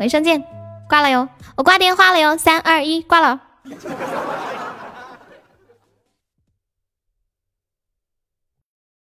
[0.00, 0.42] 晚上见，
[0.88, 3.38] 挂了哟，我挂电话了哟，三二一，挂了。